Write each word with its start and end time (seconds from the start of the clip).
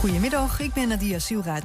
Goedemiddag, 0.00 0.60
ik 0.60 0.72
ben 0.72 0.88
Nadia 0.88 1.18
Silraj. 1.18 1.62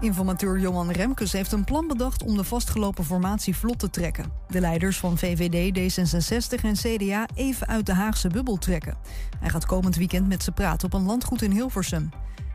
Informateur 0.00 0.58
Johan 0.58 0.90
Remkes 0.90 1.32
heeft 1.32 1.52
een 1.52 1.64
plan 1.64 1.88
bedacht 1.88 2.22
om 2.22 2.36
de 2.36 2.44
vastgelopen 2.44 3.04
formatie 3.04 3.56
vlot 3.56 3.78
te 3.78 3.90
trekken. 3.90 4.32
De 4.48 4.60
leiders 4.60 4.98
van 4.98 5.18
VVD, 5.18 5.78
D66 5.78 6.64
en 6.64 6.74
CDA 6.74 7.26
even 7.34 7.66
uit 7.66 7.86
de 7.86 7.92
Haagse 7.92 8.28
bubbel 8.28 8.56
trekken. 8.56 8.96
Hij 9.40 9.50
gaat 9.50 9.66
komend 9.66 9.96
weekend 9.96 10.28
met 10.28 10.42
ze 10.42 10.52
praten 10.52 10.86
op 10.86 10.94
een 10.94 11.06
landgoed 11.06 11.42
in 11.42 11.50
Hilversum. 11.50 12.08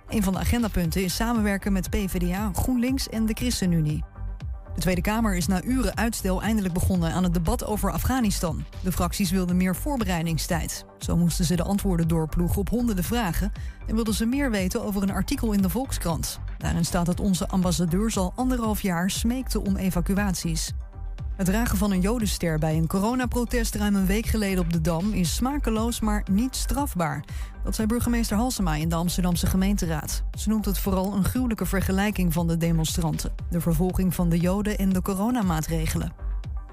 Een 0.08 0.24
van 0.24 0.34
de 0.34 0.40
agendapunten 0.40 1.04
is 1.04 1.16
samenwerken 1.16 1.74
met 1.74 1.90
PvdA, 1.90 2.52
GroenLinks 2.54 3.10
en 3.10 3.26
de 3.26 3.34
ChristenUnie. 3.34 4.04
De 4.80 4.86
Tweede 4.86 5.10
Kamer 5.10 5.36
is 5.36 5.48
na 5.48 5.64
uren 5.64 5.98
uitstel 5.98 6.42
eindelijk 6.42 6.74
begonnen 6.74 7.12
aan 7.12 7.24
het 7.24 7.34
debat 7.34 7.66
over 7.66 7.92
Afghanistan. 7.92 8.64
De 8.84 8.92
fracties 8.92 9.32
wilden 9.32 9.58
meer 9.58 9.76
voorbereidingstijd. 9.76 10.86
Zo 11.00 11.18
moesten 11.18 11.46
ze 11.46 11.56
de 11.56 11.64
antwoorden 11.64 12.08
doorploegen 12.08 12.58
op 12.58 12.70
honderden 12.70 13.04
vragen 13.04 13.52
en 13.88 13.96
wilden 13.96 14.14
ze 14.14 14.26
meer 14.26 14.52
weten 14.52 14.84
over 14.84 15.04
een 15.04 15.12
artikel 15.12 15.52
in 15.52 15.62
de 15.62 15.70
Volkskrant. 15.70 16.40
Daarin 16.58 16.86
staat 16.86 17.06
dat 17.06 17.20
onze 17.20 17.48
ambassadeur 17.48 18.14
al 18.16 18.34
anderhalf 18.36 18.82
jaar 18.82 19.10
smeekte 19.10 19.64
om 19.64 19.76
evacuaties. 19.76 20.74
Het 21.40 21.48
dragen 21.48 21.78
van 21.78 21.92
een 21.92 22.02
jodenster 22.02 22.60
bij 22.60 22.78
een 22.78 22.88
coronaprotest 22.88 23.76
ruim 23.76 23.96
een 23.96 24.06
week 24.06 24.26
geleden 24.26 24.64
op 24.64 24.74
de 24.74 24.82
Dam 24.82 25.14
is 25.14 25.36
smakeloos, 25.36 26.00
maar 26.00 26.26
niet 26.32 26.56
strafbaar. 26.56 27.24
Dat 27.64 27.76
zei 27.76 27.88
burgemeester 27.88 28.38
Halsema 28.38 28.76
in 28.76 28.90
de 28.90 28.96
Amsterdamse 28.96 29.48
gemeenteraad. 29.48 30.24
Ze 30.38 30.50
noemt 30.50 30.66
het 30.66 30.80
vooral 30.80 31.14
een 31.14 31.24
gruwelijke 31.24 31.66
vergelijking 31.66 32.34
van 32.34 32.48
de 32.48 32.58
demonstranten, 32.58 33.32
de 33.50 33.62
vervolging 33.62 34.16
van 34.16 34.30
de 34.30 34.38
joden 34.38 34.78
en 34.78 34.90
de 34.90 35.02
coronamaatregelen. 35.02 36.14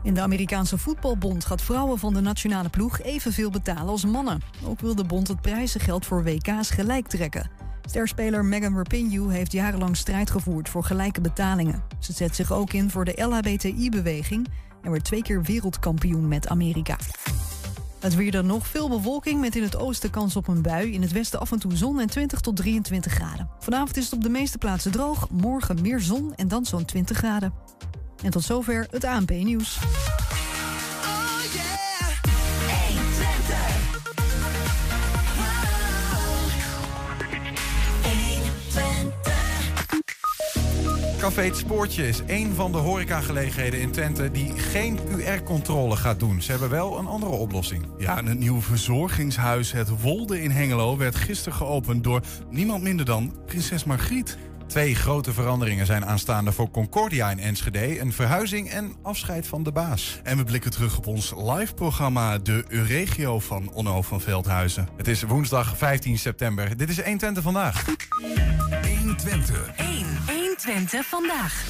In 0.03 0.15
de 0.15 0.21
Amerikaanse 0.21 0.79
voetbalbond 0.79 1.45
gaat 1.45 1.63
vrouwen 1.63 1.99
van 1.99 2.15
de 2.15 2.21
nationale 2.21 2.69
ploeg 2.69 3.01
evenveel 3.01 3.51
betalen 3.51 3.89
als 3.89 4.05
mannen. 4.05 4.41
Ook 4.65 4.81
wil 4.81 4.95
de 4.95 5.05
bond 5.05 5.29
het 5.29 5.41
prijzengeld 5.41 6.07
voor 6.07 6.25
WK's 6.25 6.71
gelijk 6.71 7.07
trekken. 7.07 7.51
Sterspeler 7.87 8.45
Megan 8.45 8.77
Rapinoe 8.77 9.33
heeft 9.33 9.53
jarenlang 9.53 9.97
strijd 9.97 10.31
gevoerd 10.31 10.69
voor 10.69 10.85
gelijke 10.85 11.21
betalingen. 11.21 11.83
Ze 11.99 12.13
zet 12.13 12.37
zich 12.37 12.53
ook 12.53 12.73
in 12.73 12.91
voor 12.91 13.05
de 13.05 13.23
LHBTI-beweging 13.23 14.49
en 14.83 14.91
werd 14.91 15.05
twee 15.05 15.23
keer 15.23 15.43
wereldkampioen 15.43 16.29
met 16.29 16.49
Amerika. 16.49 16.97
Het 18.01 18.15
weer 18.15 18.31
dan 18.31 18.47
nog 18.47 18.67
veel 18.67 18.89
bewolking 18.89 19.41
met 19.41 19.57
in 19.57 19.63
het 19.63 19.77
oosten 19.77 20.11
kans 20.11 20.37
op 20.37 20.49
een 20.49 20.63
bui. 20.63 20.93
In 20.93 21.03
het 21.03 21.13
westen 21.13 21.41
af 21.41 21.53
en 21.53 21.59
toe 21.59 21.77
zon 21.77 22.01
en 22.01 22.07
20 22.07 22.41
tot 22.41 22.57
23 22.57 23.13
graden. 23.13 23.49
Vanavond 23.59 23.97
is 23.97 24.05
het 24.05 24.13
op 24.13 24.23
de 24.23 24.29
meeste 24.29 24.59
plaatsen 24.59 24.93
droog. 24.93 25.31
Morgen 25.31 25.83
meer 25.83 26.01
zon 26.01 26.35
en 26.35 26.49
dan 26.49 26.65
zo'n 26.65 26.85
20 26.85 27.17
graden. 27.17 27.53
En 28.23 28.31
tot 28.31 28.43
zover 28.43 28.87
het 28.91 29.05
ANP-nieuws. 29.05 29.79
Café 41.27 41.43
Het 41.43 41.57
Spoortje 41.57 42.09
is 42.09 42.25
één 42.27 42.55
van 42.55 42.73
de 42.73 42.79
horecagelegenheden 42.79 43.81
in 43.81 43.91
Twente 43.91 44.31
die 44.31 44.59
geen 44.59 44.99
QR-controle 44.99 45.97
gaat 45.97 46.21
doen. 46.21 46.43
Ze 46.43 46.51
hebben 46.51 46.71
wel 46.71 46.99
een 46.99 47.07
andere 47.07 47.33
oplossing. 47.33 47.87
Ja, 47.99 48.19
een 48.19 48.39
nieuw 48.39 48.61
verzorgingshuis, 48.61 49.73
het 49.73 50.01
Wolde 50.01 50.43
in 50.43 50.51
Hengelo, 50.51 50.97
werd 50.97 51.15
gisteren 51.15 51.59
geopend 51.59 52.05
door 52.05 52.21
niemand 52.51 52.83
minder 52.83 53.07
dan 53.07 53.35
prinses 53.47 53.85
Margriet. 53.85 54.39
Twee 54.67 54.95
grote 54.95 55.33
veranderingen 55.33 55.87
zijn 55.87 56.07
aanstaande 56.07 56.53
voor 56.53 56.71
Concordia 56.71 57.31
in 57.31 57.39
Enschede. 57.39 58.01
Een 58.01 58.13
verhuizing 58.13 58.71
en 58.71 58.93
afscheid 59.03 59.47
van 59.47 59.63
de 59.63 59.73
baas. 59.73 60.21
En 60.23 60.37
we 60.37 60.45
blikken 60.45 60.71
terug 60.71 60.99
op 60.99 61.07
ons 61.07 61.35
live-programma 61.37 62.39
De 62.39 62.65
Euregio 62.69 63.39
van 63.39 63.73
Onno 63.73 64.03
van 64.03 64.21
Veldhuizen. 64.21 64.89
Het 64.97 65.09
is 65.09 65.23
woensdag 65.23 65.77
15 65.77 66.19
september. 66.19 66.77
Dit 66.77 66.89
is 66.89 67.01
1 67.01 67.19
Twente 67.19 67.43
vandaag. 67.43 67.85
1 68.83 69.17
Twente. 69.17 69.55
1. 69.77 70.16
1 70.57 70.63
Twente 70.63 71.03
vandaag. 71.03 71.69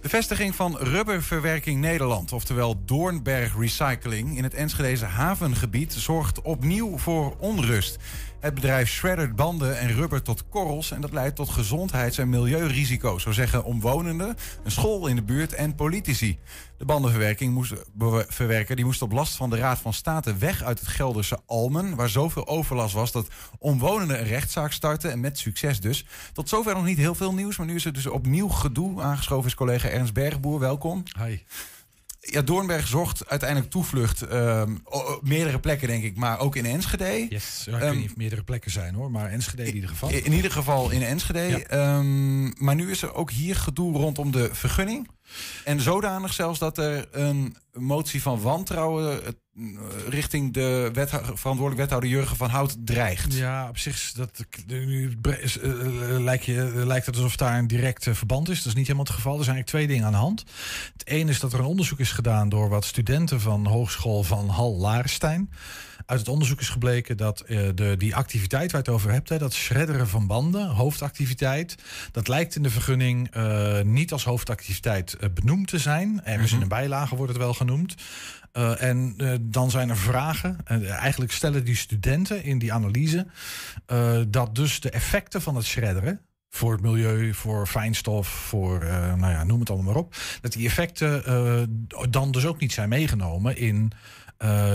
De 0.00 0.08
vestiging 0.08 0.54
van 0.54 0.76
Rubberverwerking 0.78 1.80
Nederland, 1.80 2.32
oftewel 2.32 2.84
Doornberg 2.84 3.58
Recycling, 3.58 4.36
in 4.36 4.42
het 4.42 4.54
Enschedeze 4.54 5.04
havengebied 5.04 5.92
zorgt 5.92 6.42
opnieuw 6.42 6.98
voor 6.98 7.36
onrust. 7.38 7.96
Het 8.40 8.54
bedrijf 8.54 8.88
shreddert 8.88 9.36
banden 9.36 9.78
en 9.78 9.94
rubber 9.94 10.22
tot 10.22 10.48
korrels 10.48 10.90
en 10.90 11.00
dat 11.00 11.12
leidt 11.12 11.36
tot 11.36 11.48
gezondheids- 11.48 12.18
en 12.18 12.28
milieurisico's, 12.28 13.22
zo 13.22 13.32
zeggen 13.32 13.64
omwonenden, 13.64 14.36
een 14.64 14.70
school 14.70 15.06
in 15.06 15.16
de 15.16 15.22
buurt 15.22 15.52
en 15.54 15.74
politici. 15.74 16.38
De 16.76 16.84
bandenverwerking 16.84 17.54
moest, 17.54 17.74
die 18.74 18.84
moest 18.84 19.02
op 19.02 19.12
last 19.12 19.36
van 19.36 19.50
de 19.50 19.56
Raad 19.56 19.78
van 19.78 19.92
State 19.92 20.36
weg 20.36 20.62
uit 20.62 20.78
het 20.78 20.88
Gelderse 20.88 21.38
Almen, 21.46 21.94
waar 21.94 22.08
zoveel 22.08 22.46
overlast 22.46 22.94
was 22.94 23.12
dat 23.12 23.28
omwonenden 23.58 24.18
een 24.18 24.26
rechtszaak 24.26 24.72
starten 24.72 25.10
en 25.10 25.20
met 25.20 25.38
succes 25.38 25.80
dus. 25.80 26.06
Tot 26.32 26.48
zover 26.48 26.74
nog 26.74 26.84
niet 26.84 26.98
heel 26.98 27.14
veel 27.14 27.34
nieuws, 27.34 27.56
maar 27.56 27.66
nu 27.66 27.74
is 27.74 27.84
er 27.84 27.92
dus 27.92 28.06
opnieuw 28.06 28.48
gedoe. 28.48 29.02
Aangeschoven 29.02 29.46
is 29.46 29.54
collega 29.54 29.88
Ernst 29.88 30.12
Bergboer, 30.12 30.58
welkom. 30.58 31.02
Hi 31.24 31.38
ja, 32.20 32.42
Doornberg 32.42 32.86
zocht 32.86 33.28
uiteindelijk 33.28 33.70
toevlucht. 33.70 34.22
Uh, 34.32 34.62
meerdere 35.22 35.58
plekken, 35.58 35.88
denk 35.88 36.04
ik, 36.04 36.16
maar 36.16 36.38
ook 36.38 36.56
in 36.56 36.66
Enschede. 36.66 37.26
Yes, 37.28 37.64
ik 37.66 37.74
um, 37.74 37.80
weet 37.80 37.96
niet 37.96 38.10
of 38.10 38.16
meerdere 38.16 38.42
plekken 38.42 38.70
zijn 38.70 38.94
hoor, 38.94 39.10
maar 39.10 39.30
Enschede 39.30 39.64
in 39.64 39.74
ieder 39.74 39.90
geval. 39.90 40.10
In 40.10 40.32
ieder 40.32 40.50
geval 40.50 40.90
in 40.90 41.02
Enschede. 41.02 41.74
Um, 41.74 42.64
maar 42.64 42.74
nu 42.74 42.90
is 42.90 43.02
er 43.02 43.14
ook 43.14 43.30
hier 43.30 43.56
gedoe 43.56 43.96
rondom 43.96 44.32
de 44.32 44.48
vergunning. 44.52 45.08
En 45.64 45.80
zodanig 45.80 46.32
zelfs 46.32 46.58
dat 46.58 46.78
er 46.78 47.08
een 47.10 47.56
motie 47.72 48.22
van 48.22 48.40
wantrouwen 48.40 49.24
eh, 49.24 49.32
richting 50.08 50.52
de 50.52 50.90
verantwoordelijk 51.12 51.76
wethouder 51.76 52.10
Jurgen 52.10 52.36
van 52.36 52.50
Hout 52.50 52.76
dreigt. 52.84 53.34
Ja, 53.34 53.68
op 53.68 53.78
zich 53.78 54.12
dat, 54.12 54.44
nu 54.66 55.18
uh, 55.22 56.18
lijkt, 56.18 56.44
je, 56.44 56.72
lijkt 56.86 57.06
het 57.06 57.16
alsof 57.16 57.36
daar 57.36 57.58
een 57.58 57.66
direct 57.66 58.06
verband 58.10 58.48
is. 58.48 58.56
Dat 58.56 58.66
is 58.66 58.74
niet 58.74 58.86
helemaal 58.86 59.06
het 59.06 59.14
geval. 59.14 59.38
Er 59.38 59.44
zijn 59.44 59.56
eigenlijk 59.56 59.86
twee 59.86 59.96
dingen 59.96 60.04
aan 60.06 60.20
de 60.20 60.26
hand. 60.26 60.44
Het 60.92 61.06
ene 61.06 61.30
is 61.30 61.40
dat 61.40 61.52
er 61.52 61.58
een 61.58 61.64
onderzoek 61.64 61.98
is 61.98 62.12
gedaan 62.12 62.48
door 62.48 62.68
wat 62.68 62.84
studenten 62.84 63.40
van 63.40 63.66
Hogeschool 63.66 64.22
van 64.22 64.48
Hal 64.48 64.76
Larenstein. 64.76 65.50
Uit 66.08 66.20
het 66.20 66.28
onderzoek 66.28 66.60
is 66.60 66.68
gebleken 66.68 67.16
dat 67.16 67.44
uh, 67.46 67.68
de, 67.74 67.94
die 67.96 68.16
activiteit 68.16 68.72
waar 68.72 68.80
je 68.84 68.86
het 68.86 68.96
over 68.96 69.12
hebt, 69.12 69.28
hè, 69.28 69.38
dat 69.38 69.54
shredderen 69.54 70.08
van 70.08 70.26
banden, 70.26 70.66
hoofdactiviteit, 70.68 71.74
dat 72.12 72.28
lijkt 72.28 72.56
in 72.56 72.62
de 72.62 72.70
vergunning 72.70 73.36
uh, 73.36 73.80
niet 73.80 74.12
als 74.12 74.24
hoofdactiviteit 74.24 75.16
uh, 75.20 75.28
benoemd 75.34 75.68
te 75.68 75.78
zijn. 75.78 76.20
Ergens 76.24 76.36
mm 76.36 76.44
-hmm. 76.44 76.54
in 76.56 76.62
een 76.62 76.68
bijlage 76.68 77.16
wordt 77.16 77.32
het 77.32 77.42
wel 77.42 77.54
genoemd. 77.54 77.94
Uh, 78.52 78.82
en 78.82 79.14
uh, 79.16 79.34
dan 79.40 79.70
zijn 79.70 79.88
er 79.88 79.96
vragen. 79.96 80.56
Uh, 80.70 80.90
eigenlijk 80.90 81.32
stellen 81.32 81.64
die 81.64 81.76
studenten 81.76 82.44
in 82.44 82.58
die 82.58 82.72
analyse 82.72 83.26
dat 84.28 84.54
dus 84.54 84.80
de 84.80 84.90
effecten 84.90 85.42
van 85.42 85.56
het 85.56 85.64
shredderen. 85.64 86.20
Voor 86.50 86.72
het 86.72 86.80
milieu, 86.80 87.34
voor 87.34 87.66
fijnstof, 87.66 88.28
voor 88.28 88.84
nou 89.16 89.32
ja, 89.32 89.44
noem 89.44 89.60
het 89.60 89.70
allemaal 89.70 89.92
maar 89.92 90.02
op. 90.02 90.16
Dat 90.40 90.52
die 90.52 90.66
effecten 90.66 91.22
dan 92.10 92.32
dus 92.32 92.46
ook 92.46 92.60
niet 92.60 92.72
zijn 92.72 92.88
meegenomen 92.88 93.56
in 93.56 93.92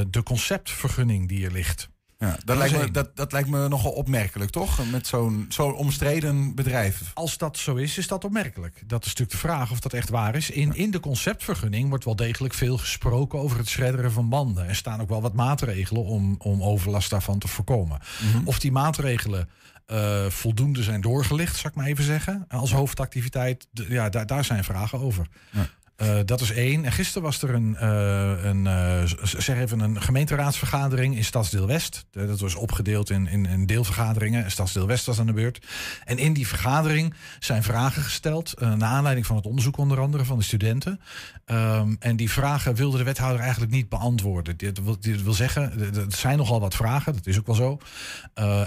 de 0.09 0.23
conceptvergunning 0.23 1.27
die 1.27 1.45
er 1.45 1.51
ligt. 1.51 1.91
Ja, 2.23 2.37
dat, 2.45 2.57
lijkt 2.57 2.77
me, 2.77 2.91
dat, 2.91 3.15
dat 3.15 3.31
lijkt 3.31 3.49
me 3.49 3.67
nogal 3.67 3.91
opmerkelijk, 3.91 4.51
toch? 4.51 4.91
Met 4.91 5.07
zo'n 5.07 5.45
zo'n 5.49 5.75
omstreden 5.75 6.55
bedrijf. 6.55 7.11
Als 7.13 7.37
dat 7.37 7.57
zo 7.57 7.75
is, 7.75 7.97
is 7.97 8.07
dat 8.07 8.23
opmerkelijk. 8.23 8.83
Dat 8.85 9.01
is 9.01 9.07
natuurlijk 9.07 9.31
de 9.31 9.47
vraag 9.47 9.71
of 9.71 9.79
dat 9.79 9.93
echt 9.93 10.09
waar 10.09 10.35
is. 10.35 10.49
In, 10.49 10.75
in 10.75 10.91
de 10.91 10.99
conceptvergunning 10.99 11.89
wordt 11.89 12.05
wel 12.05 12.15
degelijk 12.15 12.53
veel 12.53 12.77
gesproken 12.77 13.39
over 13.39 13.57
het 13.57 13.67
schredderen 13.67 14.11
van 14.11 14.29
banden. 14.29 14.67
Er 14.67 14.75
staan 14.75 15.01
ook 15.01 15.09
wel 15.09 15.21
wat 15.21 15.33
maatregelen 15.33 16.03
om, 16.03 16.35
om 16.37 16.63
overlast 16.63 17.09
daarvan 17.09 17.39
te 17.39 17.47
voorkomen. 17.47 17.99
Mm 18.21 18.31
-hmm. 18.31 18.47
Of 18.47 18.59
die 18.59 18.71
maatregelen 18.71 19.49
uh, 19.87 20.25
voldoende 20.25 20.83
zijn 20.83 21.01
doorgelicht, 21.01 21.55
zal 21.55 21.69
ik 21.69 21.75
maar 21.75 21.87
even 21.87 22.03
zeggen. 22.03 22.45
Als 22.47 22.71
hoofdactiviteit, 22.71 23.67
ja, 23.71 24.09
daar, 24.09 24.25
daar 24.25 24.45
zijn 24.45 24.63
vragen 24.63 24.99
over. 24.99 25.27
Ja. 25.51 25.67
Uh, 25.97 26.19
dat 26.25 26.41
is 26.41 26.51
één. 26.51 26.85
En 26.85 26.91
gisteren 26.91 27.23
was 27.23 27.41
er 27.41 27.53
een, 27.53 27.77
uh, 27.81 28.43
een, 28.43 28.65
uh, 28.65 29.01
zeg 29.23 29.59
even 29.59 29.79
een 29.79 30.01
gemeenteraadsvergadering 30.01 31.15
in 31.15 31.23
Stadsdeel 31.23 31.67
West. 31.67 32.05
dat 32.11 32.39
was 32.39 32.55
opgedeeld 32.55 33.09
in, 33.09 33.27
in, 33.27 33.45
in, 33.45 33.65
deelvergaderingen. 33.65 34.51
Stadsdeel 34.51 34.87
West 34.87 35.05
was 35.05 35.19
aan 35.19 35.25
de 35.25 35.33
beurt. 35.33 35.65
En 36.05 36.17
in 36.17 36.33
die 36.33 36.47
vergadering 36.47 37.13
zijn 37.39 37.63
vragen 37.63 38.03
gesteld. 38.03 38.59
naar 38.59 38.83
aanleiding 38.83 39.25
van 39.25 39.35
het 39.35 39.45
onderzoek 39.45 39.77
onder 39.77 39.99
andere 39.99 40.25
van 40.25 40.37
de 40.37 40.43
studenten. 40.43 40.99
Um, 41.45 41.95
en 41.99 42.15
die 42.15 42.31
vragen 42.31 42.75
wilde 42.75 42.97
de 42.97 43.03
wethouder 43.03 43.41
eigenlijk 43.41 43.71
niet 43.71 43.89
beantwoorden. 43.89 44.57
Dit 44.57 44.83
wil, 44.83 44.97
wil 45.23 45.33
zeggen, 45.33 45.93
er 45.95 46.05
zijn 46.07 46.37
nogal 46.37 46.59
wat 46.59 46.75
vragen. 46.75 47.13
Dat 47.13 47.27
is 47.27 47.39
ook 47.39 47.45
wel 47.45 47.55
zo. 47.55 47.77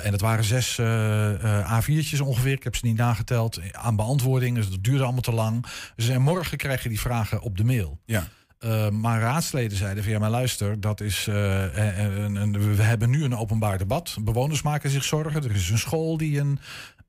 en 0.03 0.13
het 0.13 0.21
waren 0.21 0.45
zes 0.45 0.81
A4'tjes 1.63 2.21
ongeveer. 2.21 2.53
Ik 2.53 2.65
heb 2.65 2.77
ze 2.77 2.87
niet 2.87 2.97
nageteld. 2.97 3.61
Aan 3.73 3.97
beantwoording. 3.97 4.57
Dus 4.57 4.71
dat 4.71 4.85
duurde 4.85 5.05
allemaal 5.05 5.21
te 5.21 5.33
lang. 5.33 5.67
Dus 5.97 6.09
en 6.09 6.23
morgen 6.23 6.57
krijg 6.57 6.83
je 6.83 6.89
die 6.89 7.01
vragen 7.01 7.16
op 7.41 7.57
de 7.57 7.65
mail. 7.65 8.01
Ja. 8.05 8.29
Uh, 8.61 8.89
maar 8.89 9.21
raadsleden 9.21 9.79
zeiden 9.79 10.03
van 10.03 10.13
ja, 10.13 10.19
maar 10.19 10.31
luister, 10.31 10.81
dat 10.81 11.01
is, 11.01 11.27
uh, 11.29 11.63
een, 12.19 12.35
een, 12.35 12.77
we 12.77 12.83
hebben 12.83 13.11
nu 13.11 13.25
een 13.25 13.37
openbaar 13.37 13.79
debat. 13.79 14.17
Bewoners 14.21 14.63
maken 14.63 14.91
zich 14.91 15.05
zorgen. 15.05 15.45
Er 15.45 15.55
is 15.55 15.71
een 15.71 15.79
school 15.79 16.17
die 16.17 16.41
een, 16.41 16.59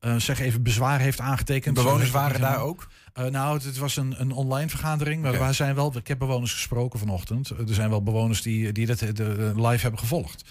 uh, 0.01 0.15
zeg 0.15 0.39
even, 0.39 0.63
bezwaar 0.63 0.99
heeft 0.99 1.19
aangetekend. 1.19 1.75
Bewoners 1.75 2.11
waren 2.11 2.41
daar 2.41 2.59
ook? 2.59 2.87
nou, 3.29 3.59
het 3.63 3.77
was 3.77 3.97
een, 3.97 4.15
een 4.17 4.31
online 4.31 4.69
vergadering. 4.69 5.21
Maar 5.21 5.33
okay. 5.33 5.53
zijn 5.53 5.75
wel, 5.75 5.97
ik 5.97 6.07
heb 6.07 6.19
bewoners 6.19 6.53
gesproken 6.53 6.99
vanochtend. 6.99 7.49
Er 7.49 7.73
zijn 7.73 7.89
wel 7.89 8.03
bewoners 8.03 8.41
die, 8.41 8.71
die 8.71 8.85
dat 8.85 8.99
de, 8.99 9.51
live 9.55 9.81
hebben 9.81 9.99
gevolgd. 9.99 10.43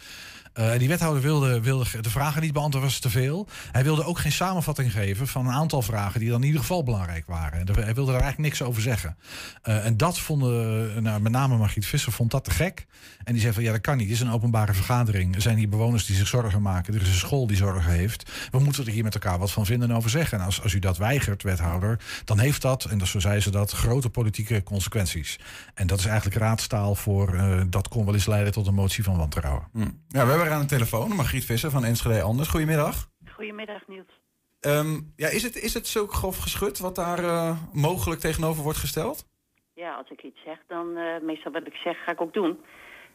Eh, 0.56 0.78
die 0.78 0.88
wethouder 0.88 1.22
wilde, 1.22 1.60
wilde 1.60 1.84
de 2.00 2.10
vragen 2.10 2.42
niet 2.42 2.52
beantwoorden, 2.52 2.90
was 2.90 2.98
te 2.98 3.10
veel. 3.10 3.48
Hij 3.72 3.82
wilde 3.84 4.04
ook 4.04 4.18
geen 4.18 4.32
samenvatting 4.32 4.92
geven 4.92 5.28
van 5.28 5.46
een 5.46 5.52
aantal 5.52 5.82
vragen 5.82 6.20
die 6.20 6.28
dan 6.28 6.40
in 6.40 6.46
ieder 6.46 6.60
geval 6.60 6.82
belangrijk 6.82 7.26
waren. 7.26 7.60
En 7.60 7.66
hij 7.66 7.94
wilde 7.94 8.12
daar 8.12 8.20
eigenlijk 8.20 8.38
niks 8.38 8.62
over 8.62 8.82
zeggen. 8.82 9.16
Uh, 9.64 9.84
en 9.86 9.96
dat 9.96 10.18
vonden, 10.18 11.02
nou, 11.02 11.20
met 11.20 11.32
name 11.32 11.56
Margriet 11.56 11.86
Visser 11.86 12.12
vond 12.12 12.30
dat 12.30 12.44
te 12.44 12.50
gek. 12.50 12.86
En 13.24 13.32
die 13.32 13.42
zei 13.42 13.54
van 13.54 13.62
ja, 13.62 13.72
dat 13.72 13.80
kan 13.80 13.96
niet. 13.96 14.06
Het 14.06 14.16
is 14.16 14.22
een 14.22 14.30
openbare 14.30 14.74
vergadering. 14.74 15.34
Er 15.34 15.40
zijn 15.40 15.56
hier 15.56 15.68
bewoners 15.68 16.06
die 16.06 16.16
zich 16.16 16.26
zorgen 16.26 16.62
maken. 16.62 16.94
Er 16.94 17.02
is 17.02 17.08
een 17.08 17.14
school 17.14 17.46
die 17.46 17.56
zorgen 17.56 17.90
heeft. 17.90 18.30
We 18.50 18.58
moeten 18.58 18.86
er 18.86 18.92
hier 18.92 19.04
met 19.04 19.14
elkaar 19.14 19.38
wat 19.38 19.52
van 19.52 19.66
vinden 19.66 19.90
en 19.90 19.96
over 19.96 20.10
zeggen. 20.10 20.38
En 20.38 20.44
als, 20.44 20.62
als 20.62 20.72
u 20.72 20.78
dat 20.78 20.96
weigert, 20.96 21.42
wethouder, 21.42 22.00
dan 22.24 22.38
heeft 22.38 22.62
dat, 22.62 22.84
en 22.84 22.98
dat, 22.98 23.08
zo 23.08 23.18
zei 23.18 23.40
ze 23.40 23.50
dat, 23.50 23.72
grote 23.72 24.10
politieke 24.10 24.62
consequenties. 24.62 25.38
En 25.74 25.86
dat 25.86 25.98
is 25.98 26.06
eigenlijk 26.06 26.36
raadstaal 26.36 26.94
voor 26.94 27.34
uh, 27.34 27.60
dat 27.68 27.88
kon 27.88 28.04
wel 28.04 28.14
eens 28.14 28.26
leiden 28.26 28.52
tot 28.52 28.66
een 28.66 28.74
motie 28.74 29.04
van 29.04 29.16
wantrouwen. 29.16 29.68
Hm. 29.72 29.80
Ja, 30.08 30.24
we 30.24 30.30
hebben 30.30 30.45
aan 30.52 30.60
de 30.60 30.66
telefoon 30.66 31.14
Margriet 31.14 31.44
Visser 31.44 31.70
van 31.70 31.84
Enschede 31.84 32.22
Anders. 32.22 32.48
Goedemiddag. 32.48 33.08
Goedemiddag 33.32 33.86
Niels. 33.86 34.20
Um, 34.60 35.12
ja, 35.16 35.28
is, 35.28 35.42
het, 35.42 35.56
is 35.56 35.74
het 35.74 35.86
zo 35.86 36.06
grof 36.06 36.38
geschud 36.38 36.78
wat 36.78 36.94
daar 36.94 37.24
uh, 37.24 37.56
mogelijk 37.72 38.20
tegenover 38.20 38.62
wordt 38.62 38.78
gesteld? 38.78 39.26
Ja, 39.74 39.94
als 39.94 40.10
ik 40.10 40.22
iets 40.22 40.42
zeg, 40.44 40.58
dan 40.66 40.88
uh, 40.96 41.04
meestal 41.22 41.52
wat 41.52 41.66
ik 41.66 41.74
zeg 41.74 42.04
ga 42.04 42.12
ik 42.12 42.20
ook 42.20 42.34
doen. 42.34 42.58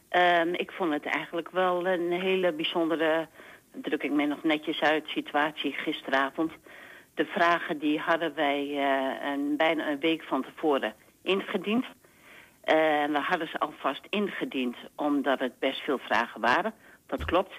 Um, 0.09 0.53
ik 0.53 0.71
vond 0.71 0.93
het 0.93 1.05
eigenlijk 1.05 1.51
wel 1.51 1.87
een 1.87 2.11
hele 2.11 2.53
bijzondere, 2.53 3.27
druk 3.71 4.03
ik 4.03 4.11
me 4.11 4.25
nog 4.25 4.43
netjes 4.43 4.81
uit, 4.81 5.07
situatie 5.07 5.73
gisteravond. 5.73 6.51
De 7.13 7.25
vragen 7.25 7.79
die 7.79 7.99
hadden 7.99 8.35
wij 8.35 8.67
uh, 8.67 9.31
een, 9.31 9.57
bijna 9.57 9.89
een 9.89 9.99
week 9.99 10.23
van 10.23 10.43
tevoren 10.43 10.93
ingediend. 11.21 11.85
We 12.65 13.19
hadden 13.21 13.47
ze 13.47 13.59
alvast 13.59 14.01
ingediend 14.09 14.75
omdat 14.95 15.39
het 15.39 15.59
best 15.59 15.81
veel 15.81 15.97
vragen 15.97 16.41
waren. 16.41 16.73
Dat 17.11 17.25
klopt. 17.25 17.53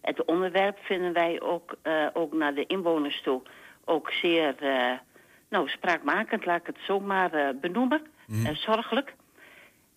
Het 0.00 0.24
onderwerp 0.24 0.78
vinden 0.78 1.12
wij 1.12 1.40
ook, 1.40 1.76
uh, 1.82 2.06
ook 2.12 2.32
naar 2.32 2.54
de 2.54 2.66
inwoners 2.66 3.22
toe 3.22 3.42
ook 3.84 4.10
zeer 4.10 4.54
uh, 4.62 4.92
nou, 5.48 5.68
spraakmakend, 5.68 6.44
laat 6.44 6.60
ik 6.60 6.66
het 6.66 6.78
zo 6.86 7.00
maar 7.00 7.34
uh, 7.34 7.48
benoemen. 7.60 8.06
Mm. 8.26 8.54
Zorgelijk. 8.54 9.14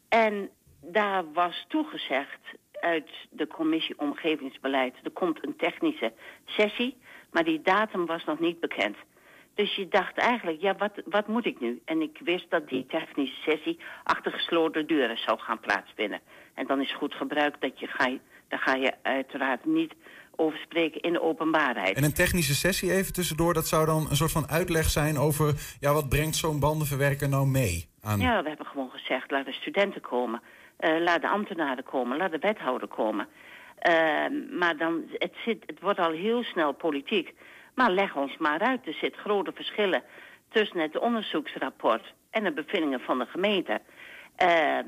En 0.09 0.49
daar 0.81 1.31
was 1.33 1.65
toegezegd 1.67 2.39
uit 2.71 3.09
de 3.29 3.47
commissie 3.47 3.99
Omgevingsbeleid... 3.99 4.95
er 5.03 5.11
komt 5.11 5.45
een 5.45 5.55
technische 5.55 6.13
sessie, 6.45 6.97
maar 7.31 7.43
die 7.43 7.61
datum 7.61 8.05
was 8.05 8.23
nog 8.23 8.39
niet 8.39 8.59
bekend. 8.59 8.97
Dus 9.53 9.75
je 9.75 9.87
dacht 9.87 10.17
eigenlijk, 10.17 10.61
ja, 10.61 10.75
wat, 10.75 11.01
wat 11.05 11.27
moet 11.27 11.45
ik 11.45 11.59
nu? 11.59 11.81
En 11.85 12.01
ik 12.01 12.19
wist 12.23 12.49
dat 12.49 12.69
die 12.69 12.85
technische 12.85 13.41
sessie 13.41 13.79
achter 14.03 14.31
gesloten 14.31 14.87
deuren 14.87 15.17
zou 15.17 15.39
gaan 15.39 15.59
plaatsvinden. 15.59 16.21
En 16.53 16.67
dan 16.67 16.81
is 16.81 16.93
goed 16.93 17.13
gebruik 17.13 17.61
dat 17.61 17.79
je 17.79 17.87
ga, 17.87 18.17
daar 18.51 18.59
ga 18.59 18.75
je 18.75 18.94
uiteraard 19.01 19.65
niet 19.65 19.94
over 20.36 20.59
spreken 20.59 21.01
in 21.01 21.13
de 21.13 21.21
openbaarheid. 21.21 21.98
En 21.98 22.03
een 22.03 22.13
technische 22.13 22.56
sessie 22.56 22.92
even 22.92 23.13
tussendoor, 23.13 23.53
dat 23.53 23.68
zou 23.68 23.86
dan 23.86 24.07
een 24.09 24.15
soort 24.15 24.31
van 24.31 24.50
uitleg 24.50 24.89
zijn 24.89 25.18
over... 25.18 25.53
ja, 25.80 25.94
wat 25.94 26.09
brengt 26.09 26.36
zo'n 26.36 26.59
bandenverwerker 26.59 27.30
nou 27.30 27.48
mee? 27.48 27.89
Aan... 28.01 28.19
Ja, 28.19 28.44
we 28.44 28.48
hebben 28.48 28.65
gewoon 28.65 28.89
gezegd, 28.89 29.31
laat 29.31 29.45
de 29.45 29.53
studenten 29.53 30.01
komen. 30.01 30.42
Uh, 30.80 31.01
laat 31.03 31.21
de 31.21 31.30
ambtenaren 31.30 31.83
komen, 31.83 32.18
laat 32.18 32.31
de 32.31 32.39
wethouder 32.39 32.88
komen. 32.88 33.27
Uh, 33.89 34.59
maar 34.59 34.77
dan, 34.77 35.04
het, 35.13 35.33
zit, 35.45 35.63
het 35.65 35.80
wordt 35.80 36.00
al 36.00 36.12
heel 36.12 36.44
snel 36.44 36.74
politiek. 36.74 37.33
Maar 37.75 37.92
leg 37.92 38.15
ons 38.15 38.38
maar 38.38 38.59
uit, 38.59 38.88
er 38.88 38.94
zitten 38.94 39.21
grote 39.21 39.51
verschillen... 39.56 40.04
tussen 40.50 40.80
het 40.80 41.00
onderzoeksrapport 41.00 42.13
en 42.30 42.44
de 42.44 42.51
bevindingen 42.51 43.00
van 43.00 43.19
de 43.19 43.25
gemeente... 43.25 43.81
Uh, 44.38 44.80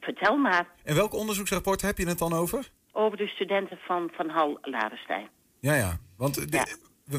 vertel 0.00 0.36
maar. 0.36 0.66
En 0.84 0.94
welk 0.94 1.14
onderzoeksrapport 1.14 1.82
heb 1.82 1.98
je 1.98 2.06
het 2.06 2.18
dan 2.18 2.32
over? 2.32 2.70
Over 2.92 3.18
de 3.18 3.26
studenten 3.26 3.78
van 3.86 4.10
Van 4.12 4.28
Hal 4.28 4.58
Larenstein. 4.62 5.28
Ja, 5.60 5.74
ja. 5.74 5.96
Want, 6.16 6.46
ja. 6.50 6.64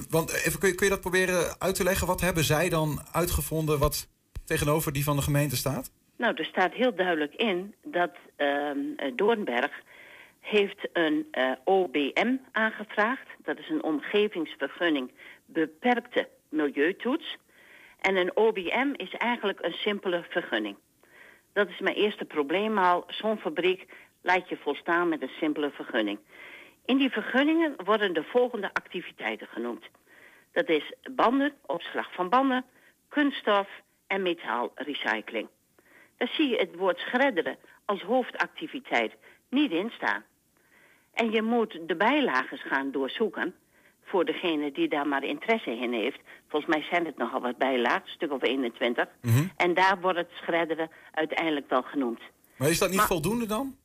Want 0.10 0.34
even, 0.46 0.60
kun, 0.60 0.70
je, 0.70 0.76
kun 0.76 0.86
je 0.86 0.92
dat 0.92 1.02
proberen 1.02 1.56
uit 1.60 1.76
te 1.76 1.84
leggen? 1.84 2.08
Wat 2.08 2.22
hebben 2.22 2.44
zij 2.44 2.70
dan 2.70 3.00
uitgevonden 3.12 3.80
wat 3.80 4.08
tegenover 4.46 4.94
die 4.94 5.04
van 5.04 5.16
de 5.16 5.22
gemeente 5.22 5.56
staat? 5.56 5.92
Nou, 6.18 6.34
er 6.36 6.46
staat 6.46 6.74
heel 6.74 6.96
duidelijk 6.96 7.34
in 7.36 7.76
dat 7.84 8.12
uh, 8.38 8.70
Doornberg 9.16 9.72
heeft 10.40 10.88
een 10.94 11.28
uh, 11.32 11.52
OBM 11.64 12.36
aangevraagd. 12.52 13.28
Dat 13.44 13.60
is 13.60 13.70
een 13.70 13.84
omgevingsvergunning 13.84 15.12
beperkte 15.46 16.28
milieutoets. 16.50 17.38
En 18.00 18.16
een 18.16 18.38
OBM 18.38 18.94
is 18.96 19.14
eigenlijk 19.14 19.60
een 19.62 19.74
simpele 19.74 20.26
vergunning. 20.30 20.76
Dat 21.54 21.70
is 21.70 21.80
mijn 21.80 21.96
eerste 21.96 22.26
probleem 22.26 22.78
al. 22.78 23.04
Zo'n 23.08 23.38
fabriek 23.38 23.86
laat 24.22 24.50
je 24.50 24.58
volstaan 24.58 25.10
met 25.10 25.22
een 25.22 25.32
simpele 25.40 25.72
vergunning. 25.72 26.20
In 26.86 26.98
die 26.98 27.10
vergunningen 27.10 27.74
worden 27.86 28.14
de 28.14 28.24
volgende 28.24 28.74
activiteiten 28.74 29.48
genoemd. 29.48 29.86
Dat 30.52 30.70
is 30.70 30.94
banden, 31.12 31.54
opslag 31.66 32.14
van 32.14 32.30
banden, 32.30 32.66
kunststof 33.10 33.70
en 34.08 34.22
metaalrecycling. 34.22 35.48
Daar 36.18 36.28
zie 36.28 36.50
je 36.50 36.58
het 36.58 36.76
woord 36.76 36.98
schredderen 36.98 37.58
als 37.86 38.02
hoofdactiviteit 38.02 39.14
niet 39.50 39.72
in 39.72 39.90
staan. 39.90 40.24
En 41.14 41.32
je 41.32 41.42
moet 41.42 41.80
de 41.88 41.96
bijlagen 41.96 42.58
gaan 42.58 42.92
doorzoeken 42.92 43.56
voor 44.04 44.26
degene 44.26 44.72
die 44.72 44.88
daar 44.88 45.08
maar 45.08 45.24
interesse 45.24 45.78
in 45.78 45.94
heeft. 45.94 46.20
Volgens 46.48 46.76
mij 46.76 46.86
zijn 46.90 47.06
het 47.06 47.18
nogal 47.18 47.42
wat 47.42 47.58
bijlagen, 47.58 48.02
een 48.02 48.10
stuk 48.10 48.32
of 48.32 48.44
21. 48.44 49.08
Mm 49.22 49.32
-hmm. 49.32 49.52
En 49.56 49.74
daar 49.74 50.02
wordt 50.02 50.18
het 50.18 50.32
schredderen 50.32 50.90
uiteindelijk 51.12 51.70
wel 51.70 51.82
genoemd. 51.82 52.20
Maar 52.58 52.70
is 52.70 52.80
dat 52.80 52.90
niet 52.90 52.98
maar, 52.98 53.08
voldoende 53.08 53.46
dan? 53.46 53.76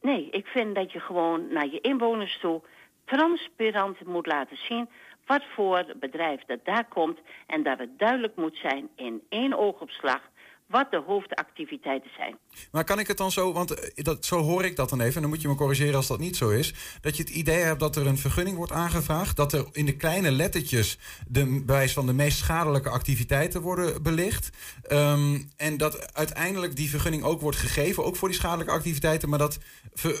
Nee, 0.00 0.28
ik 0.30 0.46
vind 0.46 0.74
dat 0.74 0.92
je 0.92 1.00
gewoon 1.00 1.52
naar 1.52 1.66
je 1.66 1.80
inwoners 1.80 2.38
toe 2.40 2.62
transparant 3.04 4.04
moet 4.04 4.26
laten 4.26 4.56
zien 4.56 4.88
wat 5.26 5.42
voor 5.54 5.84
bedrijf 6.00 6.40
dat 6.46 6.64
daar 6.64 6.88
komt 6.88 7.18
en 7.46 7.62
dat 7.62 7.78
het 7.78 7.98
duidelijk 7.98 8.36
moet 8.36 8.56
zijn 8.56 8.88
in 8.96 9.22
één 9.28 9.58
oogopslag 9.58 10.20
wat 10.68 10.90
de 10.90 11.02
hoofdactiviteiten 11.06 12.10
zijn. 12.16 12.38
Maar 12.72 12.84
kan 12.84 12.98
ik 12.98 13.06
het 13.06 13.16
dan 13.16 13.30
zo, 13.30 13.52
want 13.52 13.92
dat, 14.04 14.24
zo 14.24 14.38
hoor 14.38 14.64
ik 14.64 14.76
dat 14.76 14.88
dan 14.90 15.00
even... 15.00 15.14
en 15.14 15.20
dan 15.20 15.30
moet 15.30 15.42
je 15.42 15.48
me 15.48 15.54
corrigeren 15.54 15.94
als 15.94 16.06
dat 16.06 16.18
niet 16.18 16.36
zo 16.36 16.50
is... 16.50 16.98
dat 17.00 17.16
je 17.16 17.22
het 17.22 17.32
idee 17.32 17.62
hebt 17.62 17.80
dat 17.80 17.96
er 17.96 18.06
een 18.06 18.18
vergunning 18.18 18.56
wordt 18.56 18.72
aangevraagd... 18.72 19.36
dat 19.36 19.52
er 19.52 19.66
in 19.72 19.86
de 19.86 19.96
kleine 19.96 20.30
lettertjes 20.30 20.98
de 21.28 21.62
bewijs 21.66 21.92
van 21.92 22.06
de 22.06 22.12
meest 22.12 22.38
schadelijke 22.38 22.88
activiteiten 22.88 23.60
worden 23.60 24.02
belicht... 24.02 24.76
Um, 24.92 25.50
en 25.56 25.76
dat 25.76 26.14
uiteindelijk 26.14 26.76
die 26.76 26.90
vergunning 26.90 27.22
ook 27.22 27.40
wordt 27.40 27.56
gegeven... 27.56 28.04
ook 28.04 28.16
voor 28.16 28.28
die 28.28 28.36
schadelijke 28.36 28.72
activiteiten... 28.72 29.28
maar 29.28 29.38
dat 29.38 29.58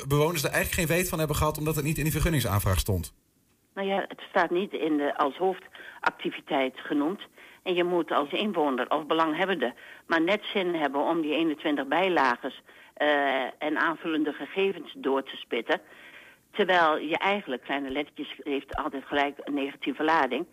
bewoners 0.08 0.44
er 0.44 0.50
eigenlijk 0.50 0.88
geen 0.88 0.96
weet 0.96 1.08
van 1.08 1.18
hebben 1.18 1.36
gehad... 1.36 1.58
omdat 1.58 1.76
het 1.76 1.84
niet 1.84 1.96
in 1.96 2.02
die 2.02 2.12
vergunningsaanvraag 2.12 2.78
stond. 2.78 3.14
Nou 3.74 3.88
ja, 3.88 4.04
het 4.08 4.20
staat 4.28 4.50
niet 4.50 4.72
in 4.72 4.96
de, 4.96 5.16
als 5.16 5.36
hoofdactiviteit 5.36 6.78
genoemd... 6.78 7.20
En 7.62 7.74
je 7.74 7.84
moet 7.84 8.12
als 8.12 8.30
inwoner 8.30 8.90
of 8.90 9.06
belanghebbende 9.06 9.74
maar 10.06 10.22
net 10.22 10.42
zin 10.52 10.74
hebben 10.74 11.00
om 11.00 11.20
die 11.20 11.34
21 11.34 11.86
bijlagers 11.86 12.62
uh, 13.02 13.42
en 13.58 13.78
aanvullende 13.78 14.32
gegevens 14.32 14.92
door 14.96 15.22
te 15.22 15.36
spitten. 15.36 15.80
Terwijl 16.50 16.98
je 16.98 17.18
eigenlijk, 17.18 17.62
kleine 17.62 17.90
lettertjes 17.90 18.34
heeft 18.42 18.76
altijd 18.76 19.04
gelijk 19.04 19.38
een 19.38 19.54
negatieve 19.54 20.04
lading. 20.04 20.46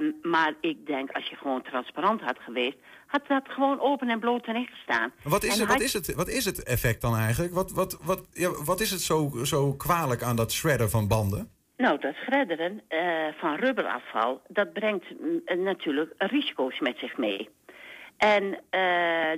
Um, 0.00 0.14
maar 0.22 0.54
ik 0.60 0.86
denk, 0.86 1.10
als 1.10 1.28
je 1.28 1.36
gewoon 1.36 1.62
transparant 1.62 2.20
had 2.20 2.38
geweest... 2.38 2.76
had 3.06 3.26
dat 3.26 3.42
gewoon 3.48 3.80
open 3.80 4.08
en 4.08 4.20
bloot 4.20 4.46
erin 4.46 4.66
gestaan. 4.66 5.12
Wat 5.22 5.44
is, 5.44 5.58
het, 5.58 5.68
wat, 5.68 5.80
is 5.80 5.92
het, 5.92 6.14
wat 6.14 6.28
is 6.28 6.44
het 6.44 6.62
effect 6.62 7.00
dan 7.00 7.16
eigenlijk? 7.16 7.54
Wat, 7.54 7.70
wat, 7.72 7.98
wat, 8.02 8.26
ja, 8.32 8.50
wat 8.64 8.80
is 8.80 8.90
het 8.90 9.00
zo, 9.00 9.30
zo 9.42 9.72
kwalijk 9.72 10.22
aan 10.22 10.36
dat 10.36 10.52
shredden 10.52 10.90
van 10.90 11.08
banden? 11.08 11.55
Nou, 11.76 11.98
dat 11.98 12.14
schredderen 12.14 12.80
uh, 12.88 13.26
van 13.36 13.54
rubberafval, 13.54 14.40
dat 14.48 14.72
brengt 14.72 15.04
uh, 15.20 15.56
natuurlijk 15.56 16.12
risico's 16.18 16.80
met 16.80 16.98
zich 16.98 17.16
mee. 17.16 17.48
En 18.16 18.42
uh, 18.44 18.60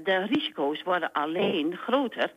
de 0.05 0.27
risico's 0.31 0.83
worden 0.83 1.13
alleen 1.13 1.77
groter, 1.77 2.33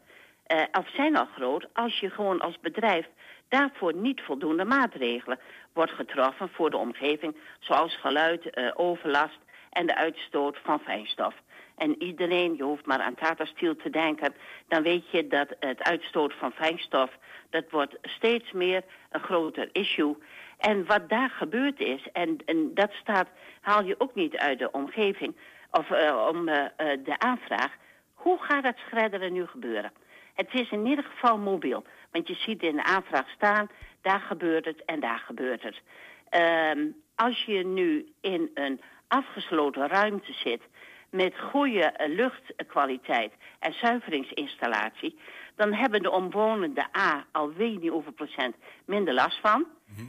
of 0.72 0.90
zijn 0.90 1.18
al 1.18 1.26
groot, 1.26 1.68
als 1.74 2.00
je 2.00 2.10
gewoon 2.10 2.40
als 2.40 2.60
bedrijf 2.60 3.08
daarvoor 3.50 3.94
niet 3.96 4.22
voldoende 4.22 4.66
maatregelen 4.66 5.40
wordt 5.74 5.92
getroffen 5.92 6.50
voor 6.50 6.70
de 6.70 6.78
omgeving, 6.78 7.36
zoals 7.60 7.98
geluid, 7.98 8.76
overlast 8.78 9.40
en 9.70 9.86
de 9.86 9.96
uitstoot 9.96 10.58
van 10.64 10.80
fijnstof. 10.80 11.34
En 11.82 12.04
iedereen, 12.04 12.56
je 12.56 12.64
hoeft 12.64 12.86
maar 12.86 13.00
aan 13.00 13.16
Tata 13.16 13.46
Steel 13.46 13.76
te 13.76 13.90
denken, 13.90 14.34
dan 14.68 14.84
weet 14.84 15.10
je 15.10 15.28
dat 15.28 15.48
het 15.60 15.84
uitstoot 15.84 16.34
van 16.34 16.52
fijnstof 16.52 17.18
dat 17.50 17.70
wordt 17.70 17.98
steeds 18.02 18.52
meer 18.52 18.84
een 19.10 19.20
groter 19.20 19.70
issue. 19.72 20.18
En 20.58 20.86
wat 20.86 21.10
daar 21.10 21.30
gebeurd 21.30 21.80
is, 21.80 22.08
en, 22.14 22.38
en 22.46 22.74
dat 22.74 22.92
staat, 22.92 23.28
haal 23.62 23.84
je 23.84 24.00
ook 24.00 24.16
niet 24.16 24.38
uit 24.38 24.60
de 24.60 24.72
omgeving 24.72 25.36
of 25.72 25.90
uh, 25.90 26.28
om 26.32 26.48
uh, 26.48 26.66
de 27.04 27.20
aanvraag. 27.20 27.76
Hoe 28.14 28.38
gaat 28.42 28.64
het 28.64 28.78
schredderen 28.78 29.34
nu 29.34 29.46
gebeuren? 29.46 29.92
Het 30.34 30.54
is 30.54 30.72
in 30.72 30.86
ieder 30.86 31.04
geval 31.04 31.38
mobiel. 31.38 31.84
Want 32.12 32.28
je 32.28 32.36
ziet 32.36 32.64
in 32.64 32.76
de 32.76 32.84
aanvraag 32.84 33.30
staan, 33.30 33.70
daar 34.02 34.20
gebeurt 34.20 34.66
het 34.66 34.86
en 34.86 35.00
daar 35.00 35.20
gebeurt 35.20 35.64
het. 35.64 35.82
Um, 36.78 36.96
als 37.16 37.44
je 37.44 37.66
nu 37.66 38.12
in 38.22 38.52
een 38.54 38.82
afgesloten 39.08 39.88
ruimte 39.88 40.34
zit 40.34 40.62
met 41.12 41.40
goede 41.40 41.84
eh, 41.84 42.16
luchtkwaliteit 42.16 43.34
en 43.60 43.74
zuiveringsinstallatie, 43.74 45.20
dan 45.56 45.74
hebben 45.74 46.04
de 46.04 46.12
omwonenden 46.12 46.90
A 46.98 47.26
al 47.32 47.54
weet 47.54 47.82
niet 47.82 47.92
hoeveel 47.92 48.12
procent 48.12 48.56
minder 48.86 49.14
last 49.14 49.40
van. 49.40 49.68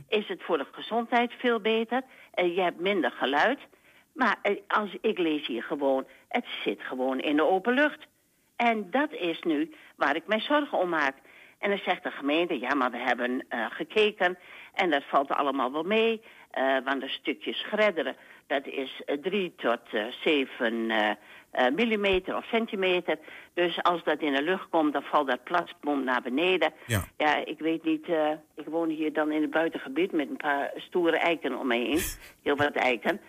Is 0.09 0.29
het 0.29 0.43
voor 0.43 0.59
de 0.59 0.67
gezondheid 0.73 1.33
veel 1.39 1.61
beter? 1.61 2.03
en 2.35 2.53
je 2.53 2.61
hebt 2.61 2.81
minder 2.81 3.11
geluid. 3.11 3.59
Maar 4.13 4.39
eh, 4.43 4.57
als 4.67 4.97
ik 5.01 5.19
lees 5.19 5.47
hier 5.47 5.63
gewoon, 5.63 6.07
het 6.29 6.45
zit 6.65 6.81
gewoon 6.83 7.21
in 7.21 7.37
de 7.37 7.47
open 7.47 7.75
lucht. 7.75 8.07
En 8.57 8.91
dat 8.91 9.13
is 9.13 9.41
nu 9.43 9.75
waar 9.97 10.17
ik 10.17 10.27
mij 10.27 10.41
zorgen 10.41 10.79
om 10.79 10.89
maak. 10.89 11.17
En 11.59 11.71
dan 11.71 11.81
zegt 11.85 12.03
de 12.03 12.11
gemeente, 12.11 12.59
ja, 12.59 12.75
maar 12.75 12.91
we 12.91 12.99
hebben 12.99 13.47
gekeken 13.49 14.39
en 14.73 14.91
dat 14.91 15.05
valt 15.05 15.31
allemaal 15.31 15.73
wel 15.73 15.83
mee. 15.83 16.23
eh, 16.51 16.77
want 16.85 17.01
de 17.01 17.09
stukjes 17.09 17.59
schredderen, 17.59 18.17
dat 18.47 18.67
is 18.67 19.03
eh, 19.07 19.17
3 19.23 19.53
tot 19.57 19.81
eh 19.91 20.05
7 20.25 20.91
eh, 20.91 21.11
eh, 21.51 21.75
millimeter 21.75 22.37
of 22.37 22.45
centimeter. 22.45 23.19
Dus 23.55 23.83
als 23.83 24.05
dat 24.05 24.21
in 24.21 24.33
de 24.33 24.43
lucht 24.43 24.69
komt, 24.69 24.93
dan 24.93 25.03
valt 25.03 25.29
dat 25.29 25.45
plastbom 25.45 26.05
naar 26.05 26.23
beneden. 26.23 26.73
Ja. 26.87 27.05
Ja, 27.17 27.45
ik 27.45 27.59
weet 27.59 27.85
niet, 27.85 28.07
ik 28.55 28.67
woon 28.67 28.89
hier 28.89 29.13
dan 29.13 29.33
in 29.33 29.43
het 29.43 29.51
buitengebied 29.51 30.13
met 30.13 30.29
een 30.29 30.37
paar 30.37 30.73
stoere 30.77 31.17
eiken 31.17 31.59
om 31.59 31.67
me 31.67 31.77
heen. 31.77 32.01
Heel 32.43 32.57
wat 32.57 32.75
eiken. 32.75 33.21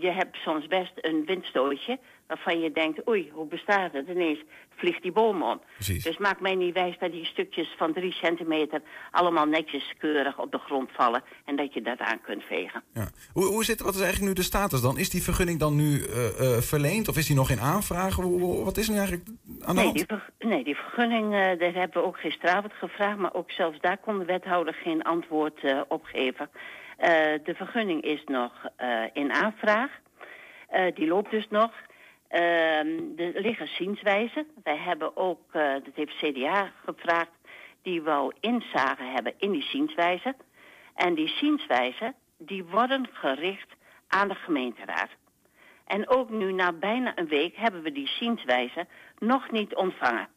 Je 0.00 0.10
hebt 0.10 0.36
soms 0.36 0.66
best 0.66 0.92
een 0.94 1.24
windstootje 1.24 1.98
waarvan 2.34 2.60
je 2.60 2.72
denkt, 2.72 3.08
oei, 3.08 3.30
hoe 3.32 3.46
bestaat 3.46 3.92
het? 3.92 4.08
Ineens 4.08 4.38
vliegt 4.76 5.02
die 5.02 5.12
boom 5.12 5.42
om. 5.42 5.60
Precies. 5.74 6.04
Dus 6.04 6.18
maak 6.18 6.40
mij 6.40 6.54
niet 6.54 6.74
wijs 6.74 6.96
dat 6.98 7.12
die 7.12 7.24
stukjes 7.24 7.74
van 7.76 7.92
drie 7.92 8.12
centimeter 8.12 8.82
allemaal 9.10 9.46
netjes 9.46 9.94
keurig 9.98 10.38
op 10.38 10.52
de 10.52 10.58
grond 10.58 10.90
vallen 10.92 11.22
en 11.44 11.56
dat 11.56 11.74
je 11.74 11.82
dat 11.82 11.98
aan 11.98 12.20
kunt 12.20 12.42
vegen. 12.42 12.82
Ja. 12.94 13.08
Hoe, 13.32 13.44
hoe 13.44 13.64
zit, 13.64 13.80
wat 13.80 13.94
is 13.94 14.00
eigenlijk 14.00 14.28
nu 14.28 14.34
de 14.34 14.42
status 14.48 14.80
dan? 14.80 14.98
Is 14.98 15.10
die 15.10 15.22
vergunning 15.22 15.58
dan 15.58 15.76
nu 15.76 16.04
eh, 16.04 16.26
eh, 16.56 16.62
verleend 16.62 17.08
of 17.08 17.16
is 17.16 17.26
die 17.26 17.36
nog 17.36 17.50
in 17.50 17.60
aanvraag? 17.60 18.14
Hoe- 18.14 18.64
wat 18.64 18.76
is 18.76 18.86
er 18.86 18.92
nu 18.92 18.98
eigenlijk 18.98 19.28
aan 19.28 19.74
de 19.74 19.80
Nee 19.80 19.84
hand? 19.84 19.96
die, 19.96 20.06
ver- 20.06 20.30
nee, 20.48 20.64
die 20.64 20.76
vergunning, 20.76 21.34
eh 21.34 21.48
dat 21.58 21.74
hebben 21.74 22.02
we 22.02 22.08
ook 22.08 22.18
gisteravond 22.20 22.72
gevraagd, 22.72 23.18
maar 23.18 23.34
ook 23.34 23.50
zelfs 23.50 23.80
daar 23.80 23.98
kon 23.98 24.18
de 24.18 24.24
wethouder 24.24 24.74
geen 24.74 25.02
antwoord 25.02 25.60
op 25.88 26.04
geven. 26.04 26.50
De 27.44 27.54
vergunning 27.56 28.02
is 28.02 28.22
nog 28.26 28.52
in 29.12 29.32
aanvraag. 29.32 29.90
Die 30.94 31.06
loopt 31.06 31.30
dus 31.30 31.46
nog. 31.50 31.70
Ehm, 32.32 32.98
er 33.16 33.40
liggen 33.40 33.68
zienswijzen. 33.68 34.46
Wij 34.62 34.76
hebben 34.76 35.16
ook, 35.16 35.40
eh, 35.50 35.72
dat 35.72 35.94
heeft 35.94 36.16
CDA 36.16 36.72
gevraagd, 36.84 37.30
die 37.82 38.02
wou 38.02 38.32
inzage 38.40 39.02
hebben 39.02 39.34
in 39.38 39.50
die 39.50 39.62
zienswijzen. 39.62 40.36
En 40.94 41.14
die 41.14 41.28
zienswijzen, 41.28 42.14
die 42.38 42.64
worden 42.64 43.08
gericht 43.12 43.68
aan 44.08 44.28
de 44.28 44.34
gemeenteraad. 44.34 45.08
En 45.86 46.08
ook 46.08 46.30
nu, 46.30 46.52
na 46.52 46.72
bijna 46.72 47.18
een 47.18 47.28
week, 47.28 47.56
hebben 47.56 47.82
we 47.82 47.92
die 47.92 48.08
zienswijzen 48.08 48.88
nog 49.18 49.50
niet 49.50 49.74
ontvangen. 49.74 50.28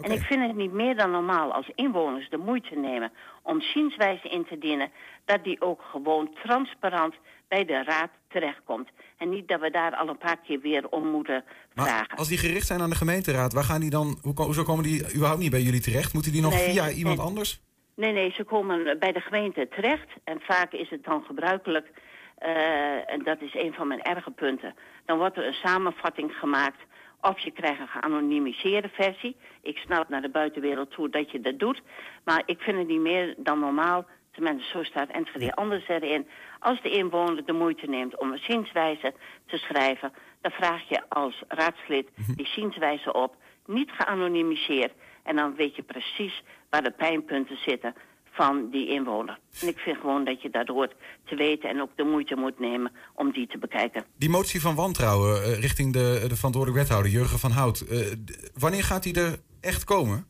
En 0.00 0.10
ik 0.10 0.22
vind 0.22 0.46
het 0.46 0.56
niet 0.56 0.72
meer 0.72 0.96
dan 0.96 1.10
normaal 1.10 1.52
als 1.52 1.70
inwoners 1.74 2.30
de 2.30 2.36
moeite 2.36 2.74
nemen 2.74 3.12
om 3.42 3.60
zienswijzen 3.60 4.30
in 4.30 4.44
te 4.44 4.58
dienen, 4.58 4.90
dat 5.24 5.44
die 5.44 5.60
ook 5.60 5.82
gewoon 5.90 6.34
transparant 6.42 7.14
bij 7.48 7.64
de 7.64 7.82
raad 7.84 8.10
terechtkomt. 8.28 8.88
En 9.16 9.28
niet 9.28 9.48
dat 9.48 9.60
we 9.60 9.70
daar 9.70 9.94
al 9.96 10.08
een 10.08 10.18
paar 10.18 10.36
keer 10.36 10.60
weer 10.60 10.88
om 10.88 11.06
moeten 11.10 11.44
Maar 11.74 11.86
vragen. 11.86 12.16
als 12.16 12.28
die 12.28 12.38
gericht 12.38 12.66
zijn 12.66 12.80
aan 12.80 12.90
de 12.90 12.96
gemeenteraad, 12.96 13.52
waar 13.52 13.64
gaan 13.64 13.80
die 13.80 13.90
dan, 13.90 14.18
hoe, 14.22 14.32
hoezo 14.42 14.62
komen 14.62 14.84
die 14.84 15.14
überhaupt 15.14 15.40
niet 15.40 15.50
bij 15.50 15.60
jullie 15.62 15.80
terecht? 15.80 16.12
Moeten 16.14 16.32
die 16.32 16.42
nog 16.42 16.52
Nee, 16.52 16.70
via 16.70 16.90
iemand 16.90 17.16
nee. 17.16 17.26
anders? 17.26 17.60
Nee, 17.94 18.12
nee, 18.12 18.30
ze 18.30 18.44
komen 18.44 18.98
bij 18.98 19.12
de 19.12 19.20
gemeente 19.20 19.68
terecht. 19.68 20.08
En 20.24 20.40
vaak 20.40 20.72
is 20.72 20.90
het 20.90 21.04
dan 21.04 21.22
gebruikelijk, 21.26 21.90
eh, 22.38 23.10
en 23.12 23.24
dat 23.24 23.40
is 23.40 23.54
een 23.54 23.72
van 23.72 23.88
mijn 23.88 24.02
erge 24.02 24.30
punten... 24.30 24.74
dan 25.04 25.18
wordt 25.18 25.36
er 25.36 25.46
een 25.46 25.52
samenvatting 25.52 26.32
gemaakt 26.32 26.78
of 27.20 27.38
je 27.38 27.50
krijgt 27.50 27.80
een 27.80 27.88
geanonimiseerde 27.88 28.88
versie. 28.88 29.36
Ik 29.62 29.76
snap 29.76 30.08
naar 30.08 30.22
de 30.22 30.28
buitenwereld 30.28 30.90
toe 30.90 31.08
dat 31.08 31.30
je 31.30 31.40
dat 31.40 31.58
doet. 31.58 31.82
Maar 32.24 32.42
ik 32.46 32.60
vind 32.60 32.78
het 32.78 32.88
niet 32.88 33.00
meer 33.00 33.34
dan 33.36 33.58
normaal... 33.58 34.06
tenminste 34.30 34.68
zo 34.68 34.82
staat 34.82 35.08
Enschede 35.10 35.54
anders 35.54 35.88
erin... 35.88 36.26
als 36.58 36.82
de 36.82 36.90
inwoner 36.90 37.44
de 37.44 37.52
moeite 37.52 37.86
neemt 37.86 38.18
om 38.20 38.32
een 38.32 38.42
zienswijze 38.42 39.14
te 39.46 39.56
schrijven... 39.56 40.12
dan 40.40 40.50
vraag 40.50 40.88
je 40.88 41.02
als 41.08 41.42
raadslid 41.48 42.08
die 42.36 42.46
zienswijze 42.46 43.12
op, 43.12 43.36
niet 43.66 43.90
geanonimiseerd... 43.90 44.92
en 45.22 45.36
dan 45.36 45.54
weet 45.54 45.76
je 45.76 45.82
precies 45.82 46.42
waar 46.70 46.82
de 46.82 46.90
pijnpunten 46.90 47.56
zitten 47.56 47.94
van 48.38 48.70
die 48.70 48.88
inwoner. 48.88 49.38
En 49.60 49.68
ik 49.68 49.78
vind 49.78 49.96
gewoon 49.96 50.24
dat 50.24 50.42
je 50.42 50.50
dat 50.50 50.68
hoort 50.68 50.94
te 51.24 51.34
weten 51.36 51.68
en 51.68 51.80
ook 51.80 51.96
de 51.96 52.04
moeite 52.04 52.36
moet 52.36 52.58
nemen 52.58 52.92
om 53.14 53.32
die 53.32 53.46
te 53.46 53.58
bekijken. 53.58 54.04
Die 54.16 54.30
motie 54.30 54.60
van 54.60 54.74
wantrouwen 54.74 55.42
eh, 55.42 55.60
richting 55.60 55.92
de, 55.92 56.24
de 56.28 56.36
verantwoordelijk 56.36 56.82
wethouder, 56.82 57.10
Jurgen 57.10 57.38
van 57.38 57.50
Hout. 57.50 57.80
eh, 57.80 58.12
wanneer 58.54 58.82
gaat 58.82 59.02
die 59.02 59.20
er 59.20 59.36
echt 59.60 59.84
komen? 59.84 60.26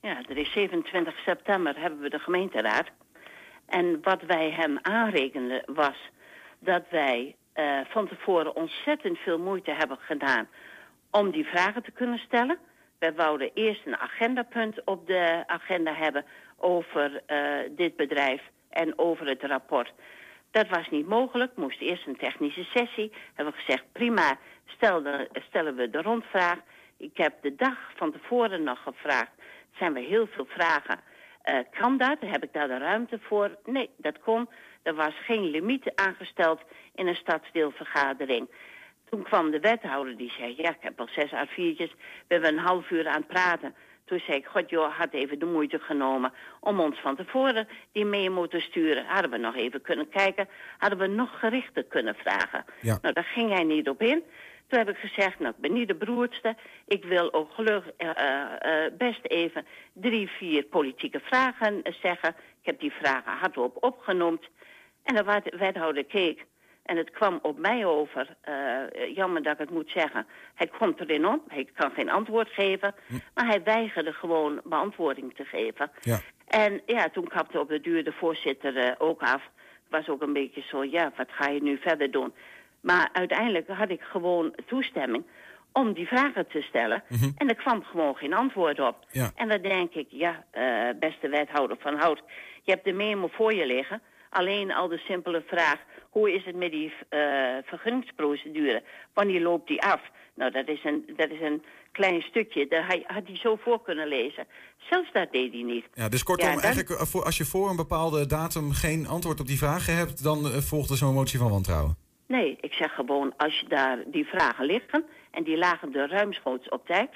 Ja, 0.00 0.22
er 0.28 0.36
is 0.36 0.52
27 0.52 1.14
september 1.18 1.80
hebben 1.80 2.00
we 2.00 2.10
de 2.10 2.18
gemeenteraad. 2.18 2.88
En 3.66 3.98
wat 4.02 4.22
wij 4.26 4.50
hem 4.50 4.78
aanrekenden 4.82 5.62
was 5.66 5.96
dat 6.58 6.82
wij 6.90 7.36
eh, 7.52 7.64
van 7.88 8.08
tevoren 8.08 8.56
ontzettend 8.56 9.18
veel 9.18 9.38
moeite 9.38 9.70
hebben 9.70 9.98
gedaan 10.00 10.48
om 11.10 11.30
die 11.30 11.44
vragen 11.44 11.82
te 11.82 11.90
kunnen 11.90 12.18
stellen. 12.18 12.58
Wij 12.98 13.14
wouden 13.14 13.50
eerst 13.54 13.86
een 13.86 13.96
agendapunt 13.96 14.84
op 14.84 15.06
de 15.06 15.44
agenda 15.46 15.94
hebben 15.94 16.24
over 16.62 17.22
eh, 17.26 17.58
dit 17.70 17.96
bedrijf 17.96 18.42
en 18.70 18.98
over 18.98 19.26
het 19.26 19.42
rapport. 19.42 19.92
Dat 20.50 20.68
was 20.68 20.88
niet 20.90 21.08
mogelijk, 21.08 21.56
moest 21.56 21.80
eerst 21.80 22.06
een 22.06 22.16
technische 22.16 22.64
sessie. 22.64 23.12
Hebben 23.34 23.54
we 23.54 23.60
gezegd, 23.60 23.84
prima, 23.92 24.38
stellen 25.34 25.76
we 25.76 25.90
de 25.90 26.02
rondvraag. 26.02 26.58
Ik 26.96 27.16
heb 27.16 27.34
de 27.42 27.54
dag 27.54 27.78
van 27.96 28.12
tevoren 28.12 28.62
nog 28.62 28.82
gevraagd, 28.82 29.30
zijn 29.78 29.96
er 29.96 30.02
heel 30.02 30.26
veel 30.26 30.46
vragen. 30.48 31.00
Eh, 31.42 31.58
kan 31.70 31.98
dat? 31.98 32.16
Heb 32.20 32.42
ik 32.42 32.52
daar 32.52 32.68
de 32.68 32.78
ruimte 32.78 33.18
voor? 33.18 33.56
Nee, 33.64 33.90
dat 33.96 34.18
kon. 34.18 34.48
Er 34.82 34.94
was 34.94 35.14
geen 35.24 35.50
limiet 35.50 35.92
aangesteld 35.94 36.60
in 36.94 37.06
een 37.06 37.14
stadsdeelvergadering. 37.14 38.48
Toen 39.10 39.22
kwam 39.22 39.50
de 39.50 39.60
wethouder 39.60 40.16
die 40.16 40.32
zei, 40.38 40.54
ja, 40.56 40.70
ik 40.70 40.80
heb 40.80 41.00
al 41.00 41.08
zes 41.10 41.30
A4'tjes. 41.30 41.92
We 42.26 42.34
hebben 42.34 42.52
een 42.52 42.64
half 42.64 42.90
uur 42.90 43.08
aan 43.08 43.16
het 43.16 43.26
praten. 43.26 43.74
Toen 44.12 44.20
zei 44.26 44.38
ik, 44.38 44.46
god 44.46 44.70
joh, 44.70 44.98
had 44.98 45.12
even 45.12 45.38
de 45.38 45.46
moeite 45.46 45.78
genomen 45.78 46.32
om 46.60 46.80
ons 46.80 47.00
van 47.00 47.16
tevoren 47.16 47.68
die 47.92 48.04
memo 48.04 48.46
te 48.46 48.60
sturen. 48.60 49.04
Hadden 49.06 49.30
we 49.30 49.36
nog 49.36 49.56
even 49.56 49.80
kunnen 49.80 50.08
kijken, 50.08 50.48
hadden 50.78 50.98
we 50.98 51.06
nog 51.06 51.38
gerichter 51.38 51.84
kunnen 51.84 52.14
vragen. 52.14 52.64
Ja. 52.80 52.98
Nou, 53.02 53.14
daar 53.14 53.24
ging 53.24 53.50
hij 53.50 53.64
niet 53.64 53.88
op 53.88 54.02
in. 54.02 54.22
Toen 54.66 54.78
heb 54.78 54.88
ik 54.88 54.96
gezegd, 54.96 55.38
nou, 55.38 55.54
ik 55.54 55.60
ben 55.60 55.72
niet 55.72 55.88
de 55.88 55.94
beroerdste. 55.94 56.56
Ik 56.86 57.04
wil 57.04 57.32
ook 57.32 57.52
gelukkig 57.52 57.92
eh, 57.96 58.08
eh, 58.08 58.84
eh, 58.84 58.92
best 58.98 59.20
even 59.22 59.66
drie, 59.92 60.28
vier 60.28 60.62
politieke 60.62 61.20
vragen 61.20 61.82
zeggen. 62.00 62.28
Ik 62.60 62.66
heb 62.66 62.80
die 62.80 62.92
vragen 62.92 63.32
hardop 63.32 63.76
opgenoemd. 63.80 64.48
En 65.02 65.14
de 65.14 65.42
wethouder 65.58 66.04
keek. 66.04 66.46
En 66.82 66.96
het 66.96 67.10
kwam 67.10 67.38
op 67.42 67.58
mij 67.58 67.84
over, 67.84 68.36
eh, 68.40 69.14
jammer 69.14 69.42
dat 69.42 69.52
ik 69.52 69.58
het 69.58 69.70
moet 69.70 69.90
zeggen. 69.90 70.26
Hij 70.54 70.66
komt 70.78 71.00
erin 71.00 71.26
om, 71.26 71.42
hij 71.48 71.68
kan 71.74 71.90
geen 71.90 72.10
antwoord 72.10 72.48
geven. 72.48 72.94
Maar 73.34 73.46
hij 73.46 73.62
weigerde 73.62 74.12
gewoon 74.12 74.60
beantwoording 74.64 75.34
te 75.34 75.44
geven. 75.44 75.90
Ja. 76.00 76.20
En 76.46 76.80
ja, 76.86 77.08
toen 77.08 77.28
kapte 77.28 77.60
op 77.60 77.68
de 77.68 77.80
duur 77.80 78.04
de 78.04 78.12
voorzitter 78.12 78.76
eh, 78.76 78.92
ook 78.98 79.22
af. 79.22 79.42
Was 79.88 80.08
ook 80.08 80.22
een 80.22 80.32
beetje 80.32 80.62
zo, 80.62 80.84
ja, 80.84 81.12
wat 81.16 81.28
ga 81.30 81.48
je 81.48 81.62
nu 81.62 81.78
verder 81.78 82.10
doen? 82.10 82.32
Maar 82.80 83.08
uiteindelijk 83.12 83.68
had 83.68 83.90
ik 83.90 84.00
gewoon 84.02 84.54
toestemming 84.66 85.24
om 85.72 85.92
die 85.92 86.06
vragen 86.06 86.46
te 86.46 86.62
stellen. 86.62 87.02
En 87.36 87.48
er 87.48 87.54
kwam 87.54 87.82
gewoon 87.82 88.16
geen 88.16 88.34
antwoord 88.34 88.80
op. 88.80 88.96
Ja. 89.10 89.30
En 89.34 89.48
dan 89.48 89.62
denk 89.62 89.94
ik, 89.94 90.06
ja, 90.08 90.44
eh, 90.50 90.98
beste 90.98 91.28
wethouder 91.28 91.76
van 91.80 91.98
Hout... 91.98 92.22
je 92.62 92.72
hebt 92.72 92.84
de 92.84 92.92
memo 92.92 93.28
voor 93.32 93.54
je 93.54 93.66
liggen. 93.66 94.02
Alleen 94.30 94.72
al 94.72 94.88
de 94.88 94.98
simpele 94.98 95.42
vraag, 95.46 95.78
hoe 96.12 96.32
is 96.32 96.44
het 96.44 96.56
met 96.56 96.70
die 96.70 96.92
eh, 97.08 97.20
vergunningsprocedure? 97.64 98.82
Wanneer 99.14 99.40
loopt 99.40 99.68
die 99.68 99.82
af? 99.82 100.00
Nou, 100.34 100.50
dat 100.50 100.68
is 100.68 100.84
een, 100.84 101.04
dat 101.16 101.30
is 101.30 101.40
een 101.40 101.62
klein 101.92 102.22
stukje. 102.22 102.66
Daar 102.68 102.98
had 103.06 103.26
hij 103.26 103.36
zo 103.36 103.56
voor 103.56 103.82
kunnen 103.82 104.08
lezen. 104.08 104.46
Zelfs 104.90 105.12
dat 105.12 105.32
deed 105.32 105.52
hij 105.52 105.62
niet. 105.62 105.84
Ja, 105.94 106.08
dus 106.08 106.22
kortom, 106.22 106.48
Ja, 106.48 106.54
dan- 106.54 106.62
eigenlijk 106.62 107.00
eh, 107.00 107.06
voor, 107.06 107.24
als 107.24 107.36
je 107.36 107.44
voor 107.44 107.70
een 107.70 107.76
bepaalde 107.76 108.26
datum 108.26 108.72
geen 108.72 109.06
antwoord 109.06 109.40
op 109.40 109.46
die 109.46 109.58
vragen 109.58 109.96
hebt, 109.96 110.22
dan 110.22 110.38
eh, 110.46 110.58
volgt 110.58 110.90
er 110.90 110.96
zo'n 110.96 111.14
motie 111.14 111.38
van 111.38 111.50
wantrouwen. 111.50 111.96
Nee, 112.26 112.56
ik 112.60 112.72
zeg 112.72 112.94
gewoon, 112.94 113.34
als 113.36 113.60
je 113.60 113.66
daar 113.68 113.98
die 114.06 114.26
vragen 114.26 114.64
liggen... 114.66 115.04
en 115.30 115.42
die 115.42 115.58
lagen 115.58 115.94
er 115.94 116.08
ruimschoots 116.10 116.68
op 116.68 116.86
tijd... 116.86 117.10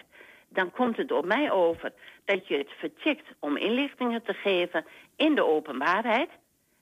dan 0.48 0.70
komt 0.70 0.96
het 0.96 1.12
op 1.12 1.24
mij 1.24 1.50
over 1.50 1.92
dat 2.24 2.48
je 2.48 2.56
het 2.56 2.70
vertikt 2.78 3.26
om 3.40 3.56
inlichtingen 3.56 4.22
te 4.22 4.32
geven 4.32 4.84
in 5.16 5.34
de 5.34 5.44
openbaarheid. 5.46 6.28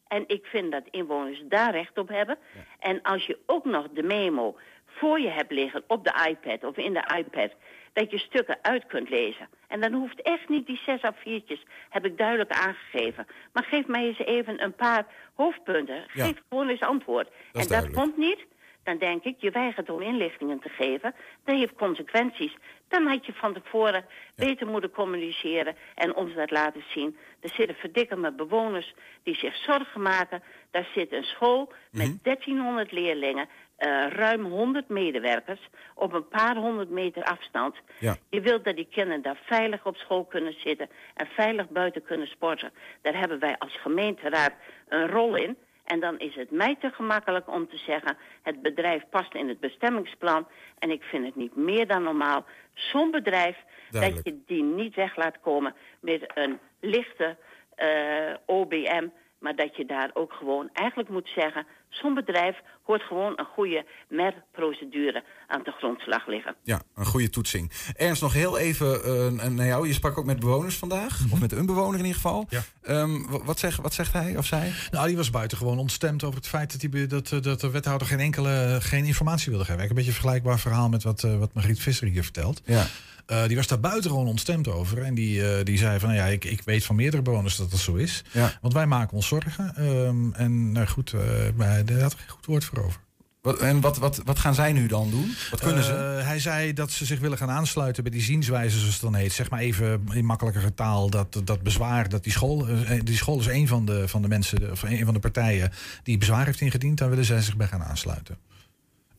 En 0.09 0.25
ik 0.27 0.47
vind 0.47 0.73
dat 0.73 0.83
inwoners 0.91 1.43
daar 1.45 1.73
recht 1.73 1.99
op 1.99 2.09
hebben. 2.09 2.39
En 2.79 3.03
als 3.03 3.27
je 3.27 3.39
ook 3.47 3.65
nog 3.65 3.89
de 3.93 4.03
memo 4.03 4.57
voor 4.87 5.21
je 5.21 5.29
hebt 5.29 5.53
liggen 5.53 5.85
op 5.87 6.05
de 6.05 6.27
iPad 6.29 6.65
of 6.65 6.77
in 6.77 6.93
de 6.93 7.15
iPad... 7.17 7.51
dat 7.93 8.11
je 8.11 8.19
stukken 8.19 8.59
uit 8.63 8.87
kunt 8.87 9.09
lezen. 9.09 9.49
En 9.69 9.81
dan 9.81 9.93
hoeft 9.93 10.23
echt 10.23 10.49
niet 10.49 10.67
die 10.67 10.81
zes 10.87 11.01
A4'tjes, 11.01 11.63
heb 11.89 12.05
ik 12.05 12.19
duidelijk 12.19 12.51
aangegeven. 12.51 13.27
Maar 13.53 13.65
geef 13.65 13.87
mij 13.87 14.05
eens 14.05 14.19
even 14.19 14.63
een 14.63 14.75
paar 14.75 15.07
hoofdpunten. 15.35 15.95
Ja. 15.95 16.25
Geef 16.25 16.43
gewoon 16.49 16.69
eens 16.69 16.81
antwoord. 16.81 17.29
en 17.53 17.67
dat 17.67 17.91
komt 17.91 18.17
niet. 18.17 18.47
Dan 18.85 18.99
denk 18.99 19.25
ik, 19.25 19.35
je 19.39 19.51
weigert 19.51 19.91
om 19.91 20.03
inlichtingen 20.03 20.59
te 20.59 20.69
geven. 20.69 21.15
Dat 21.45 21.57
heeft 21.57 21.75
consequenties. 21.75 22.57
Dan 22.89 23.07
had 23.07 23.27
je 23.27 23.33
van 23.33 23.55
tevoren 23.55 24.05
beter 24.37 24.67
moeten 24.67 24.91
communiceren 24.91 25.77
en 25.95 26.15
ons 26.15 26.35
dat 26.35 26.51
laten 26.51 26.85
zien. 26.89 27.17
Er 27.41 27.49
zitten 27.49 27.77
verdikkende 27.77 28.33
bewoners 28.33 28.95
die 29.23 29.35
zich 29.35 29.57
zorgen 29.57 30.03
maken. 30.03 30.43
Daar 30.71 30.89
zit 30.95 31.13
een 31.13 31.25
school 31.25 31.73
met 31.91 32.19
1300 32.23 32.93
leerlingen, 32.93 33.49
eh, 33.77 34.07
ruim 34.09 34.45
100 34.45 34.89
medewerkers... 34.89 35.69
op 35.95 36.13
een 36.13 36.29
paar 36.29 36.57
honderd 36.57 36.91
meter 36.91 37.25
afstand. 37.25 37.77
Ja. 37.99 38.17
Je 38.31 38.41
wilt 38.41 38.65
dat 38.65 38.77
die 38.77 38.89
kinderen 38.91 39.23
daar 39.23 39.41
veilig 39.45 39.87
op 39.87 39.97
school 39.97 40.25
kunnen 40.25 40.55
zitten... 40.61 40.89
en 41.15 41.27
veilig 41.27 41.69
buiten 41.69 42.03
kunnen 42.03 42.27
sporten. 42.27 42.73
Daar 43.03 43.19
hebben 43.19 43.39
wij 43.39 43.59
als 43.59 43.81
gemeenteraad 43.81 44.53
een 44.89 45.09
rol 45.09 45.37
in... 45.37 45.57
En 45.85 46.01
dan 46.01 46.19
is 46.19 46.35
het 46.35 46.51
mij 46.51 46.77
te 46.81 46.91
gemakkelijk 46.91 47.49
om 47.49 47.69
te 47.69 47.77
zeggen... 47.77 48.17
het 48.43 48.63
bedrijf 48.63 49.03
past 49.11 49.35
in 49.35 49.49
het 49.49 49.61
bestemmingsplan... 49.61 50.47
en 50.79 50.91
ik 50.91 51.03
vind 51.03 51.25
het 51.25 51.37
niet 51.37 51.57
meer 51.57 51.87
dan 51.87 52.03
normaal. 52.03 52.45
Zo'n 52.75 53.11
bedrijf 53.11 53.57
Duidelijk. 53.91 54.25
dat 54.25 54.35
je 54.35 54.43
die 54.47 54.63
niet 54.63 54.95
weg 54.95 55.17
laat 55.17 55.41
komen 55.41 55.75
met 56.01 56.33
een 56.35 56.59
lichte 56.81 57.37
eh, 57.75 58.35
OBM... 58.47 59.09
maar 59.45 59.57
dat 59.57 59.77
je 59.77 59.85
daar 59.87 60.11
ook 60.15 60.33
gewoon 60.33 60.69
eigenlijk 60.73 61.09
moet 61.09 61.31
zeggen... 61.35 61.67
zo'n 61.89 62.15
bedrijf 62.15 62.57
hoort 62.83 63.03
gewoon 63.03 63.33
een 63.37 63.45
goede 63.57 63.85
MER-procedure 64.09 65.25
aan 65.47 65.63
de 65.65 65.71
grondslag 65.71 66.27
liggen. 66.27 66.55
Ja, 66.63 66.83
een 66.95 67.05
goede 67.05 67.31
toetsing. 67.31 67.71
Ernst, 67.97 68.23
nog 68.23 68.33
heel 68.33 68.59
even 68.59 69.05
eh, 69.05 69.49
naar 69.49 69.67
jou. 69.67 69.87
Je 69.87 69.93
sprak 69.93 70.19
ook 70.19 70.25
met 70.25 70.41
bewoners 70.41 70.77
vandaag. 70.77 71.21
Of 71.33 71.41
met 71.41 71.53
een 71.53 71.67
bewoner 71.67 71.99
in 71.99 72.05
ieder 72.07 72.21
geval. 72.21 72.47
Ja. 72.49 72.63
Ehm, 72.83 73.23
wa- 73.31 73.45
wat, 73.45 73.59
zegt, 73.59 73.81
wat 73.81 73.95
zegt 73.95 74.13
hij 74.13 74.37
of 74.37 74.47
zij? 74.47 74.73
Nou, 74.91 75.07
die 75.07 75.17
was 75.17 75.31
buitengewoon 75.31 75.79
ontstemd 75.79 76.25
over 76.25 76.37
het 76.37 76.49
feit 76.49 76.73
dat, 76.81 76.91
die, 76.91 77.07
dat, 77.07 77.33
eh, 77.33 77.41
dat 77.41 77.61
de 77.61 77.71
wethouder 77.71 78.07
geen 78.07 78.21
enkele 78.21 78.79
geen 78.81 79.05
informatie 79.05 79.51
wilde 79.51 79.65
geven. 79.65 79.83
Een 79.83 79.89
beetje 79.89 80.07
een 80.07 80.13
vergelijkbaar 80.21 80.59
verhaal 80.59 80.89
met 80.89 81.03
wat, 81.03 81.23
eh, 81.25 81.39
wat 81.39 81.55
Margriet 81.55 81.81
Visser 81.81 82.09
hier 82.09 82.23
vertelt. 82.23 82.63
Ja. 82.65 82.85
Eh, 83.27 83.47
die 83.47 83.57
was 83.57 83.67
daar 83.67 83.81
buitengewoon 83.81 84.27
ontstemd 84.27 84.69
over. 84.69 85.03
En 85.03 85.15
die, 85.15 85.49
eh, 85.49 85.65
die 85.65 85.79
zei 85.79 85.99
van, 85.99 86.09
nou 86.09 86.21
ja, 86.21 86.27
ik, 86.27 86.45
ik 86.45 86.63
weet 86.65 86.85
van 86.85 86.97
meerdere 86.97 87.23
bewoners 87.23 87.57
dat 87.57 87.71
dat 87.71 87.81
zo 87.81 87.95
is. 87.95 88.25
Ja. 88.33 88.59
Want 88.61 88.75
wij 88.75 88.87
maken 88.87 89.17
ons 89.17 89.27
zorgen. 89.27 89.75
Ehm, 89.77 90.33
en 90.33 90.73
nou 90.73 90.87
goed, 90.87 91.13
maar 91.57 91.85
daar 91.85 92.01
had 92.01 92.13
er 92.13 92.19
geen 92.19 92.29
goed 92.29 92.47
woord 92.47 92.65
voor 92.65 92.85
over. 92.85 93.01
Wat, 93.43 93.59
en 93.59 93.81
wat, 93.81 93.99
wat, 93.99 94.21
wat 94.25 94.39
gaan 94.39 94.55
zij 94.55 94.73
nu 94.73 94.87
dan 94.87 95.11
doen? 95.11 95.35
Wat 95.51 95.61
kunnen 95.61 95.85
ze? 95.85 95.93
Hij 96.25 96.41
zei 96.41 96.73
dat 96.73 96.91
ze 96.91 97.05
zich 97.05 97.21
willen 97.21 97.39
gaan 97.39 97.51
aansluiten 97.51 98.03
bij 98.03 98.13
die 98.13 98.23
zienswijze, 98.23 98.79
zoals 98.79 98.93
het 98.93 99.03
dan 99.03 99.15
heet. 99.15 99.33
Zeg 99.33 99.51
maar 99.51 99.61
even 99.61 100.07
in 100.13 100.25
makkelijkere 100.25 100.75
taal 100.75 101.11
dat, 101.11 101.41
dat 101.45 101.63
bezwaar, 101.63 102.09
dat 102.09 102.23
die 102.23 102.33
school, 102.33 102.67
die 103.03 103.17
school 103.17 103.41
is 103.41 103.47
een 103.47 103.69
van 103.69 103.85
de, 103.85 104.09
van 104.09 104.23
de 104.23 104.29
mensen, 104.29 104.71
of 104.71 104.83
een 104.83 105.05
van 105.05 105.15
de 105.15 105.21
partijen 105.21 105.73
die 106.03 106.19
bezwaar 106.19 106.47
heeft 106.47 106.61
ingediend. 106.61 106.99
Daar 106.99 107.09
willen 107.09 107.25
zij 107.25 107.43
zich 107.43 107.57
bij 107.57 107.67
gaan 107.67 107.85
aansluiten. 107.85 108.39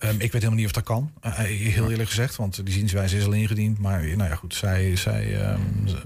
Ehm, 0.07 0.13
ik 0.13 0.19
weet 0.31 0.31
helemaal 0.31 0.55
niet 0.55 0.65
of 0.65 0.71
dat 0.71 0.83
kan, 0.83 1.11
eh, 1.21 1.33
heel 1.37 1.89
eerlijk 1.91 2.09
gezegd, 2.09 2.35
want 2.35 2.65
die 2.65 2.73
zienswijze 2.73 3.17
is 3.17 3.25
al 3.25 3.31
ingediend. 3.31 3.79
Maar 3.79 4.01
nou 4.01 4.29
ja, 4.29 4.35
goed, 4.35 4.55
zij, 4.55 4.95
zij 4.95 5.41
ehm, 5.41 5.59
ze- 5.85 6.01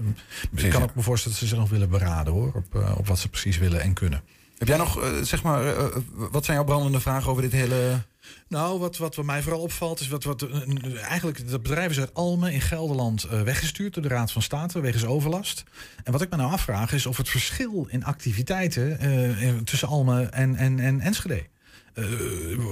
ik 0.66 0.70
kan 0.70 0.82
ook 0.82 0.94
me 0.94 1.02
voorstellen 1.02 1.38
dat 1.38 1.48
ze 1.48 1.54
zich 1.54 1.58
nog 1.62 1.70
willen 1.70 1.90
beraden 1.90 2.32
hoor, 2.32 2.52
op, 2.54 2.74
eh, 2.82 2.94
op 2.98 3.06
wat 3.06 3.18
ze 3.18 3.28
precies 3.28 3.58
willen 3.58 3.80
en 3.80 3.92
kunnen. 3.92 4.22
Heb 4.58 4.68
jij 4.68 4.76
nog, 4.76 5.02
eh, 5.02 5.08
zeg 5.22 5.42
maar, 5.42 5.62
eh, 5.62 5.84
eh, 5.84 5.86
wat 6.30 6.44
zijn 6.44 6.56
jouw 6.56 6.66
brandende 6.66 7.00
vragen 7.00 7.30
over 7.30 7.42
dit 7.42 7.52
hele... 7.52 8.02
Nou, 8.48 8.78
wat, 8.78 8.96
wat 8.96 9.22
mij 9.22 9.42
vooral 9.42 9.60
opvalt 9.60 10.00
is 10.00 10.08
wat, 10.08 10.24
wat 10.24 10.42
eh, 10.42 11.02
eigenlijk 11.02 11.50
dat 11.50 11.62
bedrijf 11.62 11.90
is 11.90 11.98
uit 12.00 12.14
Almen 12.14 12.52
in 12.52 12.60
Gelderland 12.60 13.24
eh, 13.24 13.42
weggestuurd 13.42 13.94
door 13.94 14.02
de 14.02 14.08
Raad 14.08 14.32
van 14.32 14.42
State 14.42 14.80
wegens 14.80 15.04
overlast. 15.04 15.64
En 16.04 16.12
wat 16.12 16.22
ik 16.22 16.30
me 16.30 16.36
nou 16.36 16.52
afvraag 16.52 16.92
is 16.92 17.06
of 17.06 17.16
het 17.16 17.28
verschil 17.28 17.86
in 17.90 18.04
activiteiten 18.04 18.98
eh, 18.98 19.48
tussen 19.64 19.88
Almen 19.88 20.32
en, 20.32 20.56
en, 20.56 20.80
en 20.80 21.00
Enschede. 21.00 21.46
Eh, 21.94 22.04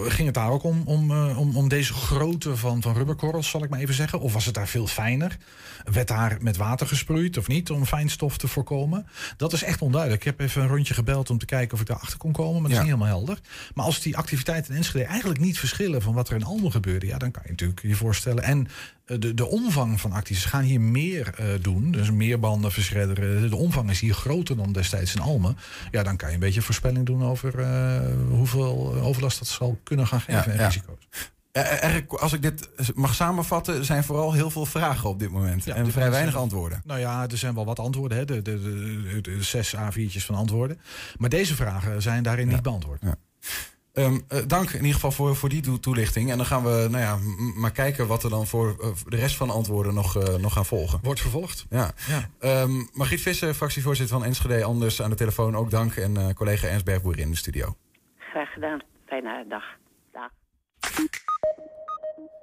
ging 0.08 0.26
het 0.26 0.34
daar 0.34 0.50
ook 0.50 0.62
om, 0.62 0.82
om, 0.84 1.10
eh, 1.10 1.38
om, 1.38 1.56
om 1.56 1.68
deze 1.68 1.94
grootte 1.94 2.56
van, 2.56 2.82
van 2.82 2.94
rubberkorrels, 2.94 3.50
zal 3.50 3.62
ik 3.62 3.70
maar 3.70 3.80
even 3.80 3.94
zeggen? 3.94 4.20
Of 4.20 4.32
was 4.32 4.44
het 4.44 4.54
daar 4.54 4.68
veel 4.68 4.86
fijner? 4.86 5.36
Werd 5.92 6.08
daar 6.08 6.36
met 6.40 6.56
water 6.56 6.86
gesproeid 6.86 7.36
of 7.36 7.48
niet 7.48 7.70
om 7.70 7.84
fijnstof 7.86 8.38
te 8.38 8.48
voorkomen? 8.48 9.06
Dat 9.36 9.52
is 9.52 9.62
echt 9.62 9.82
onduidelijk. 9.82 10.20
Ik 10.24 10.26
heb 10.26 10.40
even 10.40 10.62
een 10.62 10.68
rondje 10.68 10.94
gebeld 10.94 11.30
om 11.30 11.38
te 11.38 11.46
kijken 11.46 11.74
of 11.74 11.80
ik 11.80 11.86
daarachter 11.86 12.18
kon 12.18 12.32
komen, 12.32 12.52
maar 12.52 12.70
dat 12.70 12.70
Ja. 12.70 12.76
is 12.76 12.82
niet 12.82 12.94
helemaal 12.94 13.16
helder. 13.18 13.38
Maar 13.74 13.84
als 13.84 14.00
die 14.00 14.16
activiteiten 14.16 14.70
in 14.70 14.76
Enschede 14.76 15.04
eigenlijk 15.04 15.40
niet 15.40 15.58
verschillen 15.58 16.02
van 16.02 16.14
wat 16.14 16.28
er 16.28 16.34
in 16.36 16.44
Almen 16.44 16.70
gebeurde, 16.70 17.06
ja, 17.06 17.18
dan 17.18 17.30
kan 17.30 17.42
je 17.44 17.50
natuurlijk 17.50 17.82
je 17.82 17.94
voorstellen. 17.94 18.42
En 18.42 18.68
eh, 19.04 19.16
de, 19.18 19.34
de 19.34 19.46
omvang 19.46 20.00
van 20.00 20.12
acties 20.12 20.44
gaan 20.44 20.62
hier 20.62 20.80
meer 20.80 21.34
eh, 21.36 21.46
doen, 21.60 21.90
dus 21.90 22.10
meer 22.10 22.38
banden 22.40 22.72
verschredderen. 22.72 23.50
De 23.50 23.56
omvang 23.56 23.90
is 23.90 24.00
hier 24.00 24.14
groter 24.14 24.56
dan 24.56 24.72
destijds 24.72 25.14
in 25.14 25.20
Almen. 25.20 25.56
Ja, 25.90 26.02
dan 26.02 26.16
kan 26.16 26.28
je 26.28 26.34
een 26.34 26.40
beetje 26.40 26.62
voorspelling 26.62 27.06
doen 27.06 27.22
over 27.24 27.58
eh, 27.58 28.00
hoeveel 28.28 28.94
overlast 29.02 29.38
dat 29.38 29.48
zal 29.48 29.78
kunnen 29.82 30.06
gaan 30.06 30.20
geven 30.20 30.42
Ja, 30.42 30.46
en 30.50 30.58
ja. 30.58 30.66
risico's. 30.66 30.96
Eh, 31.52 31.62
Eigenlijk, 31.70 32.12
als 32.12 32.32
ik 32.32 32.42
dit 32.42 32.68
mag 32.94 33.14
samenvatten, 33.14 33.84
zijn 33.84 34.04
vooral 34.04 34.32
heel 34.32 34.50
veel 34.50 34.66
vragen 34.66 35.08
op 35.08 35.18
dit 35.18 35.30
moment. 35.30 35.64
Ja, 35.64 35.74
en 35.74 35.84
dit 35.84 35.92
vrij 35.92 36.10
weinig 36.10 36.36
antwoorden. 36.36 36.82
Nou 36.84 37.00
ja, 37.00 37.26
er 37.30 37.36
zijn 37.38 37.54
wel 37.54 37.64
wat 37.64 37.78
antwoorden, 37.78 38.18
hè? 38.18 38.24
De, 38.24 38.42
de, 38.42 38.60
de, 38.62 39.20
de 39.20 39.42
zes 39.42 39.74
A4'tjes 39.76 40.24
van 40.24 40.34
antwoorden. 40.34 40.80
Maar 41.18 41.28
deze 41.30 41.54
vragen 41.54 42.02
zijn 42.02 42.22
daarin 42.22 42.48
niet 42.48 42.62
beantwoord. 42.62 43.02
Ja. 43.02 43.14
Ehm, 43.92 44.18
eh, 44.28 44.38
dank 44.46 44.70
in 44.70 44.76
ieder 44.78 44.94
geval 44.94 45.10
voor, 45.12 45.36
voor 45.36 45.48
die 45.48 45.60
toe- 45.60 45.80
toelichting. 45.80 46.30
En 46.30 46.36
dan 46.36 46.46
gaan 46.46 46.62
we 46.64 46.86
nou 46.90 47.02
ja, 47.02 47.18
maar 47.56 47.70
kijken 47.70 48.06
wat 48.06 48.24
er 48.24 48.30
dan 48.30 48.46
voor 48.46 48.76
eh, 48.80 48.88
de 49.06 49.16
rest 49.16 49.36
van 49.36 49.46
de 49.46 49.52
antwoorden 49.52 49.94
nog, 49.94 50.16
eh, 50.16 50.34
nog 50.34 50.52
gaan 50.52 50.64
volgen. 50.66 50.98
Wordt 51.02 51.20
vervolgd. 51.20 51.66
Ja. 51.70 51.90
Ja. 52.08 52.28
Ehm, 52.40 52.70
Margriet 52.92 53.20
Visser, 53.20 53.54
fractievoorzitter 53.54 54.16
van 54.18 54.26
Enschede, 54.26 54.64
anders 54.64 55.02
aan 55.02 55.10
de 55.10 55.16
telefoon 55.16 55.56
ook 55.56 55.70
dank. 55.70 55.94
En 55.96 56.16
eh, 56.16 56.34
collega 56.34 56.66
Ernst 56.68 56.84
Bergboer 56.84 57.18
in 57.18 57.30
de 57.30 57.36
studio. 57.36 57.76
Graag 58.18 58.52
gedaan. 58.52 58.80
Fijne 59.06 59.44
dag. 59.48 59.64
Dag. 60.12 60.30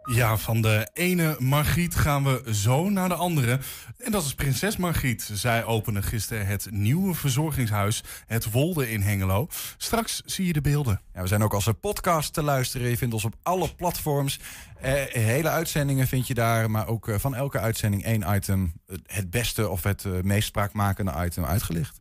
Ja, 0.06 0.38
van 0.38 0.62
de 0.62 0.90
ene 0.94 1.36
Margriet 1.40 1.96
gaan 1.96 2.24
we 2.24 2.54
zo 2.54 2.90
naar 2.90 3.10
de 3.10 3.16
andere. 3.16 3.60
En 3.98 4.12
dat 4.12 4.26
is 4.26 4.34
prinses 4.34 4.78
Margriet. 4.78 5.30
Zij 5.34 5.64
opende 5.64 6.02
gisteren 6.02 6.46
het 6.46 6.68
nieuwe 6.72 7.14
verzorgingshuis, 7.14 8.04
het 8.28 8.52
Wolde 8.52 8.92
in 8.92 9.02
Hengelo. 9.02 9.48
Straks 9.78 10.22
zie 10.26 10.46
je 10.46 10.54
de 10.54 10.62
beelden. 10.62 11.02
Ja, 11.14 11.22
we 11.22 11.28
zijn 11.28 11.44
ook 11.44 11.54
als 11.54 11.66
een 11.66 11.80
podcast 11.80 12.34
te 12.34 12.44
luisteren. 12.44 12.90
Je 12.90 12.98
vindt 12.98 13.14
ons 13.14 13.26
op 13.26 13.36
alle 13.44 13.76
platforms. 13.76 14.40
Eh, 14.82 14.94
hele 15.12 15.50
uitzendingen 15.50 16.08
vind 16.08 16.28
je 16.28 16.34
daar, 16.34 16.72
maar 16.72 16.88
ook 16.88 17.08
eh, 17.08 17.16
van 17.18 17.36
elke 17.36 17.60
uitzending 17.60 18.04
één 18.04 18.36
item. 18.36 18.74
Het 19.06 19.30
beste 19.30 19.70
of 19.70 19.84
het 19.84 20.06
eh, 20.06 20.12
meest 20.22 20.48
spraakmakende 20.48 21.14
item 21.26 21.46
uitgelicht. 21.46 22.00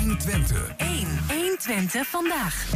120. 0.00 0.74
1. 0.76 1.06
120 1.28 2.06
vandaag. 2.06 2.66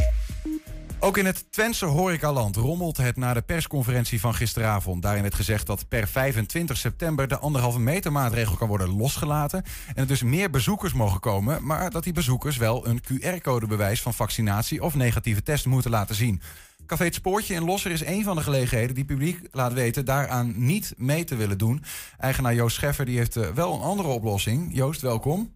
Ook 1.01 1.17
in 1.17 1.27
het 1.27 1.53
Twentse 1.53 1.85
horecaland 1.85 2.57
rommelt 2.57 2.97
het 2.97 3.17
na 3.17 3.35
de 3.35 3.43
persconferentie 3.43 4.21
van 4.21 4.35
gisteravond. 4.35 5.03
Daarin 5.03 5.23
werd 5.23 5.35
gezegd 5.35 5.67
dat 5.67 5.89
per 5.89 6.09
25 6.09 6.77
september 6.77 7.29
de 7.29 7.39
anderhalve 7.39 7.81
meter 7.81 8.13
maatregel 8.13 8.57
kan 8.57 8.69
worden 8.69 8.97
losgelaten. 8.97 9.63
En 9.89 9.95
er 9.95 10.07
dus 10.07 10.23
meer 10.23 10.51
bezoekers 10.51 10.93
mogen 10.93 11.21
komen, 11.21 11.65
maar 11.67 11.91
dat 11.91 12.05
die 12.05 12.13
bezoekers 12.13 12.57
wel 12.57 12.87
een 12.87 13.01
QR-codebewijs 13.03 14.03
van 14.03 14.15
vaccinatie 14.15 14.83
of 14.83 14.95
negatieve 14.95 15.43
test 15.43 15.67
moeten 15.67 15.91
laten 15.91 16.15
zien. 16.15 16.41
Café 16.87 17.05
Het 17.05 17.15
Spoortje 17.15 17.55
in 17.55 17.65
Losser 17.65 17.91
is 17.91 18.05
een 18.05 18.23
van 18.23 18.37
de 18.37 18.43
gelegenheden 18.43 18.95
die 18.95 19.05
publiek 19.05 19.41
laat 19.51 19.73
weten 19.73 20.05
daaraan 20.05 20.53
niet 20.57 20.95
mee 20.97 21.25
te 21.25 21.37
willen 21.37 21.59
doen. 21.59 21.83
Eigenaar 22.19 22.55
Joost 22.55 22.77
Scheffer 22.77 23.05
die 23.05 23.17
heeft 23.17 23.37
eh, 23.37 23.51
wel 23.51 23.75
een 23.75 23.81
andere 23.81 24.09
oplossing. 24.09 24.77
Joost, 24.77 25.01
welkom. 25.01 25.55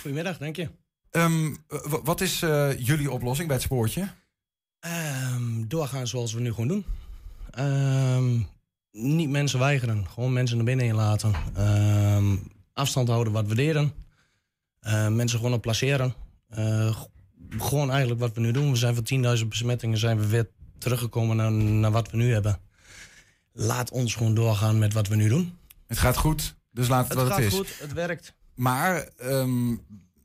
Goedemiddag, 0.00 0.38
dank 0.38 0.56
je. 0.56 0.70
Ehm, 1.10 1.54
wat 2.04 2.20
is 2.20 2.42
eh, 2.42 2.78
jullie 2.78 3.10
oplossing 3.10 3.46
bij 3.46 3.56
het 3.56 3.64
Spoortje? 3.64 4.08
Ehm, 4.80 5.66
doorgaan 5.66 6.06
zoals 6.06 6.32
we 6.32 6.40
nu 6.40 6.50
gewoon 6.52 6.68
doen. 6.68 6.84
Ehm, 7.50 8.38
niet 8.92 9.28
mensen 9.28 9.58
weigeren, 9.58 10.06
gewoon 10.08 10.32
mensen 10.32 10.56
naar 10.56 10.64
binnen 10.66 10.86
inlaten. 10.86 11.34
Ehm, 11.54 12.36
afstand 12.72 13.08
houden 13.08 13.32
wat 13.32 13.46
we 13.46 13.54
deden. 13.54 13.92
Ehm, 14.80 15.16
mensen 15.16 15.38
gewoon 15.38 15.54
op 15.54 15.62
placeren. 15.62 16.14
Eh, 16.48 16.96
gewoon 17.50 17.90
eigenlijk 17.90 18.20
wat 18.20 18.32
we 18.34 18.40
nu 18.40 18.50
doen. 18.52 18.70
We 18.70 18.76
zijn 18.76 18.94
van 18.94 19.04
10.000 19.04 19.48
besmettingen 19.48 19.98
zijn 19.98 20.18
we 20.18 20.26
weer 20.26 20.48
teruggekomen 20.78 21.36
naar, 21.36 21.52
naar 21.52 21.90
wat 21.90 22.10
we 22.10 22.16
nu 22.16 22.32
hebben. 22.32 22.58
Laat 23.52 23.90
ons 23.90 24.14
gewoon 24.14 24.34
doorgaan 24.34 24.78
met 24.78 24.92
wat 24.92 25.08
we 25.08 25.16
nu 25.16 25.28
doen. 25.28 25.58
Het 25.86 25.98
gaat 25.98 26.16
goed, 26.16 26.56
dus 26.70 26.88
laat 26.88 27.08
het, 27.08 27.08
Het 27.08 27.18
wat 27.18 27.28
gaat 27.28 27.36
het 27.36 27.46
is. 27.46 27.58
goed, 27.58 27.78
het 27.78 27.92
werkt. 27.92 28.34
Maar 28.54 29.08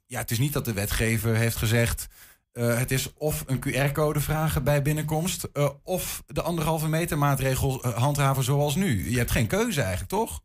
ja, 0.06 0.20
het 0.20 0.32
is 0.32 0.40
niet 0.40 0.54
dat 0.54 0.66
de 0.66 0.74
wetgever 0.74 1.36
heeft 1.36 1.56
gezegd... 1.56 2.08
eh, 2.54 2.78
het 2.78 2.92
is 2.92 3.14
of 3.18 3.44
een 3.48 3.64
QR-code 3.68 4.20
vragen 4.20 4.64
bij 4.64 4.82
binnenkomst... 4.82 5.44
eh, 5.44 5.70
of 5.84 6.24
de 6.28 6.42
anderhalve 6.42 6.88
meter 6.88 7.18
maatregel 7.18 7.84
eh, 7.84 7.94
handhaven 7.94 8.44
zoals 8.44 8.76
nu. 8.76 9.12
Je 9.12 9.18
hebt 9.18 9.32
geen 9.32 9.48
keuze 9.48 9.82
eigenlijk, 9.82 10.10
toch? 10.10 10.42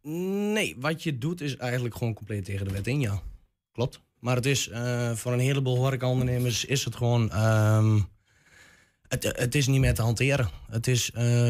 Nee, 0.52 0.76
wat 0.78 1.02
je 1.02 1.18
doet 1.18 1.40
is 1.40 1.56
eigenlijk 1.56 1.96
gewoon 1.96 2.14
compleet 2.14 2.44
tegen 2.44 2.66
de 2.66 2.72
wet 2.72 2.86
in, 2.86 3.00
ja. 3.00 3.20
Klopt. 3.72 4.00
Maar 4.20 4.36
het 4.36 4.46
is 4.46 4.70
voor 5.14 5.32
een 5.32 5.38
heleboel 5.38 5.76
horecaondernemers 5.76 6.64
is 6.64 6.84
het 6.84 6.96
gewoon... 6.96 7.30
ehm, 7.30 8.00
het, 9.08 9.22
het 9.36 9.54
is 9.54 9.66
niet 9.66 9.80
meer 9.80 9.94
te 9.94 10.02
hanteren. 10.02 10.48
Het 10.70 10.86
is, 10.86 11.04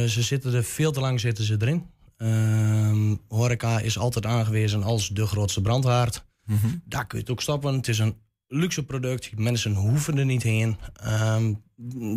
ze 0.06 0.22
zitten 0.22 0.54
er 0.54 0.64
veel 0.64 0.92
te 0.92 1.00
lang 1.00 1.20
zitten 1.20 1.44
ze 1.44 1.56
erin. 1.58 1.86
Ehm, 2.16 3.14
horeca 3.28 3.80
is 3.80 3.98
altijd 3.98 4.26
aangewezen 4.26 4.82
als 4.82 5.08
de 5.08 5.26
grootste 5.26 5.60
brandhaard. 5.60 6.24
Daar 6.84 7.06
kun 7.06 7.18
je 7.18 7.24
het 7.24 7.32
ook 7.32 7.42
stoppen. 7.42 7.74
Het 7.74 7.88
is 7.88 7.98
een 7.98 8.16
luxe 8.48 8.84
product. 8.84 9.38
Mensen 9.38 9.74
hoeven 9.74 10.18
er 10.18 10.24
niet 10.24 10.42
heen. 10.42 10.76
Ehm, 10.94 11.52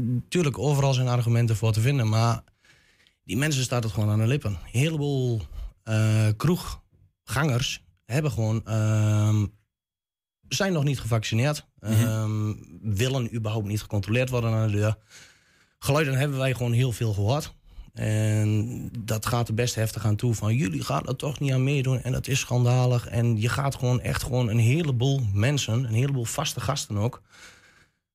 Natuurlijk, 0.03 0.57
overal 0.57 0.93
zijn 0.93 1.07
argumenten 1.07 1.55
voor 1.55 1.71
te 1.73 1.81
vinden. 1.81 2.09
Maar 2.09 2.43
die 3.23 3.37
mensen 3.37 3.63
staat 3.63 3.83
het 3.83 3.93
gewoon 3.93 4.09
aan 4.09 4.19
de 4.19 4.27
lippen. 4.27 4.51
Een 4.51 4.79
heleboel 4.79 5.41
eh, 5.83 6.27
kroeggangers 6.37 7.83
hebben 8.05 8.31
gewoon... 8.31 8.65
ehm, 8.65 9.45
zijn 10.47 10.73
nog 10.73 10.83
niet 10.83 10.99
gevaccineerd. 10.99 11.67
ehm, 11.79 12.53
willen 12.81 13.33
überhaupt 13.35 13.67
niet 13.67 13.81
gecontroleerd 13.81 14.29
worden 14.29 14.51
aan 14.53 14.67
de 14.67 14.73
deur. 14.77 14.97
Geluiden 15.79 16.13
hebben 16.17 16.37
wij 16.37 16.53
gewoon 16.53 16.71
heel 16.71 16.91
veel 16.91 17.13
gehoord. 17.13 17.55
En 17.93 18.89
dat 18.99 19.25
gaat 19.25 19.47
er 19.47 19.53
best 19.53 19.75
heftig 19.75 20.05
aan 20.05 20.15
toe. 20.15 20.33
Van 20.33 20.55
jullie 20.55 20.83
gaan 20.83 21.05
er 21.05 21.15
toch 21.15 21.39
niet 21.39 21.51
aan 21.51 21.63
meedoen. 21.63 22.01
En 22.01 22.11
dat 22.11 22.27
is 22.27 22.39
schandalig. 22.39 23.07
En 23.07 23.41
je 23.41 23.49
gaat 23.49 23.75
gewoon 23.75 24.01
echt 24.01 24.23
gewoon 24.23 24.49
een 24.49 24.59
heleboel 24.59 25.21
mensen, 25.33 25.73
een 25.73 25.93
heleboel 25.93 26.25
vaste 26.25 26.59
gasten 26.59 26.97
ook. 26.97 27.21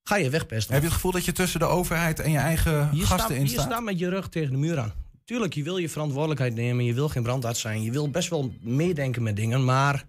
Ga 0.02 0.16
je 0.16 0.30
wegpesten. 0.30 0.72
Heb 0.72 0.82
je 0.82 0.88
het 0.88 0.96
gevoel 0.96 1.12
dat 1.12 1.24
je 1.24 1.32
tussen 1.32 1.60
de 1.60 1.66
overheid 1.66 2.20
en 2.20 2.30
je 2.30 2.38
eigen 2.38 2.72
Je 2.92 3.00
gasten 3.00 3.18
staat, 3.18 3.30
in 3.30 3.42
je 3.42 3.48
staat? 3.48 3.64
staat 3.64 3.82
met 3.82 3.98
je 3.98 4.08
rug 4.08 4.28
tegen 4.28 4.50
de 4.50 4.58
muur 4.58 4.78
aan. 4.78 4.92
Tuurlijk, 5.24 5.54
je 5.54 5.62
wil 5.62 5.76
je 5.76 5.88
verantwoordelijkheid 5.88 6.54
nemen. 6.54 6.84
Je 6.84 6.94
wil 6.94 7.08
geen 7.08 7.22
brandarts 7.22 7.60
zijn. 7.60 7.82
Je 7.82 7.90
wil 7.90 8.10
best 8.10 8.28
wel 8.28 8.54
meedenken 8.60 9.22
met 9.22 9.36
dingen. 9.36 9.64
Maar 9.64 10.04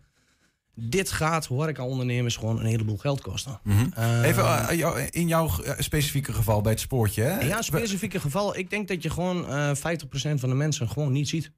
dit 0.80 1.12
gaat 1.12 1.46
horeca-ondernemers 1.46 2.36
gewoon 2.36 2.60
een 2.60 2.66
heleboel 2.66 2.98
geld 2.98 3.22
kosten. 3.22 3.60
Eh, 3.64 3.74
Mhm. 3.74 4.24
Even 4.24 4.68
eh, 4.70 4.78
jou- 4.78 5.00
in 5.02 5.28
jouw 5.28 5.62
eh, 5.64 5.74
specifieke 5.80 6.34
geval 6.34 6.62
bij 6.62 6.72
het 6.72 6.82
spoortje. 6.82 7.22
Hè? 7.24 7.40
Ja, 7.40 7.62
specifieke 7.62 8.20
geval. 8.20 8.58
Ik 8.58 8.70
denk 8.70 8.88
dat 8.88 9.04
je 9.04 9.10
gewoon 9.10 9.48
eh 9.50 9.76
50% 9.76 10.40
van 10.40 10.50
de 10.50 10.56
mensen 10.56 10.90
gewoon 10.90 11.12
niet 11.12 11.30
ziet. 11.30 11.52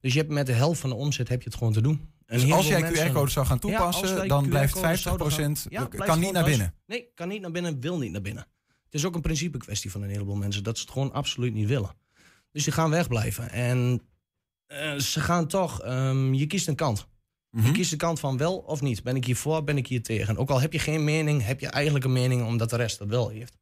Dus 0.00 0.12
je 0.12 0.18
hebt 0.18 0.30
met 0.32 0.46
de 0.46 0.52
helft 0.52 0.80
van 0.80 0.90
de 0.90 0.96
omzet 0.96 1.28
heb 1.28 1.38
je 1.42 1.48
het 1.48 1.58
gewoon 1.58 1.72
te 1.72 1.80
doen. 1.80 1.92
Een 2.26 2.40
Dus 2.40 2.52
als 2.52 2.66
jij 2.68 2.80
QR-codes 3.08 3.32
zou 3.32 3.46
gaan 3.46 3.58
toepassen, 3.58 4.28
dan 4.28 4.48
blijft 4.48 4.72
QR-codes 4.72 5.00
50% 5.00 5.00
zouden 5.02 5.30
gaan- 5.30 5.56
Ja, 5.70 5.78
kan 5.80 5.88
blijft 5.88 6.16
niet 6.20 6.32
naar 6.32 6.44
binnen. 6.44 6.74
Nee, 6.86 7.08
kan 7.14 7.28
niet 7.28 7.40
naar 7.40 7.50
binnen, 7.50 7.80
wil 7.80 7.98
niet 7.98 8.12
naar 8.12 8.20
binnen. 8.20 8.46
Het 8.84 8.94
is 8.94 9.04
ook 9.04 9.14
een 9.14 9.20
principe 9.20 9.58
kwestie 9.58 9.90
van 9.90 10.02
een 10.02 10.08
heleboel 10.10 10.34
mensen. 10.36 10.62
Dat 10.62 10.76
ze 10.76 10.82
het 10.82 10.92
gewoon 10.92 11.12
absoluut 11.12 11.54
niet 11.54 11.68
willen. 11.68 11.90
Dus 12.52 12.64
die 12.64 12.72
gaan 12.72 12.90
wegblijven. 12.90 13.50
En 13.50 14.02
eh, 14.66 14.94
ze 14.94 15.20
gaan 15.20 15.46
toch, 15.46 15.82
ehm, 15.82 16.32
je 16.34 16.46
kiest 16.46 16.68
een 16.68 16.74
kant. 16.74 17.06
Mhm. 17.58 17.66
Je 17.66 17.72
kiest 17.72 17.90
de 17.90 17.96
kant 17.96 18.20
van 18.20 18.36
wel 18.36 18.56
of 18.56 18.80
niet. 18.80 19.02
Ben 19.02 19.16
ik 19.16 19.24
hier 19.24 19.36
voor, 19.36 19.64
ben 19.64 19.76
ik 19.76 19.86
hier 19.86 20.02
tegen. 20.02 20.36
Ook 20.36 20.50
al 20.50 20.60
heb 20.60 20.72
je 20.72 20.78
geen 20.78 21.04
mening, 21.04 21.44
heb 21.44 21.60
je 21.60 21.66
eigenlijk 21.66 22.04
een 22.04 22.12
mening 22.12 22.46
omdat 22.46 22.70
de 22.70 22.76
rest 22.76 22.98
dat 22.98 23.08
wel 23.08 23.28
heeft. 23.28 23.56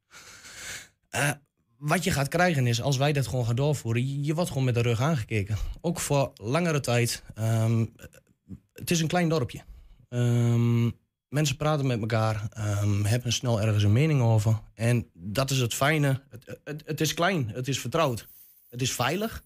Eh, 1.08 1.30
wat 1.76 2.04
je 2.04 2.10
gaat 2.10 2.28
krijgen 2.28 2.66
is, 2.66 2.82
als 2.82 2.96
wij 2.96 3.12
dat 3.12 3.26
gewoon 3.26 3.46
gaan 3.46 3.56
doorvoeren, 3.56 4.24
je, 4.24 4.34
wordt 4.34 4.48
gewoon 4.50 4.64
met 4.64 4.74
de 4.74 4.82
rug 4.82 5.00
aangekeken. 5.00 5.56
Ook 5.80 6.00
voor 6.00 6.32
langere 6.34 6.80
tijd. 6.80 7.22
Ehm, 7.34 7.86
het 8.72 8.90
is 8.90 9.00
een 9.00 9.08
klein 9.08 9.28
dorpje. 9.28 9.62
Ehm, 10.08 10.90
mensen 11.28 11.56
praten 11.56 11.86
met 11.86 12.00
elkaar, 12.00 12.48
ehm, 12.50 13.04
hebben 13.04 13.32
snel 13.32 13.60
ergens 13.60 13.82
een 13.82 13.92
mening 13.92 14.22
over. 14.22 14.60
En 14.74 15.10
dat 15.12 15.50
is 15.50 15.58
het 15.58 15.74
fijne. 15.74 16.22
Het, 16.64 16.82
het 16.84 17.00
is 17.00 17.14
klein, 17.14 17.50
het 17.54 17.68
is 17.68 17.80
vertrouwd. 17.80 18.28
Het 18.68 18.82
is 18.82 18.92
veilig. 18.92 19.42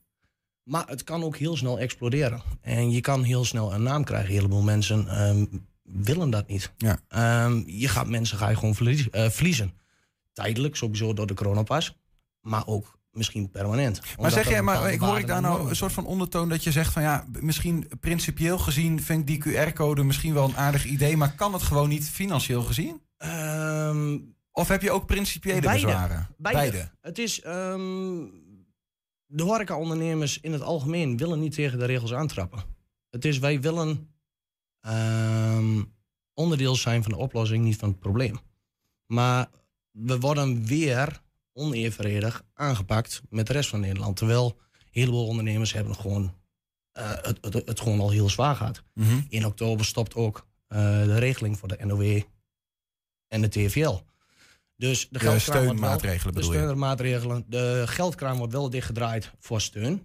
Maar 0.71 0.87
het 0.87 1.05
kan 1.05 1.23
ook 1.25 1.37
heel 1.37 1.57
snel 1.57 1.79
exploderen. 1.79 2.43
En 2.61 2.91
je 2.91 3.01
kan 3.01 3.23
heel 3.23 3.45
snel 3.45 3.75
een 3.75 3.83
naam 3.83 4.05
krijgen. 4.05 4.29
Een 4.29 4.35
heleboel 4.35 4.63
mensen 4.63 5.09
ehm, 5.09 5.45
willen 5.83 6.31
dat 6.31 6.49
niet. 6.49 6.73
Ja. 6.77 7.01
Ehm, 7.09 7.63
je 7.67 7.89
gaat 7.89 8.09
mensen 8.09 8.39
ga 8.39 8.49
je 8.49 8.57
gewoon 8.57 8.75
verlies- 8.75 9.11
eh, 9.11 9.29
verliezen. 9.29 9.73
Tijdelijk, 10.33 10.77
sowieso 10.77 11.13
door 11.15 11.27
de 11.27 11.35
coronapas. 11.35 11.97
Maar 12.41 12.67
ook 12.67 12.99
misschien 13.13 13.51
permanent. 13.51 14.01
Maar 14.21 14.31
zeg 14.31 14.49
jij, 14.49 14.63
maar 14.63 14.93
ik 14.93 15.01
hoor 15.01 15.19
ik 15.19 15.27
daar 15.27 15.41
nou 15.41 15.69
een 15.69 15.77
soort 15.77 15.93
van 15.93 16.07
ondertoon 16.07 16.49
dat 16.49 16.65
je 16.65 16.73
zegt 16.73 16.93
van 16.93 17.03
ja, 17.03 17.25
misschien 17.41 17.91
principieel 18.01 18.59
gezien 18.59 19.03
vind 19.03 19.29
ik 19.29 19.45
die 19.45 19.55
QR-code 19.69 20.03
misschien 20.03 20.35
wel 20.35 20.45
een 20.45 20.57
aardig 20.57 20.85
idee, 20.85 21.17
maar 21.17 21.35
kan 21.35 21.53
het 21.53 21.63
gewoon 21.63 21.89
niet 21.89 22.11
financieel 22.11 22.63
gezien? 22.63 23.01
Ehm, 23.17 24.19
Of 24.53 24.69
heb 24.69 24.83
je 24.83 24.91
ook 24.91 25.07
principiële 25.07 25.61
Beide. 25.61 25.87
bezwaren? 25.87 26.29
Beide. 26.37 26.91
Het 27.01 27.19
is. 27.19 27.43
De 29.33 29.43
horeca-ondernemers 29.43 30.41
in 30.41 30.53
het 30.53 30.63
algemeen 30.63 31.17
willen 31.17 31.41
niet 31.41 31.55
tegen 31.55 31.79
de 31.79 31.85
regels 31.85 32.13
aantrappen. 32.13 32.63
Het 33.11 33.25
is 33.25 33.39
wij 33.39 33.61
willen 33.61 34.15
ehm, 34.81 35.83
onderdeel 36.35 36.77
zijn 36.77 37.03
van 37.03 37.13
de 37.13 37.19
oplossing, 37.19 37.65
niet 37.65 37.77
van 37.77 37.89
het 37.89 37.99
probleem. 37.99 38.39
Maar 39.07 39.51
we 39.91 40.19
worden 40.19 40.65
weer 40.65 41.23
onevenredig 41.53 42.45
aangepakt 42.55 43.23
met 43.29 43.47
de 43.47 43.53
rest 43.53 43.69
van 43.69 43.81
Nederland. 43.81 44.17
Terwijl 44.17 44.59
een 44.73 44.87
heleboel 44.91 45.27
ondernemers 45.27 45.73
hebben 45.73 45.95
gewoon, 45.95 46.35
eh, 46.93 47.11
het, 47.11 47.39
het, 47.41 47.55
het 47.55 47.81
gewoon 47.81 48.01
al 48.01 48.11
heel 48.11 48.29
zwaar 48.29 48.57
gaat. 48.57 48.83
Mhm. 48.95 49.21
In 49.29 49.47
oktober 49.47 49.85
stopt 49.85 50.15
ook 50.15 50.49
eh, 50.67 50.79
de 51.03 51.19
regeling 51.19 51.59
voor 51.59 51.69
de 51.69 51.85
NOW 51.85 52.23
en 53.29 53.41
de 53.41 53.49
TVL. 53.49 54.03
Dus 54.81 55.01
de, 55.01 55.09
De 55.11 55.19
geldkraan 55.19 55.65
wordt 55.65 55.81
wel- 55.81 55.89
steunmaatregelen 55.89 56.35
de 56.35 56.43
steunmaatregelen. 56.43 57.45
De 57.49 57.83
geldkraan 57.87 58.37
wordt 58.39 58.53
wel 58.53 58.71
dichtgedraaid 58.71 59.31
voor 59.39 59.61
steun. 59.61 60.03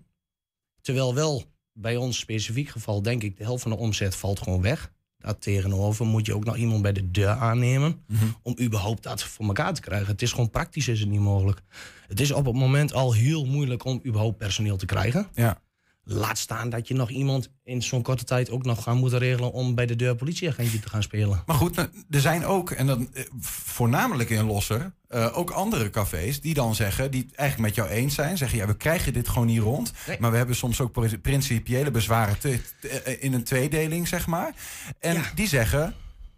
Terwijl 0.82 1.14
wel 1.16 1.44
bij 1.74 1.96
ons 1.96 2.18
specifiek 2.18 2.70
geval, 2.70 3.02
denk 3.02 3.24
ik, 3.24 3.38
de 3.38 3.44
helft 3.44 3.62
van 3.62 3.72
de 3.72 3.78
omzet 3.78 4.16
valt 4.16 4.40
gewoon 4.42 4.62
weg. 4.62 4.92
Daar 5.18 5.38
tegenover 5.38 6.06
moet 6.06 6.26
je 6.26 6.36
ook 6.36 6.46
nog 6.46 6.56
iemand 6.58 6.82
bij 6.82 6.94
de 6.94 7.12
deur 7.12 7.30
aannemen. 7.30 8.04
Mhm. 8.08 8.26
Om 8.42 8.56
überhaupt 8.62 9.04
dat 9.04 9.24
voor 9.24 9.46
elkaar 9.46 9.74
te 9.74 9.82
krijgen. 9.82 10.08
Het 10.08 10.22
is 10.22 10.32
gewoon 10.32 10.50
praktisch 10.50 10.88
is 10.88 11.00
het 11.00 11.10
niet 11.10 11.20
mogelijk. 11.20 11.62
Het 12.08 12.20
is 12.20 12.32
op 12.32 12.46
het 12.46 12.56
moment 12.56 12.94
al 12.94 13.14
heel 13.14 13.46
moeilijk 13.46 13.86
om 13.86 14.02
überhaupt 14.06 14.38
personeel 14.38 14.78
te 14.78 14.86
krijgen. 14.86 15.28
Ja. 15.34 15.62
Laat 16.08 16.38
staan 16.38 16.70
dat 16.70 16.88
je 16.88 16.94
nog 16.94 17.10
iemand 17.10 17.50
in 17.64 17.84
zo'n 17.84 18.02
korte 18.02 18.24
tijd 18.24 18.50
ook 18.50 18.66
nog 18.66 18.84
gaan 18.84 18.98
moeten 18.98 19.20
regelen 19.20 19.52
om 19.52 19.76
bij 19.76 19.86
de 19.86 19.96
deur 19.96 20.16
politieagentje 20.16 20.80
te 20.80 20.90
gaan 20.90 21.04
spelen. 21.04 21.44
Maar 21.46 21.56
goed, 21.56 21.76
nou, 21.76 21.88
er 22.10 22.20
zijn 22.22 22.46
ook, 22.46 22.72
en 22.72 22.88
dan 22.88 23.10
eh, 23.14 23.24
voornamelijk 23.40 24.30
in 24.30 24.46
Losser, 24.46 24.94
eh, 25.08 25.38
ook 25.38 25.50
andere 25.50 25.90
cafés 25.90 26.42
die 26.42 26.54
dan 26.54 26.76
zeggen, 26.76 27.12
die 27.12 27.22
het 27.28 27.36
eigenlijk 27.36 27.76
met 27.76 27.86
jou 27.86 27.98
eens 28.00 28.16
zijn, 28.16 28.38
zeggen 28.38 28.58
ja, 28.58 28.68
we 28.68 28.78
krijgen 28.78 29.14
dit 29.14 29.28
gewoon 29.28 29.48
niet 29.48 29.60
rond. 29.60 29.92
Nee. 30.08 30.18
Maar 30.20 30.32
we 30.32 30.38
hebben 30.38 30.56
soms 30.56 30.82
ook 30.82 30.92
pri- 30.92 31.18
principiële 31.18 31.92
bezwaren 31.92 32.40
te- 32.40 32.60
te- 32.82 32.88
eh, 32.90 33.24
in 33.24 33.34
een 33.34 33.44
tweedeling, 33.44 34.08
zeg 34.08 34.28
maar. 34.28 34.54
En 35.00 35.14
Ja. 35.14 35.32
die 35.36 35.48
zeggen. 35.48 35.94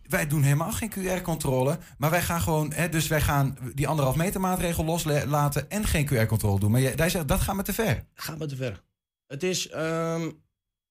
Wij 0.08 0.28
doen 0.28 0.44
helemaal 0.44 0.72
geen 0.72 0.90
QR-controle, 0.90 1.78
maar 1.98 2.10
wij 2.10 2.22
gaan 2.22 2.42
gewoon, 2.42 2.72
hè, 2.74 2.90
dus 2.90 3.08
wij 3.08 3.22
gaan 3.22 3.58
die 3.76 3.88
anderhalf 3.88 4.16
meter 4.16 4.40
maatregel 4.40 4.86
loslaten 4.86 5.70
en 5.70 5.86
geen 5.86 6.06
QR-controle 6.06 6.60
doen. 6.60 6.72
Maar 6.72 6.82
jij, 6.82 6.94
jij 6.96 7.10
zegt 7.10 7.28
dat 7.28 7.40
gaat 7.42 7.56
me 7.56 7.64
te 7.64 7.74
ver. 7.74 8.04
Gaat 8.14 8.38
maar 8.38 8.48
te 8.48 8.56
ver. 8.56 8.84
Het 9.28 9.44
is, 9.44 9.70
ehm, 9.70 10.32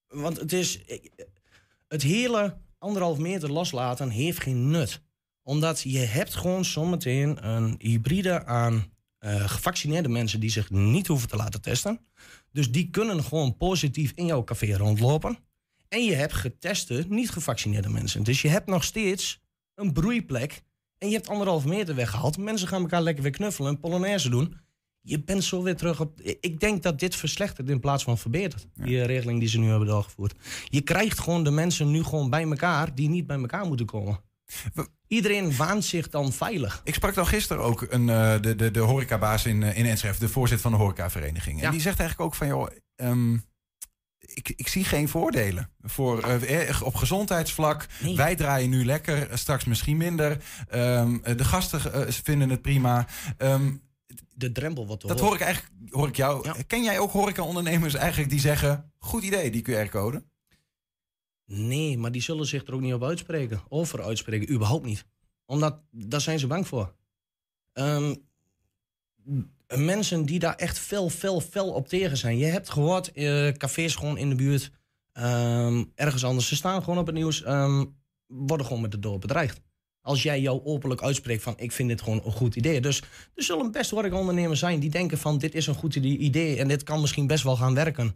want 0.09 0.40
het 0.40 0.53
is, 0.53 0.81
het 1.88 2.03
hele 2.03 2.57
anderhalf 2.79 3.18
meter 3.18 3.53
loslaten 3.53 4.11
heeft 4.11 4.40
geen 4.40 4.70
nut. 4.70 5.03
Omdat 5.42 5.81
je 5.81 5.99
hebt 5.99 6.35
gewoon 6.35 6.64
zometeen 6.64 7.46
een 7.49 7.75
hybride 7.79 8.44
aan 8.44 8.94
eh, 9.18 9.51
gevaccineerde 9.51 10.09
mensen 10.09 10.40
die 10.40 10.51
zich 10.51 10.70
niet 10.70 11.07
hoeven 11.07 11.29
te 11.29 11.37
laten 11.37 11.61
testen. 11.61 12.01
Dus 12.53 12.70
die 12.70 12.90
kunnen 12.90 13.25
gewoon 13.25 13.57
positief 13.57 14.12
in 14.14 14.27
jouw 14.27 14.44
café 14.44 14.77
rondlopen. 14.77 15.38
En 15.88 16.05
je 16.05 16.14
hebt 16.14 16.33
geteste, 16.33 17.05
niet 17.09 17.31
gevaccineerde 17.31 17.88
mensen. 17.88 18.22
Dus 18.22 18.42
je 18.42 18.49
hebt 18.49 18.66
nog 18.66 18.85
steeds 18.85 19.40
een 19.75 19.92
broeiplek. 19.92 20.62
En 20.99 21.09
je 21.09 21.14
hebt 21.14 21.29
anderhalf 21.29 21.64
meter 21.64 21.94
weggehaald. 21.94 22.38
Mensen 22.38 22.68
gaan 22.68 22.81
elkaar 22.81 23.03
lekker 23.03 23.22
weer 23.22 23.33
knuffelen 23.33 23.70
en 23.70 23.81
polonaise 23.81 24.31
doen. 24.31 24.61
Je 25.08 25.20
bent 25.24 25.44
zo 25.44 25.62
weer 25.62 25.76
terug 25.76 26.00
op. 26.00 26.20
Ik 26.40 26.60
denk 26.60 26.82
dat 26.82 26.98
dit 26.98 27.16
verslechtert 27.16 27.68
in 27.68 27.80
plaats 27.80 28.04
van 28.04 28.18
verbetert. 28.18 28.66
Die 28.74 29.00
eh, 29.00 29.06
regeling 29.06 29.40
die 29.40 29.48
ze 29.48 29.58
nu 29.58 29.68
hebben 29.68 29.88
doorgevoerd. 29.88 30.34
Je 30.68 30.80
krijgt 30.80 31.18
gewoon 31.20 31.44
de 31.44 31.50
mensen 31.50 31.90
nu 31.90 32.02
gewoon 32.02 32.30
bij 32.30 32.42
elkaar 32.42 32.94
die 32.94 33.08
niet 33.08 33.26
bij 33.26 33.36
elkaar 33.38 33.66
moeten 33.66 33.86
komen. 33.86 34.20
We- 34.74 34.88
Iedereen 35.08 35.56
waant 35.56 35.84
zich 35.84 36.08
dan 36.08 36.32
veilig. 36.32 36.80
Ik 36.84 36.94
sprak 36.94 37.14
dan 37.14 37.26
gisteren 37.26 37.62
ook 37.62 37.86
een, 37.90 38.08
eh, 38.08 38.34
de, 38.40 38.54
de, 38.56 38.70
de 38.70 38.80
horecabaas 38.80 39.46
in, 39.46 39.62
eh, 39.62 39.78
in 39.78 39.86
Enschede, 39.86 40.18
de 40.18 40.28
voorzitter 40.28 40.70
van 40.70 40.78
de 40.78 40.84
horecavereniging. 40.84 41.62
En 41.62 41.70
die 41.70 41.80
zegt 41.80 41.98
eigenlijk 42.00 42.30
ook 42.30 42.34
van, 42.36 42.46
joh, 42.46 42.68
ehm, 42.96 43.34
ik, 44.18 44.52
ik 44.56 44.68
zie 44.68 44.84
geen 44.84 45.08
voordelen. 45.08 45.70
Voor, 45.82 46.40
op 46.82 46.94
gezondheidsvlak, 46.94 47.86
Nee. 48.02 48.16
wij 48.16 48.34
draaien 48.36 48.70
nu 48.70 48.84
lekker, 48.84 49.28
straks 49.38 49.64
misschien 49.64 49.96
minder. 49.96 50.36
Ehm, 50.68 51.16
eh, 51.22 51.36
de 51.36 51.44
gasten 51.44 52.12
vinden 52.12 52.50
het 52.50 52.62
prima. 52.62 53.06
Ehm, 53.38 53.72
De 54.35 54.52
drempel 54.52 54.87
wat 54.87 55.00
te 55.00 55.07
dat 55.07 55.20
hoor 55.20 55.35
ik 55.35 55.40
eigenlijk, 55.40 55.94
hoor 55.94 56.09
ik 56.09 56.16
jou. 56.16 56.44
Ja. 56.44 56.57
Ken 56.66 56.83
jij 56.83 56.98
ook 56.98 57.11
horecaondernemers 57.11 57.94
eigenlijk 57.94 58.31
die 58.31 58.40
zeggen, 58.40 58.92
goed 58.98 59.22
idee, 59.22 59.50
die 59.50 59.62
QR-code? 59.62 60.24
Nee, 61.46 61.98
maar 61.98 62.12
die 62.12 62.22
zullen 62.22 62.46
zich 62.46 62.66
er 62.66 62.74
ook 62.74 62.81
niet 62.81 62.94
op 62.94 63.02
uitspreken. 63.02 63.62
Over 63.68 64.02
uitspreken, 64.02 64.55
überhaupt 64.55 64.85
niet. 64.85 65.05
Omdat, 65.44 65.81
daar 65.90 66.20
zijn 66.20 66.38
ze 66.38 66.46
bang 66.46 66.66
voor. 66.66 66.94
Ehm, 67.72 68.14
mensen 69.74 70.24
die 70.24 70.38
daar 70.38 70.55
echt 70.55 70.79
fel, 70.79 71.11
fel, 71.11 71.40
fel 71.40 71.72
op 71.72 71.88
tegen 71.88 72.16
zijn. 72.16 72.38
Je 72.38 72.44
hebt 72.44 72.70
gehoord, 72.70 73.12
eh, 73.12 73.48
cafés 73.48 73.94
gewoon 73.94 74.18
in 74.18 74.29
de 74.29 74.35
buurt, 74.35 74.70
ehm, 75.12 75.85
ergens 75.94 76.24
anders. 76.24 76.48
Ze 76.48 76.57
staan 76.57 76.83
gewoon 76.83 76.98
op 76.98 77.07
het 77.07 77.14
nieuws, 77.14 77.42
ehm, 77.42 77.85
worden 78.26 78.66
gewoon 78.66 78.83
met 78.83 78.90
de 78.90 78.98
dood 78.98 79.20
bedreigd. 79.20 79.61
Als 80.06 80.22
jij 80.22 80.40
jou 80.40 80.60
openlijk 80.64 81.02
uitspreekt 81.02 81.42
van 81.42 81.54
ik 81.56 81.72
vind 81.72 81.88
dit 81.88 82.02
gewoon 82.02 82.20
een 82.24 82.32
goed 82.32 82.56
idee. 82.56 82.80
Dus 82.80 83.02
er 83.34 83.42
zullen 83.42 83.72
best 83.72 83.92
ondernemers 83.92 84.58
zijn 84.58 84.80
die 84.80 84.90
denken 84.90 85.18
van 85.18 85.38
dit 85.38 85.54
is 85.54 85.66
een 85.66 85.74
goed 85.74 85.94
idee 85.96 86.56
en 86.56 86.68
dit 86.68 86.82
kan 86.82 87.00
misschien 87.00 87.26
best 87.26 87.44
wel 87.44 87.56
gaan 87.56 87.74
werken. 87.74 88.14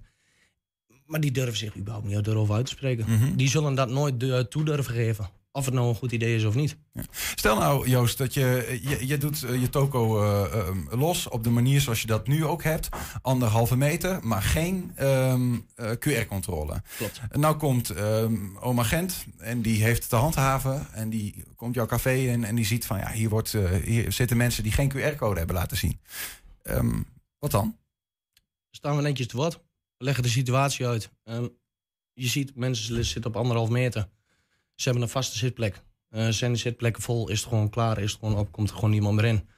Maar 1.07 1.20
die 1.20 1.31
durven 1.31 1.57
zich 1.57 1.76
überhaupt 1.76 2.07
niet 2.07 2.26
erover 2.26 2.55
uit 2.55 2.66
te 2.66 2.72
spreken. 2.72 3.05
Mhm. 3.09 3.37
Die 3.37 3.48
zullen 3.48 3.74
dat 3.74 3.90
nooit 3.90 4.22
eh, 4.22 4.38
toe 4.38 4.64
durven 4.64 4.94
geven. 4.94 5.31
Of 5.53 5.65
het 5.65 5.75
nou 5.75 5.89
een 5.89 5.95
goed 5.95 6.13
idee 6.13 6.35
is 6.35 6.45
of 6.45 6.55
niet. 6.55 6.77
Stel 7.35 7.59
nou, 7.59 7.89
Joost, 7.89 8.19
dat 8.19 8.35
je, 8.35 8.79
je, 8.83 9.07
je 9.07 9.19
doet 9.19 9.43
eh, 9.43 9.61
je 9.61 9.69
toko 9.69 10.23
eh, 10.23 10.77
los 10.91 11.29
op 11.29 11.45
de 11.45 11.51
manier 11.51 11.81
zoals 11.81 12.01
je 12.01 12.07
dat 12.07 12.27
nu 12.27 12.45
ook 12.45 12.63
hebt. 12.63 12.89
Anderhalve 13.23 13.77
meter, 13.77 14.27
maar 14.27 14.43
geen 14.43 14.93
ehm, 14.95 15.55
eh, 15.75 15.91
QR-controle. 15.91 16.83
Klopt. 16.97 17.21
Nou 17.33 17.57
komt 17.57 17.91
ehm, 17.91 18.57
oma 18.57 18.83
Gent 18.83 19.25
en 19.39 19.63
die 19.63 19.83
heeft 19.83 20.09
te 20.09 20.17
handhaven. 20.17 20.93
En 20.93 21.11
die 21.11 21.45
komt 21.57 21.75
jouw 21.75 21.87
café 21.87 22.15
in 22.15 22.45
en 22.45 22.55
die 22.55 22.67
ziet 22.67 22.87
van... 22.87 22.99
ja, 22.99 23.11
hier, 23.11 23.29
wordt, 23.29 23.57
hier 23.85 24.13
zitten 24.13 24.37
mensen 24.37 24.63
die 24.63 24.73
geen 24.73 24.93
QR-code 24.93 25.39
hebben 25.39 25.57
laten 25.57 25.77
zien. 25.77 26.01
Ehm, 26.63 27.03
wat 27.39 27.51
dan? 27.51 27.79
Staan 28.71 28.97
we 28.97 29.03
netjes 29.03 29.27
te 29.27 29.37
woord. 29.37 29.55
We 29.97 30.05
leggen 30.05 30.23
de 30.23 30.29
situatie 30.29 30.87
uit. 30.87 31.11
Je 32.13 32.29
ziet, 32.29 32.55
mensen 32.57 33.05
zitten 33.05 33.31
op 33.31 33.37
anderhalf 33.37 33.69
meter. 33.69 34.09
Ze 34.81 34.88
hebben 34.88 35.03
een 35.03 35.12
vaste 35.12 35.38
zitplek. 35.38 35.83
Eh, 36.09 36.29
zijn 36.29 36.53
de 36.53 36.59
zitplekken 36.59 37.03
vol, 37.03 37.29
is 37.29 37.40
het 37.40 37.49
gewoon 37.49 37.71
klaar, 37.71 37.99
is 37.99 38.11
het 38.11 38.21
gewoon 38.21 38.37
op, 38.37 38.53
komt 38.53 38.69
er 38.69 38.75
gewoon 38.75 38.90
niemand 38.90 39.14
meer 39.14 39.25
in. 39.25 39.49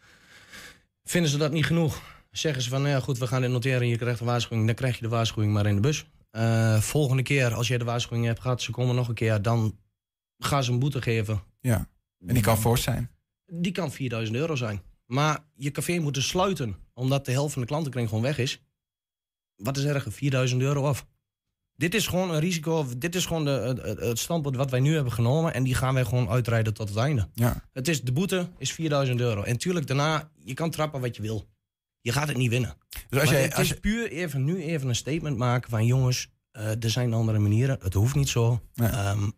Vinden 1.04 1.30
ze 1.30 1.38
dat 1.38 1.52
niet 1.52 1.66
genoeg? 1.66 2.02
Zeggen 2.30 2.62
ze 2.62 2.68
van, 2.68 2.82
nou 2.82 2.94
ja 2.94 3.00
goed, 3.00 3.18
we 3.18 3.26
gaan 3.26 3.40
dit 3.40 3.50
noteren 3.50 3.80
en 3.80 3.88
je 3.88 3.96
krijgt 3.96 4.20
een 4.20 4.26
waarschuwing. 4.26 4.66
Dan 4.66 4.74
krijg 4.74 4.94
je 4.94 5.02
de 5.02 5.08
waarschuwing 5.08 5.52
maar 5.52 5.66
in 5.66 5.74
de 5.74 5.80
bus. 5.80 6.06
Eh, 6.30 6.80
volgende 6.80 7.22
keer, 7.22 7.54
als 7.54 7.68
jij 7.68 7.78
de 7.78 7.84
waarschuwing 7.84 8.26
hebt 8.26 8.40
gehad, 8.40 8.62
ze 8.62 8.70
komen 8.70 8.94
nog 8.94 9.08
een 9.08 9.14
keer, 9.14 9.42
dan 9.42 9.78
gaan 10.38 10.64
ze 10.64 10.72
een 10.72 10.78
boete 10.78 11.02
geven. 11.02 11.42
Ja, 11.60 11.88
en 12.26 12.34
die 12.34 12.42
kan 12.42 12.58
fors 12.58 12.82
zijn. 12.82 13.10
Die 13.46 13.72
kan 13.72 13.92
4000 13.92 14.36
euro 14.36 14.54
zijn. 14.54 14.82
Maar 15.06 15.44
je 15.54 15.70
café 15.70 15.98
moet 15.98 16.14
dus 16.14 16.28
sluiten, 16.28 16.76
omdat 16.94 17.24
de 17.24 17.32
helft 17.32 17.52
van 17.52 17.62
de 17.62 17.68
klantenkring 17.68 18.08
gewoon 18.08 18.24
weg 18.24 18.38
is. 18.38 18.62
Wat 19.56 19.76
is 19.76 19.84
erger, 19.84 20.12
4000 20.12 20.62
euro 20.62 20.86
af. 20.86 21.06
Dit 21.82 21.94
is 21.94 22.06
gewoon 22.06 22.30
een 22.30 22.40
risico, 22.40 22.86
dit 22.98 23.14
is 23.14 23.26
gewoon 23.26 23.44
de, 23.44 23.82
het- 24.00 24.18
standpunt 24.18 24.56
wat 24.56 24.70
wij 24.70 24.80
nu 24.80 24.94
hebben 24.94 25.12
genomen. 25.12 25.54
En 25.54 25.62
die 25.62 25.74
gaan 25.74 25.94
wij 25.94 26.04
gewoon 26.04 26.28
uitrijden 26.28 26.74
tot 26.74 26.88
het 26.88 26.98
einde. 26.98 27.28
Ja. 27.34 27.62
Het 27.72 27.88
is, 27.88 28.02
de 28.02 28.12
boete 28.12 28.48
is 28.58 28.72
4000 28.72 29.20
euro. 29.20 29.42
En 29.42 29.56
tuurlijk, 29.58 29.86
daarna, 29.86 30.30
je 30.44 30.54
kan 30.54 30.70
trappen 30.70 31.00
wat 31.00 31.16
je 31.16 31.22
wil. 31.22 31.48
Je 32.00 32.12
gaat 32.12 32.28
het 32.28 32.36
niet 32.36 32.50
winnen. 32.50 32.76
Dus 33.08 33.20
als 33.20 33.30
Maar 33.30 33.38
jij, 33.38 33.42
het 33.42 33.52
als 33.54 33.62
is 33.62 33.68
je, 33.68 33.80
puur 33.80 34.10
even, 34.10 34.44
nu 34.44 34.62
even 34.62 34.88
een 34.88 34.94
statement 34.94 35.36
maken 35.36 35.70
van... 35.70 35.86
jongens, 35.86 36.28
eh, 36.50 36.82
er 36.84 36.90
zijn 36.90 37.12
andere 37.14 37.38
manieren. 37.38 37.78
Het 37.82 37.94
hoeft 37.94 38.14
niet 38.14 38.28
zo. 38.28 38.60
Ehm, 38.74 39.28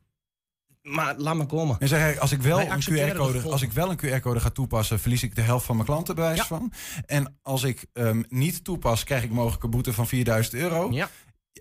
maar 0.83 1.14
laat 1.16 1.35
maar 1.35 1.46
komen. 1.46 1.76
en 1.78 1.88
zeg 1.88 2.18
als 2.18 2.33
ik 2.33 2.42
wel 2.42 2.57
Wij 2.57 2.70
een 2.70 2.80
QR-code, 3.11 3.40
als 3.50 3.62
ik 3.62 3.72
wel 3.72 3.90
een 3.90 3.96
QR-code 3.98 4.40
ga 4.40 4.50
toepassen, 4.50 5.00
verlies 5.00 5.22
ik 5.22 5.35
de 5.35 5.40
helft 5.40 5.66
van 5.66 5.74
mijn 5.76 5.87
klanten 5.88 6.14
bij 6.14 6.35
Ja. 6.35 6.44
van. 6.44 6.72
En 7.07 7.38
als 7.42 7.62
ik 7.62 7.87
ehm, 7.92 8.22
niet 8.28 8.64
toepas, 8.64 9.04
krijg 9.04 9.22
ik 9.22 9.30
mogelijk 9.30 9.62
een 9.62 9.70
boete 9.70 9.92
van 9.92 10.07
4000 10.07 10.54
euro. 10.54 10.92
Ja. 10.92 11.11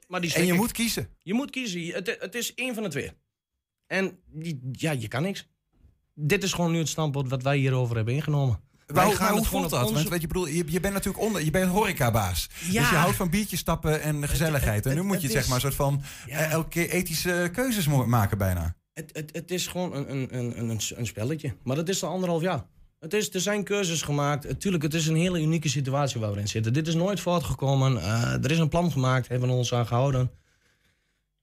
Maar 0.07 0.21
die 0.21 0.33
En 0.33 0.45
je 0.45 0.51
ik. 0.53 0.57
moet 0.59 0.71
kiezen. 0.71 1.07
Je 1.23 1.33
moet 1.33 1.49
kiezen. 1.49 1.81
Het, 1.93 2.17
het 2.19 2.35
is 2.35 2.53
één 2.53 2.73
van 2.73 2.83
de 2.83 2.89
twee. 2.89 3.11
En 3.87 4.19
ja, 4.71 4.91
je 4.91 5.07
kan 5.07 5.21
niks. 5.23 5.47
Dit 6.15 6.43
is 6.43 6.53
gewoon 6.53 6.71
nu 6.71 6.77
het 6.77 6.87
standpunt 6.89 7.29
wat 7.29 7.43
wij 7.43 7.57
hierover 7.57 7.95
hebben 7.95 8.13
ingenomen. 8.13 8.59
Hoe- 8.87 8.95
gaan 8.95 9.07
het 9.09 9.17
hoe 9.17 9.25
gewoon 9.25 9.43
voelt 9.43 9.69
dat? 9.69 9.81
onze- 9.81 9.93
Want 9.93 10.09
weet 10.09 10.21
je, 10.21 10.27
bedoel, 10.27 10.47
je, 10.47 10.63
je 10.67 10.79
bent 10.79 10.93
natuurlijk 10.93 11.23
onder, 11.23 11.43
je 11.43 11.51
bent 11.51 11.71
horecabaas. 11.71 12.49
Ja. 12.71 12.79
Dus 12.81 12.89
je 12.89 12.95
houdt 12.95 13.15
van 13.15 13.29
biertjes 13.29 13.59
stappen 13.59 14.01
en 14.01 14.27
gezelligheid. 14.27 14.85
en 14.85 14.91
nu 14.91 14.97
het- 14.97 15.05
moet 15.07 15.21
je 15.21 15.27
het 15.27 15.35
zeg 15.35 15.45
maar 15.45 15.55
een 15.55 15.61
soort 15.61 15.75
van 15.75 16.01
Ja. 16.27 16.37
eh, 16.37 16.51
elke 16.51 16.69
keer 16.69 16.89
ethische 16.89 17.49
keuzes 17.53 17.87
maken 17.87 18.37
bijna. 18.37 18.75
Het, 18.93 19.09
het, 19.13 19.29
het 19.35 19.51
is 19.51 19.67
gewoon 19.67 19.95
een, 19.95 20.11
een, 20.11 20.37
een, 20.37 20.59
een, 20.69 20.79
een 20.95 21.05
spelletje. 21.05 21.55
Maar 21.63 21.75
dat 21.75 21.89
is 21.89 22.03
al 22.03 22.11
anderhalf 22.11 22.41
jaar. 22.41 22.65
Het 23.03 23.13
is, 23.13 23.33
er 23.33 23.41
zijn 23.41 23.63
keuzes 23.63 24.01
gemaakt. 24.01 24.59
Tuurlijk, 24.59 24.83
het 24.83 24.93
is 24.93 25.07
een 25.07 25.15
hele 25.15 25.41
unieke 25.41 25.69
situatie 25.69 26.19
waar 26.19 26.33
we 26.33 26.39
in 26.39 26.47
zitten. 26.47 26.73
Dit 26.73 26.87
is 26.87 26.95
nooit 26.95 27.19
voortgekomen. 27.19 27.97
Eh, 27.97 28.43
er 28.43 28.51
is 28.51 28.57
een 28.57 28.69
plan 28.69 28.91
gemaakt, 28.91 29.27
hebben 29.27 29.49
we 29.49 29.55
ons 29.55 29.73
aan 29.73 29.87
gehouden. 29.87 30.31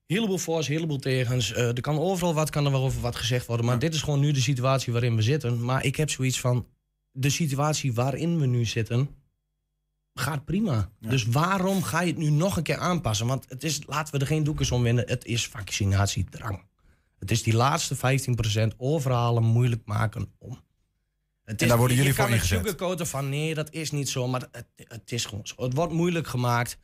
Heleboel 0.05 0.37
voor's, 0.37 0.67
heleboel 0.67 0.99
tegens. 0.99 1.53
Eh, 1.53 1.67
er 1.67 1.81
kan 1.81 1.99
overal 1.99 2.33
wat, 2.33 2.49
kan 2.49 2.65
er 2.65 2.71
wel 2.71 2.83
over 2.83 3.01
wat 3.01 3.15
gezegd 3.15 3.45
worden. 3.45 3.65
Maar 3.65 3.79
dit 3.79 3.93
is 3.93 4.01
gewoon 4.01 4.19
nu 4.19 4.31
de 4.31 4.41
situatie 4.41 4.93
waarin 4.93 5.15
we 5.15 5.21
zitten. 5.21 5.63
Maar 5.63 5.85
ik 5.85 5.95
heb 5.95 6.09
zoiets 6.09 6.39
van... 6.39 6.67
De 7.11 7.29
situatie 7.29 7.93
waarin 7.93 8.39
we 8.39 8.45
nu 8.45 8.65
zitten... 8.65 9.09
gaat 10.13 10.45
prima. 10.45 10.91
Dus 10.99 11.25
waarom 11.25 11.83
ga 11.83 12.01
je 12.01 12.07
het 12.07 12.17
nu 12.17 12.29
nog 12.29 12.57
een 12.57 12.63
keer 12.63 12.77
aanpassen? 12.77 13.27
Want 13.27 13.45
het 13.49 13.63
is, 13.63 13.81
laten 13.85 14.13
we 14.13 14.19
er 14.19 14.27
geen 14.27 14.43
doekjes 14.43 14.71
om 14.71 14.83
winnen. 14.83 15.07
Het 15.07 15.25
is 15.25 15.47
vaccinatiedrang. 15.47 16.63
Het 17.19 17.31
is 17.31 17.43
die 17.43 17.55
laatste 17.55 17.95
15% 18.73 18.77
overhalen, 18.77 19.43
moeilijk 19.43 19.81
maken 19.85 20.31
om. 20.37 20.59
Het 21.51 21.61
is, 21.61 21.67
daar 21.67 21.77
worden 21.77 21.95
jullie 21.95 22.11
je 22.11 22.17
kan 22.17 22.25
voor 22.27 22.35
het 22.35 22.43
ingezet. 22.43 22.65
sugarcoaten 22.65 23.07
van 23.07 23.29
nee, 23.29 23.53
dat 23.53 23.71
is 23.73 23.91
niet 23.91 24.09
zo. 24.09 24.27
Maar 24.27 24.47
het, 24.51 24.65
het 24.75 25.11
is 25.11 25.25
gewoon 25.25 25.47
zo. 25.47 25.63
Het 25.63 25.73
wordt 25.73 25.93
moeilijk 25.93 26.27
gemaakt. 26.27 26.77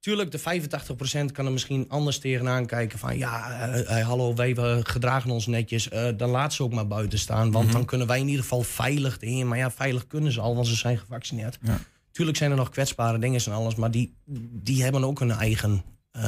Tuurlijk, 0.00 0.30
de 0.30 0.38
85% 0.38 1.32
kan 1.32 1.46
er 1.46 1.52
misschien 1.52 1.84
anders 1.88 2.18
tegenaan 2.18 2.66
kijken. 2.66 2.98
Van 2.98 3.18
ja, 3.18 3.50
eh, 3.68 3.98
eh, 4.00 4.06
hallo, 4.06 4.34
wij 4.34 4.54
gedragen 4.82 5.30
ons 5.30 5.46
netjes. 5.46 5.88
eh, 5.88 6.08
dan 6.16 6.30
laat 6.30 6.52
ze 6.52 6.62
ook 6.62 6.72
maar 6.72 6.86
buiten 6.86 7.18
staan. 7.18 7.50
Want 7.50 7.64
Mhm. 7.64 7.74
dan 7.74 7.84
kunnen 7.84 8.06
wij 8.06 8.18
in 8.20 8.26
ieder 8.26 8.42
geval 8.42 8.62
veilig 8.62 9.16
heen. 9.20 9.48
Maar 9.48 9.58
ja, 9.58 9.70
veilig 9.70 10.06
kunnen 10.06 10.32
ze 10.32 10.40
al, 10.40 10.54
want 10.54 10.66
ze 10.66 10.74
zijn 10.76 10.98
gevaccineerd. 10.98 11.58
Ja. 11.62 11.78
Tuurlijk 12.12 12.36
zijn 12.38 12.50
er 12.50 12.56
nog 12.56 12.68
kwetsbare 12.70 13.18
dingen 13.18 13.44
en 13.44 13.52
alles. 13.52 13.74
Maar 13.74 13.90
die, 13.90 14.16
die 14.52 14.82
hebben 14.82 15.04
ook 15.04 15.20
een 15.20 15.30
eigen 15.30 15.82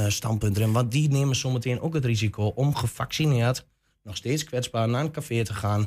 standpunt 0.09 0.57
erin. 0.57 0.73
Want 0.73 0.93
die 0.93 1.09
nemen 1.09 1.37
zometeen 1.37 1.81
ook 1.81 1.95
het 1.95 2.05
risico 2.05 2.43
om 2.47 2.75
gevaccineerd... 2.75 3.67
nog 4.03 4.17
steeds 4.17 4.45
kwetsbaar 4.45 4.89
naar 4.89 5.05
een 5.05 5.11
café 5.11 5.45
te 5.45 5.55
gaan... 5.55 5.87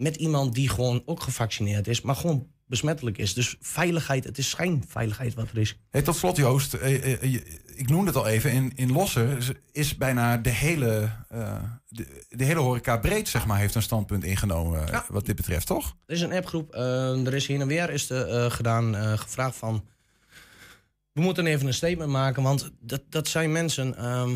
met 0.00 0.16
iemand 0.16 0.54
die 0.54 0.68
gewoon 0.68 1.02
ook 1.04 1.22
gevaccineerd 1.22 1.88
is... 1.88 2.00
maar 2.00 2.16
gewoon 2.16 2.46
besmettelijk 2.66 3.18
is. 3.18 3.34
Dus 3.34 3.56
veiligheid, 3.60 4.24
het 4.24 4.38
is 4.38 4.48
schijnveiligheid 4.48 5.34
wat 5.34 5.50
er 5.50 5.58
is. 5.58 5.76
Hey, 5.90 6.02
tot 6.02 6.16
slot 6.16 6.36
Joost, 6.36 6.74
eh, 6.74 7.12
eh, 7.12 7.22
je- 7.32 7.58
ik 7.74 7.88
noemde 7.88 8.06
het 8.06 8.16
al 8.16 8.26
even, 8.26 8.52
in, 8.52 8.72
in 8.74 8.92
Lossen 8.92 9.36
is, 9.36 9.50
is 9.72 9.96
bijna 9.96 10.36
de 10.36 10.50
hele, 10.50 11.10
eh, 11.28 11.62
de, 11.88 12.24
de 12.28 12.44
hele 12.44 12.60
horeca 12.60 12.96
breed 12.96 13.28
zeg 13.28 13.46
maar, 13.46 13.58
heeft 13.58 13.74
een 13.74 13.82
standpunt 13.82 14.24
ingenomen 14.24 14.80
eh, 14.86 14.88
Ja. 14.92 15.04
wat 15.08 15.26
dit 15.26 15.36
betreft, 15.36 15.66
toch? 15.66 15.96
Er 16.06 16.14
is 16.14 16.20
een 16.20 16.32
appgroep, 16.32 16.72
eh, 16.74 17.26
er 17.26 17.34
is 17.34 17.46
heen 17.46 17.60
en 17.60 17.66
weer 17.66 17.90
is 17.90 18.10
eh, 18.10 18.50
gedaan, 18.50 18.96
eh, 18.96 19.18
gevraagd 19.18 19.56
van... 19.56 19.84
We 21.12 21.20
moeten 21.20 21.46
even 21.46 21.66
een 21.66 21.74
statement 21.74 22.10
maken, 22.10 22.42
want 22.42 22.70
dat, 22.80 23.02
dat 23.08 23.28
zijn 23.28 23.52
mensen... 23.52 23.96
ehm, 23.96 24.30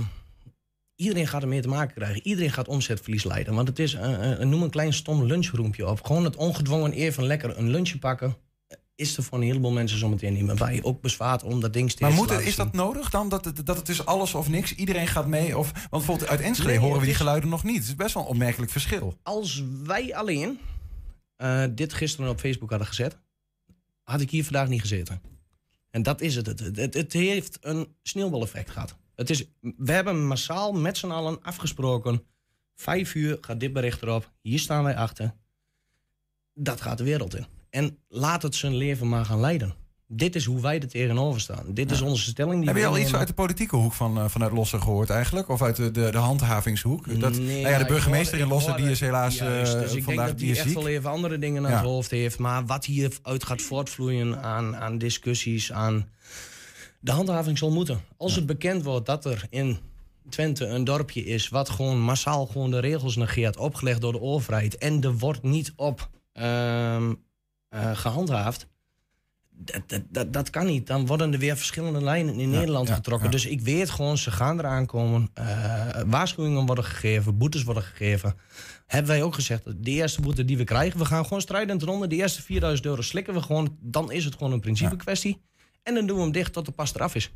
iedereen 0.96 1.26
gaat 1.26 1.42
ermee 1.42 1.61
te 1.61 1.68
maken 1.68 1.94
krijgen. 1.94 2.26
Iedereen 2.26 2.52
gaat 2.52 2.68
omzetverlies 2.68 3.24
leiden. 3.24 3.54
Want 3.54 3.68
het 3.68 3.78
is, 3.78 3.94
eh, 3.94 4.33
eh, 4.40 4.48
noem 4.48 4.62
een 4.62 4.70
klein 4.70 4.92
stom 4.92 5.24
lunchroempje 5.24 5.88
op. 5.88 6.04
Gewoon 6.04 6.24
het 6.24 6.37
ongedwongen 6.37 6.92
even 6.92 7.24
lekker 7.26 7.59
een 7.59 7.70
lunchje 7.70 7.98
pakken... 7.98 8.37
eh, 8.66 8.78
is 8.94 9.16
er 9.16 9.22
voor 9.22 9.38
een 9.38 9.44
heleboel 9.44 9.70
mensen 9.72 9.98
zometeen 9.98 10.33
niet 10.33 10.44
meer 10.44 10.54
bij. 10.54 10.80
Ook 10.83 11.00
bezwaard 11.00 11.42
om 11.42 11.61
dat 11.61 11.72
ding 11.72 11.90
steeds 11.90 12.00
Maar 12.02 12.11
te 12.11 12.16
moet, 12.16 12.24
het- 12.26 12.35
laten 12.35 12.50
is 12.50 12.57
dat 12.57 12.72
nodig 12.72 13.11
dan? 13.11 13.28
Dat 13.28 13.44
het, 13.44 13.66
dat 13.66 13.76
het 13.76 13.88
is 13.88 14.07
alles 14.07 14.35
of 14.35 14.48
niks? 14.48 14.74
Iedereen 14.74 15.07
gaat 15.07 15.26
mee? 15.26 15.59
Of, 15.59 15.72
want 15.72 15.90
bijvoorbeeld 15.90 16.28
uit 16.28 16.40
Enschede 16.40 16.68
Nee, 16.68 16.78
horen 16.78 17.00
we 17.00 17.07
die 17.07 17.14
geluiden 17.14 17.48
nog 17.48 17.64
niet. 17.64 17.76
Het 17.78 17.85
is 17.87 17.94
best 17.94 18.14
wel 18.14 18.22
een 18.22 18.28
opmerkelijk 18.28 18.72
verschil. 18.72 19.18
Als 19.22 19.62
wij 19.85 20.14
alleen 20.14 20.59
dit 21.70 21.92
gisteren 21.94 22.30
op 22.30 22.40
Facebook 22.40 22.70
hadden 22.70 22.88
gezet, 22.88 23.18
had 24.02 24.20
ik 24.20 24.30
hier 24.30 24.44
vandaag 24.44 24.68
niet 24.68 24.80
gezeten. 24.80 25.20
En 25.90 26.02
dat 26.02 26.20
is 26.20 26.35
het. 26.37 26.46
Het, 26.46 26.61
het, 26.76 26.94
het 26.94 27.12
heeft 27.12 27.59
een 27.61 27.88
sneeuwbaleffect 28.02 28.70
gehad. 28.70 28.96
Het 29.16 29.31
is, 29.31 29.44
we 29.61 29.92
hebben 29.92 30.27
massaal 30.27 30.72
met 30.72 30.98
z'n 30.98 31.11
allen 31.11 31.42
afgesproken. 31.42 32.22
Vijf 32.74 33.14
uur 33.14 33.38
gaat 33.40 33.61
dit 33.61 33.72
bericht 33.72 34.03
erop. 34.03 34.33
Hier 34.42 34.59
staan 34.59 34.85
wij 34.85 34.96
achter. 34.96 35.35
Dat 36.55 36.81
gaat 36.81 36.98
de 36.98 37.05
wereld 37.05 37.37
in. 37.37 37.46
En 37.70 37.98
laat 38.09 38.42
het 38.42 38.55
zijn 38.55 38.74
leven 38.77 39.09
maar 39.09 39.24
gaan 39.24 39.40
leiden. 39.40 39.74
Dit 40.07 40.35
is 40.35 40.44
hoe 40.44 40.61
wij 40.61 40.81
er 40.81 40.88
tegenover 40.88 41.40
staan. 41.40 41.64
Dit 41.68 41.90
is 41.90 42.00
onze 42.00 42.24
stelling. 42.24 42.59
Die 42.59 42.68
Heb 42.68 42.77
je 42.79 42.87
al 42.87 42.98
iets 42.98 43.14
uit 43.14 43.29
de 43.29 43.35
politieke 43.35 43.77
hoek 43.77 43.92
van, 43.92 44.18
eh, 44.18 44.29
vanuit 44.29 44.53
Lossen 44.53 44.83
gehoord 44.83 45.11
eigenlijk? 45.11 45.48
Of 45.48 45.62
uit 45.62 45.77
de, 45.77 45.90
de, 45.90 46.11
de 46.11 46.18
handhavingshoek? 46.18 47.20
Dat, 47.20 47.33
Nee, 47.38 47.62
nou 47.62 47.72
ja, 47.74 47.79
de 47.79 47.85
burgemeester 47.85 48.38
hoorde- 48.38 48.44
in 48.55 48.59
Lossen 48.61 48.77
die 48.77 48.90
is 48.90 49.00
helaas 49.00 49.37
Juist, 49.37 49.74
eh, 49.74 49.81
dus 49.81 49.92
ik 49.94 50.03
vandaag 50.03 50.27
denk 50.27 50.38
dat 50.38 50.46
die 50.46 50.55
hij 50.57 50.64
echt 50.64 50.74
wel 50.74 50.88
even 50.88 51.11
andere 51.11 51.38
dingen 51.38 51.64
aan 51.64 51.70
Ja. 51.70 51.77
het 51.77 51.87
hoofd 51.87 52.11
heeft. 52.11 52.38
Maar 52.38 52.66
wat 52.66 52.85
hieruit 52.85 53.44
gaat 53.44 53.62
voortvloeien 53.62 54.42
aan, 54.42 54.77
aan 54.77 54.98
discussies, 54.98 55.72
aan... 55.72 56.09
De 57.04 57.12
handhaving 57.12 57.58
zal 57.58 57.70
moeten. 57.70 58.00
Als 58.16 58.34
het 58.34 58.46
bekend 58.46 58.82
wordt 58.84 59.06
dat 59.06 59.24
er 59.24 59.46
in 59.50 59.78
Twente 60.28 60.66
een 60.66 60.84
dorpje 60.84 61.24
is... 61.24 61.48
wat 61.48 61.68
gewoon 61.68 62.00
massaal 62.00 62.46
gewoon 62.46 62.70
de 62.70 62.78
regels 62.78 63.16
negeert, 63.16 63.56
opgelegd 63.56 64.00
door 64.00 64.12
de 64.12 64.20
overheid... 64.20 64.78
en 64.78 65.02
er 65.02 65.18
wordt 65.18 65.42
niet 65.42 65.72
op 65.76 66.10
ehm, 66.32 67.14
eh, 67.68 67.96
gehandhaafd... 67.96 68.66
Dat, 69.56 69.82
dat, 69.86 70.02
dat, 70.08 70.32
dat 70.32 70.50
kan 70.50 70.66
niet. 70.66 70.86
Dan 70.86 71.06
worden 71.06 71.32
er 71.32 71.38
weer 71.38 71.56
verschillende 71.56 72.02
lijnen 72.02 72.38
in 72.38 72.50
Nederland 72.50 72.88
ja, 72.88 72.94
getrokken. 72.94 73.30
Dus 73.30 73.46
ik 73.46 73.60
weet 73.60 73.90
gewoon, 73.90 74.18
ze 74.18 74.30
gaan 74.30 74.58
eraan 74.58 74.86
komen. 74.86 75.30
Eh, 75.34 76.00
waarschuwingen 76.06 76.66
worden 76.66 76.84
gegeven, 76.84 77.38
boetes 77.38 77.62
worden 77.62 77.82
gegeven. 77.82 78.34
Hebben 78.86 79.10
wij 79.10 79.22
ook 79.22 79.34
gezegd, 79.34 79.84
de 79.84 79.90
eerste 79.90 80.20
boete 80.20 80.44
die 80.44 80.56
we 80.56 80.64
krijgen... 80.64 80.98
we 80.98 81.04
gaan 81.04 81.24
gewoon 81.24 81.40
strijdend 81.40 81.82
eronder. 81.82 82.08
De 82.08 82.16
eerste 82.16 82.42
4000 82.42 82.86
euro 82.86 83.02
slikken 83.02 83.34
we 83.34 83.42
gewoon. 83.42 83.76
Dan 83.80 84.12
is 84.12 84.24
het 84.24 84.34
gewoon 84.34 84.52
een 84.52 84.60
principe 84.60 84.96
kwestie. 84.96 85.42
En 85.84 85.94
dan 85.94 86.06
doen 86.06 86.16
we 86.16 86.22
hem 86.22 86.32
dicht 86.32 86.52
tot 86.52 86.66
de 86.66 86.72
pas 86.72 86.94
eraf 86.94 87.14
is. 87.14 87.32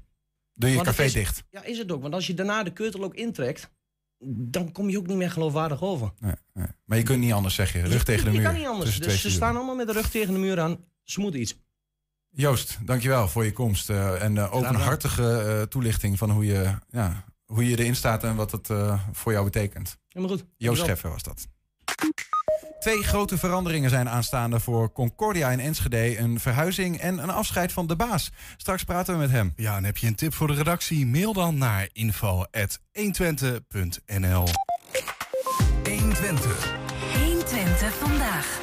Doe 0.55 0.71
je 0.71 0.77
het 0.77 0.85
café 0.87 1.05
is- 1.05 1.13
dicht. 1.13 1.45
Ja, 1.51 1.63
is 1.65 1.79
het 1.79 1.93
ook. 1.93 2.03
Want 2.03 2.15
als 2.15 2.27
je 2.27 2.35
daarna 2.35 2.63
de 2.63 2.73
keutel 2.73 3.03
ook 3.05 3.15
intrekt... 3.15 3.71
dan 4.25 4.73
kom 4.73 4.89
je 4.91 4.99
ook 4.99 5.07
niet 5.07 5.17
meer 5.17 5.31
geloofwaardig 5.31 5.83
over. 5.83 6.13
Nee, 6.19 6.35
nee. 6.53 6.67
Maar 6.85 6.99
je 6.99 7.05
kunt 7.05 7.21
niet 7.21 7.33
anders, 7.33 7.55
zeg 7.55 7.73
je. 7.73 7.83
Rug 7.83 8.05
tegen 8.05 8.25
de 8.25 8.31
je 8.31 8.37
muur. 8.37 8.47
kan 8.47 8.57
niet 8.59 8.67
anders. 8.67 8.99
Dus 9.01 9.21
ze 9.21 9.31
staan 9.31 9.57
allemaal 9.57 9.75
met 9.75 9.87
de 9.87 9.93
rug 9.93 10.11
tegen 10.11 10.33
de 10.35 10.39
muur 10.41 10.61
aan. 10.61 10.85
Ze 11.05 11.21
moeten 11.21 11.41
iets. 11.41 11.57
Joost, 12.31 12.79
dankjewel 12.87 13.29
voor 13.29 13.45
je 13.45 13.53
komst. 13.53 13.91
eh, 13.91 14.23
en 14.23 14.37
eh, 14.37 14.45
gedaan. 14.45 14.51
openhartige 14.51 15.39
eh, 15.41 15.63
toelichting 15.63 16.19
van 16.19 16.31
hoe 16.31 16.45
je 16.47 16.75
ja, 16.91 17.25
hoe 17.45 17.69
je 17.69 17.79
erin 17.79 17.97
staat 17.97 18.25
en 18.25 18.37
wat 18.37 18.53
het 18.53 18.71
eh, 18.71 19.03
voor 19.13 19.33
jou 19.33 19.45
betekent. 19.45 19.99
Helemaal 20.09 20.37
goed. 20.37 20.47
Joost. 20.57 20.83
Scheffer 20.83 21.11
was 21.11 21.23
dat. 21.23 21.49
Twee 22.79 23.03
grote 23.03 23.39
veranderingen 23.39 23.91
zijn 23.91 24.09
aanstaande 24.09 24.61
voor 24.61 24.93
Concordia 24.93 25.51
in 25.51 25.61
Enschede. 25.61 26.19
Een 26.19 26.41
verhuizing 26.41 26.99
en 26.99 27.19
een 27.19 27.31
afscheid 27.31 27.73
van 27.73 27.87
de 27.87 27.97
baas. 27.97 28.31
Straks 28.57 28.85
praten 28.85 29.15
we 29.15 29.21
met 29.21 29.31
hem. 29.31 29.53
Ja, 29.57 29.77
en 29.77 29.85
heb 29.85 29.97
je 29.97 30.07
een 30.07 30.15
tip 30.15 30.35
voor 30.35 30.47
de 30.47 30.55
redactie? 30.55 31.07
Mail 31.07 31.33
dan 31.33 31.59
naar 31.59 31.89
info.120.nl 31.93 34.47
120. 35.85 36.75
120 37.15 37.95
vandaag. 37.95 38.61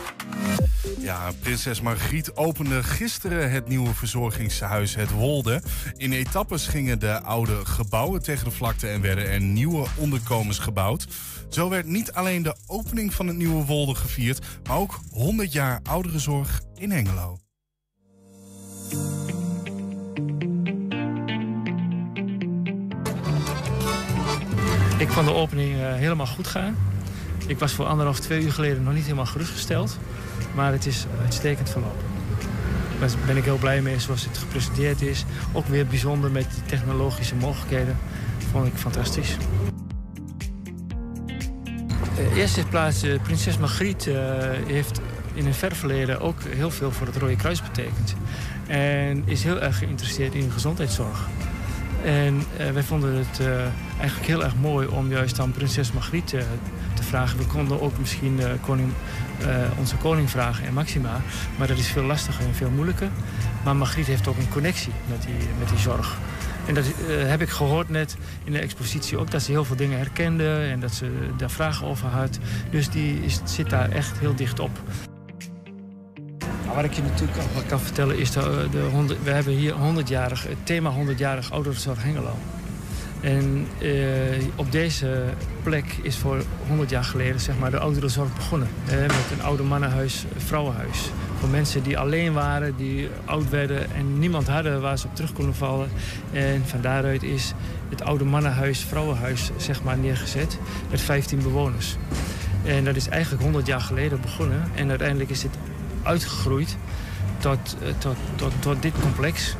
Ja, 0.99 1.31
prinses 1.39 1.81
Margriet 1.81 2.35
opende 2.35 2.83
gisteren 2.83 3.51
het 3.51 3.67
nieuwe 3.67 3.93
verzorgingshuis 3.93 4.95
Het 4.95 5.11
Wolde. 5.11 5.61
In 5.97 6.11
etappes 6.11 6.67
gingen 6.67 6.99
de 6.99 7.21
oude 7.21 7.65
gebouwen 7.65 8.21
tegen 8.21 8.45
de 8.45 8.51
vlakte 8.51 8.87
en 8.87 9.01
werden 9.01 9.29
er 9.29 9.41
nieuwe 9.41 9.87
onderkomens 9.95 10.59
gebouwd. 10.59 11.07
Zo 11.49 11.69
werd 11.69 11.85
niet 11.85 12.11
alleen 12.11 12.43
de 12.43 12.55
opening 12.67 13.13
van 13.13 13.27
het 13.27 13.37
nieuwe 13.37 13.65
Wolde 13.65 13.95
gevierd, 13.95 14.45
maar 14.67 14.77
ook 14.77 14.99
100 15.11 15.51
jaar 15.51 15.79
ouderenzorg 15.83 16.61
in 16.75 16.91
Hengelo. 16.91 17.37
Ik 24.97 25.09
vond 25.09 25.27
de 25.27 25.33
opening 25.33 25.73
eh, 25.73 25.93
helemaal 25.93 26.27
goed 26.27 26.47
gaan. 26.47 26.75
Ik 27.47 27.59
was 27.59 27.73
voor 27.73 27.85
anderhalf, 27.85 28.19
twee 28.19 28.41
uur 28.41 28.51
geleden 28.51 28.83
nog 28.83 28.93
niet 28.93 29.03
helemaal 29.03 29.25
gerustgesteld. 29.25 29.97
Maar 30.55 30.71
het 30.71 30.85
is 30.85 31.05
uitstekend 31.21 31.69
verlopen. 31.69 32.05
Daar 32.99 33.09
ben 33.25 33.37
ik 33.37 33.43
heel 33.43 33.57
blij 33.57 33.81
mee 33.81 33.99
zoals 33.99 34.25
het 34.25 34.37
gepresenteerd 34.37 35.01
is. 35.01 35.25
Ook 35.53 35.65
weer 35.65 35.87
bijzonder 35.87 36.31
met 36.31 36.47
die 36.53 36.63
technologische 36.65 37.35
mogelijkheden. 37.35 37.97
Vond 38.51 38.67
ik 38.67 38.73
fantastisch. 38.73 39.37
Eh, 42.17 42.37
Eerst 42.37 42.57
in 42.57 42.67
plaats, 42.67 43.03
eh, 43.03 43.21
prinses 43.21 43.57
Margriet 43.57 44.07
eh, 44.07 44.15
heeft 44.67 45.01
in 45.33 45.45
het 45.45 45.55
ver 45.55 45.75
verleden 45.75 46.21
ook 46.21 46.43
heel 46.43 46.71
veel 46.71 46.91
voor 46.91 47.07
het 47.07 47.15
Rode 47.15 47.35
Kruis 47.35 47.61
betekend. 47.61 48.15
En 48.67 49.23
is 49.25 49.43
heel 49.43 49.61
erg 49.61 49.77
geïnteresseerd 49.77 50.33
in 50.33 50.51
gezondheidszorg. 50.51 51.27
En 52.03 52.43
wij 52.73 52.83
vonden 52.83 53.15
het 53.15 53.39
eigenlijk 53.99 54.27
heel 54.27 54.43
erg 54.43 54.55
mooi 54.55 54.87
om 54.87 55.09
juist 55.09 55.39
aan 55.39 55.51
prinses 55.51 55.91
Margriet 55.91 56.27
te 56.93 57.03
vragen. 57.03 57.37
We 57.37 57.45
konden 57.45 57.81
ook 57.81 57.97
misschien 57.99 58.39
koning, 58.61 58.91
onze 59.77 59.95
koning 59.95 60.29
vragen 60.29 60.65
en 60.65 60.73
Maxima. 60.73 61.21
Maar 61.57 61.67
dat 61.67 61.77
is 61.77 61.87
veel 61.87 62.03
lastiger 62.03 62.45
en 62.45 62.55
veel 62.55 62.69
moeilijker. 62.69 63.09
Maar 63.63 63.75
Margriet 63.75 64.07
heeft 64.07 64.27
ook 64.27 64.37
een 64.37 64.49
connectie 64.49 64.91
met 65.09 65.21
die, 65.21 65.47
met 65.59 65.69
die 65.69 65.79
zorg. 65.79 66.17
En 66.67 66.73
dat 66.73 66.85
eh, 66.85 66.93
heb 67.07 67.41
ik 67.41 67.49
gehoord 67.49 67.89
net 67.89 68.17
in 68.43 68.51
de 68.51 68.59
expositie 68.59 69.17
ook. 69.17 69.31
Dat 69.31 69.41
ze 69.41 69.51
heel 69.51 69.65
veel 69.65 69.75
dingen 69.75 69.97
herkende 69.97 70.57
en 70.57 70.79
dat 70.79 70.93
ze 70.93 71.11
daar 71.37 71.51
vragen 71.51 71.87
over 71.87 72.07
had. 72.07 72.39
Dus 72.69 72.89
die 72.89 73.23
is, 73.23 73.39
zit 73.43 73.69
daar 73.69 73.89
echt 73.89 74.19
heel 74.19 74.35
dicht 74.35 74.59
op. 74.59 74.71
Nou, 76.63 76.75
wat 76.75 76.85
ik 76.85 76.93
je 76.93 77.01
natuurlijk 77.01 77.37
ook 77.37 77.53
wel 77.53 77.63
kan 77.67 77.79
vertellen 77.79 78.17
is 78.17 78.31
dat 78.31 78.45
eh, 78.45 78.71
de 78.71 78.79
100, 78.79 79.23
we 79.23 79.31
hebben 79.31 79.53
hier 79.53 79.73
100-jarig, 79.73 80.43
het 80.43 80.65
thema 80.65 80.93
100-jarig 80.93 81.51
ouderenzorg 81.51 82.03
Hengelo. 82.03 82.35
En 83.21 83.67
eh, 83.79 83.89
op 84.55 84.71
deze 84.71 85.23
plek 85.63 85.85
is 86.01 86.17
voor 86.17 86.43
100 86.67 86.89
jaar 86.89 87.03
geleden 87.03 87.39
zeg 87.39 87.57
maar, 87.57 87.71
de 87.71 87.79
ouderenzorg 87.79 88.35
begonnen. 88.35 88.67
Met 88.89 89.31
een 89.31 89.43
oude 89.43 89.63
mannenhuis, 89.63 90.25
vrouwenhuis. 90.37 91.09
Mensen 91.47 91.83
die 91.83 91.97
alleen 91.97 92.33
waren, 92.33 92.75
die 92.77 93.09
oud 93.25 93.49
werden 93.49 93.93
en 93.95 94.19
niemand 94.19 94.47
hadden 94.47 94.81
waar 94.81 94.97
ze 94.97 95.07
op 95.07 95.15
terug 95.15 95.33
konden 95.33 95.55
vallen. 95.55 95.89
En 96.31 96.61
van 96.65 96.81
daaruit 96.81 97.23
is 97.23 97.53
het 97.89 98.03
oude 98.03 98.23
mannenhuis, 98.23 98.79
vrouwenhuis 98.79 99.51
zeg 99.57 99.83
maar, 99.83 99.97
neergezet 99.97 100.59
met 100.89 101.01
15 101.01 101.39
bewoners. 101.39 101.95
En 102.65 102.83
dat 102.83 102.95
is 102.95 103.07
eigenlijk 103.07 103.43
100 103.43 103.67
jaar 103.67 103.81
geleden 103.81 104.21
begonnen. 104.21 104.63
En 104.75 104.89
uiteindelijk 104.89 105.29
is 105.29 105.41
dit 105.41 105.57
uitgegroeid 106.03 106.77
tot, 107.37 107.77
eh, 107.81 107.89
tot, 107.97 108.15
tot, 108.35 108.51
tot 108.59 108.81
dit 108.81 108.93
complex. 109.01 109.55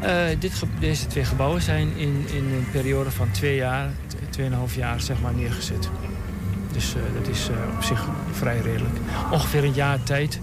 Eh, 0.00 0.24
dit, 0.38 0.62
deze 0.78 1.06
twee 1.06 1.24
gebouwen 1.24 1.62
zijn 1.62 1.96
in, 1.96 2.24
in 2.28 2.44
een 2.44 2.66
periode 2.72 3.10
van 3.10 3.30
twee 3.30 3.56
jaar, 3.56 3.90
tweeënhalf 4.30 4.74
jaar 4.74 5.00
zeg 5.00 5.20
maar, 5.20 5.34
neergezet. 5.34 5.90
Dus 6.72 6.94
eh, 6.94 7.02
dat 7.18 7.28
is 7.28 7.48
eh, 7.48 7.76
op 7.76 7.82
zich 7.82 8.08
vrij 8.32 8.60
redelijk. 8.60 8.96
Ongeveer 9.30 9.64
een 9.64 9.74
jaar 9.74 10.02
tijd 10.02 10.40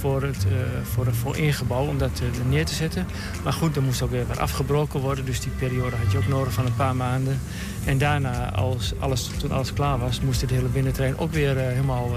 voor, 0.00 0.22
het, 0.22 0.46
eh, 0.46 0.52
voor, 0.82 1.14
voor 1.14 1.34
één 1.34 1.52
gebouw 1.52 1.86
om 1.86 1.98
dat 1.98 2.22
neer 2.48 2.64
te 2.64 2.74
zetten. 2.74 3.06
Maar 3.44 3.52
goed, 3.52 3.76
er 3.76 3.82
moest 3.82 4.02
ook 4.02 4.10
weer 4.10 4.26
wat 4.26 4.38
afgebroken 4.38 5.00
worden. 5.00 5.24
Dus 5.24 5.40
die 5.40 5.52
periode 5.58 5.96
had 5.96 6.12
je 6.12 6.18
ook 6.18 6.28
nodig 6.28 6.52
van 6.52 6.66
een 6.66 6.76
paar 6.76 6.96
maanden. 6.96 7.40
En 7.84 7.98
daarna, 7.98 8.52
als 8.52 8.92
alles, 8.98 9.30
toen 9.38 9.52
alles 9.52 9.72
klaar 9.72 9.98
was, 9.98 10.20
moest 10.20 10.40
het 10.40 10.50
hele 10.50 10.68
binnenterrein 10.68 11.18
ook 11.18 11.32
weer 11.32 11.56
helemaal... 11.56 12.16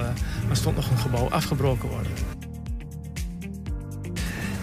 er 0.50 0.56
stond 0.56 0.76
nog 0.76 0.89
een 0.89 0.97
gebouw 0.97 1.30
afgebroken 1.30 1.89
worden. 1.89 2.31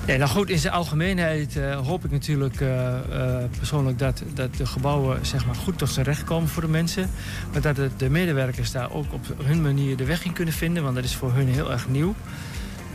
Ja, 0.08 0.16
nou 0.16 0.30
goed, 0.30 0.50
in 0.50 0.58
zijn 0.58 0.72
algemeenheid 0.72 1.56
eh, 1.56 1.86
hoop 1.86 2.04
ik 2.04 2.10
natuurlijk 2.10 2.60
eh, 2.60 2.96
eh, 2.96 3.50
persoonlijk 3.58 3.98
dat, 3.98 4.22
dat 4.34 4.54
de 4.54 4.66
gebouwen 4.66 5.26
zeg 5.26 5.46
maar, 5.46 5.54
goed 5.54 5.78
tot 5.78 5.90
zijn 5.90 6.06
recht 6.06 6.24
komen 6.24 6.48
voor 6.48 6.62
de 6.62 6.68
mensen. 6.68 7.10
Maar 7.52 7.60
dat 7.60 7.76
de 7.96 8.10
medewerkers 8.10 8.72
daar 8.72 8.92
ook 8.92 9.12
op 9.12 9.26
hun 9.42 9.62
manier 9.62 9.96
de 9.96 10.04
weg 10.04 10.24
in 10.24 10.32
kunnen 10.32 10.54
vinden, 10.54 10.82
want 10.82 10.94
dat 10.94 11.04
is 11.04 11.14
voor 11.14 11.32
hun 11.32 11.48
heel 11.48 11.72
erg 11.72 11.88
nieuw. 11.88 12.14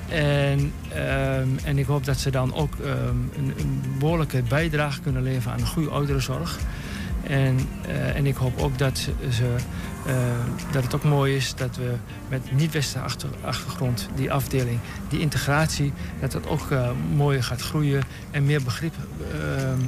En, 0.09 0.73
ehm, 0.93 1.47
en 1.63 1.77
ik 1.77 1.85
hoop 1.85 2.05
dat 2.05 2.17
ze 2.17 2.31
dan 2.31 2.53
ook 2.53 2.73
ehm, 2.83 3.17
een, 3.37 3.53
een 3.57 3.81
behoorlijke 3.99 4.41
bijdrage 4.41 5.01
kunnen 5.01 5.23
leveren 5.23 5.53
aan 5.53 5.59
een 5.59 5.67
goede 5.67 5.89
ouderenzorg. 5.89 6.59
En, 7.27 7.59
eh, 7.87 8.15
en 8.15 8.25
ik 8.25 8.35
hoop 8.35 8.61
ook 8.61 8.77
dat, 8.77 8.97
ze, 9.29 9.55
eh, 10.05 10.15
dat 10.71 10.83
het 10.83 10.95
ook 10.95 11.03
mooi 11.03 11.35
is 11.35 11.55
dat 11.55 11.75
we 11.75 11.93
met 12.29 12.51
niet-westerse 12.51 13.05
achter, 13.05 13.29
achtergrond, 13.43 14.07
die 14.15 14.31
afdeling, 14.31 14.79
die 15.09 15.19
integratie, 15.19 15.93
dat 16.19 16.31
dat 16.31 16.47
ook 16.47 16.71
eh, 16.71 16.89
mooier 17.15 17.43
gaat 17.43 17.61
groeien 17.61 18.03
en 18.31 18.45
meer 18.45 18.63
begrip 18.63 18.93
eh, 19.31 19.37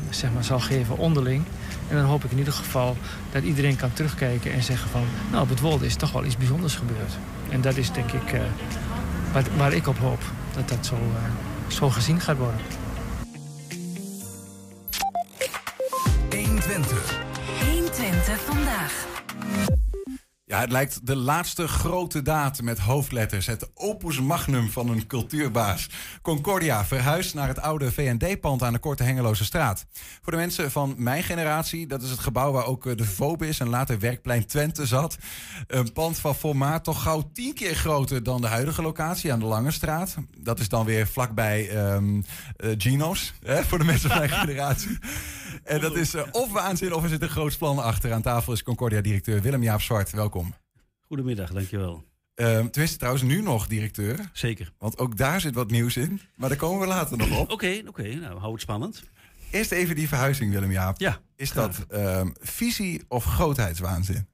zeg 0.09 0.33
maar, 0.33 0.43
zal 0.43 0.59
geven 0.59 0.97
onderling. 0.97 1.43
En 1.87 1.95
dan 1.95 2.05
hoop 2.05 2.23
ik 2.23 2.31
in 2.31 2.37
ieder 2.37 2.53
geval 2.53 2.97
dat 3.31 3.43
iedereen 3.43 3.75
kan 3.75 3.93
terugkijken 3.93 4.53
en 4.53 4.63
zeggen 4.63 4.89
van, 4.89 5.03
nou 5.31 5.43
op 5.43 5.49
het 5.49 5.59
Wolde 5.59 5.85
is 5.85 5.95
toch 5.95 6.11
wel 6.11 6.25
iets 6.25 6.37
bijzonders 6.37 6.75
gebeurd. 6.75 7.17
En 7.49 7.61
dat 7.61 7.77
is 7.77 7.91
denk 7.91 8.11
ik 8.11 8.41
waar, 9.31 9.43
waar 9.57 9.73
ik 9.73 9.87
op 9.87 9.97
hoop, 9.97 10.21
dat 10.53 10.69
dat 10.69 10.85
zo, 10.85 10.97
zo 11.67 11.89
gezien 11.89 12.19
gaat 12.19 12.37
worden. 12.37 12.59
120. 16.29 17.24
120 18.25 18.39
vandaag. 18.45 19.07
Ja, 20.47 20.59
het 20.59 20.71
lijkt 20.71 21.07
de 21.07 21.15
laatste 21.15 21.67
grote 21.67 22.21
daad 22.21 22.61
met 22.61 22.79
hoofdletters. 22.79 23.45
Het 23.45 23.69
opus 23.73 24.19
magnum 24.19 24.69
van 24.69 24.89
een 24.89 25.07
cultuurbaas. 25.07 25.89
Concordia 26.21 26.85
verhuist 26.85 27.33
naar 27.33 27.47
het 27.47 27.59
oude 27.59 27.91
VND-pand 27.91 28.63
aan 28.63 28.73
de 28.73 28.79
Korte 28.79 29.03
Hengeloze 29.03 29.45
straat. 29.45 29.85
Voor 30.21 30.31
de 30.31 30.37
mensen 30.37 30.71
van 30.71 30.95
mijn 30.97 31.23
generatie, 31.23 31.87
dat 31.87 32.01
is 32.01 32.09
het 32.09 32.19
gebouw 32.19 32.51
waar 32.51 32.65
ook 32.65 32.85
eh, 32.85 32.95
de 32.95 33.05
Vobis 33.05 33.59
en 33.59 33.69
later 33.69 33.99
Werkplein 33.99 34.45
Twente 34.45 34.85
zat. 34.85 35.17
Een 35.67 35.93
pand 35.93 36.19
van 36.19 36.35
formaat 36.35 36.83
toch 36.83 37.01
gauw 37.01 37.29
tien 37.33 37.53
keer 37.53 37.75
groter 37.75 38.23
dan 38.23 38.41
de 38.41 38.47
huidige 38.47 38.81
locatie 38.81 39.31
aan 39.31 39.39
de 39.39 39.45
Lange 39.45 39.71
Straat. 39.71 40.15
Dat 40.37 40.59
is 40.59 40.69
dan 40.69 40.85
weer 40.85 41.07
vlakbij 41.07 41.69
ehm 41.69 42.21
eh, 42.57 42.69
Gino's, 42.77 43.33
hè, 43.43 43.63
voor 43.63 43.77
de 43.77 43.85
mensen 43.85 44.09
van 44.09 44.17
mijn 44.17 44.29
generatie. 44.39 44.99
En 45.63 45.79
dat 45.81 45.95
is 45.95 46.13
eh, 46.13 46.23
of 46.31 46.51
waanzin 46.51 46.93
of 46.93 47.03
er 47.03 47.09
zit 47.09 47.21
een 47.21 47.29
groot 47.29 47.57
plan 47.57 47.79
achter. 47.79 48.13
Aan 48.13 48.21
tafel 48.21 48.53
is 48.53 48.63
Concordia-directeur 48.63 49.41
Willem-Jaap 49.41 49.81
Zwart. 49.81 50.11
Welkom. 50.11 50.53
Goedemiddag, 50.99 51.51
dankjewel. 51.51 52.03
Ehm 52.35 52.67
tenminste, 52.67 52.97
trouwens, 52.97 53.23
nu 53.23 53.41
nog 53.41 53.67
directeur. 53.67 54.29
Zeker. 54.33 54.71
Want 54.77 54.97
ook 54.97 55.17
daar 55.17 55.41
zit 55.41 55.53
wat 55.55 55.71
nieuws 55.71 55.97
in. 55.97 56.21
Maar 56.35 56.49
daar 56.49 56.57
komen 56.57 56.79
we 56.79 56.87
later 56.87 57.17
nog 57.17 57.39
op. 57.39 57.51
Oké, 57.51 57.81
oké, 57.87 58.13
nou 58.15 58.39
hou 58.39 58.51
het 58.51 58.61
spannend. 58.61 59.03
Eerst 59.51 59.71
even 59.71 59.95
die 59.95 60.07
verhuizing, 60.07 60.51
Willem-Jaap. 60.51 60.99
Ja, 60.99 61.19
Is 61.35 61.51
graag. 61.51 61.75
dat 61.77 61.99
ehm, 61.99 62.29
visie 62.41 63.01
of 63.07 63.23
grootheidswaanzin? 63.23 64.27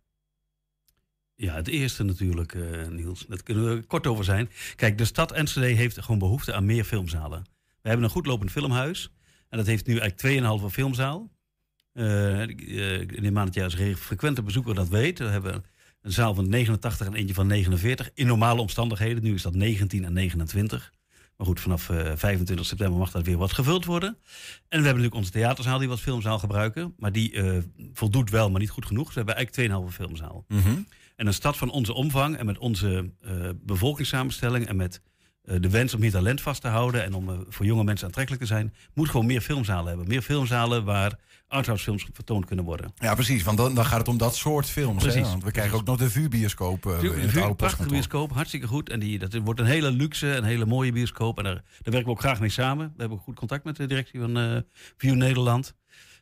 Ja, 1.36 1.53
het 1.55 1.67
eerste 1.67 2.03
natuurlijk, 2.03 2.53
eh, 2.53 2.88
Niels. 2.88 3.25
Daar 3.27 3.43
kunnen 3.43 3.75
we 3.75 3.86
kort 3.86 4.07
over 4.07 4.23
zijn. 4.23 4.49
Kijk, 4.75 4.97
de 4.97 5.05
stad 5.05 5.31
Enschede 5.31 5.65
heeft 5.67 6.01
gewoon 6.01 6.19
behoefte 6.19 6.53
aan 6.53 6.65
meer 6.65 6.84
filmzalen. 6.84 7.43
We 7.81 7.88
hebben 7.88 8.05
een 8.05 8.12
goed 8.12 8.25
lopend 8.25 8.51
filmhuis. 8.51 9.12
En 9.51 9.57
dat 9.57 9.65
heeft 9.67 9.87
nu 9.87 9.97
eigenlijk 9.97 10.61
2,5 10.61 10.65
filmzaal. 10.73 11.29
Eh, 11.93 12.41
eh, 12.41 12.99
ik 13.01 13.21
neem 13.21 13.37
aan 13.37 13.45
dat 13.45 13.53
jij 13.53 13.63
als 13.63 13.75
re- 13.75 13.95
frequente 13.97 14.41
bezoeker 14.43 14.76
dat 14.76 14.88
weet. 14.88 15.19
We 15.19 15.26
hebben 15.26 15.63
een 16.01 16.11
zaal 16.11 16.34
van 16.36 16.49
89 16.49 17.07
en 17.07 17.13
eentje 17.13 17.34
van 17.34 17.47
49. 17.47 18.09
In 18.13 18.28
normale 18.28 18.61
omstandigheden. 18.61 19.23
Nu 19.23 19.34
is 19.34 19.41
dat 19.41 19.55
19 19.55 20.05
en 20.05 20.13
29. 20.13 20.93
Maar 21.38 21.47
goed, 21.47 21.59
vanaf 21.59 21.89
eh, 21.89 22.11
25 22.15 22.65
september 22.65 22.99
mag 22.99 23.11
dat 23.11 23.26
weer 23.26 23.38
wat 23.38 23.51
gevuld 23.53 23.86
worden. 23.86 24.09
En 24.09 24.17
we 24.67 24.67
hebben 24.69 24.86
natuurlijk 24.86 25.15
onze 25.15 25.32
theaterzaal 25.32 25.78
die 25.78 25.88
we 25.88 25.93
als 25.93 26.01
filmzaal 26.03 26.39
gebruiken. 26.39 26.93
Maar 26.97 27.11
die 27.11 27.32
eh, 27.34 27.57
voldoet 27.93 28.30
wel, 28.30 28.49
maar 28.51 28.59
niet 28.59 28.69
goed 28.69 28.86
genoeg. 28.86 29.05
Dus 29.05 29.13
we 29.13 29.19
hebben 29.19 29.36
eigenlijk 29.36 29.89
2,5 29.91 29.95
filmzaal. 29.95 30.45
En 31.15 31.28
een 31.28 31.34
stad 31.34 31.57
van 31.57 31.69
onze 31.69 31.93
omvang 31.93 32.38
en 32.38 32.45
met 32.45 32.57
onze 32.57 33.11
eh, 33.21 33.49
bevolkingssamenstelling 33.55 34.67
en 34.67 34.76
met 34.76 34.95
eh, 35.03 35.11
de 35.43 35.69
wens 35.69 35.93
om 35.93 35.99
meer 35.99 36.11
talent 36.11 36.41
vast 36.41 36.61
te 36.61 36.67
houden 36.67 37.03
en 37.03 37.13
om 37.13 37.29
eh, 37.29 37.35
voor 37.49 37.65
jonge 37.65 37.83
mensen 37.83 38.05
aantrekkelijk 38.05 38.43
te 38.43 38.47
zijn, 38.47 38.73
moet 38.93 39.09
gewoon 39.09 39.25
meer 39.25 39.41
filmzalen 39.41 39.87
hebben. 39.87 40.07
Meer 40.07 40.21
filmzalen 40.21 40.83
waar 40.83 41.19
arthouse 41.47 41.83
films 41.83 42.07
vertoond 42.13 42.45
kunnen 42.45 42.65
worden. 42.65 42.93
Ja, 42.95 43.13
precies. 43.13 43.43
Want 43.43 43.57
dan, 43.57 43.75
dan 43.75 43.85
gaat 43.85 43.99
het 43.99 44.07
om 44.07 44.17
dat 44.17 44.35
soort 44.35 44.65
films. 44.65 45.03
Hè? 45.03 45.09
Precies. 45.09 45.29
Want 45.29 45.43
we 45.43 45.51
krijgen 45.51 45.77
ook 45.77 45.85
nog 45.85 45.97
de 45.97 46.09
vuurbioscoop 46.09 46.85
eh, 46.85 46.93
in 46.93 46.99
Tuurlijk, 46.99 47.21
het 47.21 47.35
een 47.35 47.41
oude 47.41 47.55
prachtige 47.55 47.89
bioscoop, 47.89 48.31
hartstikke 48.33 48.67
goed. 48.67 48.89
En 48.89 48.99
die, 48.99 49.19
dat 49.19 49.35
wordt 49.43 49.59
een 49.59 49.65
hele 49.65 49.91
luxe 49.91 50.33
en 50.33 50.43
hele 50.43 50.65
mooie 50.65 50.91
bioscoop. 50.91 51.37
En 51.37 51.43
daar, 51.43 51.53
daar 51.53 51.63
werken 51.83 52.05
we 52.05 52.11
ook 52.11 52.19
graag 52.19 52.39
mee 52.39 52.49
samen. 52.49 52.85
We 52.85 52.99
hebben 52.99 53.17
ook 53.17 53.23
goed 53.23 53.35
contact 53.35 53.63
met 53.63 53.75
de 53.75 53.85
directie 53.85 54.19
van 54.19 54.37
eh 54.37 54.57
View 54.97 55.15
Nederland. 55.15 55.73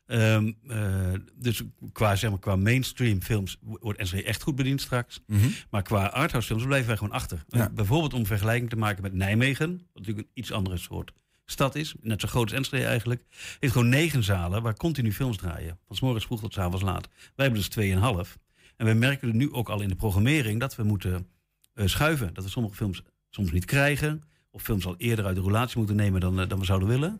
Ehm, 0.09 0.51
eh, 0.67 1.13
dus 1.35 1.61
qua, 1.91 2.15
zeg 2.15 2.29
maar, 2.29 2.39
qua 2.39 2.55
mainstream 2.55 3.21
films 3.21 3.57
wordt 3.61 4.01
NSG 4.01 4.13
echt 4.13 4.43
goed 4.43 4.55
bediend 4.55 4.81
straks. 4.81 5.21
Mhm. 5.27 5.47
Maar 5.69 5.81
qua 5.81 6.05
arthouse 6.05 6.47
films 6.47 6.63
blijven 6.63 6.87
wij 6.87 6.97
gewoon 6.97 7.13
achter. 7.13 7.43
Ja. 7.47 7.69
Bijvoorbeeld 7.69 8.13
om 8.13 8.25
vergelijking 8.25 8.69
te 8.69 8.75
maken 8.75 9.01
met 9.01 9.13
Nijmegen. 9.13 9.69
Wat 9.69 9.77
natuurlijk 9.93 10.27
een 10.27 10.31
iets 10.33 10.51
andere 10.51 10.77
soort 10.77 11.13
stad 11.45 11.75
is. 11.75 11.93
Net 12.01 12.21
zo 12.21 12.27
groot 12.27 12.43
als 12.43 12.51
Enschede 12.51 12.85
eigenlijk. 12.85 13.25
Heeft 13.59 13.73
gewoon 13.73 13.89
negen 13.89 14.23
zalen 14.23 14.61
waar 14.61 14.75
continu 14.75 15.13
films 15.13 15.37
draaien. 15.37 15.77
Van 15.87 15.95
's 15.95 15.99
morgens 15.99 16.25
vroeg 16.25 16.39
tot 16.39 16.53
's 16.53 16.57
avonds 16.57 16.81
laat. 16.81 17.07
Wij 17.07 17.45
hebben 17.45 17.59
dus 17.59 17.69
tweeënhalf. 17.69 18.37
En 18.77 18.85
we 18.85 18.93
merken 18.93 19.27
er 19.27 19.35
nu 19.35 19.51
ook 19.51 19.69
al 19.69 19.81
in 19.81 19.89
de 19.89 19.95
programmering 19.95 20.59
dat 20.59 20.75
we 20.75 20.83
moeten 20.83 21.27
eh, 21.73 21.87
schuiven. 21.87 22.33
Dat 22.33 22.43
we 22.43 22.49
sommige 22.49 22.75
films 22.75 23.03
soms 23.29 23.51
niet 23.51 23.65
krijgen. 23.65 24.23
Of 24.51 24.61
films 24.61 24.85
al 24.85 24.95
eerder 24.97 25.25
uit 25.25 25.35
de 25.35 25.41
roulatie 25.41 25.77
moeten 25.77 25.95
nemen 25.95 26.21
dan, 26.21 26.39
eh, 26.39 26.47
dan 26.47 26.59
we 26.59 26.65
zouden 26.65 26.87
willen. 26.87 27.19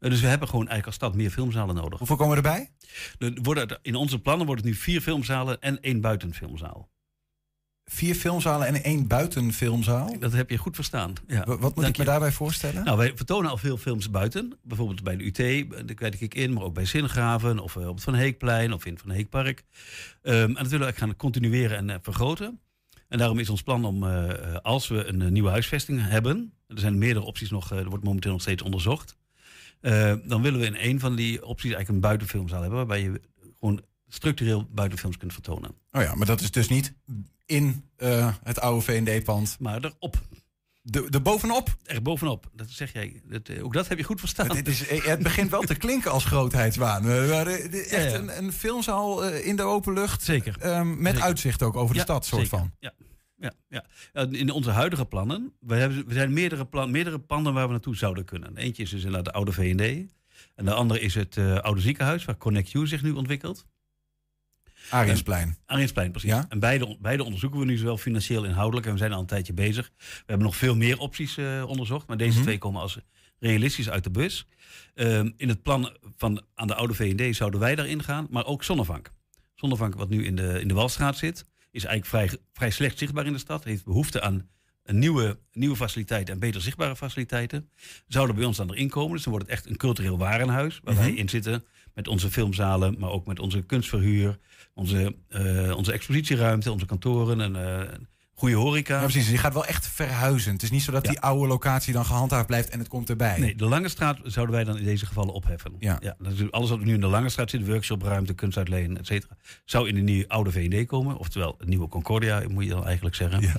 Eh, 0.00 0.10
dus 0.10 0.20
we 0.20 0.26
hebben 0.26 0.48
gewoon 0.48 0.68
eigenlijk 0.68 0.86
als 0.86 0.94
stad 0.94 1.14
meer 1.14 1.30
filmzalen 1.30 1.74
nodig. 1.74 1.98
Hoeveel 1.98 2.16
komen 2.16 2.36
erbij? 2.36 2.70
Er 3.18 3.38
worden, 3.42 3.78
in 3.82 3.94
onze 3.94 4.18
plannen 4.20 4.46
wordt 4.46 4.62
het 4.62 4.70
nu 4.70 4.76
vier 4.76 5.00
filmzalen 5.00 5.60
en 5.60 5.80
één 5.80 6.00
buitenfilmzaal. 6.00 6.88
Vier 7.84 8.14
filmzalen 8.14 8.66
en 8.66 8.82
één 8.82 9.06
buitenfilmzaal. 9.06 10.18
Dat 10.18 10.32
heb 10.32 10.50
je 10.50 10.56
goed 10.56 10.74
verstaan. 10.74 11.12
Ja. 11.26 11.44
Wa- 11.44 11.58
Wat 11.58 11.60
moet 11.60 11.74
Dank 11.74 11.86
ik 11.88 11.96
me 11.96 12.04
je. 12.04 12.10
daarbij 12.10 12.32
voorstellen? 12.32 12.84
Nou, 12.84 12.96
wij 12.96 13.12
vertonen 13.16 13.50
al 13.50 13.56
veel 13.56 13.76
films 13.76 14.10
buiten. 14.10 14.58
Bijvoorbeeld 14.62 15.02
bij 15.02 15.16
de 15.16 15.24
UT, 15.24 15.70
daar 15.86 15.94
kwijt 15.94 16.20
ik 16.20 16.34
in, 16.34 16.52
maar 16.52 16.62
ook 16.62 16.74
bij 16.74 16.84
Zingraven 16.84 17.58
of 17.58 17.76
eh, 17.76 17.88
op 17.88 17.94
het 17.94 18.04
Van 18.04 18.14
Heekplein 18.14 18.72
of 18.72 18.84
in 18.86 18.92
het 18.92 19.00
Van 19.02 19.10
Heekpark. 19.10 19.64
Ehm, 20.22 20.36
en 20.36 20.54
dat 20.54 20.68
willen 20.68 20.86
we 20.86 20.92
gaan 20.94 21.16
continueren 21.16 21.76
en 21.76 21.90
eh, 21.90 21.96
vergroten. 22.02 22.60
En 23.08 23.18
daarom 23.18 23.38
is 23.38 23.48
ons 23.50 23.62
plan 23.62 23.84
om, 23.84 24.04
als 24.62 24.88
we 24.88 25.04
een 25.04 25.32
nieuwe 25.32 25.50
huisvesting 25.50 26.08
hebben, 26.08 26.52
er 26.66 26.78
zijn 26.78 26.98
meerdere 26.98 27.24
opties 27.26 27.50
nog, 27.50 27.70
er 27.70 27.88
wordt 27.88 28.04
momenteel 28.04 28.32
nog 28.32 28.40
steeds 28.40 28.62
onderzocht. 28.62 29.16
Eh, 29.80 30.14
dan 30.24 30.42
willen 30.42 30.60
we 30.60 30.66
in 30.66 30.76
een 30.90 31.00
van 31.00 31.16
die 31.16 31.46
opties 31.46 31.72
eigenlijk 31.72 31.88
een 31.88 32.00
buitenfilmzaal 32.08 32.60
hebben, 32.60 32.78
waarbij 32.78 33.02
je 33.02 33.20
gewoon 33.58 33.82
structureel 34.08 34.66
buitenfilms 34.70 35.16
kunt 35.16 35.32
vertonen. 35.32 35.70
Oh 35.92 36.02
ja, 36.02 36.14
maar 36.14 36.26
dat 36.26 36.40
is 36.40 36.50
dus 36.50 36.68
niet 36.68 36.94
in 37.46 37.84
eh, 37.96 38.34
het 38.42 38.60
oude 38.60 38.80
V&D-pand. 38.80 39.56
Maar 39.60 39.84
erop, 39.84 40.20
De, 40.82 41.10
de 41.10 41.20
bovenop. 41.20 41.76
er 41.84 42.02
bovenop, 42.02 42.50
dat 42.52 42.66
zeg 42.70 42.92
jij, 42.92 43.20
dat, 43.24 43.48
eh, 43.48 43.64
ook 43.64 43.72
dat 43.72 43.88
heb 43.88 43.98
je 43.98 44.04
goed 44.04 44.20
verstaan. 44.20 44.56
Het, 44.56 44.68
is, 44.68 44.88
het 44.90 45.22
begint 45.22 45.50
wel 45.50 45.62
te 45.62 45.74
klinken 45.84 46.10
als 46.10 46.24
grootheidswaan. 46.24 47.08
Echt 47.08 47.90
Ja, 47.90 47.98
ja. 47.98 48.14
Een, 48.14 48.38
een 48.38 48.52
filmzaal 48.52 49.24
in 49.28 49.56
de 49.56 49.62
open 49.62 49.92
lucht. 49.92 50.22
Zeker. 50.22 50.84
met 50.86 51.06
Zeker. 51.12 51.22
uitzicht 51.22 51.62
ook 51.62 51.76
over 51.76 51.92
de 51.92 51.98
Ja, 51.98 52.04
stad, 52.04 52.26
soort 52.26 52.42
zeker. 52.42 52.58
van. 52.58 52.72
Ja, 52.78 52.92
ja, 53.40 53.52
ja. 53.68 53.84
Eh, 54.12 54.26
In 54.30 54.50
onze 54.50 54.70
huidige 54.70 55.04
plannen, 55.04 55.52
we, 55.60 55.74
hebben, 55.74 56.06
we 56.06 56.12
zijn 56.12 56.32
meerdere, 56.32 56.66
plan, 56.66 56.90
meerdere 56.90 57.18
panden 57.18 57.52
waar 57.54 57.66
we 57.66 57.72
naartoe 57.72 57.96
zouden 57.96 58.24
kunnen. 58.24 58.56
Eentje 58.56 58.82
is 58.82 58.90
dus 58.90 58.98
inderdaad 59.04 59.24
de 59.24 59.32
oude 59.32 59.52
V&D. 59.52 60.12
En 60.54 60.64
de 60.64 60.72
andere 60.74 61.00
is 61.00 61.14
het 61.14 61.36
eh, 61.36 61.56
oude 61.58 61.80
ziekenhuis, 61.80 62.24
waar 62.24 62.36
Connect 62.36 62.70
You 62.70 62.86
zich 62.86 63.02
nu 63.02 63.10
ontwikkelt. 63.10 63.66
Ariensplein. 64.90 65.56
Ariensplein, 65.66 66.10
precies. 66.10 66.30
Ja? 66.30 66.44
En 66.48 66.58
beide, 66.58 66.96
beide 67.00 67.24
onderzoeken 67.24 67.58
we 67.58 67.64
nu 67.64 67.76
zowel 67.76 67.96
financieel 67.98 68.44
inhoudelijk. 68.44 68.86
En 68.86 68.92
we 68.92 68.98
zijn 68.98 69.12
al 69.12 69.20
een 69.20 69.26
tijdje 69.26 69.52
bezig. 69.52 69.90
We 69.98 70.04
hebben 70.26 70.46
nog 70.46 70.56
veel 70.56 70.76
meer 70.76 70.98
opties 70.98 71.36
eh, 71.36 71.64
onderzocht. 71.66 72.06
Maar 72.08 72.16
deze 72.16 72.34
Mhm. 72.34 72.42
twee 72.42 72.58
komen 72.58 72.80
als 72.80 72.98
realistisch 73.38 73.90
uit 73.90 74.04
de 74.04 74.10
bus. 74.10 74.46
Ehm, 74.94 75.30
in 75.36 75.48
het 75.48 75.62
plan 75.62 75.96
van 76.16 76.42
aan 76.54 76.66
de 76.66 76.74
oude 76.74 76.94
V&D 76.94 77.36
zouden 77.36 77.60
wij 77.60 77.74
daarin 77.74 78.02
gaan. 78.02 78.26
Maar 78.30 78.46
ook 78.46 78.64
Zonnevank. 78.64 79.12
Zonnevank, 79.54 79.94
wat 79.94 80.08
nu 80.08 80.24
in 80.24 80.36
de, 80.36 80.60
in 80.60 80.68
de 80.68 80.74
Walstraat 80.74 81.16
zit, 81.16 81.44
is 81.70 81.84
eigenlijk 81.84 82.06
vrij, 82.06 82.40
vrij 82.52 82.70
slecht 82.70 82.98
zichtbaar 82.98 83.26
in 83.26 83.32
de 83.32 83.38
stad. 83.38 83.64
Heeft 83.64 83.84
behoefte 83.84 84.20
aan 84.20 84.48
een 84.84 84.98
nieuwe, 84.98 85.38
nieuwe 85.52 85.76
faciliteiten 85.76 86.34
en 86.34 86.40
beter 86.40 86.60
zichtbare 86.60 86.96
faciliteiten. 86.96 87.70
Zouden 88.08 88.36
bij 88.36 88.44
ons 88.44 88.56
dan 88.56 88.70
erin 88.72 88.88
komen. 88.88 89.12
Dus 89.12 89.22
dan 89.22 89.32
wordt 89.32 89.48
het 89.48 89.56
echt 89.56 89.66
een 89.70 89.76
cultureel 89.76 90.18
warenhuis. 90.18 90.80
Waar 90.84 90.94
Mhm. 90.94 91.02
wij 91.02 91.12
in 91.12 91.28
zitten 91.28 91.64
met 91.94 92.08
onze 92.08 92.30
filmzalen, 92.30 92.96
maar 92.98 93.10
ook 93.10 93.26
met 93.26 93.38
onze 93.38 93.62
kunstverhuur. 93.62 94.38
Onze, 94.74 95.16
eh, 95.28 95.76
onze 95.76 95.92
expositieruimte, 95.92 96.72
onze 96.72 96.86
kantoren 96.86 97.40
en 97.40 97.56
eh, 97.56 97.88
goede 98.40 98.54
horeca. 98.54 98.94
Ja, 98.94 99.00
precies. 99.02 99.30
Je 99.30 99.38
gaat 99.38 99.52
wel 99.52 99.64
echt 99.66 99.86
verhuizen. 99.86 100.52
Het 100.52 100.62
is 100.62 100.70
niet 100.70 100.82
zo 100.82 100.92
dat 100.92 101.04
Ja. 101.04 101.10
die 101.10 101.20
oude 101.20 101.46
locatie 101.46 101.92
dan 101.92 102.04
gehandhaafd 102.04 102.46
blijft 102.46 102.68
en 102.68 102.78
het 102.78 102.88
komt 102.88 103.08
erbij. 103.10 103.38
Nee, 103.38 103.54
de 103.56 103.64
Lange 103.64 103.88
Straat 103.88 104.18
zouden 104.24 104.54
wij 104.54 104.64
dan 104.64 104.76
in 104.78 104.84
deze 104.84 105.06
gevallen 105.06 105.34
opheffen. 105.34 105.72
Ja. 105.78 105.98
dat 106.18 106.32
is 106.32 106.50
alles 106.50 106.70
wat 106.70 106.80
nu 106.80 106.94
in 106.94 107.00
de 107.00 107.06
Lange 107.06 107.28
Straat 107.28 107.50
zit, 107.50 107.66
workshopruimte, 107.66 108.34
kunstuitleen, 108.34 108.98
et 108.98 109.06
cetera, 109.06 109.36
zou 109.64 109.88
in 109.88 109.94
de 109.94 110.00
nieuwe 110.00 110.28
oude 110.28 110.50
V&D 110.50 110.86
komen. 110.86 111.16
Oftewel, 111.16 111.54
het 111.58 111.68
nieuwe 111.68 111.88
Concordia, 111.88 112.42
moet 112.48 112.64
je 112.64 112.70
dan 112.70 112.84
eigenlijk 112.86 113.14
zeggen. 113.16 113.40
Ja. 113.40 113.54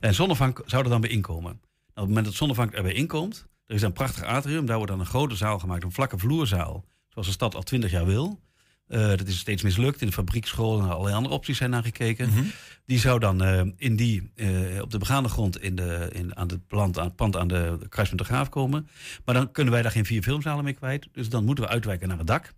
En 0.00 0.14
Zonnevank 0.14 0.62
zou 0.66 0.84
er 0.84 0.90
dan 0.90 1.00
bij 1.00 1.10
inkomen. 1.10 1.42
Nou, 1.42 1.58
op 1.58 1.94
het 1.94 2.06
moment 2.06 2.24
dat 2.24 2.34
Zonnevank 2.34 2.72
erbij 2.72 2.92
inkomt, 2.92 3.46
er 3.66 3.74
is 3.74 3.82
een 3.82 3.92
prachtig 3.92 4.22
atrium. 4.24 4.66
Daar 4.66 4.76
wordt 4.76 4.90
dan 4.92 5.00
een 5.00 5.06
grote 5.06 5.34
zaal 5.36 5.58
gemaakt, 5.58 5.82
een 5.84 5.92
vlakke 5.92 6.18
vloerzaal. 6.18 6.84
Zoals 7.08 7.26
de 7.26 7.32
stad 7.34 7.54
al 7.54 7.62
twintig 7.62 7.90
jaar 7.90 8.06
wil. 8.06 8.40
Eh, 8.86 9.08
dat 9.08 9.26
is 9.26 9.38
steeds 9.38 9.62
mislukt. 9.62 10.00
In 10.00 10.06
de 10.06 10.12
fabriekschool 10.12 10.80
en 10.80 10.88
allerlei 10.88 11.14
andere 11.14 11.34
opties 11.34 11.56
zijn 11.56 11.70
naar 11.70 11.82
gekeken. 11.82 12.28
Mhm. 12.28 12.44
Die 12.84 12.98
zou 12.98 13.18
dan 13.18 13.42
eh, 13.42 13.62
in 13.76 13.96
die, 13.96 14.30
eh, 14.34 14.80
op 14.80 14.90
de 14.90 14.98
begaande 14.98 15.28
grond 15.28 15.60
in 15.62 15.76
de, 15.76 16.08
in, 16.12 16.36
aan 16.36 16.48
het 16.48 16.66
plant, 16.66 16.98
aan, 16.98 17.04
het 17.04 17.16
pand 17.16 17.36
aan 17.36 17.48
de, 17.48 17.78
kruispunt 17.88 18.22
de 18.22 18.26
Graaf 18.26 18.48
komen. 18.48 18.88
Maar 19.24 19.34
dan 19.34 19.52
kunnen 19.52 19.72
wij 19.72 19.82
daar 19.82 19.90
geen 19.90 20.04
vier 20.04 20.22
filmzalen 20.22 20.64
mee 20.64 20.72
kwijt. 20.72 21.08
Dus 21.12 21.28
dan 21.28 21.44
moeten 21.44 21.64
we 21.64 21.70
uitwijken 21.70 22.08
naar 22.08 22.18
het 22.18 22.26
dak. 22.26 22.52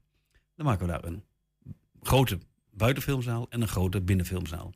Dan 0.57 0.67
maken 0.67 0.87
we 0.87 0.93
daar 0.93 1.05
een 1.05 1.25
grote 2.03 2.39
buitenfilmzaal 2.71 3.47
en 3.49 3.61
een 3.61 3.69
grote 3.69 4.01
binnenfilmzaal. 4.01 4.73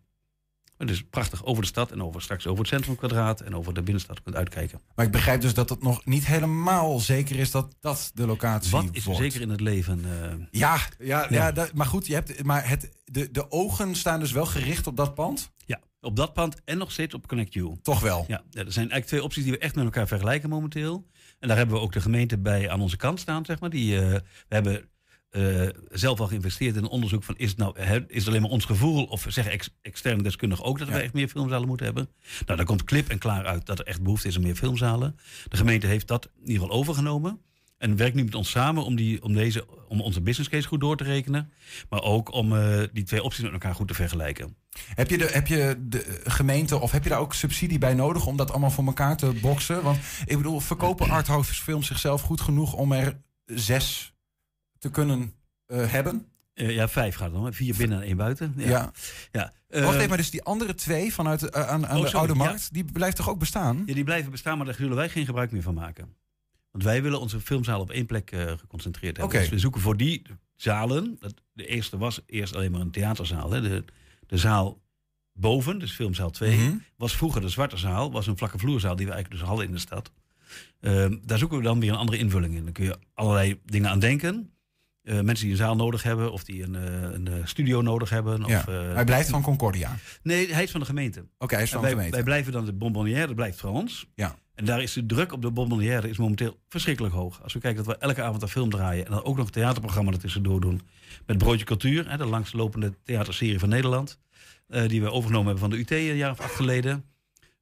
Is 0.89 1.03
prachtig 1.11 1.45
over 1.45 1.63
de 1.63 1.69
stad 1.69 1.91
en 1.91 2.03
over, 2.03 2.23
straks 2.23 2.47
over 2.47 2.59
het 2.59 2.69
centrumkwadraat 2.69 3.41
en 3.41 3.55
over 3.57 3.75
de 3.75 3.83
binnenstad 3.83 4.23
kunt 4.23 4.37
uitkijken. 4.37 4.81
Maar 4.95 5.07
ik 5.07 5.13
begrijp 5.13 5.41
dus 5.41 5.55
dat 5.55 5.69
het 5.69 5.83
nog 5.83 6.05
niet 6.05 6.27
helemaal 6.27 6.99
zeker 7.01 7.39
is 7.39 7.51
dat 7.51 7.77
dat 7.81 8.11
de 8.15 8.27
locatie 8.27 8.71
Wat 8.71 8.85
is 8.93 9.05
wordt. 9.05 9.21
zeker 9.21 9.41
in 9.41 9.49
het 9.51 9.61
leven? 9.61 10.05
eh, 10.05 10.33
Ja, 10.51 10.77
ja, 10.99 11.07
ja. 11.21 11.27
Ja. 11.31 11.53
dat- 11.53 11.73
maar 11.73 11.87
goed, 11.87 12.07
je 12.07 12.15
hebt, 12.15 12.43
maar 12.45 12.69
het, 12.69 12.91
de, 13.05 13.31
de 13.31 13.51
ogen 13.51 13.95
staan 13.95 14.21
dus 14.21 14.33
wel 14.33 14.47
gericht 14.47 14.87
op 14.87 14.97
dat 14.97 15.15
pand? 15.15 15.51
ja, 15.67 15.81
op 16.01 16.17
dat 16.17 16.33
pand 16.33 16.57
en 16.65 16.79
nog 16.79 16.93
steeds 16.93 17.15
op 17.15 17.27
Connect 17.27 17.53
You. 17.55 17.77
Toch 17.83 18.01
wel? 18.01 18.25
Ja, 18.29 18.37
er 18.51 18.65
zijn 18.73 18.77
eigenlijk 18.91 19.07
twee 19.07 19.23
opties 19.23 19.43
die 19.43 19.53
we 19.53 19.59
echt 19.59 19.75
met 19.75 19.85
elkaar 19.85 20.07
vergelijken 20.09 20.49
momenteel. 20.49 21.07
En 21.39 21.49
daar 21.49 21.57
hebben 21.57 21.77
we 21.77 21.83
ook 21.83 21.93
de 21.93 22.01
gemeente 22.01 22.39
bij 22.39 22.71
aan 22.71 22.81
onze 22.81 22.97
kant 22.97 23.21
staan, 23.21 23.45
zeg 23.45 23.61
maar. 23.61 23.71
Die, 23.71 23.99
eh, 24.01 24.11
we 24.11 24.23
hebben 24.49 24.89
eh, 25.33 25.69
zelf 25.91 26.21
al 26.21 26.27
geïnvesteerd 26.27 26.77
in 26.77 26.83
een 26.83 26.89
onderzoek 26.89 27.25
van... 27.25 27.35
is 27.37 27.49
het, 27.49 27.59
nou, 27.59 27.79
is 28.09 28.19
het 28.19 28.29
alleen 28.29 28.43
maar 28.43 28.51
ons 28.51 28.65
gevoel 28.65 29.05
of 29.05 29.27
zeggen 29.29 29.53
ex, 29.53 29.71
externe 29.83 30.23
deskundigen 30.23 30.65
ook... 30.65 30.79
dat 30.79 30.89
Ja. 30.89 30.95
we 30.95 31.01
echt 31.01 31.13
meer 31.13 31.29
filmzalen 31.29 31.69
moeten 31.69 31.87
hebben? 31.87 32.09
Nou, 32.47 32.57
daar 32.57 32.67
komt 32.67 32.85
klip 32.85 33.09
en 33.09 33.19
klaar 33.19 33.47
uit 33.47 33.67
dat 33.67 33.79
er 33.79 33.87
echt 33.87 34.03
behoefte 34.03 34.29
is 34.29 34.37
aan 34.37 34.43
meer 34.43 34.55
filmzalen. 34.55 35.17
De 35.49 35.57
gemeente 35.57 35.87
heeft 35.87 36.09
dat 36.09 36.25
in 36.25 36.47
ieder 36.47 36.63
geval 36.63 36.79
overgenomen. 36.79 37.41
En 37.79 37.97
werkt 37.97 38.15
nu 38.15 38.25
met 38.25 38.35
ons 38.35 38.51
samen 38.51 38.85
om, 38.85 38.97
die, 38.97 39.23
om, 39.23 39.35
deze, 39.35 39.67
om 39.89 40.01
onze 40.01 40.21
business 40.21 40.51
case 40.51 40.69
goed 40.69 40.81
door 40.81 40.97
te 40.97 41.05
rekenen. 41.05 41.53
Maar 41.89 42.03
ook 42.03 42.33
om 42.33 42.57
eh, 42.57 42.83
die 42.93 43.05
twee 43.05 43.23
opties 43.23 43.43
met 43.43 43.53
elkaar 43.53 43.75
goed 43.75 43.89
te 43.89 43.95
vergelijken. 43.95 44.57
Heb 44.95 45.11
je, 45.11 45.19
de, 45.19 45.29
heb 45.33 45.47
je 45.47 45.77
de 45.81 46.21
gemeente 46.25 46.79
of 46.79 46.91
heb 46.91 47.03
je 47.03 47.09
daar 47.09 47.19
ook 47.19 47.35
subsidie 47.35 47.79
bij 47.79 47.95
nodig 47.95 48.27
om 48.27 48.37
dat 48.37 48.51
allemaal 48.51 48.71
voor 48.71 48.87
elkaar 48.87 49.17
te 49.17 49.33
boksen? 49.41 49.83
Want 49.83 49.99
ik 50.25 50.37
bedoel, 50.37 50.61
verkopen 50.61 51.11
arthouse 51.11 51.55
films 51.55 51.87
zichzelf 51.87 52.23
goed 52.23 52.41
genoeg 52.41 52.73
om 52.73 52.93
er 52.93 53.21
zes 53.47 54.12
te 54.83 54.91
kunnen 54.91 55.33
eh, 55.67 55.91
hebben? 55.91 56.27
Eh, 56.55 56.75
ja, 56.75 56.89
vijf 56.89 57.15
gaat 57.15 57.33
hè. 57.33 57.53
Vier 57.53 57.77
binnen 57.77 57.99
en 58.01 58.05
één 58.05 58.17
buiten. 58.17 58.55
Ja. 58.57 58.69
Ja. 58.69 58.93
ja. 59.33 59.53
Wacht 59.69 59.83
Eh, 59.85 59.95
even, 59.97 60.09
maar 60.09 60.17
dus 60.17 60.31
die 60.31 60.43
andere 60.43 60.75
twee 60.75 61.13
vanuit 61.13 61.43
eh, 61.51 61.69
aan, 61.69 61.87
aan 61.87 61.99
Oh, 61.99 62.11
de 62.11 62.17
Oude 62.17 62.33
ja. 62.33 62.39
Markt, 62.39 62.73
die 62.73 62.85
blijft 62.85 63.17
toch 63.17 63.29
ook 63.29 63.39
bestaan? 63.39 63.83
Ja, 63.87 63.95
die 63.95 64.05
blijven 64.05 64.31
bestaan, 64.31 64.57
maar 64.57 64.67
daar 64.67 64.75
zullen 64.75 64.97
wij 64.97 65.09
geen 65.09 65.25
gebruik 65.25 65.51
meer 65.53 65.63
van 65.63 65.75
maken. 65.75 66.15
Want 66.71 66.85
wij 66.85 67.03
willen 67.03 67.21
onze 67.21 67.41
filmzaal 67.41 67.81
op 67.81 67.91
één 67.91 68.07
plek 68.07 68.33
geconcentreerd 68.59 69.17
hebben. 69.17 69.35
Oké. 69.35 69.39
Dus 69.45 69.53
we 69.55 69.59
zoeken 69.59 69.81
voor 69.81 69.97
die 69.97 70.23
zalen. 70.57 71.17
Dat, 71.21 71.35
de 71.53 71.67
eerste 71.67 71.99
was 71.99 72.21
eerst 72.27 72.55
alleen 72.55 72.71
maar 72.71 72.81
een 72.81 72.91
theaterzaal. 72.91 73.51
Hè. 73.51 73.61
De, 73.61 73.85
de 74.27 74.37
zaal 74.39 74.81
boven, 75.33 75.79
dus 75.79 75.93
filmzaal 75.93 76.31
2, 76.31 76.57
Mhm. 76.57 76.77
was 76.97 77.17
vroeger 77.17 77.41
de 77.41 77.49
zwarte 77.49 77.77
zaal. 77.77 78.13
Was 78.13 78.27
een 78.27 78.39
vlakke 78.39 78.59
vloerzaal 78.59 78.97
die 78.97 79.07
we 79.07 79.13
eigenlijk 79.13 79.41
dus 79.41 79.51
hadden 79.51 79.67
in 79.69 79.73
de 79.75 79.81
stad. 79.81 80.11
Ehm, 80.81 81.17
daar 81.25 81.39
zoeken 81.39 81.59
we 81.59 81.65
dan 81.65 81.81
weer 81.81 81.91
een 81.91 81.97
andere 81.97 82.19
invulling 82.19 82.55
in. 82.55 82.65
Dan 82.65 82.73
kun 82.73 82.85
je 82.85 82.99
allerlei 83.15 83.61
dingen 83.65 83.91
aan 83.91 83.99
denken. 83.99 84.52
Eh, 85.03 85.21
mensen 85.21 85.45
die 85.45 85.51
een 85.51 85.57
zaal 85.57 85.77
nodig 85.77 86.03
hebben, 86.03 86.33
of 86.33 86.45
die 86.45 86.63
een, 86.63 86.75
eh, 86.75 87.13
een 87.13 87.29
eh, 87.29 87.35
studio 87.45 87.81
nodig 87.81 88.11
hebben. 88.11 88.43
Ja. 88.47 88.59
Of, 88.59 88.67
Hij 88.67 89.05
blijft 89.05 89.29
van 89.29 89.43
Concordia. 89.43 89.97
nee, 90.23 90.53
hij 90.53 90.63
is 90.63 90.71
van 90.71 90.81
de 90.81 90.87
gemeente. 90.87 91.27
Oké, 91.39 91.55
hij 91.55 91.65
is 91.65 91.71
van 91.71 91.79
de 91.79 91.85
wij, 91.85 91.95
gemeente. 91.95 92.17
wij 92.17 92.25
blijven 92.25 92.53
dan 92.53 92.65
de 92.65 92.73
bonbonnière, 92.73 93.27
dat 93.27 93.35
blijft 93.35 93.61
van 93.61 93.71
ons. 93.71 94.07
Ja. 94.15 94.37
En 94.55 94.65
daar 94.65 94.83
is 94.83 94.93
de 94.93 95.07
druk 95.07 95.33
op 95.33 95.43
de 95.43 95.51
bonbonnière 95.51 96.09
is 96.09 96.19
momenteel 96.19 96.59
verschrikkelijk 96.69 97.15
hoog. 97.15 97.43
Als 97.43 97.53
we 97.53 97.59
kijken 97.59 97.85
dat 97.85 97.95
we 97.95 98.01
elke 98.01 98.23
avond 98.23 98.43
een 98.43 98.49
film 98.49 98.71
draaien... 98.71 99.05
en 99.05 99.11
dan 99.11 99.25
ook 99.25 99.37
nog 99.37 99.47
een 99.47 99.53
theaterprogramma 99.53 100.13
ertussendoor 100.13 100.61
doen... 100.61 100.81
met 101.27 101.39
Broodje 101.39 101.65
Cultuur, 101.65 102.11
hè, 102.11 102.17
de 102.17 102.27
langslopende 102.27 102.93
theaterserie 103.05 103.59
van 103.59 103.69
Nederland... 103.69 104.19
die 104.67 105.01
we 105.01 105.11
overgenomen 105.11 105.47
hebben 105.47 105.71
van 105.71 105.71
de 105.71 105.79
UT 105.79 105.91
een 105.91 106.17
jaar 106.17 106.31
of 106.31 106.41
acht 106.41 106.55
geleden. 106.55 107.05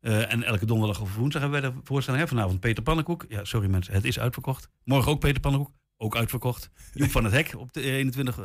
En 0.00 0.42
elke 0.42 0.66
donderdag 0.66 1.00
of 1.00 1.16
woensdag 1.16 1.42
hebben 1.42 1.60
wij 1.60 1.70
de 1.70 1.76
voorstelling. 1.84 2.22
Hè? 2.22 2.28
Vanavond 2.28 2.60
Peter 2.60 2.82
Pannenkoek. 2.82 3.24
Ja, 3.28 3.44
sorry 3.44 3.68
mensen, 3.68 3.94
het 3.94 4.04
is 4.04 4.18
uitverkocht. 4.18 4.68
Morgen 4.84 5.12
ook 5.12 5.20
Peter 5.20 5.40
Pannenkoek. 5.40 5.70
Ook 6.02 6.16
uitverkocht. 6.16 6.70
Joep 6.94 7.10
van 7.10 7.24
het 7.24 7.32
Hek 7.32 7.54
op 7.56 7.72
de 7.72 7.80
21 7.82 8.38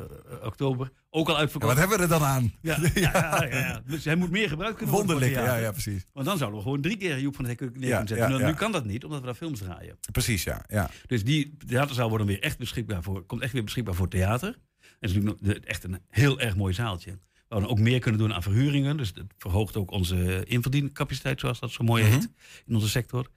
oktober. 0.43 0.91
Ook 1.09 1.27
al 1.27 1.33
Ja, 1.33 1.39
uitverkocht. 1.39 1.71
wat 1.71 1.81
hebben 1.81 1.97
we 1.97 2.03
er 2.13 2.19
dan 2.19 2.27
aan? 2.27 2.53
Ja, 2.61 2.77
ja, 2.95 3.43
ja. 3.49 3.81
Dus 3.85 4.05
hij 4.05 4.15
moet 4.15 4.31
meer 4.31 4.49
gebruikt 4.49 4.77
kunnen 4.77 4.95
worden. 4.95 5.11
Wonderlijk, 5.15 5.45
ja, 5.47 5.55
ja, 5.55 5.71
precies. 5.71 6.05
Want 6.13 6.25
dan 6.25 6.37
zouden 6.37 6.57
we 6.59 6.65
gewoon 6.65 6.81
drie 6.81 6.97
keer 6.97 7.19
Joep 7.19 7.35
van 7.35 7.45
het 7.45 7.59
Hek 7.59 7.69
neer 7.75 7.89
kunnen 7.89 8.07
zetten. 8.07 8.45
Nu- 8.45 8.53
kan 8.53 8.71
dat 8.71 8.85
niet, 8.85 9.03
omdat 9.03 9.19
we 9.19 9.25
daar 9.25 9.35
films 9.35 9.59
draaien. 9.59 9.97
Precies, 10.11 10.43
ja. 10.43 10.63
ja. 10.67 10.89
Dus 11.07 11.23
die 11.23 11.57
theaterzaal 11.67 12.09
wordt 12.09 12.25
dan 12.25 12.33
weer 12.33 12.43
echt 12.43 12.57
beschikbaar 12.57 13.03
voor, 13.03 13.25
komt 13.25 13.41
echt 13.41 13.53
weer 13.53 13.63
beschikbaar 13.63 13.95
voor 13.95 14.07
theater. 14.07 14.49
En 14.79 15.09
het 15.09 15.09
is 15.09 15.23
natuurlijk 15.23 15.65
echt 15.65 15.83
een 15.83 15.99
heel 16.09 16.39
erg 16.39 16.55
mooi 16.55 16.73
zaaltje. 16.73 17.09
Waar 17.47 17.59
we 17.59 17.65
dan 17.67 17.77
ook 17.77 17.83
meer 17.83 17.99
kunnen 17.99 18.19
doen 18.19 18.33
aan 18.33 18.43
verhuringen. 18.43 18.97
Dus 18.97 19.13
dat 19.13 19.25
verhoogt 19.37 19.77
ook 19.77 19.91
onze 19.91 20.43
inverdiencapaciteit, 20.45 21.39
zoals 21.39 21.59
dat 21.59 21.71
zo 21.71 21.83
mooi 21.83 22.03
Mhm. 22.03 22.11
heet, 22.13 22.29
in 22.65 22.75
onze 22.75 22.89
sector. 22.89 23.27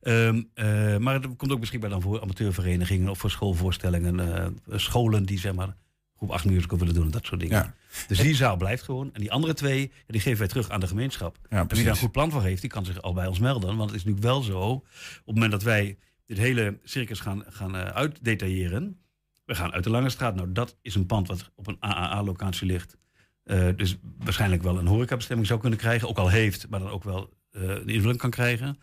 Ehm, 0.00 0.42
eh, 0.54 0.96
maar 0.96 1.14
het 1.14 1.36
komt 1.36 1.52
ook 1.52 1.60
beschikbaar 1.60 1.90
dan 1.90 2.02
voor 2.02 2.20
amateurverenigingen 2.22 3.08
of 3.08 3.18
voor 3.18 3.30
schoolvoorstellingen. 3.30 4.20
eh, 4.20 4.78
scholen 4.78 5.24
die 5.24 5.38
zeg 5.38 5.54
maar 5.54 5.76
groep 6.16 6.30
8 6.30 6.44
musical 6.44 6.78
willen 6.78 6.94
doen 6.94 7.04
en 7.04 7.10
dat 7.10 7.26
soort 7.26 7.40
dingen. 7.40 7.56
Ja. 7.56 7.74
Dus 8.08 8.18
die 8.18 8.34
zaal 8.34 8.56
blijft 8.56 8.82
gewoon. 8.82 9.10
En 9.12 9.20
die 9.20 9.32
andere 9.32 9.54
twee, 9.54 9.92
die 10.06 10.20
geven 10.20 10.38
wij 10.38 10.48
terug 10.48 10.70
aan 10.70 10.80
de 10.80 10.86
gemeenschap. 10.86 11.38
Ja, 11.50 11.58
En 11.58 11.68
wie 11.68 11.82
daar 11.84 11.92
een 11.92 11.98
goed 11.98 12.12
plan 12.12 12.30
voor 12.30 12.42
heeft, 12.42 12.60
die 12.60 12.70
kan 12.70 12.84
zich 12.84 13.02
al 13.02 13.12
bij 13.12 13.26
ons 13.26 13.38
melden. 13.38 13.76
Want 13.76 13.90
het 13.90 13.98
is 13.98 14.04
natuurlijk 14.04 14.32
wel 14.32 14.42
zo, 14.42 14.60
op 14.70 14.84
het 15.24 15.34
moment 15.34 15.52
dat 15.52 15.62
wij 15.62 15.98
dit 16.26 16.38
hele 16.38 16.78
circus 16.84 17.20
gaan, 17.20 17.44
gaan 17.48 17.76
eh, 17.76 17.82
uitdetailleren. 17.82 18.98
We 19.44 19.54
gaan 19.54 19.72
uit 19.72 19.84
de 19.84 19.90
Lange 19.90 20.10
Straat. 20.10 20.34
Nou, 20.34 20.52
dat 20.52 20.76
is 20.82 20.94
een 20.94 21.06
pand 21.06 21.28
wat 21.28 21.50
op 21.54 21.66
een 21.66 21.76
AAA-locatie 21.80 22.66
ligt. 22.66 22.96
Dus 23.76 23.96
waarschijnlijk 24.18 24.62
wel 24.62 24.78
een 24.78 24.86
horecabestemming 24.86 25.46
zou 25.48 25.60
kunnen 25.60 25.78
krijgen. 25.78 26.08
Ook 26.08 26.18
al 26.18 26.28
heeft, 26.28 26.68
maar 26.68 26.80
dan 26.80 26.90
ook 26.90 27.04
wel 27.04 27.32
eh, 27.50 27.62
een 27.62 27.88
invulling 27.88 28.18
kan 28.18 28.30
krijgen. 28.30 28.78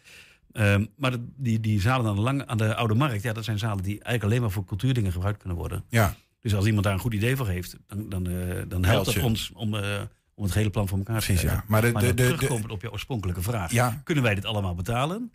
Ehm, 0.56 0.86
maar 0.97 1.12
die, 1.38 1.60
die 1.60 1.82
zalen 1.82 2.28
aan 2.28 2.38
de, 2.38 2.47
aan 2.47 2.58
de 2.58 2.76
Oude 2.76 2.93
Markt, 2.93 3.22
ja, 3.24 3.34
dat 3.34 3.43
zijn 3.43 3.58
zalen 3.60 3.84
die 3.84 3.93
eigenlijk 3.93 4.24
alleen 4.24 4.41
maar 4.41 4.51
voor 4.51 4.66
cultuurdingen 4.66 5.12
gebruikt 5.12 5.39
kunnen 5.39 5.58
worden. 5.58 5.84
Ja, 5.89 6.16
Dus 6.41 6.56
als 6.56 6.66
iemand 6.66 6.84
daar 6.84 6.93
een 6.93 6.99
goed 6.99 7.14
idee 7.14 7.36
voor 7.36 7.47
heeft, 7.47 7.78
dan, 7.88 8.10
dan, 8.10 8.28
eh, 8.28 8.62
dan 8.68 8.86
helpt 8.86 9.06
het 9.06 9.16
je. 9.16 9.24
ons 9.24 9.51
om, 9.53 9.76
eh, 9.76 10.01
om 10.34 10.43
het 10.43 10.53
hele 10.53 10.70
plan 10.70 10.88
voor 10.88 10.97
elkaar 10.97 11.20
te 11.20 11.26
krijgen. 11.26 11.49
ja. 11.49 11.64
Maar 11.68 11.82
de, 11.82 11.91
Maar 11.91 12.14
terugkomend 12.14 12.72
op 12.72 12.82
je 12.82 12.91
oorspronkelijke 12.91 13.41
vraag. 13.41 13.72
ja, 13.72 14.01
Kunnen 14.03 14.24
wij 14.24 14.36
dit 14.36 14.45
allemaal 14.45 14.76
betalen? 14.76 15.32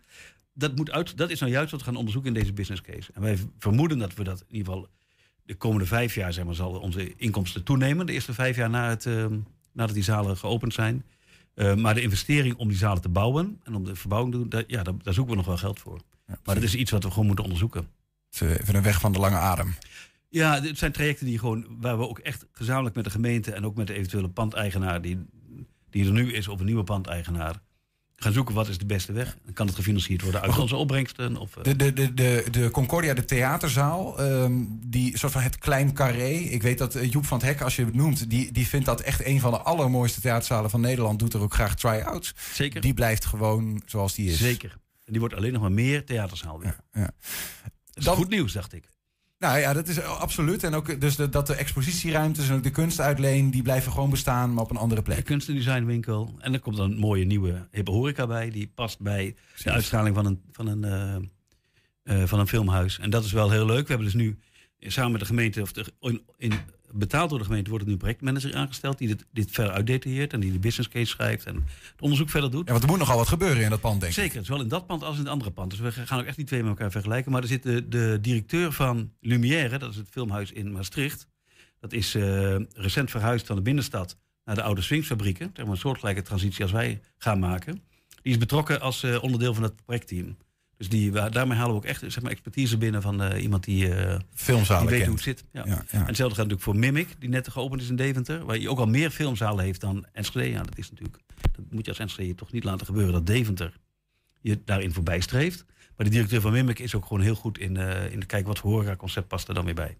Dat, 0.53 0.75
moet 0.75 0.91
uit, 0.91 1.17
dat 1.17 1.29
is 1.29 1.39
nou 1.39 1.51
juist 1.51 1.71
wat 1.71 1.79
we 1.79 1.85
gaan 1.85 1.95
onderzoeken 1.95 2.33
in 2.33 2.39
deze 2.39 2.53
business 2.53 2.81
case. 2.81 3.11
En 3.13 3.21
wij 3.21 3.37
vermoeden 3.59 3.97
dat 3.97 4.13
we 4.13 4.23
dat 4.23 4.39
in 4.47 4.55
ieder 4.55 4.73
geval 4.73 4.87
de 5.43 5.55
komende 5.55 5.85
vijf 5.85 6.15
jaar, 6.15 6.33
zeg 6.33 6.45
maar, 6.45 6.55
zal 6.55 6.71
onze 6.79 7.15
inkomsten 7.15 7.63
toenemen. 7.63 8.05
De 8.05 8.13
eerste 8.13 8.33
vijf 8.33 8.55
jaar 8.55 8.69
na 8.69 8.89
het, 8.89 9.05
eh, 9.05 9.25
nadat 9.73 9.95
die 9.95 10.03
zalen 10.03 10.37
geopend 10.37 10.73
zijn. 10.73 11.05
Eh, 11.61 11.75
maar 11.75 11.93
de 11.93 12.01
investering 12.01 12.55
om 12.55 12.67
die 12.67 12.77
zalen 12.77 13.01
te 13.01 13.09
bouwen 13.09 13.59
en 13.63 13.75
om 13.75 13.83
de 13.83 13.95
verbouwing 13.95 14.33
te 14.33 14.39
doen, 14.39 14.49
daar, 14.49 14.63
ja, 14.67 14.83
daar, 14.83 14.93
daar 15.03 15.13
zoeken 15.13 15.31
we 15.31 15.37
nog 15.37 15.47
wel 15.47 15.57
geld 15.57 15.79
voor. 15.79 15.99
ja, 16.27 16.39
Maar 16.43 16.55
dat 16.55 16.63
is 16.63 16.75
iets 16.75 16.91
wat 16.91 17.03
we 17.03 17.09
gewoon 17.09 17.25
moeten 17.25 17.43
onderzoeken. 17.43 17.87
Even 18.39 18.75
een 18.75 18.83
weg 18.83 18.99
van 18.99 19.11
de 19.11 19.19
lange 19.19 19.37
adem. 19.37 19.75
Ja, 20.29 20.61
het 20.61 20.77
zijn 20.77 20.91
trajecten 20.91 21.25
die 21.25 21.39
gewoon, 21.39 21.65
waar 21.79 21.97
we 21.97 22.07
ook 22.07 22.19
echt 22.19 22.45
gezamenlijk 22.51 22.95
met 22.95 23.03
de 23.03 23.09
gemeente 23.11 23.51
en 23.51 23.65
ook 23.65 23.75
met 23.75 23.87
de 23.87 23.93
eventuele 23.93 24.29
pandeigenaar 24.29 25.01
die, 25.01 25.25
die 25.89 26.05
er 26.05 26.11
nu 26.11 26.33
is, 26.33 26.47
of 26.47 26.59
een 26.59 26.65
nieuwe 26.65 26.83
pandeigenaar, 26.83 27.61
gaan 28.21 28.33
zoeken 28.33 28.55
wat 28.55 28.67
is 28.67 28.77
de 28.77 28.85
beste 28.85 29.11
weg. 29.11 29.37
Dan 29.45 29.53
kan 29.53 29.67
het 29.67 29.75
gefinancierd 29.75 30.21
worden 30.21 30.41
uit 30.41 30.57
onze 30.57 30.75
opbrengsten. 30.75 31.37
Of, 31.37 31.57
eh, 31.57 31.63
De, 31.63 31.75
de, 31.75 31.93
de, 31.93 32.13
de, 32.13 32.45
de 32.51 32.69
Concordia, 32.71 33.13
de 33.13 33.25
theaterzaal, 33.25 34.19
ehm, 34.19 34.53
die 34.85 35.17
soort 35.17 35.31
van 35.31 35.41
het 35.41 35.57
klein 35.57 35.93
carré. 35.93 36.29
Ik 36.29 36.61
weet 36.61 36.77
dat 36.77 36.95
eh, 36.95 37.11
Joep 37.11 37.25
van 37.25 37.37
het 37.37 37.47
Hek, 37.47 37.61
als 37.61 37.75
je 37.75 37.85
het 37.85 37.93
noemt, 37.93 38.29
die, 38.29 38.51
die 38.51 38.67
vindt 38.67 38.85
dat 38.85 39.01
echt 39.01 39.25
een 39.25 39.39
van 39.39 39.51
de 39.51 39.59
allermooiste 39.59 40.21
theaterzalen 40.21 40.69
van 40.69 40.81
Nederland. 40.81 41.19
Doet 41.19 41.33
er 41.33 41.41
ook 41.41 41.53
graag 41.53 41.75
try-outs. 41.75 42.33
zeker. 42.53 42.81
Die 42.81 42.93
blijft 42.93 43.25
gewoon 43.25 43.81
zoals 43.85 44.13
die 44.15 44.29
is. 44.29 44.37
Zeker. 44.37 44.69
En 45.05 45.11
die 45.11 45.19
wordt 45.19 45.35
alleen 45.35 45.53
nog 45.53 45.61
maar 45.61 45.71
meer 45.71 46.05
theaterzaal 46.05 46.59
weer. 46.59 46.75
Ja, 46.93 46.99
ja. 47.01 47.05
Dat 47.63 47.73
is 47.93 48.03
Dan- 48.03 48.15
goed 48.15 48.29
nieuws, 48.29 48.53
dacht 48.53 48.73
ik. 48.73 48.89
Nou 49.41 49.59
ja, 49.59 49.73
dat 49.73 49.87
is 49.87 49.97
eh, 49.97 50.19
absoluut. 50.19 50.63
En 50.63 50.73
ook 50.73 51.01
dus 51.01 51.15
de, 51.15 51.29
dat 51.29 51.47
de 51.47 51.53
expositieruimtes 51.55 52.49
en 52.49 52.55
ook 52.55 52.63
de 52.63 52.69
kunstuitleen, 52.69 53.49
die 53.51 53.61
blijven 53.61 53.91
gewoon 53.91 54.09
bestaan, 54.09 54.53
maar 54.53 54.63
op 54.63 54.69
een 54.69 54.77
andere 54.77 55.03
De 55.03 55.11
plek. 55.11 55.25
kunst- 55.25 55.47
en 55.49 55.55
designwinkel. 55.55 56.35
En 56.39 56.53
er 56.53 56.59
komt 56.59 56.77
dan 56.77 56.91
een 56.91 56.97
mooie 56.97 57.25
nieuwe 57.25 57.67
hippe 57.71 57.91
horeca 57.91 58.27
bij. 58.27 58.49
Die 58.49 58.71
past 58.75 58.99
bij 58.99 59.35
de 59.63 59.71
uitstraling 59.71 60.15
van 60.15 60.25
een, 60.25 60.41
van 60.51 60.67
een, 60.67 60.83
eh, 60.83 61.15
eh, 62.21 62.27
van 62.27 62.39
een 62.39 62.47
filmhuis. 62.47 62.99
En 62.99 63.09
dat 63.09 63.23
is 63.23 63.31
wel 63.31 63.51
heel 63.51 63.65
leuk. 63.65 63.81
We 63.81 63.93
hebben 63.93 64.05
dus 64.05 64.21
nu 64.21 64.37
eh, 64.79 64.89
samen 64.89 65.11
met 65.11 65.19
de 65.19 65.27
gemeente, 65.27 65.61
of 65.61 65.71
de, 65.71 65.85
in, 65.99 66.21
in, 66.37 66.53
betaald 66.93 67.29
door 67.29 67.39
de 67.39 67.45
gemeente, 67.45 67.69
wordt 67.69 67.83
er 67.83 67.89
nu 67.89 67.95
een 67.95 68.01
projectmanager 68.01 68.55
aangesteld. 68.55 68.97
Die 68.97 69.07
dit, 69.07 69.25
dit 69.31 69.51
verder 69.51 69.73
uitdetailleert 69.73 70.33
en 70.33 70.39
die 70.39 70.51
de 70.51 70.59
business 70.59 70.89
case 70.89 71.05
schrijft 71.05 71.45
en 71.45 71.55
het 71.55 72.01
onderzoek 72.01 72.29
verder 72.29 72.51
doet. 72.51 72.65
Ja, 72.65 72.71
want 72.71 72.83
er 72.83 72.89
moet 72.89 72.99
nogal 72.99 73.17
wat 73.17 73.27
gebeuren 73.27 73.63
in 73.63 73.69
dat 73.69 73.81
pand, 73.81 74.01
denk 74.01 74.13
ik. 74.13 74.19
Zeker, 74.19 74.45
zowel 74.45 74.61
in 74.61 74.67
dat 74.67 74.85
pand 74.87 75.03
als 75.03 75.15
in 75.15 75.21
het 75.21 75.31
andere 75.31 75.51
pand. 75.51 75.69
Dus 75.69 75.79
we 75.79 75.91
gaan 75.91 76.19
ook 76.19 76.25
echt 76.25 76.35
die 76.35 76.45
twee 76.45 76.61
met 76.61 76.69
elkaar 76.69 76.91
vergelijken. 76.91 77.31
Maar 77.31 77.41
er 77.41 77.47
zit 77.47 77.63
de, 77.63 77.87
de 77.87 78.17
directeur 78.21 78.71
van 78.71 79.11
Lumière, 79.19 79.77
dat 79.77 79.91
is 79.91 79.97
het 79.97 80.07
filmhuis 80.09 80.51
in 80.51 80.71
Maastricht. 80.71 81.27
Dat 81.79 81.93
is 81.93 82.15
eh, 82.15 82.55
recent 82.73 83.09
verhuisd 83.09 83.45
van 83.45 83.55
de 83.55 83.61
binnenstad 83.61 84.17
naar 84.45 84.55
de 84.55 84.61
oude 84.61 84.81
Swingsfabrieken. 84.81 85.51
Zeg 85.53 85.65
maar 85.65 85.73
een 85.73 85.79
soortgelijke 85.79 86.21
transitie 86.21 86.63
als 86.63 86.71
wij 86.71 87.01
gaan 87.17 87.39
maken. 87.39 87.81
Die 88.21 88.31
is 88.31 88.37
betrokken 88.37 88.81
als 88.81 89.03
eh, 89.03 89.23
onderdeel 89.23 89.53
van 89.53 89.63
het 89.63 89.85
projectteam. 89.85 90.37
Dus 90.81 90.89
die, 90.89 91.11
daarmee 91.11 91.57
halen 91.57 91.71
we 91.71 91.77
ook 91.77 91.85
echt 91.85 92.03
zeg 92.07 92.21
maar, 92.21 92.31
expertise 92.31 92.77
binnen 92.77 93.01
van 93.01 93.21
eh, 93.21 93.43
iemand 93.43 93.63
die, 93.63 93.85
die 93.89 93.95
Filmzalen 94.33 94.85
weet 94.87 94.93
kent. 94.95 95.05
hoe 95.05 95.15
het 95.15 95.23
zit. 95.23 95.43
Ja. 95.51 95.63
Ja, 95.65 95.71
ja. 95.71 95.83
En 95.91 96.05
hetzelfde 96.05 96.35
gaat 96.35 96.47
natuurlijk 96.47 96.61
voor 96.61 96.75
Mimic, 96.75 97.07
die 97.19 97.29
net 97.29 97.49
geopend 97.49 97.81
is 97.81 97.89
in 97.89 97.95
Deventer. 97.95 98.45
Waar 98.45 98.57
je 98.57 98.69
ook 98.69 98.79
al 98.79 98.85
meer 98.87 99.09
filmzalen 99.11 99.63
heeft 99.63 99.81
dan 99.81 100.05
Enschede. 100.13 100.49
Ja, 100.49 100.63
dat 100.63 100.77
is 100.77 100.89
natuurlijk, 100.89 101.17
dat 101.51 101.65
moet 101.69 101.85
je 101.85 101.91
als 101.91 101.99
Enschede 101.99 102.35
toch 102.35 102.51
niet 102.51 102.63
laten 102.63 102.85
gebeuren 102.85 103.13
dat 103.13 103.25
Deventer 103.27 103.73
je 104.39 104.59
daarin 104.65 104.93
voorbij 104.93 105.19
streeft. 105.19 105.65
Maar 105.97 106.05
de 106.05 106.11
directeur 106.15 106.41
van 106.41 106.51
Mimic 106.51 106.79
is 106.79 106.95
ook 106.95 107.05
gewoon 107.05 107.21
heel 107.23 107.35
goed 107.35 107.57
in, 107.57 107.77
eh 107.77 108.11
in 108.11 108.19
te 108.19 108.25
kijken 108.25 108.47
wat 108.47 108.59
voor 108.59 108.71
horeca-concept 108.71 109.27
past 109.27 109.47
er 109.47 109.53
dan 109.53 109.65
weer 109.65 109.73
bij. 109.75 109.97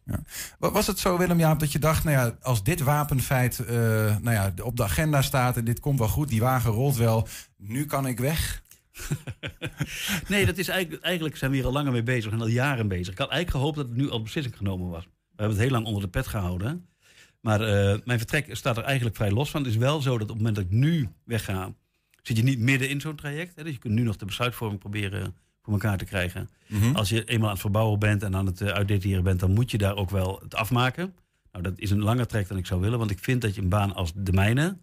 Wa- 0.60 0.72
Was 0.72 0.88
het 0.88 1.00
zo, 1.00 1.18
Willem-Jaap, 1.18 1.60
dat 1.60 1.72
je 1.72 1.80
dacht, 1.80 2.04
nou 2.04 2.18
ja, 2.18 2.38
als 2.42 2.64
dit 2.64 2.82
wapenfeit 2.82 3.64
nou 3.68 4.32
ja, 4.32 4.54
op 4.64 4.78
de 4.78 4.84
agenda 4.84 5.22
staat 5.22 5.58
en 5.58 5.66
dit 5.66 5.80
komt 5.80 6.00
wel 6.00 6.08
goed, 6.08 6.30
die 6.30 6.40
wagen 6.42 6.72
rolt 6.72 6.96
wel, 6.98 7.28
nu 7.58 7.86
kan 7.86 8.08
ik 8.08 8.20
weg? 8.20 8.62
Nee, 10.28 10.46
dat 10.46 10.58
is 10.58 10.68
eigenlijk, 10.68 11.04
eigenlijk 11.04 11.38
zijn 11.38 11.52
we 11.52 11.58
hier 11.58 11.66
al 11.66 11.72
langer 11.72 11.92
mee 11.92 12.04
bezig 12.04 12.32
en 12.32 12.42
al 12.42 12.48
jaren 12.48 12.88
bezig. 12.88 13.14
Ik 13.14 13.18
had 13.18 13.30
eigenlijk 13.30 13.58
gehoopt 13.58 13.78
dat 13.78 13.88
het 13.88 13.98
nu 13.98 14.10
al 14.10 14.22
beslissing 14.22 14.58
genomen 14.58 14.90
was. 14.90 15.04
We 15.04 15.10
hebben 15.36 15.56
het 15.56 15.66
heel 15.66 15.76
lang 15.76 15.86
onder 15.86 16.02
de 16.02 16.08
pet 16.08 16.28
gehouden. 16.28 16.86
Maar 17.42 17.62
eh, 17.62 18.00
mijn 18.04 18.18
vertrek 18.18 18.48
staat 18.52 18.78
er 18.78 18.84
eigenlijk 18.84 19.16
vrij 19.16 19.32
los 19.32 19.50
van. 19.50 19.62
Het 19.62 19.72
is 19.72 19.78
wel 19.78 20.02
zo 20.02 20.12
dat 20.12 20.22
op 20.22 20.28
het 20.28 20.38
moment 20.38 20.56
dat 20.56 20.66
ik 20.66 20.72
nu 20.72 21.10
wegga, 21.24 21.74
zit 22.22 22.38
je 22.38 22.44
niet 22.44 22.60
midden 22.60 22.90
in 22.90 23.02
zo'n 23.02 23.16
traject. 23.16 23.56
Hè? 23.56 23.64
Dus 23.64 23.74
je 23.74 23.80
kunt 23.80 23.94
nu 23.94 24.04
nog 24.04 24.16
de 24.16 24.26
besluitvorming 24.26 24.80
proberen 24.80 25.36
voor 25.62 25.74
elkaar 25.74 25.98
te 25.98 26.06
krijgen. 26.06 26.50
Mhm. 26.68 26.96
Als 26.96 27.10
je 27.10 27.24
eenmaal 27.24 27.48
aan 27.48 27.54
het 27.54 27.62
verbouwen 27.62 28.00
bent 28.00 28.24
en 28.24 28.36
aan 28.36 28.46
het 28.46 28.62
uh, 28.62 28.68
uitdeteren 28.68 29.24
bent, 29.24 29.40
dan 29.40 29.54
moet 29.54 29.72
je 29.72 29.78
daar 29.78 29.96
ook 29.96 30.10
wel 30.10 30.40
het 30.44 30.56
afmaken. 30.56 31.16
Nou, 31.52 31.64
dat 31.64 31.80
is 31.80 31.92
een 31.92 32.02
langer 32.02 32.28
traject 32.28 32.50
dan 32.50 32.58
ik 32.58 32.66
zou 32.66 32.82
willen, 32.82 33.00
want 33.00 33.12
ik 33.12 33.20
vind 33.20 33.42
dat 33.42 33.56
je 33.56 33.62
een 33.62 33.70
baan 33.70 33.96
als 33.96 34.12
de 34.16 34.32
mijne 34.32 34.78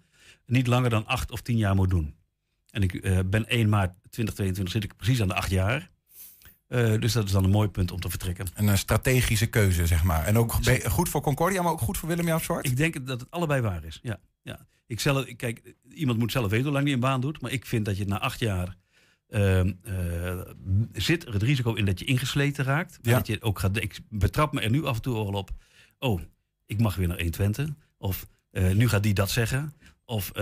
niet 0.46 0.66
langer 0.66 0.90
dan 0.90 1.06
acht 1.06 1.30
of 1.30 1.40
tien 1.40 1.56
jaar 1.56 1.74
moet 1.74 1.90
doen. 1.90 2.14
En 2.79 2.85
ik 2.85 2.93
uh, 2.93 3.18
ben 3.26 3.49
1 3.49 3.68
maart 3.68 3.91
2022 4.11 4.70
zit 4.70 4.85
ik 4.85 4.97
precies 4.97 5.20
aan 5.20 5.29
de 5.29 5.35
acht 5.35 5.51
jaar. 5.51 5.91
Uh, 6.68 7.01
dus 7.01 7.12
dat 7.12 7.24
is 7.24 7.31
dan 7.31 7.45
een 7.45 7.51
mooi 7.51 7.68
punt 7.68 7.91
om 7.91 8.01
te 8.01 8.11
vertrekken. 8.11 8.47
Een 8.55 8.79
strategische 8.79 9.47
keuze, 9.47 9.87
zeg 9.87 10.03
maar. 10.03 10.24
En 10.24 10.39
ook 10.39 10.53
goed 10.89 11.09
voor 11.09 11.20
Concordia, 11.20 11.62
maar 11.62 11.72
ook 11.72 11.81
goed 11.81 11.99
voor 11.99 12.09
Willem-Jaap 12.09 12.43
Zwart? 12.43 12.66
Ik 12.66 12.76
denk 12.76 13.07
dat 13.07 13.20
het 13.20 13.31
allebei 13.31 13.61
waar 13.61 13.85
is, 13.85 13.99
ja. 14.03 14.20
ja. 14.43 14.66
Ik 14.87 15.01
zelf, 15.01 15.37
kijk, 15.37 15.74
iemand 15.95 16.18
moet 16.18 16.33
zelf 16.33 16.51
weten 16.51 16.64
hoe 16.64 16.72
lang 16.72 16.85
hij 16.85 16.95
een 16.95 17.01
baan 17.01 17.20
doet. 17.20 17.41
Maar 17.41 17.51
ik 17.51 17.66
vind 17.66 17.85
dat 17.85 17.97
je 17.97 18.07
na 18.07 18.20
acht 18.20 18.41
jaar... 18.41 18.76
Uh, 19.29 19.64
uh, 19.64 19.72
zit 20.93 21.26
er 21.26 21.33
het 21.33 21.43
risico 21.43 21.74
in 21.74 21.85
dat 21.85 21.99
je 21.99 22.05
ingesleten 22.05 22.64
raakt. 22.64 22.99
Ja. 23.03 23.16
Dat 23.16 23.26
je 23.26 23.43
ook 23.43 23.59
gaat, 23.59 23.76
ik 23.76 23.99
betrap 24.09 24.53
me 24.53 24.61
er 24.61 24.70
nu 24.70 24.85
af 24.85 24.97
en 24.97 25.03
toe 25.03 25.16
al 25.16 25.33
op. 25.33 25.51
Oh, 25.99 26.20
ik 26.66 26.81
mag 26.81 26.95
weer 26.95 27.09
naar 27.09 27.16
120. 27.16 27.68
Of 27.99 28.26
uh, 28.53 28.70
nu 28.70 28.89
gaat 28.89 29.03
die 29.03 29.14
dat 29.14 29.31
zeggen. 29.31 29.72
Of 30.09 30.32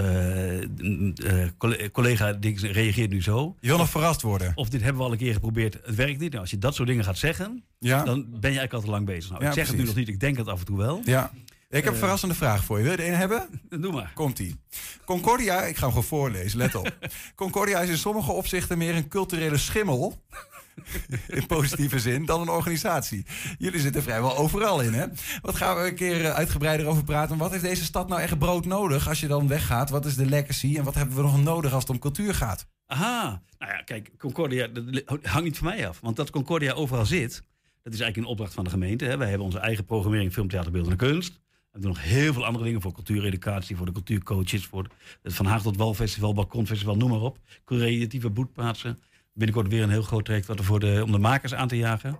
collega 1.92 2.32
die 2.32 2.72
reageert 2.72 3.10
nu 3.10 3.22
zo. 3.22 3.56
Je 3.60 3.68
wil 3.68 3.78
nog 3.78 3.90
verrast 3.90 4.22
worden. 4.22 4.52
Of 4.54 4.68
dit 4.68 4.80
hebben 4.80 5.00
we 5.00 5.06
al 5.06 5.12
een 5.12 5.18
keer 5.18 5.32
geprobeerd. 5.32 5.78
Het 5.84 5.94
werkt 5.94 6.20
niet. 6.20 6.30
Nou, 6.30 6.40
als 6.40 6.50
je 6.50 6.58
dat 6.58 6.74
soort 6.74 6.88
dingen 6.88 7.04
gaat 7.04 7.18
zeggen, 7.18 7.64
ja. 7.78 8.04
dan 8.04 8.20
ben 8.20 8.30
je 8.30 8.58
eigenlijk 8.58 8.72
al 8.72 8.80
te 8.80 8.90
lang 8.90 9.06
bezig. 9.06 9.30
Nou, 9.30 9.42
ja, 9.42 9.48
ik 9.48 9.54
zeg 9.54 9.64
precies. 9.64 9.68
het 9.68 9.78
nu 9.80 9.86
nog 9.86 9.94
niet. 9.94 10.08
Ik 10.08 10.20
denk 10.20 10.36
het 10.36 10.48
af 10.48 10.58
en 10.58 10.64
toe 10.64 10.76
wel. 10.76 11.00
Ja. 11.04 11.30
Ik 11.68 11.84
heb 11.84 11.92
een 11.92 11.98
verrassende 11.98 12.34
vraag 12.34 12.64
voor 12.64 12.78
je. 12.78 12.82
Wil 12.82 12.92
je 12.92 12.98
er 12.98 13.08
een 13.08 13.18
hebben? 13.18 13.48
Doe 13.82 13.92
maar. 13.92 14.10
Komt-ie. 14.14 14.56
Concordia, 15.04 15.62
ik 15.62 15.76
ga 15.76 15.80
hem 15.80 15.88
gewoon 15.88 16.04
voorlezen, 16.04 16.58
let 16.58 16.74
op. 16.74 16.96
Concordia 17.34 17.80
is 17.80 17.88
in 17.88 17.98
sommige 17.98 18.32
opzichten 18.32 18.78
meer 18.78 18.94
een 18.94 19.08
culturele 19.08 19.56
schimmel. 19.56 20.22
in 21.28 21.46
positieve 21.46 21.98
zin, 21.98 22.24
dan 22.24 22.40
een 22.40 22.48
organisatie. 22.48 23.26
Jullie 23.58 23.80
zitten 23.80 24.02
vrijwel 24.02 24.36
overal 24.36 24.80
in, 24.80 24.92
hè? 24.92 25.06
Wat 25.40 25.56
gaan 25.56 25.76
we 25.76 25.88
een 25.88 25.94
keer 25.94 26.32
uitgebreider 26.32 26.86
over 26.86 27.04
praten? 27.04 27.36
Wat 27.36 27.50
heeft 27.50 27.62
deze 27.62 27.84
stad 27.84 28.08
nou 28.08 28.20
echt 28.20 28.38
brood 28.38 28.64
nodig 28.64 29.08
als 29.08 29.20
je 29.20 29.26
dan 29.26 29.48
weggaat? 29.48 29.90
Wat 29.90 30.06
is 30.06 30.16
de 30.16 30.26
legacy 30.26 30.76
en 30.76 30.84
wat 30.84 30.94
hebben 30.94 31.16
we 31.16 31.22
nog 31.22 31.42
nodig 31.42 31.72
als 31.72 31.82
het 31.82 31.92
om 31.92 31.98
cultuur 31.98 32.34
gaat? 32.34 32.66
Aha. 32.86 33.42
Nou 33.58 33.72
ja, 33.72 33.82
kijk, 33.82 34.10
Concordia 34.18 34.68
hangt 35.22 35.44
niet 35.44 35.58
van 35.58 35.66
mij 35.66 35.88
af. 35.88 36.00
Want 36.00 36.16
dat 36.16 36.30
Concordia 36.30 36.72
overal 36.72 37.06
zit, 37.06 37.42
dat 37.82 37.92
is 37.92 38.00
eigenlijk 38.00 38.16
een 38.16 38.32
opdracht 38.32 38.54
van 38.54 38.64
de 38.64 38.70
gemeente. 38.70 39.04
Hè. 39.04 39.16
Wij 39.16 39.28
hebben 39.28 39.46
onze 39.46 39.58
eigen 39.58 39.84
programmering 39.84 40.32
Filmtheater 40.32 40.72
Beeldende 40.72 40.96
Kunst. 40.96 41.40
We 41.72 41.82
doen 41.82 41.90
nog 41.90 42.02
heel 42.02 42.32
veel 42.32 42.46
andere 42.46 42.64
dingen 42.64 42.80
voor 42.80 42.92
cultuureducatie, 42.92 43.76
voor 43.76 43.86
de 43.86 43.92
cultuurcoaches, 43.92 44.66
voor 44.66 44.86
het 45.22 45.34
Van 45.34 45.46
Haag 45.46 45.62
tot 45.62 45.76
Wal 45.76 45.94
Festival, 45.94 46.34
Balkonfestival, 46.34 46.96
noem 46.96 47.10
maar 47.10 47.20
op. 47.20 47.38
Creatieve 47.64 48.30
boetplaatsen. 48.30 49.02
Binnenkort 49.37 49.68
weer 49.68 49.82
een 49.82 49.91
heel 49.91 50.03
groot 50.03 50.24
traject 50.24 50.47
wat 50.47 50.59
er 50.59 50.64
voor 50.64 50.80
de, 50.80 51.03
om 51.05 51.12
de 51.12 51.18
makers 51.18 51.55
aan 51.55 51.68
te 51.68 51.76
jagen. 51.76 52.11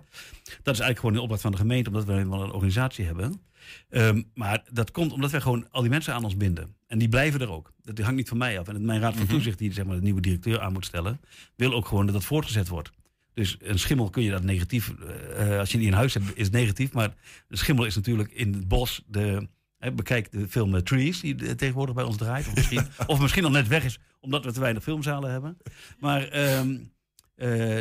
Dat 0.63 0.73
is 0.73 0.79
eigenlijk 0.79 0.99
gewoon 0.99 1.15
een 1.15 1.21
opdracht 1.21 1.41
van 1.41 1.51
de 1.51 1.57
gemeente, 1.57 1.89
omdat 1.89 2.05
we 2.05 2.11
helemaal 2.11 2.43
een 2.43 2.51
organisatie 2.51 3.05
hebben. 3.05 3.41
Ehm, 3.89 4.21
maar 4.33 4.63
dat 4.71 4.91
komt 4.91 5.11
omdat 5.11 5.31
wij 5.31 5.41
gewoon 5.41 5.67
al 5.71 5.81
die 5.81 5.89
mensen 5.89 6.13
aan 6.13 6.23
ons 6.23 6.37
binden. 6.37 6.75
En 6.87 6.97
die 6.99 7.09
blijven 7.09 7.41
er 7.41 7.51
ook. 7.51 7.73
Dat 7.81 7.99
hangt 7.99 8.15
niet 8.15 8.29
van 8.29 8.37
mij 8.37 8.59
af. 8.59 8.67
En 8.67 8.85
mijn 8.85 8.99
raad 9.01 9.13
van 9.13 9.23
Mhm. 9.23 9.31
toezicht, 9.31 9.57
die 9.57 9.73
zeg 9.73 9.85
maar, 9.85 9.95
de 9.95 10.01
nieuwe 10.01 10.21
directeur 10.21 10.61
aan 10.61 10.73
moet 10.73 10.85
stellen, 10.85 11.19
wil 11.55 11.73
ook 11.73 11.87
gewoon 11.87 12.05
dat 12.05 12.13
dat 12.15 12.25
voortgezet 12.25 12.67
wordt. 12.67 12.91
Dus 13.33 13.57
een 13.59 13.79
schimmel 13.79 14.09
kun 14.09 14.23
je 14.23 14.31
dat 14.31 14.43
negatief, 14.43 14.93
eh, 15.35 15.59
als 15.59 15.71
je 15.71 15.77
die 15.77 15.87
in 15.87 15.93
huis 15.93 16.13
hebt, 16.13 16.37
is 16.37 16.49
negatief. 16.49 16.93
Maar 16.93 17.13
een 17.47 17.57
schimmel 17.57 17.85
is 17.85 17.95
natuurlijk 17.95 18.31
in 18.31 18.53
het 18.53 18.67
bos 18.67 19.03
de. 19.07 19.47
Hè, 19.77 19.91
bekijk 19.91 20.31
de 20.31 20.47
film 20.47 20.75
eh, 20.75 20.81
Trees, 20.81 21.19
die 21.19 21.35
eh, 21.45 21.51
tegenwoordig 21.51 21.95
bij 21.95 22.03
ons 22.03 22.17
draait. 22.17 22.47
Of 22.47 22.55
misschien, 22.55 22.87
of 23.07 23.19
misschien 23.19 23.43
al 23.45 23.51
net 23.51 23.67
weg 23.67 23.83
is, 23.83 23.99
omdat 24.19 24.45
we 24.45 24.51
te 24.51 24.59
weinig 24.59 24.83
filmzalen 24.83 25.31
hebben. 25.31 25.57
Maar 25.99 26.27
ehm 26.27 26.71
eh, 26.71 26.79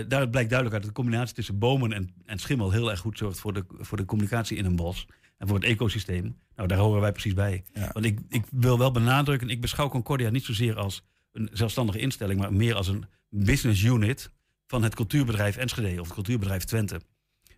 daaruit 0.09 0.31
blijkt 0.31 0.51
duidelijk 0.51 0.73
uit 0.73 0.83
dat 0.83 0.83
de 0.83 0.93
combinatie 0.93 1.35
tussen 1.35 1.59
bomen 1.59 1.93
en, 1.93 2.15
en 2.25 2.39
schimmel 2.39 2.71
heel 2.71 2.91
erg 2.91 3.01
goed 3.01 3.19
zorgt 3.19 3.39
voor 3.39 3.53
de, 3.53 3.65
voor 3.69 3.97
de 3.97 4.05
communicatie 4.05 4.57
in 4.57 4.65
een 4.65 4.77
bos. 4.77 5.07
En 5.39 5.47
voor 5.47 5.57
het 5.57 5.67
ecosysteem. 5.67 6.39
Nou, 6.57 6.69
daar 6.69 6.79
horen 6.79 7.01
wij 7.01 7.13
precies 7.13 7.35
bij. 7.35 7.65
Ja. 7.75 7.91
Want 7.93 8.05
ik, 8.05 8.21
ik 8.29 8.45
wil 8.51 8.79
wel 8.79 8.91
benadrukken, 8.91 9.51
ik 9.51 9.61
beschouw 9.61 9.89
Concordia 9.89 10.31
niet 10.31 10.45
zozeer 10.45 10.77
als 10.77 11.05
een 11.33 11.49
zelfstandige 11.53 11.99
instelling, 11.99 12.41
maar 12.41 12.53
meer 12.53 12.75
als 12.75 12.89
een 12.89 13.05
business 13.29 13.83
unit 13.83 14.31
van 14.67 14.83
het 14.83 14.95
cultuurbedrijf 14.95 15.57
Enschede 15.57 16.01
of 16.01 16.07
het 16.07 16.15
cultuurbedrijf 16.15 16.65
Twente. 16.65 17.01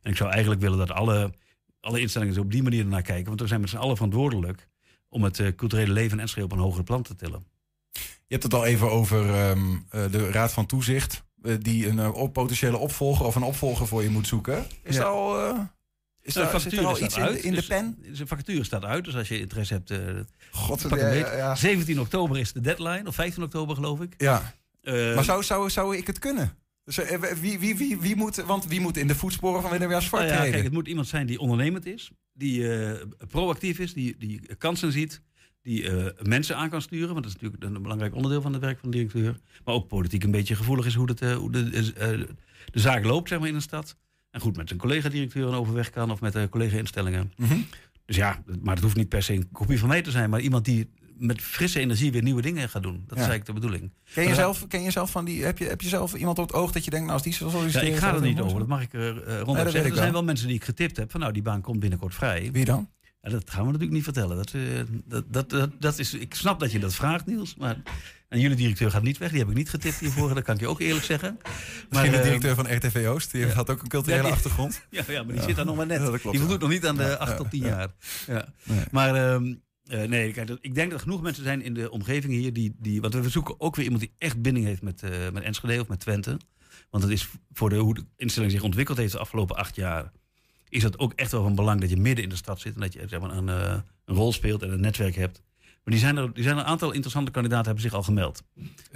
En 0.02 0.10
ik 0.10 0.16
zou 0.16 0.30
eigenlijk 0.30 0.60
willen 0.60 0.78
dat 0.78 0.90
alle, 0.90 1.32
alle 1.80 2.00
instellingen 2.00 2.34
zo 2.34 2.40
op 2.40 2.50
die 2.50 2.62
manier 2.62 2.86
naar 2.86 3.02
kijken, 3.02 3.26
want 3.26 3.40
we 3.40 3.46
zijn 3.46 3.60
met 3.60 3.70
z'n 3.70 3.76
allen 3.76 3.96
verantwoordelijk 3.96 4.68
om 5.08 5.22
het 5.22 5.38
eh, 5.38 5.54
culturele 5.54 5.92
leven 5.92 6.12
in 6.12 6.20
Enschede 6.20 6.44
op 6.44 6.52
een 6.52 6.58
hogere 6.58 6.82
plan 6.82 7.02
te 7.02 7.14
tillen. 7.14 7.46
Je 7.92 8.34
hebt 8.34 8.42
het 8.42 8.54
al 8.54 8.64
even 8.64 8.90
over 8.90 9.34
ehm, 9.34 9.76
eh, 9.90 10.10
de 10.10 10.30
Raad 10.30 10.52
van 10.52 10.66
Toezicht. 10.66 11.26
Eh, 11.42 11.54
die 11.60 11.88
een 11.88 11.98
eh, 11.98 12.14
op- 12.14 12.32
potentiële 12.32 12.76
opvolger 12.76 13.26
of 13.26 13.34
een 13.34 13.42
opvolger 13.42 13.86
voor 13.86 14.02
je 14.02 14.08
moet 14.10 14.26
zoeken. 14.26 14.66
Is 14.82 14.96
Ja. 14.96 15.02
al, 15.02 15.38
eh, 15.48 15.58
is 16.22 16.34
Nou, 16.34 16.52
er, 16.54 16.60
zit 16.60 16.72
er 16.72 16.86
al 16.86 17.00
iets 17.02 17.16
in, 17.16 17.22
de- 17.22 17.28
uit, 17.28 17.38
in 17.38 17.50
de 17.50 17.56
dus- 17.56 17.66
pen? 17.66 17.98
De 18.16 18.26
vacature 18.26 18.64
staat 18.64 18.84
uit, 18.84 19.04
dus 19.04 19.14
als 19.16 19.28
je 19.28 19.38
interesse 19.40 19.74
hebt, 19.74 19.90
eh 19.90 19.98
God, 20.50 20.88
pak 20.88 20.98
ja, 20.98 21.04
hem 21.06 21.16
ja, 21.16 21.22
beet. 21.22 21.32
ja. 21.38 21.54
17 21.54 22.00
oktober 22.00 22.38
is 22.38 22.52
de 22.52 22.60
deadline, 22.60 23.02
of 23.06 23.14
15 23.14 23.42
oktober 23.42 23.74
geloof 23.74 24.00
ik. 24.00 24.14
Ja. 24.16 24.54
Maar 24.82 25.24
zou, 25.24 25.42
zou, 25.42 25.70
zou 25.70 25.96
ik 25.96 26.06
het 26.06 26.18
kunnen? 26.18 26.52
Dus, 26.84 26.96
wie, 27.40 27.58
wie, 27.58 27.76
wie, 27.76 27.98
wie 27.98 28.16
moet, 28.16 28.36
want 28.36 28.66
wie 28.66 28.80
moet 28.80 28.96
in 28.96 29.06
de 29.06 29.14
voetsporen 29.14 29.62
van 29.62 29.70
Willem 29.70 29.90
Jans 29.90 30.10
Nou 30.10 30.24
ja, 30.24 30.34
treden? 30.36 30.50
kijk, 30.52 30.64
het 30.64 30.72
moet 30.72 30.88
iemand 30.88 31.06
zijn 31.08 31.26
die 31.26 31.38
ondernemend 31.38 31.86
is, 31.86 32.10
die 32.32 32.68
proactief 33.28 33.78
is, 33.78 33.92
die, 33.94 34.16
die 34.18 34.56
kansen 34.58 34.92
ziet, 34.92 35.20
die 35.68 35.90
eh, 35.90 36.26
mensen 36.26 36.56
aan 36.56 36.70
kan 36.70 36.82
sturen, 36.82 37.12
want 37.12 37.24
dat 37.24 37.34
is 37.34 37.40
natuurlijk 37.40 37.64
een 37.76 37.82
belangrijk 37.82 38.14
onderdeel 38.14 38.42
van 38.42 38.52
het 38.52 38.60
werk 38.62 38.78
van 38.78 38.90
de 38.90 38.96
directeur. 38.96 39.36
Maar 39.64 39.74
ook 39.74 39.88
politiek 39.88 40.24
een 40.24 40.30
beetje 40.30 40.54
gevoelig 40.54 40.86
is 40.86 40.94
hoe, 40.94 41.08
het, 41.08 41.20
eh, 41.20 41.36
hoe 41.36 41.52
de, 41.52 41.92
eh, 41.96 42.08
de 42.70 42.80
zaak 42.80 43.04
loopt 43.04 43.28
zeg 43.28 43.38
maar, 43.38 43.48
in 43.48 43.54
een 43.54 43.62
stad. 43.62 43.96
En 44.30 44.40
goed 44.40 44.56
met 44.56 44.68
zijn 44.68 44.80
collega-directeur 44.80 45.54
overweg 45.54 45.90
kan 45.90 46.10
of 46.10 46.20
met 46.20 46.32
de 46.32 46.48
collega-instellingen. 46.50 47.32
Mhm. 47.36 47.58
Dus 48.04 48.16
ja, 48.16 48.42
maar 48.62 48.74
het 48.74 48.82
hoeft 48.84 48.96
niet 48.96 49.08
per 49.08 49.22
se 49.22 49.32
een 49.32 49.48
kopie 49.52 49.78
van 49.78 49.88
mij 49.88 50.02
te 50.02 50.10
zijn, 50.10 50.30
maar 50.30 50.40
iemand 50.40 50.64
die 50.64 50.90
met 51.18 51.40
frisse 51.40 51.80
energie 51.80 52.12
weer 52.12 52.22
nieuwe 52.22 52.42
dingen 52.42 52.68
gaat 52.68 52.82
doen. 52.82 53.04
Dat 53.06 53.18
Ja. 53.18 53.24
is 53.24 53.28
eigenlijk 53.28 53.46
de 53.46 53.52
bedoeling. 53.52 53.92
Ken 54.14 54.28
je, 54.28 54.34
zelf, 54.34 54.66
ken 54.66 54.82
je 54.82 54.90
zelf 54.90 55.10
van 55.10 55.24
die, 55.24 55.44
heb 55.44 55.58
je, 55.58 55.64
heb 55.64 55.80
je 55.80 55.88
zelf 55.88 56.14
iemand 56.14 56.38
op 56.38 56.46
het 56.46 56.56
oog 56.56 56.72
dat 56.72 56.84
je 56.84 56.90
denkt, 56.90 57.06
nou 57.06 57.18
als 57.18 57.26
die 57.26 57.32
zo 57.32 57.66
Ja, 57.66 57.80
ik 57.80 57.96
ga 57.96 58.06
er 58.06 58.12
dat 58.12 58.22
niet 58.22 58.40
over, 58.40 58.58
dat 58.58 58.68
mag 58.68 58.82
ik 58.82 58.92
uh, 58.92 59.08
ik 59.08 59.14
zeggen. 59.16 59.84
Er 59.84 59.94
zijn 59.94 60.12
wel. 60.12 60.24
mensen 60.24 60.46
die 60.46 60.56
ik 60.56 60.64
getipt 60.64 60.96
heb 60.96 61.10
van 61.10 61.20
nou, 61.20 61.32
die 61.32 61.42
baan 61.42 61.60
komt 61.60 61.80
binnenkort 61.80 62.14
vrij. 62.14 62.48
Wie 62.52 62.64
dan? 62.64 62.88
Ja, 63.20 63.30
dat 63.30 63.50
gaan 63.50 63.60
we 63.60 63.64
natuurlijk 63.66 63.92
niet 63.92 64.04
vertellen. 64.04 64.36
Dat, 64.36 64.52
eh, 64.54 64.62
dat, 65.04 65.24
dat, 65.32 65.50
dat, 65.50 65.70
dat 65.78 65.98
is, 65.98 66.14
ik 66.14 66.34
snap 66.34 66.60
dat 66.60 66.72
je 66.72 66.78
dat 66.78 66.94
vraagt, 66.94 67.26
Niels. 67.26 67.54
Maar 67.56 67.82
en 68.28 68.40
jullie 68.40 68.56
directeur 68.56 68.90
gaat 68.90 69.02
niet 69.02 69.18
weg. 69.18 69.30
Die 69.30 69.38
heb 69.38 69.48
ik 69.48 69.54
niet 69.54 69.70
getipt 69.70 69.98
hiervoor. 69.98 70.34
Dat 70.34 70.44
kan 70.44 70.54
ik 70.54 70.60
je 70.60 70.68
ook 70.68 70.80
eerlijk 70.80 71.04
zeggen. 71.04 71.38
Misschien 71.88 72.10
de 72.10 72.16
eh, 72.16 72.22
directeur 72.24 72.54
van 72.54 72.74
RTV 72.74 73.06
Oost, 73.08 73.30
die 73.32 73.46
ja. 73.46 73.52
had 73.52 73.70
ook 73.70 73.82
een 73.82 73.88
culturele 73.88 74.20
Ja, 74.22 74.26
die- 74.28 74.36
achtergrond. 74.36 74.80
Ja, 74.90 75.02
ja, 75.08 75.22
maar 75.22 75.34
die 75.34 75.42
zit 75.42 75.56
daar 75.56 75.64
nog 75.64 75.76
maar 75.76 75.86
net. 75.86 75.98
Ja, 76.00 76.10
dat 76.10 76.20
klopt, 76.20 76.30
die 76.36 76.40
voldoet 76.46 76.60
nog 76.60 76.70
niet 76.70 76.86
aan 76.86 76.96
de 76.96 77.02
Ja, 77.02 77.12
8 77.14 77.30
ja, 77.30 77.36
tot 77.36 77.50
10 77.50 77.60
ja. 77.60 77.66
jaar. 77.68 77.88
Ja. 78.26 78.48
Nee. 78.64 78.84
Maar 78.90 79.14
ehm, 79.14 79.54
eh, 79.84 80.02
nee, 80.08 80.32
kijk, 80.32 80.50
ik 80.60 80.74
denk 80.74 80.90
dat 80.90 80.98
er 81.00 81.04
genoeg 81.06 81.22
mensen 81.22 81.42
zijn 81.44 81.62
in 81.62 81.74
de 81.74 81.90
omgeving 81.90 82.32
hier 82.32 82.52
die, 82.52 82.76
die 82.78 83.00
want 83.00 83.14
we 83.14 83.28
zoeken 83.28 83.60
ook 83.60 83.76
weer 83.76 83.84
iemand 83.84 84.02
die 84.02 84.14
echt 84.18 84.42
binding 84.42 84.66
heeft 84.66 84.82
met, 84.82 85.02
met 85.32 85.42
Enschede 85.42 85.80
of 85.80 85.88
met 85.88 86.00
Twente. 86.00 86.38
Want 86.90 87.02
het 87.02 87.12
is 87.12 87.28
voor 87.52 87.70
de, 87.70 87.76
hoe 87.76 87.94
de 87.94 88.04
instelling 88.16 88.52
zich 88.52 88.62
ontwikkeld 88.62 88.98
heeft 88.98 89.12
de 89.12 89.18
afgelopen 89.18 89.56
acht 89.56 89.76
jaar, 89.76 90.12
is 90.68 90.82
dat 90.82 90.98
ook 90.98 91.12
echt 91.12 91.30
wel 91.32 91.42
van 91.42 91.54
belang 91.54 91.80
dat 91.80 91.90
je 91.90 91.96
midden 91.96 92.24
in 92.24 92.30
de 92.30 92.36
stad 92.36 92.60
zit 92.60 92.74
en 92.74 92.80
dat 92.80 92.92
je 92.92 93.04
zeg 93.08 93.20
maar, 93.20 93.30
een, 93.30 93.48
eh, 93.48 93.74
een 94.04 94.14
rol 94.14 94.32
speelt 94.32 94.62
en 94.62 94.70
een 94.72 94.80
netwerk 94.80 95.14
hebt. 95.14 95.42
Maar 95.56 95.96
die 95.96 95.98
zijn 95.98 96.16
er, 96.16 96.32
die 96.34 96.42
zijn 96.42 96.56
er 96.56 96.62
een 96.62 96.68
aantal 96.68 96.90
interessante 96.92 97.30
kandidaten 97.30 97.64
hebben 97.66 97.82
zich 97.82 97.92
al 97.94 98.02
gemeld. 98.02 98.42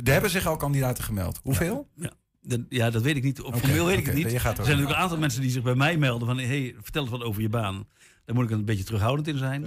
Er 0.05 0.13
hebben 0.13 0.31
zich 0.31 0.47
al 0.47 0.57
kandidaten 0.57 1.05
gemeld. 1.05 1.41
Hoeveel? 1.43 1.89
Ja, 1.97 2.11
dat, 2.43 2.61
ja, 2.69 2.91
dat 2.91 3.03
weet 3.03 3.17
ik 3.17 3.23
niet. 3.23 3.41
Op 3.41 3.57
formeel 3.57 3.87
weet 3.87 3.99
ik 3.99 4.07
het 4.07 4.15
niet. 4.15 4.25
er 4.33 4.41
zijn 4.41 4.55
natuurlijk 4.57 4.89
een 4.89 4.95
aantal 4.97 5.19
mensen 5.19 5.41
die 5.41 5.51
zich 5.51 5.63
bij 5.63 5.75
mij 5.75 5.97
melden 5.97 6.29
van... 6.29 6.39
hey, 6.39 6.75
vertel 6.83 7.03
eens 7.03 7.11
wat 7.11 7.23
over 7.23 7.43
je 7.43 7.49
baan. 7.49 7.87
Daar 8.25 8.35
moet 8.35 8.45
ik 8.45 8.51
een 8.51 8.65
beetje 8.65 8.85
terughoudend 8.85 9.29
in 9.29 9.39
zijn. 9.39 9.67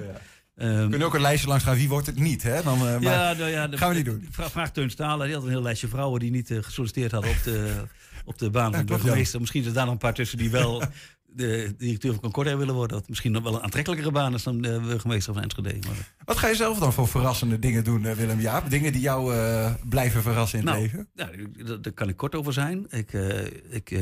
Ehm, 0.56 0.82
We 0.84 0.90
kunnen 0.90 1.08
ook 1.08 1.14
een 1.14 1.22
lijstje 1.22 1.48
langs 1.48 1.64
gaan. 1.64 1.76
Wie 1.76 1.90
wordt 1.90 2.06
het 2.06 2.20
niet? 2.20 2.44
Hè? 2.44 2.64
Dan, 2.64 2.74
eh, 2.78 2.82
maar, 2.82 3.02
ja, 3.02 3.34
nou 3.34 3.50
ja, 3.50 3.68
de- 3.68 3.78
gaan 3.78 3.90
we 3.90 3.96
niet 3.96 4.06
doen. 4.06 4.28
Vraag, 4.32 4.52
vraag 4.52 4.72
Teun 4.72 4.90
Stalen. 4.90 5.26
Die 5.26 5.36
had 5.36 5.44
een 5.44 5.50
heel 5.50 5.62
lijstje 5.62 5.88
vrouwen 5.88 6.20
die 6.20 6.32
niet 6.32 6.52
eh, 6.52 6.58
gesolliciteerd 6.62 7.12
hadden 7.12 7.32
op 7.32 7.44
de, 7.44 7.84
op 8.26 8.38
de 8.38 8.50
baan 8.50 8.72
van 8.72 8.86
de 8.86 8.86
burgemeester. 8.86 9.40
Misschien 9.40 9.64
zijn 9.64 9.76
daar 9.76 9.84
nog 9.84 9.94
een 9.94 10.00
paar 10.00 10.14
tussen 10.14 10.38
die 10.38 10.50
wel 10.50 10.84
de 11.36 11.74
directeur 11.78 12.12
van 12.12 12.22
Concordia 12.22 12.58
willen 12.58 12.74
worden. 12.76 12.98
Dat 12.98 13.10
misschien 13.10 13.32
nog 13.32 13.44
wel 13.44 13.56
een 13.56 13.62
aantrekkelijkere 13.62 14.12
baan 14.12 14.34
is 14.34 14.44
dan 14.44 14.62
de 14.62 14.80
burgemeester 14.84 15.34
van 15.34 15.44
Enschede. 15.44 15.74
Maar, 15.88 16.14
Wat 16.26 16.38
ga 16.38 16.48
je 16.48 16.56
zelf 16.56 16.80
dan 16.80 16.94
voor 16.94 17.08
verrassende 17.08 17.60
dingen 17.60 17.84
doen, 17.84 18.06
eh, 18.06 18.12
Willem 18.16 18.40
Jaap? 18.40 18.70
Dingen 18.70 18.92
die 18.92 19.02
jou 19.02 19.36
eh, 19.36 19.74
blijven 19.90 20.22
verrassen 20.22 20.60
in 20.60 20.68
het 20.68 20.76
Nou, 20.76 20.86
leven? 20.88 21.08
ja, 21.14 21.76
daar, 21.78 21.94
kan 21.94 22.10
ik 22.10 22.18
kort 22.18 22.36
over 22.36 22.54
zijn. 22.54 22.86
Ik, 22.90 23.14
eh, 23.14 23.46
ik 23.70 24.00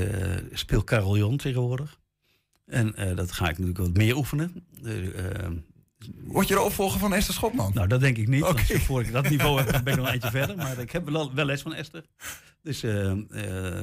speel 0.52 0.84
carillon 0.84 1.38
tegenwoordig. 1.38 2.00
En 2.66 2.96
dat 3.16 3.32
ga 3.32 3.44
ik 3.50 3.58
natuurlijk 3.58 3.78
wat 3.78 3.98
meer 3.98 4.16
oefenen. 4.16 4.66
Eh, 4.84 4.92
Word 6.24 6.48
je 6.48 6.54
de 6.54 6.62
opvolger 6.62 7.00
van 7.00 7.14
Esther 7.14 7.34
Schotman? 7.34 7.72
nou, 7.74 7.88
dat 7.88 8.00
denk 8.00 8.18
ik 8.18 8.28
niet. 8.28 8.42
Want 8.42 8.62
voor 8.62 9.02
ik 9.02 9.12
dat 9.12 9.30
niveau 9.30 9.62
heb, 9.62 9.84
ben 9.84 9.94
ik 9.94 10.00
nog 10.00 10.06
een 10.06 10.12
eindje 10.12 10.32
verder. 10.40 10.56
Maar 10.56 10.80
ik 10.80 10.92
heb 10.92 11.10
wel, 11.10 11.34
wel 11.34 11.46
les 11.46 11.62
van 11.62 11.74
Esther. 11.74 12.04
Dus 12.62 12.80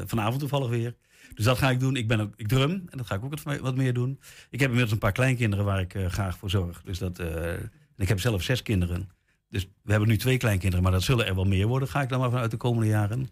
vanavond 0.06 0.38
toevallig 0.40 0.68
weer. 0.68 0.96
Dus 1.34 1.44
dat 1.44 1.58
ga 1.58 1.70
ik 1.70 1.80
doen. 1.80 1.96
Ik, 1.96 2.08
ben 2.08 2.20
ook, 2.20 2.32
ik 2.36 2.48
drum 2.48 2.70
en 2.70 2.98
dat 2.98 3.06
ga 3.06 3.14
ik 3.14 3.24
ook 3.24 3.60
wat, 3.60 3.76
meer 3.76 3.94
doen. 3.94 4.20
Ik 4.50 4.60
heb 4.60 4.68
inmiddels 4.68 4.92
een 4.92 4.98
paar 4.98 5.12
kleinkinderen 5.12 5.64
waar 5.64 5.80
ik 5.80 5.94
eh, 5.94 6.06
graag 6.06 6.38
voor 6.38 6.50
zorg. 6.50 6.82
Dus 6.82 6.98
dat, 6.98 7.18
eh, 7.18 7.52
ik 7.96 8.08
heb 8.08 8.20
zelf 8.20 8.42
zes 8.42 8.62
kinderen. 8.62 9.08
Dus 9.48 9.68
we 9.82 9.90
hebben 9.90 10.08
nu 10.08 10.16
twee 10.16 10.36
kleinkinderen, 10.36 10.82
maar 10.82 10.92
dat 10.92 11.02
zullen 11.02 11.26
er 11.26 11.34
wel 11.34 11.44
meer 11.44 11.66
worden. 11.66 11.88
Ga 11.88 12.02
ik 12.02 12.08
dan 12.08 12.20
maar 12.20 12.30
vanuit 12.30 12.50
de 12.50 12.56
komende 12.56 12.88
jaren. 12.88 13.28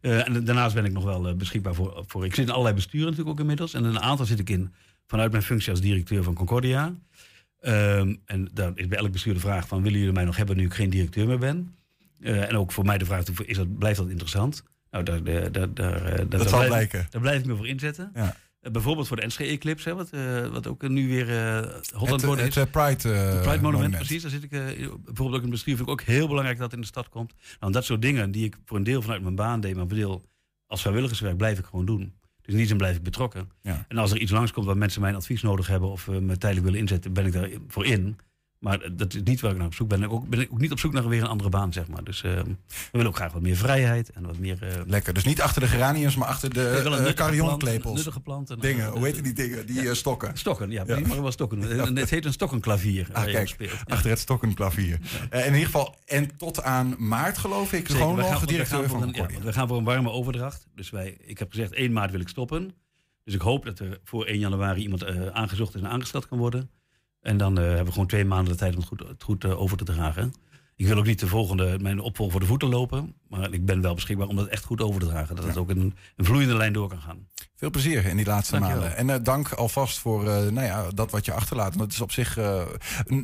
Eh, 0.00 0.28
en 0.28 0.44
daarnaast 0.44 0.74
ben 0.74 0.84
ik 0.84 0.92
nog 0.92 1.04
wel 1.04 1.36
beschikbaar 1.36 1.74
voor, 1.74 2.04
voor. 2.06 2.24
Ik 2.24 2.34
zit 2.34 2.46
in 2.46 2.50
allerlei 2.50 2.74
besturen 2.74 3.06
natuurlijk 3.06 3.30
ook 3.30 3.40
inmiddels. 3.40 3.74
En 3.74 3.84
een 3.84 4.00
aantal 4.00 4.26
zit 4.26 4.38
ik 4.38 4.50
in 4.50 4.72
vanuit 5.06 5.30
mijn 5.30 5.42
functie 5.42 5.70
als 5.70 5.80
directeur 5.80 6.22
van 6.22 6.34
Concordia. 6.34 6.94
Ehm, 7.60 8.14
en 8.24 8.48
daar 8.52 8.72
is 8.74 8.88
bij 8.88 8.98
elk 8.98 9.12
bestuur 9.12 9.34
de 9.34 9.40
vraag 9.40 9.68
van... 9.68 9.82
willen 9.82 9.98
jullie 9.98 10.14
mij 10.14 10.24
nog 10.24 10.36
hebben 10.36 10.56
nu 10.56 10.64
ik 10.64 10.74
geen 10.74 10.90
directeur 10.90 11.26
meer 11.26 11.38
ben? 11.38 11.74
En 12.20 12.56
ook 12.56 12.72
voor 12.72 12.84
mij 12.84 12.98
de 12.98 13.04
vraag, 13.04 13.24
is 13.28 13.56
dat, 13.56 13.78
blijft 13.78 13.98
dat 13.98 14.08
interessant? 14.08 14.64
Nou, 15.02 15.22
daar, 15.22 15.24
daar, 15.24 15.52
daar, 15.52 15.74
daar, 15.74 16.04
eh, 16.04 16.24
daar 16.28 16.40
zal 16.40 16.48
blijf- 16.48 16.66
blijken. 16.68 17.06
Daar 17.10 17.20
blijf 17.20 17.40
ik 17.40 17.46
me 17.46 17.56
voor 17.56 17.66
inzetten. 17.68 18.10
Ja. 18.14 18.36
Eh, 18.60 18.70
bijvoorbeeld 18.72 19.06
voor 19.08 19.16
de 19.16 19.26
NSG 19.26 19.40
Eclipse, 19.40 19.88
hè, 19.88 19.94
wat, 19.94 20.10
eh, 20.10 20.46
wat 20.46 20.66
ook 20.66 20.88
nu 20.88 21.08
weer 21.08 21.28
eh 21.30 21.56
hot 21.94 22.08
aan 22.08 22.12
het 22.12 22.22
Het, 22.22 22.30
het 22.40 22.48
is. 22.48 22.56
eh, 22.56 22.70
Pride, 22.70 23.08
Het 23.08 23.30
Pride 23.30 23.44
monument, 23.44 23.62
monument. 23.62 23.96
precies. 23.96 24.22
Daar 24.22 24.30
zit 24.30 24.42
ik 24.42 24.50
bijvoorbeeld 24.50 25.18
ook 25.28 25.34
in 25.34 25.40
het 25.40 25.50
bestuur. 25.50 25.76
Vind 25.76 25.88
ik 25.88 25.92
ook 25.92 26.02
heel 26.02 26.28
belangrijk 26.28 26.56
dat 26.58 26.66
het 26.66 26.74
in 26.74 26.80
de 26.80 26.86
stad 26.86 27.08
komt. 27.08 27.34
Nou, 27.60 27.72
dat 27.72 27.84
soort 27.84 28.02
dingen 28.02 28.30
die 28.30 28.44
ik 28.44 28.56
voor 28.64 28.76
een 28.76 28.84
deel 28.84 29.02
vanuit 29.02 29.22
mijn 29.22 29.34
baan 29.34 29.60
deed, 29.60 29.74
maar 29.74 29.82
voor 29.88 29.92
een 29.92 29.98
deel 29.98 30.28
als 30.66 30.80
vrijwilligerswerk 30.80 31.36
blijf 31.36 31.58
ik 31.58 31.64
gewoon 31.64 31.84
doen. 31.86 32.14
Dus 32.42 32.52
in 32.54 32.56
die 32.56 32.66
zin 32.66 32.76
blijf 32.76 32.96
ik 32.96 33.02
betrokken. 33.02 33.50
Ja. 33.62 33.84
En 33.88 33.98
als 33.98 34.10
er 34.10 34.18
iets 34.18 34.32
langskomt 34.32 34.66
waar 34.66 34.76
mensen 34.76 35.00
mijn 35.00 35.14
advies 35.14 35.42
nodig 35.42 35.66
hebben 35.66 35.88
of 35.88 36.08
me 36.08 36.36
tijdelijk 36.38 36.64
willen 36.66 36.80
inzetten, 36.80 37.12
ben 37.12 37.26
ik 37.26 37.32
daar 37.32 37.48
voor 37.68 37.86
in. 37.86 38.18
Maar 38.58 38.80
eh, 38.80 38.90
dat 38.92 39.14
is 39.14 39.22
niet 39.24 39.40
waar 39.40 39.50
ik 39.50 39.56
naar 39.56 39.66
op 39.66 39.74
zoek 39.74 39.88
ben. 39.88 40.02
Ik 40.02 40.12
ook, 40.12 40.28
ben 40.28 40.40
ik 40.40 40.52
ook 40.52 40.60
niet 40.60 40.72
op 40.72 40.78
zoek 40.78 40.92
naar 40.92 41.08
weer 41.08 41.20
een 41.22 41.26
andere 41.28 41.48
baan, 41.50 41.72
zeg 41.72 41.88
maar. 41.88 42.04
Dus 42.04 42.22
eh, 42.22 42.32
we 42.32 42.56
willen 42.92 43.06
ook 43.06 43.16
graag 43.16 43.32
wat 43.32 43.42
meer 43.42 43.56
vrijheid 43.56 44.10
en 44.10 44.26
wat 44.26 44.38
meer... 44.38 44.62
eh, 44.62 44.80
Lekker. 44.86 45.14
Dus 45.14 45.24
niet 45.24 45.40
achter 45.40 45.60
de 45.60 45.66
geraniums, 45.68 46.16
maar 46.16 46.28
achter 46.28 46.54
de 46.54 46.60
uh, 46.60 46.74
nuttige 47.94 48.20
planten. 48.20 48.58
Dingen, 48.60 48.88
hoe 48.90 49.04
heet 49.06 49.24
die 49.24 49.32
dingen? 49.32 49.66
Die 49.66 49.88
eh, 49.88 49.94
stokken. 49.94 50.36
Stokken, 50.38 50.70
ja. 50.70 50.84
Ja. 50.86 50.98
Mag 51.00 51.16
wel 51.16 51.32
stokken. 51.32 51.78
En 51.80 51.96
Het 51.96 52.10
heet 52.10 52.24
een 52.24 52.32
stokkenklavier. 52.32 53.08
Ah, 53.12 53.24
kijk, 53.24 53.48
speelt. 53.48 53.70
Ja. 53.70 53.78
achter 53.86 54.10
het 54.10 54.18
stokkenklavier. 54.18 54.98
Eh, 55.30 55.40
in 55.40 55.52
ieder 55.52 55.64
geval, 55.66 55.94
en 56.04 56.36
tot 56.36 56.62
aan 56.62 56.94
maart 56.98 57.38
geloof 57.38 57.72
ik, 57.72 57.78
Zeker, 57.86 57.96
gewoon 57.96 58.16
we 58.16 58.22
gaan- 58.22 58.32
nog 58.32 58.44
directeur 58.44 58.88
van 58.88 58.98
voor 58.98 59.02
een- 59.24 59.32
ja, 59.32 59.40
we 59.42 59.52
gaan 59.52 59.68
voor 59.68 59.76
een 59.78 59.84
warme 59.84 60.10
overdracht. 60.10 60.66
Dus 60.74 60.90
wij, 60.90 61.16
ik 61.20 61.38
heb 61.38 61.50
gezegd 61.50 61.74
1 61.74 61.92
maart 61.92 62.10
wil 62.10 62.20
ik 62.20 62.28
stoppen. 62.28 62.74
Dus 63.24 63.34
ik 63.34 63.40
hoop 63.40 63.64
dat 63.64 63.78
er 63.78 63.98
voor 64.04 64.26
1 64.26 64.38
januari 64.38 64.82
iemand 64.82 65.02
eh, 65.02 65.26
aangezocht 65.26 65.74
is 65.74 65.80
en 65.80 65.88
aangesteld 65.88 66.28
kan 66.28 66.38
worden. 66.38 66.70
En 67.26 67.36
dan 67.36 67.58
eh, 67.58 67.64
hebben 67.64 67.84
we 67.84 67.92
gewoon 67.92 68.06
twee 68.06 68.24
maanden 68.24 68.52
de 68.52 68.58
tijd 68.58 68.72
om 68.72 68.78
het 68.78 68.88
goed, 68.88 69.00
het 69.08 69.22
goed 69.22 69.44
eh, 69.44 69.60
over 69.60 69.76
te 69.76 69.84
dragen. 69.84 70.34
Ik 70.76 70.86
wil 70.86 70.96
ook 70.98 71.06
niet 71.06 71.18
de 71.20 71.26
volgende, 71.26 71.78
mijn 71.80 72.00
opvolger 72.00 72.32
voor 72.32 72.40
de 72.40 72.46
voeten 72.46 72.68
lopen. 72.68 73.14
Maar 73.28 73.52
ik 73.52 73.64
ben 73.64 73.80
wel 73.80 73.94
beschikbaar 73.94 74.26
om 74.26 74.36
dat 74.36 74.46
echt 74.46 74.64
goed 74.64 74.80
over 74.80 75.00
te 75.00 75.06
dragen. 75.06 75.36
Dat 75.36 75.44
het 75.44 75.56
ook 75.56 75.68
een, 75.70 75.94
een 76.16 76.24
vloeiende 76.24 76.56
lijn 76.56 76.72
door 76.72 76.88
kan 76.88 77.00
gaan. 77.00 77.28
Veel 77.56 77.70
plezier 77.70 78.04
in 78.04 78.16
die 78.16 78.26
laatste 78.26 78.52
Dankjewel. 78.52 78.80
maanden. 78.80 78.98
En 78.98 79.10
eh, 79.10 79.16
dank 79.22 79.52
alvast 79.52 79.98
voor 79.98 80.20
eh, 80.28 80.36
nou 80.46 80.66
ja, 80.66 80.86
dat 80.94 81.10
wat 81.10 81.24
je 81.24 81.32
achterlaat. 81.32 81.68
Want 81.68 81.80
het 81.80 81.92
is 81.92 82.00
op 82.00 82.12
zich, 82.12 82.36
eh, 82.36 82.62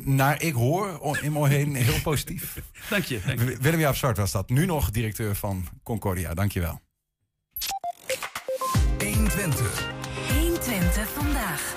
naar 0.03 0.41
ik 0.41 0.53
hoor, 0.53 1.17
in 1.21 1.31
me 1.31 1.47
heen 1.47 1.75
heel 1.75 2.01
positief. 2.01 2.61
Dank 2.89 3.03
je. 3.03 3.19
Dank 3.25 3.39
je. 3.39 3.45
W- 3.45 3.61
Willem-Jaap 3.61 3.95
Zwart 3.95 4.17
was 4.17 4.31
dat. 4.31 4.49
Nu 4.49 4.65
nog 4.65 4.89
directeur 4.91 5.35
van 5.35 5.65
Concordia. 5.83 6.33
Dankjewel. 6.33 6.79
120. 8.97 9.91
120 10.39 11.07
vandaag. 11.09 11.75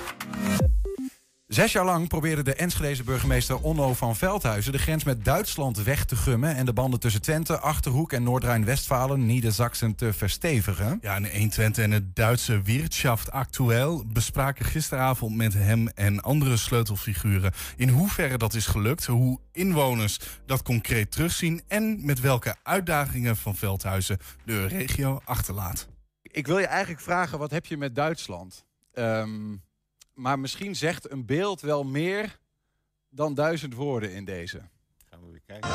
Zes 1.47 1.73
jaar 1.73 1.85
lang 1.85 2.09
probeerde 2.09 2.43
de 2.43 2.55
Enschedeze 2.55 3.05
burgemeester 3.05 3.61
Onno 3.61 3.95
van 3.95 4.17
Veldhuizen... 4.17 4.73
de 4.73 4.79
grens 4.79 5.05
met 5.05 5.25
Duitsland 5.25 5.83
weg 5.83 6.05
te 6.05 6.17
gummen... 6.17 6.55
en 6.55 6.67
de 6.67 6.73
banden 6.73 7.01
tussen 7.01 7.23
Twente, 7.23 7.59
Achterhoek 7.59 8.13
en 8.13 8.23
Noord-Rijn-Westfalen... 8.23 9.27
Niedersachsen 9.27 9.95
te 9.95 10.13
verstevigen. 10.13 10.99
Ja, 11.03 11.15
en 11.15 11.39
120 11.39 11.85
en 11.85 11.91
het 11.91 12.17
Duitse 12.17 12.63
Wirtschaft 12.63 13.31
Aktuell 13.31 14.03
bespraken 14.07 14.65
gisteravond 14.65 15.37
met 15.37 15.55
hem 15.55 15.89
en 15.89 16.21
andere 16.21 16.57
sleutelfiguren 16.57 17.53
in 17.77 17.89
hoeverre 17.89 18.39
dat 18.39 18.55
is 18.55 18.67
gelukt, 18.67 19.07
hoe 19.07 19.41
inwoners 19.53 20.19
dat 20.47 20.63
concreet 20.63 21.11
terugzien 21.11 21.63
en 21.69 22.05
met 22.05 22.21
welke 22.21 22.57
uitdagingen 22.63 23.37
van 23.37 23.57
Veldhuizen 23.57 24.19
de 24.45 24.67
regio 24.67 25.21
achterlaat. 25.25 25.89
Ik 26.23 26.47
wil 26.47 26.59
je 26.59 26.67
eigenlijk 26.67 27.01
vragen, 27.01 27.39
wat 27.39 27.51
heb 27.51 27.67
je 27.67 27.77
met 27.77 27.95
Duitsland? 27.95 28.65
Ehm, 28.93 29.55
maar 30.17 30.39
misschien 30.39 30.77
zegt 30.77 31.11
een 31.11 31.27
beeld 31.27 31.61
wel 31.61 31.85
meer 31.85 32.39
dan 33.09 33.35
duizend 33.35 33.75
woorden 33.75 34.13
in 34.13 34.25
deze. 34.25 34.61
Gaan 35.11 35.21
we 35.21 35.31
weer 35.31 35.43
kijken. 35.47 35.71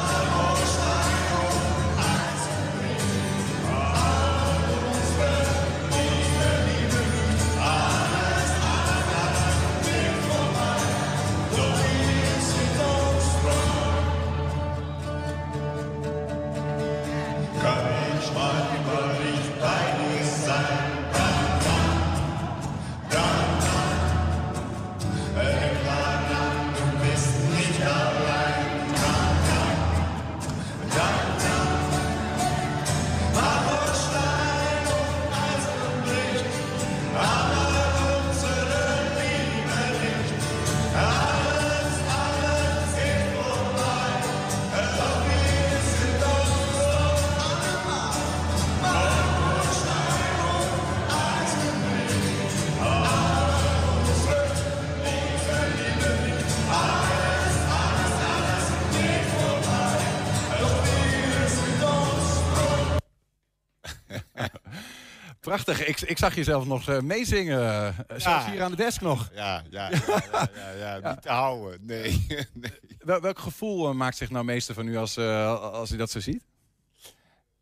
Prachtig. 65.51 65.85
Ik, 65.85 66.01
ik 66.01 66.17
zag 66.17 66.35
jezelf 66.35 66.65
nog 66.65 66.87
eh, 66.87 66.99
meezingen. 66.99 67.61
eh, 68.07 68.19
Zelfs 68.19 68.45
hier 68.45 68.61
aan 68.63 68.71
de 68.71 68.77
desk 68.77 69.01
nog. 69.01 69.29
Ja, 69.33 69.63
ja, 69.69 69.89
ja, 69.89 70.71
ja, 70.77 71.09
niet 71.11 71.21
te 71.21 71.29
houden. 71.29 71.85
Nee, 71.85 72.25
nee. 72.53 72.71
Wel- 72.97 73.21
welk 73.21 73.39
gevoel 73.39 73.89
eh, 73.89 73.95
maakt 73.95 74.17
zich 74.17 74.29
nou 74.29 74.45
meester 74.45 74.75
van 74.75 74.87
u 74.87 74.97
als, 74.97 75.17
als 75.17 75.91
u 75.91 75.97
dat 75.97 76.09
zo 76.11 76.19
ziet? 76.19 76.43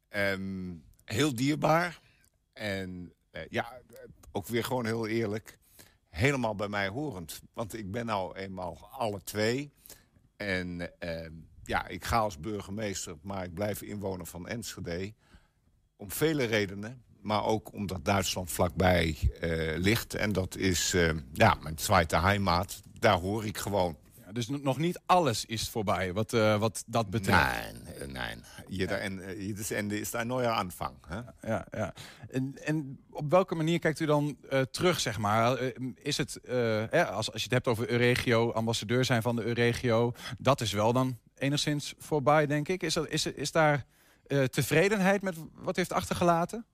Ehm, 0.10 0.74
heel 1.06 1.36
dierbaar. 1.36 2.00
En 2.54 3.14
ja, 3.50 3.82
ook 4.32 4.48
weer 4.48 4.64
gewoon 4.64 4.86
heel 4.86 5.08
eerlijk. 5.08 5.58
Helemaal 6.10 6.56
bij 6.56 6.68
mij 6.68 6.88
horend. 6.88 7.40
Want 7.54 7.78
ik 7.78 7.92
ben 7.92 8.06
nou 8.06 8.36
eenmaal 8.38 8.90
alle 8.92 9.22
twee. 9.24 9.72
En 10.36 11.00
ehm, 11.00 11.34
ja, 11.64 11.88
ik 11.88 12.06
ga 12.06 12.18
als 12.20 12.40
burgemeester, 12.40 13.16
maar 13.22 13.44
ik 13.44 13.54
blijf 13.54 13.82
inwoner 13.82 14.26
van 14.26 14.48
Enschede. 14.48 15.14
Om 15.96 16.12
vele 16.12 16.44
redenen. 16.44 17.04
Maar 17.22 17.46
ook 17.46 17.74
omdat 17.74 18.06
Duitsland 18.06 18.52
vlakbij 18.52 19.18
eh, 19.42 19.78
ligt. 19.78 20.16
En 20.16 20.32
dat 20.32 20.56
is 20.56 20.94
eh, 20.94 21.10
ja, 21.34 21.58
mijn 21.62 21.76
tweede 21.76 22.20
heimaat. 22.20 22.82
Daar 23.00 23.20
hoor 23.20 23.46
ik 23.46 23.58
gewoon. 23.58 23.98
Ja, 24.26 24.32
dus 24.32 24.48
nog 24.48 24.78
niet 24.78 25.00
alles 25.06 25.46
is 25.46 25.70
voorbij 25.70 26.14
wat, 26.14 26.34
eh, 26.34 26.60
wat 26.60 26.84
dat 26.88 27.10
betreft. 27.10 27.74
Nee, 27.98 28.08
nee. 28.08 28.36
Jeder, 28.68 29.00
en, 29.00 29.22
jedes 29.38 29.72
Ende 29.72 30.00
is 30.00 30.14
een 30.14 30.28
nieuwe 30.28 30.48
aanvang. 30.48 30.96
Hè? 31.08 31.20
Ja, 31.42 31.66
ja. 31.72 31.94
En, 32.30 32.56
en 32.64 33.00
op 33.10 33.30
welke 33.32 33.56
manier 33.56 33.80
kijkt 33.80 34.00
u 34.00 34.06
dan 34.06 34.38
terug, 34.72 35.00
zeg 35.00 35.18
maar? 35.18 35.60
Is 35.96 36.18
het, 36.18 36.40
als, 36.92 37.32
als 37.32 37.44
je 37.44 37.44
het 37.44 37.52
hebt 37.52 37.68
over 37.68 37.90
Euregio, 37.90 38.52
ambassadeur 38.52 39.06
zijn 39.06 39.22
van 39.22 39.36
de 39.36 39.44
Euregio... 39.44 40.14
dat 40.38 40.62
is 40.62 40.72
wel 40.72 40.94
dan 40.94 41.18
enigszins 41.38 41.94
voorbij, 41.98 42.46
denk 42.46 42.68
ik. 42.68 42.84
Is, 42.84 42.94
dat, 42.94 43.08
is, 43.08 43.26
is 43.26 43.52
daar 43.52 43.86
tevredenheid 44.50 45.22
met 45.22 45.36
wat 45.54 45.76
u 45.76 45.80
heeft 45.80 45.94
achtergelaten? 45.94 46.66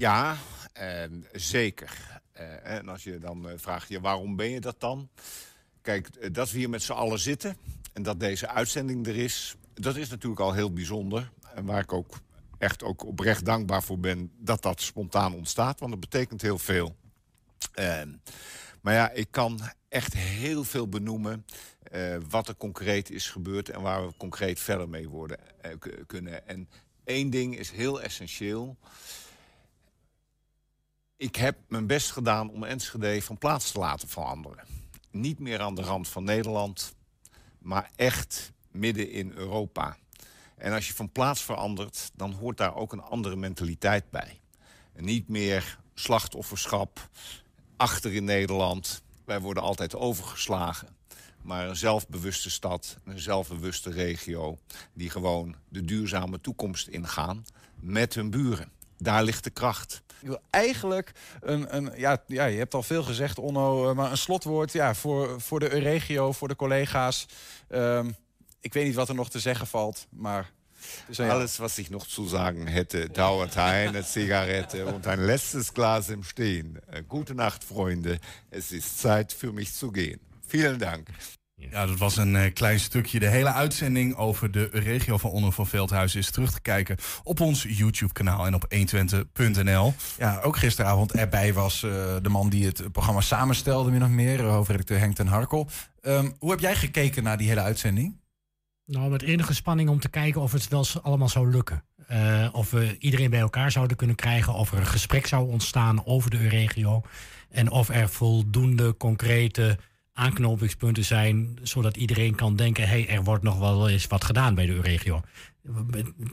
Ja, 0.00 0.36
ehm, 0.72 1.20
zeker. 1.32 2.20
Eh, 2.32 2.76
en 2.76 2.88
als 2.88 3.04
je 3.04 3.18
dan 3.18 3.48
eh, 3.48 3.58
vraagt, 3.58 3.88
ja, 3.88 4.00
waarom 4.00 4.36
ben 4.36 4.50
je 4.50 4.60
dat 4.60 4.80
dan? 4.80 5.08
Kijk, 5.82 6.08
eh, 6.08 6.32
dat 6.32 6.50
we 6.50 6.58
hier 6.58 6.70
met 6.70 6.82
z'n 6.82 6.92
allen 6.92 7.18
zitten 7.18 7.56
en 7.92 8.02
dat 8.02 8.20
deze 8.20 8.48
uitzending 8.48 9.06
er 9.06 9.16
is... 9.16 9.56
dat 9.74 9.96
is 9.96 10.08
natuurlijk 10.08 10.40
al 10.40 10.52
heel 10.52 10.72
bijzonder. 10.72 11.30
En 11.54 11.64
waar 11.64 11.80
ik 11.80 11.92
ook 11.92 12.20
echt 12.58 12.82
ook 12.82 13.04
oprecht 13.04 13.44
dankbaar 13.44 13.82
voor 13.82 13.98
ben... 13.98 14.30
dat 14.38 14.62
dat 14.62 14.80
spontaan 14.80 15.34
ontstaat, 15.34 15.80
want 15.80 15.90
dat 15.90 16.00
betekent 16.00 16.42
heel 16.42 16.58
veel. 16.58 16.96
Ehm, 17.74 18.08
maar 18.80 18.94
ja, 18.94 19.10
ik 19.10 19.28
kan 19.30 19.60
echt 19.88 20.14
heel 20.14 20.64
veel 20.64 20.88
benoemen... 20.88 21.44
eh, 21.82 22.16
wat 22.28 22.48
er 22.48 22.56
concreet 22.56 23.10
is 23.10 23.30
gebeurd 23.30 23.68
en 23.68 23.80
waar 23.80 24.06
we 24.06 24.12
concreet 24.16 24.60
verder 24.60 24.88
mee 24.88 25.08
worden, 25.08 25.38
eh, 25.60 25.70
kunnen. 26.06 26.48
En 26.48 26.68
één 27.04 27.30
ding 27.30 27.58
is 27.58 27.70
heel 27.70 28.02
essentieel... 28.02 28.76
Ik 31.20 31.36
heb 31.36 31.56
mijn 31.68 31.86
best 31.86 32.10
gedaan 32.10 32.50
om 32.50 32.64
Enschede 32.64 33.22
van 33.22 33.38
plaats 33.38 33.72
te 33.72 33.78
laten 33.78 34.08
veranderen. 34.08 34.64
Niet 35.10 35.38
meer 35.38 35.60
aan 35.60 35.74
de 35.74 35.82
rand 35.82 36.08
van 36.08 36.24
Nederland, 36.24 36.94
maar 37.58 37.90
echt 37.96 38.52
midden 38.70 39.10
in 39.10 39.32
Europa. 39.32 39.96
En 40.56 40.72
als 40.72 40.86
je 40.86 40.94
van 40.94 41.10
plaats 41.10 41.42
verandert, 41.42 42.10
dan 42.14 42.32
hoort 42.32 42.56
daar 42.56 42.74
ook 42.74 42.92
een 42.92 43.02
andere 43.02 43.36
mentaliteit 43.36 44.10
bij. 44.10 44.40
Niet 44.96 45.28
meer 45.28 45.78
slachtofferschap 45.94 47.08
achter 47.76 48.14
in 48.14 48.24
Nederland. 48.24 49.02
Wij 49.24 49.40
worden 49.40 49.62
altijd 49.62 49.94
overgeslagen. 49.94 50.88
Maar 51.42 51.68
een 51.68 51.76
zelfbewuste 51.76 52.50
stad, 52.50 52.96
een 53.04 53.20
zelfbewuste 53.20 53.90
regio... 53.90 54.58
die 54.92 55.10
gewoon 55.10 55.56
de 55.68 55.84
duurzame 55.84 56.40
toekomst 56.40 56.88
ingaan 56.88 57.44
met 57.80 58.14
hun 58.14 58.30
buren. 58.30 58.72
Daar 58.98 59.24
ligt 59.24 59.44
de 59.44 59.50
kracht. 59.50 60.02
Ik 60.20 60.26
wil 60.26 60.40
eigenlijk 60.50 61.12
een, 61.40 61.76
een 61.76 61.92
ja, 61.96 62.22
ja, 62.26 62.44
je 62.44 62.58
hebt 62.58 62.74
al 62.74 62.82
veel 62.82 63.02
gezegd, 63.02 63.38
Onno, 63.38 63.90
eh, 63.90 63.96
maar 63.96 64.10
een 64.10 64.16
slotwoord 64.16 64.72
ja, 64.72 64.94
voor, 64.94 65.40
voor 65.40 65.60
de 65.60 65.72
Euregio, 65.72 66.32
voor 66.32 66.48
de 66.48 66.56
collega's. 66.56 67.26
Ehm, 67.68 68.10
ik 68.60 68.72
weet 68.72 68.84
niet 68.84 68.94
wat 68.94 69.08
er 69.08 69.14
nog 69.14 69.30
te 69.30 69.40
zeggen 69.40 69.66
valt, 69.66 70.06
maar... 70.10 70.50
Alles, 71.18 71.58
was 71.58 71.78
ich 71.78 71.90
noch 71.90 72.06
zu 72.06 72.26
sagen 72.26 72.66
hätte, 72.66 73.08
dauert 73.10 73.56
eine 73.56 74.02
Zigarette 74.02 74.86
und 74.86 75.06
ein 75.06 75.20
letztes 75.20 75.74
Glas 75.74 76.08
im 76.08 76.22
Stehen. 76.22 76.80
Gute 77.06 77.34
Nacht, 77.34 77.64
Freunde. 77.64 78.18
Es 78.50 78.72
ist 78.72 78.98
Zeit 78.98 79.32
für 79.32 79.52
mich 79.52 79.74
zu 79.74 79.90
gehen. 79.92 80.20
Vielen 80.46 80.78
Dank. 80.78 81.08
Ja, 81.70 81.86
dat 81.86 81.98
was 81.98 82.16
een 82.16 82.36
eh, 82.36 82.52
klein 82.52 82.80
stukje. 82.80 83.18
De 83.18 83.28
hele 83.28 83.52
uitzending 83.52 84.16
over 84.16 84.50
de 84.50 84.68
regio 84.72 85.18
van 85.18 85.30
Onno 85.30 85.50
van 85.50 85.66
Veldhuizen 85.66 86.20
is 86.20 86.30
terug 86.30 86.52
te 86.52 86.60
kijken 86.60 86.96
op 87.22 87.40
ons 87.40 87.62
YouTube-kanaal 87.62 88.46
en 88.46 88.54
op 88.54 88.74
120.nl. 88.74 89.94
Ja, 90.18 90.40
ook 90.40 90.56
gisteravond 90.56 91.12
erbij 91.12 91.52
was 91.52 91.82
eh, 91.82 91.90
de 92.22 92.28
man 92.28 92.48
die 92.48 92.66
het 92.66 92.92
programma 92.92 93.20
samenstelde, 93.20 93.90
min 93.90 94.02
of 94.02 94.08
meer, 94.08 94.40
eh, 94.40 94.52
hoofdredacteur 94.52 94.98
Henk 94.98 95.14
ten 95.14 95.26
Harkel. 95.26 95.68
Ehm, 96.00 96.30
hoe 96.38 96.50
heb 96.50 96.60
jij 96.60 96.74
gekeken 96.74 97.22
naar 97.22 97.36
die 97.36 97.48
hele 97.48 97.60
uitzending? 97.60 98.18
Nou, 98.86 99.10
met 99.10 99.22
enige 99.22 99.54
spanning 99.54 99.88
om 99.88 100.00
te 100.00 100.08
kijken 100.08 100.40
of 100.40 100.52
het 100.52 100.68
wel 100.68 100.86
allemaal 101.02 101.28
zou 101.28 101.50
lukken. 101.50 101.84
Eh, 102.06 102.48
of 102.52 102.70
we 102.70 102.96
iedereen 102.98 103.30
bij 103.30 103.40
elkaar 103.40 103.70
zouden 103.70 103.96
kunnen 103.96 104.16
krijgen. 104.16 104.52
Of 104.52 104.72
er 104.72 104.78
een 104.78 104.86
gesprek 104.86 105.26
zou 105.26 105.50
ontstaan 105.50 106.06
over 106.06 106.30
de 106.30 106.48
regio. 106.48 107.02
En 107.50 107.70
of 107.70 107.88
er 107.88 108.08
voldoende 108.08 108.96
concrete 108.96 109.78
aanknopingspunten 110.20 111.04
zijn, 111.04 111.58
zodat 111.62 111.96
iedereen 111.96 112.34
kan 112.34 112.56
denken: 112.56 112.88
hé, 112.88 113.02
hey, 113.02 113.08
er 113.16 113.24
wordt 113.24 113.42
nog 113.42 113.58
wel 113.58 113.88
eens 113.88 114.06
wat 114.06 114.24
gedaan 114.24 114.54
bij 114.54 114.66
de 114.66 114.72
Euregio. 114.72 115.22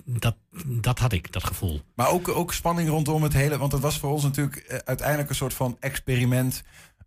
Dat, 0.05 0.35
dat 0.65 0.99
had 0.99 1.13
ik, 1.13 1.31
dat 1.31 1.43
gevoel. 1.43 1.81
Maar 1.95 2.09
ook, 2.09 2.27
ook 2.27 2.53
spanning 2.53 2.89
rondom 2.89 3.23
het 3.23 3.33
hele. 3.33 3.57
Want 3.57 3.71
het 3.71 3.81
was 3.81 3.99
voor 3.99 4.11
ons 4.11 4.23
natuurlijk 4.23 4.55
eh, 4.55 4.77
uiteindelijk 4.85 5.29
een 5.29 5.35
soort 5.35 5.53
van 5.53 5.77
experiment. 5.79 6.63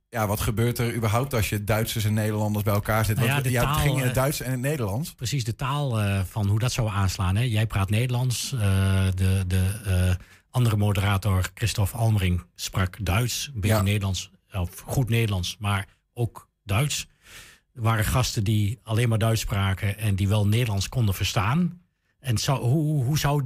Ja, 0.09 0.27
wat 0.27 0.41
gebeurt 0.41 0.79
er 0.79 0.95
überhaupt 0.95 1.35
als 1.35 1.49
je 1.49 1.65
Duitsers 1.65 2.05
en 2.05 2.15
Nederlanders 2.15 2.65
bij 2.65 2.75
elkaar 2.75 3.05
zit? 3.05 3.17
Nou 3.17 3.29
ja, 3.29 3.33
Want 3.33 3.45
de 3.45 3.51
het 3.51 3.63
taal, 3.63 3.75
ging 3.75 3.95
in 3.97 4.01
het 4.01 4.09
eh, 4.09 4.23
Duits 4.23 4.41
en 4.41 4.51
het 4.51 4.61
Nederlands. 4.61 5.15
Precies 5.15 5.45
de 5.45 5.57
taal 5.57 6.01
eh, 6.01 6.21
van 6.25 6.47
hoe 6.47 6.59
dat 6.59 6.73
zou 6.73 6.89
aanslaan. 6.89 7.37
Hè? 7.37 7.43
Jij 7.43 7.67
praat 7.67 7.91
Nederlands. 7.91 8.51
de 9.15 9.45
de 9.47 10.17
andere 10.51 10.77
moderator, 10.77 11.51
Christophe 11.55 11.97
Almering, 11.97 12.43
sprak 12.55 12.97
Duits. 13.01 13.51
Een 13.55 13.61
beetje 13.61 13.77
Ja. 13.77 13.83
Nederlands, 13.83 14.31
of 14.53 14.83
goed 14.87 15.09
Nederlands, 15.09 15.57
maar 15.59 15.87
ook 16.15 16.50
Duits. 16.71 17.07
Er 17.75 17.83
waren 17.83 18.05
gasten 18.05 18.45
die 18.45 18.79
alleen 18.83 19.09
maar 19.09 19.19
Duits 19.19 19.41
spraken 19.41 19.99
en 19.99 20.15
die 20.15 20.29
wel 20.29 20.47
Nederlands 20.47 20.89
konden 20.89 21.15
verstaan. 21.15 21.81
En 22.21 22.39
zou, 22.39 22.61
hoe, 22.63 23.05
hoe 23.05 23.19
zou 23.19 23.43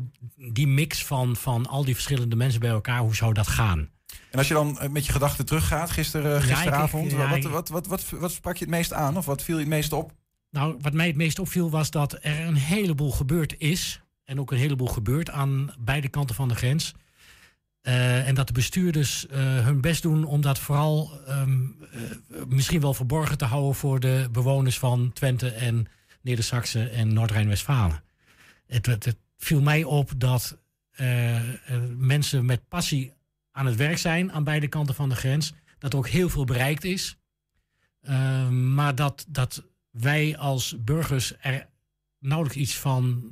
die 0.53 0.67
mix 0.67 1.05
van, 1.05 1.37
van 1.37 1.67
al 1.67 1.85
die 1.85 1.95
verschillende 1.95 2.37
mensen 2.37 2.61
bij 2.61 2.71
elkaar, 2.71 2.99
hoe 3.01 3.15
zou 3.15 3.33
dat 3.33 3.47
gaan? 3.47 3.89
En 4.31 4.39
als 4.39 4.49
je 4.49 4.55
dan 4.55 4.79
eh, 4.81 4.89
met 4.89 5.07
je 5.07 5.13
gedachten 5.13 5.47
teruggaat, 5.47 5.91
gisteren, 5.91 6.31
Ja, 6.31 6.37
ik- 6.37 6.43
gisteravond, 6.45 7.11
ja, 7.11 7.35
ik- 7.35 7.43
wat, 7.49 7.69
wat, 7.69 7.87
wat, 7.87 8.11
wat 8.21 8.33
sprak 8.33 8.57
je 8.57 8.65
het 8.65 8.75
meest 8.75 8.93
aan? 8.93 9.17
Of 9.17 9.27
wat 9.27 9.43
viel 9.43 9.55
je 9.55 9.61
het 9.61 9.71
meest 9.71 9.93
op? 9.93 10.13
Nou, 10.51 10.77
wat 10.81 10.93
mij 10.93 11.07
het 11.07 11.17
meest 11.17 11.39
opviel 11.39 11.71
was 11.71 11.91
dat 11.91 12.13
er 12.21 12.41
een 12.47 12.55
heleboel 12.57 13.11
gebeurd 13.11 13.55
is. 13.59 14.01
En 14.25 14.41
ook 14.41 14.51
een 14.53 14.59
heleboel 14.59 14.87
gebeurt 14.87 15.31
aan 15.31 15.75
beide 15.79 16.09
kanten 16.09 16.35
van 16.35 16.49
de 16.49 16.55
grens. 16.55 16.95
Eh, 17.85 18.29
en 18.29 18.35
dat 18.35 18.47
de 18.47 18.53
bestuurders 18.53 19.27
eh, 19.27 19.65
hun 19.65 19.81
best 19.81 20.03
doen 20.03 20.25
om 20.25 20.41
dat 20.41 20.59
vooral 20.59 21.21
ehm, 21.27 21.63
eh, 21.93 22.01
misschien 22.49 22.81
wel 22.81 22.95
verborgen 22.95 23.39
te 23.39 23.45
houden 23.45 23.75
voor 23.75 24.01
de 24.01 24.29
bewoners 24.33 24.79
van 24.79 25.13
Twente 25.13 25.51
en 25.51 25.87
Neder-Saxe 26.21 26.89
en 26.89 27.13
Noord-Rijn-Westfalen. 27.13 28.03
Het, 28.67 28.87
het, 28.87 29.17
viel 29.39 29.61
mij 29.61 29.85
op 29.85 30.13
dat 30.17 30.59
mensen 31.97 32.45
met 32.45 32.69
passie 32.69 33.13
aan 33.53 33.67
het 33.67 33.77
werk 33.77 33.99
zijn 33.99 34.33
aan 34.33 34.45
beide 34.45 34.69
kanten 34.69 34.95
van 34.95 35.09
de 35.09 35.17
grens. 35.17 35.53
Dat 35.79 35.93
er 35.93 35.99
ook 35.99 36.09
heel 36.09 36.29
veel 36.29 36.45
bereikt 36.45 36.85
is. 36.85 37.17
Uh, 38.03 38.49
maar 38.49 38.95
dat, 38.95 39.25
dat 39.29 39.65
wij 39.91 40.37
als 40.37 40.77
burgers 40.85 41.35
er 41.41 41.67
nauwelijks 42.19 42.59
iets 42.61 42.75
van 42.77 43.31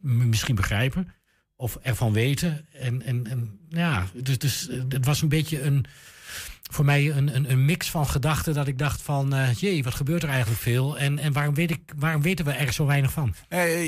misschien 0.00 0.54
begrijpen 0.54 1.12
of 1.60 1.78
ervan 1.82 2.12
weten. 2.12 2.66
En, 2.72 3.02
en, 3.02 3.26
en 3.26 3.58
ja, 3.68 4.06
dus, 4.14 4.38
dus 4.38 4.68
eh, 4.68 4.80
het 4.88 5.04
was 5.06 5.22
een 5.22 5.28
beetje 5.28 5.62
een, 5.62 5.84
voor 6.70 6.84
mij 6.84 7.10
een, 7.10 7.34
een, 7.36 7.50
een 7.50 7.64
mix 7.64 7.90
van 7.90 8.06
gedachten 8.06 8.54
dat 8.54 8.66
ik 8.66 8.78
dacht 8.78 9.02
van, 9.02 9.34
eh, 9.34 9.52
jee, 9.54 9.82
wat 9.82 9.94
gebeurt 9.94 10.22
er 10.22 10.28
eigenlijk 10.28 10.60
veel? 10.60 10.98
En, 10.98 11.18
en 11.18 11.32
waarom, 11.32 11.54
weet 11.54 11.70
ik, 11.70 11.80
waarom 11.96 12.22
weten 12.22 12.44
we 12.44 12.52
er 12.52 12.72
zo 12.72 12.86
weinig 12.86 13.12
van? 13.12 13.34
Eh, 13.48 13.84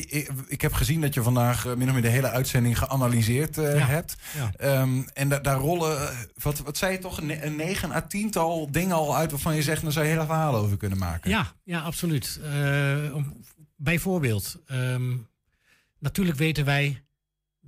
ik, 0.46 0.60
heb 0.60 0.72
gezien 0.72 1.00
dat 1.00 1.14
je 1.14 1.22
vandaag 1.22 1.64
min 1.76 1.86
of 1.88 1.92
meer 1.92 2.02
de 2.02 2.08
hele 2.08 2.30
uitzending 2.30 2.78
geanalyseerd 2.78 3.54
Ja. 3.56 3.62
hebt. 3.62 4.16
Ja. 4.36 4.52
Ehm, 4.56 5.02
en 5.12 5.28
da- 5.28 5.38
daar 5.38 5.58
rollen, 5.58 6.10
wat, 6.42 6.58
wat 6.58 6.76
zei 6.76 6.92
je 6.92 6.98
toch, 6.98 7.18
een, 7.18 7.26
ne- 7.26 7.44
een 7.44 7.56
negen 7.56 7.92
à 7.92 8.00
tiental 8.00 8.70
dingen 8.70 8.96
al 8.96 9.16
uit 9.16 9.30
waarvan 9.30 9.54
je 9.54 9.62
zegt, 9.62 9.82
daar 9.82 9.92
zou 9.92 10.04
je 10.06 10.10
hele 10.12 10.26
verhalen 10.26 10.60
over 10.60 10.76
kunnen 10.76 10.98
maken. 10.98 11.30
Ja, 11.30 11.52
ja 11.64 11.80
absoluut. 11.80 12.40
Om- 13.12 13.36
bijvoorbeeld, 13.76 14.56
ehm, 14.66 15.16
natuurlijk 15.98 16.38
weten 16.38 16.64
wij 16.64 17.02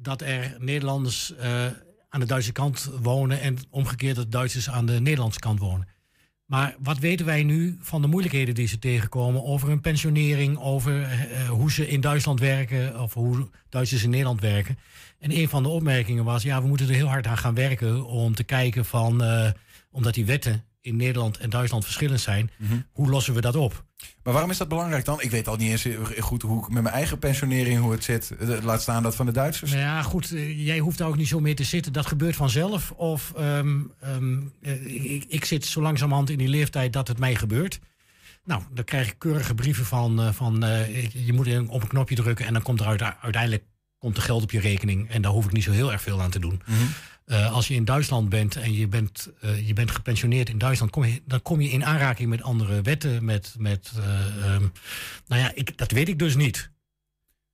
dat 0.02 0.20
er 0.20 0.56
Nederlanders 0.58 1.34
eh, 1.34 1.66
aan 2.08 2.20
de 2.20 2.26
Duitse 2.26 2.52
kant 2.52 2.90
wonen 3.00 3.40
en 3.40 3.58
omgekeerd 3.70 4.16
dat 4.16 4.32
Duitsers 4.32 4.70
aan 4.70 4.86
de 4.86 5.00
Nederlandse 5.00 5.40
kant 5.40 5.58
wonen. 5.58 5.88
Maar 6.46 6.76
wat 6.78 6.98
weten 6.98 7.26
wij 7.26 7.42
nu 7.42 7.76
van 7.80 8.02
de 8.02 8.08
moeilijkheden 8.08 8.54
die 8.54 8.66
ze 8.66 8.78
tegenkomen 8.78 9.44
over 9.44 9.68
hun 9.68 9.80
pensionering, 9.80 10.58
over 10.58 11.02
eh, 11.02 11.48
hoe 11.48 11.72
ze 11.72 11.88
in 11.88 12.00
Duitsland 12.00 12.40
werken 12.40 13.00
of 13.00 13.14
hoe 13.14 13.48
Duitsers 13.68 14.02
in 14.02 14.10
Nederland 14.10 14.40
werken? 14.40 14.78
En 15.18 15.36
een 15.36 15.48
van 15.48 15.62
de 15.62 15.68
opmerkingen 15.68 16.24
was, 16.24 16.42
ja, 16.42 16.62
we 16.62 16.68
moeten 16.68 16.88
er 16.88 16.94
heel 16.94 17.06
hard 17.08 17.26
aan 17.26 17.38
gaan 17.38 17.54
werken 17.54 18.06
om 18.06 18.34
te 18.34 18.44
kijken 18.44 18.84
van, 18.84 19.22
eh, 19.22 19.50
omdat 19.90 20.14
die 20.14 20.24
wetten 20.24 20.64
in 20.80 20.96
Nederland 20.96 21.38
en 21.38 21.50
Duitsland 21.50 21.84
verschillend 21.84 22.20
zijn, 22.20 22.50
hoe 22.92 23.10
lossen 23.10 23.34
we 23.34 23.40
dat 23.40 23.56
op? 23.56 23.84
Maar 24.22 24.32
waarom 24.32 24.50
is 24.50 24.56
dat 24.58 24.68
belangrijk 24.68 25.04
dan? 25.04 25.20
Ik 25.20 25.30
weet 25.30 25.48
al 25.48 25.56
niet 25.56 25.70
eens 25.70 25.82
heel 25.82 26.04
goed 26.20 26.42
hoe 26.42 26.62
ik 26.64 26.68
met 26.72 26.82
mijn 26.82 26.94
eigen 26.94 27.18
pensionering 27.18 27.80
hoe 27.80 27.92
het 27.92 28.04
zit. 28.04 28.30
Eh, 28.40 28.48
Laat 28.62 28.82
staan 28.82 29.02
dat 29.02 29.14
van 29.14 29.26
de 29.26 29.32
Duitsers. 29.32 29.70
Nou 29.70 29.82
ja, 29.82 30.02
goed, 30.02 30.32
eh, 30.32 30.66
jij 30.66 30.78
hoeft 30.78 30.98
daar 30.98 31.08
ook 31.08 31.16
niet 31.16 31.28
zo 31.28 31.40
mee 31.40 31.54
te 31.54 31.64
zitten. 31.64 31.92
Dat 31.92 32.06
gebeurt 32.06 32.36
vanzelf. 32.36 32.90
Of 32.90 33.32
ehm, 33.36 33.80
ehm, 34.00 34.38
eh, 34.62 35.12
ik, 35.14 35.24
ik 35.28 35.44
zit 35.44 35.64
zo 35.66 35.80
langzamerhand 35.82 36.30
in 36.30 36.38
die 36.38 36.48
leeftijd 36.48 36.92
dat 36.92 37.08
het 37.08 37.18
mij 37.18 37.34
gebeurt. 37.34 37.80
Nou, 38.44 38.62
dan 38.74 38.84
krijg 38.84 39.08
ik 39.08 39.18
keurige 39.18 39.54
brieven 39.54 39.84
van, 39.84 40.20
eh, 40.20 40.32
van 40.32 40.64
eh, 40.64 41.06
je 41.26 41.32
moet 41.32 41.68
op 41.68 41.82
een 41.82 41.88
knopje 41.88 42.14
drukken 42.14 42.46
en 42.46 42.52
dan 42.52 42.62
komt 42.62 42.80
er 42.80 42.86
uit- 42.86 43.02
uiteindelijk 43.22 43.64
komt 44.02 44.16
er 44.16 44.22
geld 44.22 44.42
op 44.42 44.50
je 44.50 44.60
rekening. 44.60 45.10
En 45.10 45.22
daar 45.22 45.32
hoef 45.32 45.44
ik 45.44 45.52
niet 45.52 45.62
zo 45.62 45.70
heel 45.70 45.92
erg 45.92 46.02
veel 46.02 46.20
aan 46.20 46.30
te 46.30 46.38
doen. 46.38 46.62
Eh, 47.24 47.52
als 47.52 47.68
je 47.68 47.74
in 47.74 47.84
Duitsland 47.84 48.28
bent 48.28 48.56
en 48.56 48.72
je 48.72 48.88
bent, 48.88 49.30
eh, 49.40 49.66
je 49.66 49.72
bent 49.72 49.90
gepensioneerd 49.90 50.48
in 50.48 50.58
Duitsland, 50.58 50.92
kom 50.92 51.04
je, 51.04 51.22
dan 51.26 51.42
kom 51.42 51.60
je 51.60 51.68
in 51.68 51.84
aanraking 51.84 52.28
met 52.28 52.42
andere 52.42 52.82
wetten. 52.82 53.24
Met, 53.24 53.54
met, 53.58 53.92
eh, 53.96 54.44
ehm, 54.44 54.66
nou 55.26 55.40
ja, 55.42 55.50
ik, 55.54 55.78
dat 55.78 55.90
weet 55.90 56.08
ik 56.08 56.18
dus 56.18 56.36
niet. 56.36 56.70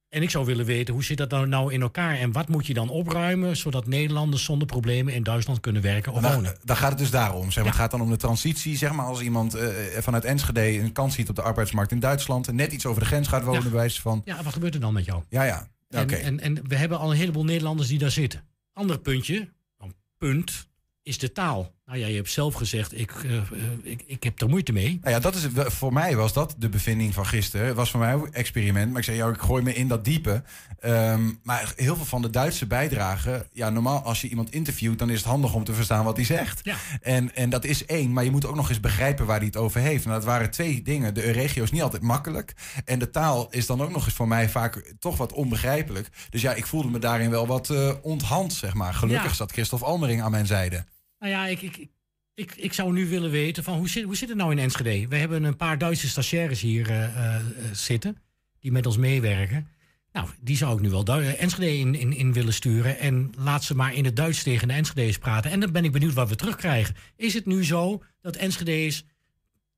En 0.08 0.22
ik 0.22 0.30
zou 0.30 0.44
willen 0.44 0.64
weten, 0.64 0.94
hoe 0.94 1.04
zit 1.04 1.16
dat 1.18 1.30
nou, 1.30 1.46
nou 1.46 1.72
in 1.72 1.82
elkaar? 1.82 2.18
En 2.18 2.32
wat 2.32 2.48
moet 2.48 2.66
je 2.66 2.74
dan 2.74 2.88
opruimen, 2.88 3.56
zodat 3.56 3.86
Nederlanders 3.86 4.44
zonder 4.44 4.66
problemen 4.66 5.14
in 5.14 5.22
Duitsland 5.22 5.60
kunnen 5.60 5.82
werken 5.82 6.12
of 6.12 6.22
wonen? 6.22 6.56
daar 6.64 6.76
gaat 6.76 6.90
het 6.90 6.98
dus 6.98 7.10
daarom. 7.10 7.50
Zeg 7.50 7.64
maar. 7.64 7.72
Het 7.72 7.80
gaat 7.80 7.90
dan 7.90 8.00
om 8.00 8.10
de 8.10 8.16
transitie. 8.16 8.76
Zeg 8.76 8.92
maar 8.92 9.06
als 9.06 9.20
iemand 9.20 9.56
vanuit 9.98 10.24
Enschede 10.24 10.78
een 10.80 10.92
kans 10.92 11.14
ziet 11.14 11.28
op 11.28 11.36
de 11.36 11.42
arbeidsmarkt 11.42 11.92
in 11.92 12.00
Duitsland. 12.00 12.48
En 12.48 12.54
net 12.54 12.72
iets 12.72 12.86
over 12.86 13.00
de 13.00 13.06
grens 13.06 13.28
gaat 13.28 13.42
wonen, 13.42 13.62
Ja. 13.62 13.68
bij 13.68 13.78
wijze 13.78 14.00
van. 14.00 14.22
Ja, 14.24 14.42
wat 14.42 14.52
gebeurt 14.52 14.74
er 14.74 14.80
dan 14.80 14.92
met 14.92 15.04
jou? 15.04 15.22
Ja, 15.28 15.42
ja. 15.42 15.68
En, 15.88 16.10
en, 16.10 16.40
en 16.40 16.68
we 16.68 16.76
hebben 16.76 16.98
al 16.98 17.10
een 17.10 17.16
heleboel 17.16 17.44
Nederlanders 17.44 17.88
die 17.88 17.98
daar 17.98 18.10
zitten. 18.10 18.44
Ander 18.72 19.00
puntje, 19.00 19.52
een 19.78 19.94
punt, 20.18 20.68
is 21.02 21.18
de 21.18 21.32
taal. 21.32 21.74
Nou 21.88 22.00
ja, 22.00 22.06
je 22.06 22.14
hebt 22.14 22.30
zelf 22.30 22.54
gezegd, 22.54 22.98
ik, 22.98 23.10
eh, 23.10 23.36
eh, 23.36 23.42
ik, 23.82 24.02
ik 24.06 24.22
heb 24.22 24.40
er 24.40 24.48
moeite 24.48 24.72
mee. 24.72 24.98
Nou 25.02 25.14
ja, 25.14 25.20
dat 25.20 25.34
is 25.34 25.46
voor 25.54 25.92
mij 25.92 26.16
was 26.16 26.32
dat 26.32 26.54
de 26.58 26.68
bevinding 26.68 27.14
van 27.14 27.26
gisteren. 27.26 27.66
Het 27.66 27.76
was 27.76 27.90
voor 27.90 28.00
mij 28.00 28.14
ook 28.14 28.26
een 28.26 28.32
experiment. 28.32 28.88
Maar 28.88 28.98
ik 28.98 29.04
zei, 29.04 29.16
ja, 29.16 29.28
ik 29.28 29.40
gooi 29.40 29.62
me 29.62 29.74
in 29.74 29.88
dat 29.88 30.04
diepe. 30.04 30.42
Ehm, 30.80 31.30
maar 31.42 31.72
heel 31.76 31.96
veel 31.96 32.04
van 32.04 32.22
de 32.22 32.30
Duitse 32.30 32.66
bijdragen... 32.66 33.46
Ja, 33.52 33.70
normaal 33.70 34.02
als 34.02 34.20
je 34.20 34.28
iemand 34.28 34.52
interviewt... 34.52 34.98
dan 34.98 35.10
is 35.10 35.16
het 35.16 35.26
handig 35.26 35.54
om 35.54 35.64
te 35.64 35.72
verstaan 35.74 36.04
wat 36.04 36.16
hij 36.16 36.24
zegt. 36.24 36.60
Ja. 36.62 36.76
En, 37.02 37.34
en 37.34 37.50
dat 37.50 37.64
is 37.64 37.86
één. 37.86 38.12
Maar 38.12 38.24
je 38.24 38.30
moet 38.30 38.46
ook 38.46 38.56
nog 38.56 38.68
eens 38.68 38.80
begrijpen 38.80 39.26
waar 39.26 39.36
hij 39.38 39.46
het 39.46 39.56
over 39.56 39.80
heeft. 39.80 40.04
Nou, 40.04 40.16
dat 40.16 40.28
waren 40.28 40.50
twee 40.50 40.82
dingen. 40.82 41.14
De 41.14 41.20
regio 41.30 41.62
is 41.62 41.70
niet 41.70 41.82
altijd 41.82 42.02
makkelijk. 42.02 42.54
En 42.84 42.98
de 42.98 43.10
taal 43.10 43.46
is 43.50 43.66
dan 43.66 43.82
ook 43.82 43.90
nog 43.90 44.04
eens 44.04 44.14
voor 44.14 44.28
mij 44.28 44.48
vaak 44.48 44.94
toch 44.98 45.16
wat 45.16 45.32
onbegrijpelijk. 45.32 46.08
Dus 46.30 46.42
ja, 46.42 46.54
ik 46.54 46.66
voelde 46.66 46.90
me 46.90 46.98
daarin 46.98 47.30
wel 47.30 47.46
wat 47.46 47.70
eh 47.70 47.90
onthand, 48.02 48.52
zeg 48.52 48.74
maar. 48.74 48.94
Gelukkig 48.94 49.30
Ja. 49.30 49.34
zat 49.34 49.52
Christophe 49.52 49.84
Almering 49.84 50.22
aan 50.22 50.30
mijn 50.30 50.46
zijde. 50.46 50.84
Nou 51.18 51.32
ja, 51.32 51.46
ik, 51.46 51.62
ik, 51.62 51.86
ik, 52.34 52.54
ik 52.56 52.72
zou 52.72 52.92
nu 52.92 53.08
willen 53.08 53.30
weten 53.30 53.64
van 53.64 53.76
hoe 53.78 53.88
zit, 53.88 54.04
hoe 54.04 54.16
zit 54.16 54.28
het 54.28 54.38
nou 54.38 54.50
in 54.52 54.58
Enschede? 54.58 55.08
We 55.08 55.16
hebben 55.16 55.42
een 55.44 55.56
paar 55.56 55.78
Duitse 55.78 56.08
stagiaires 56.08 56.60
hier 56.60 56.90
eh, 56.90 57.04
eh, 57.04 57.34
eh, 57.36 57.42
zitten 57.72 58.16
die 58.60 58.72
met 58.72 58.86
ons 58.86 58.96
meewerken. 58.96 59.68
Nou, 60.12 60.28
die 60.40 60.56
zou 60.56 60.76
ik 60.76 60.80
nu 60.82 60.90
wel 60.90 61.04
Du- 61.04 61.26
Enschede 61.26 61.78
in, 61.78 61.94
in, 61.94 62.12
in 62.12 62.32
willen 62.32 62.52
sturen. 62.52 62.98
En 62.98 63.32
laat 63.36 63.64
ze 63.64 63.74
maar 63.74 63.94
in 63.94 64.04
het 64.04 64.16
Duits 64.16 64.42
tegen 64.42 64.68
de 64.68 64.74
Enschede's 64.74 65.18
praten. 65.18 65.50
En 65.50 65.60
dan 65.60 65.72
ben 65.72 65.84
ik 65.84 65.92
benieuwd 65.92 66.14
wat 66.14 66.28
we 66.28 66.36
terugkrijgen. 66.36 66.94
Is 67.16 67.34
het 67.34 67.46
nu 67.46 67.64
zo 67.64 68.02
dat 68.20 68.36
Enschede's 68.36 69.04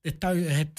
het, 0.02 0.22
het, 0.22 0.78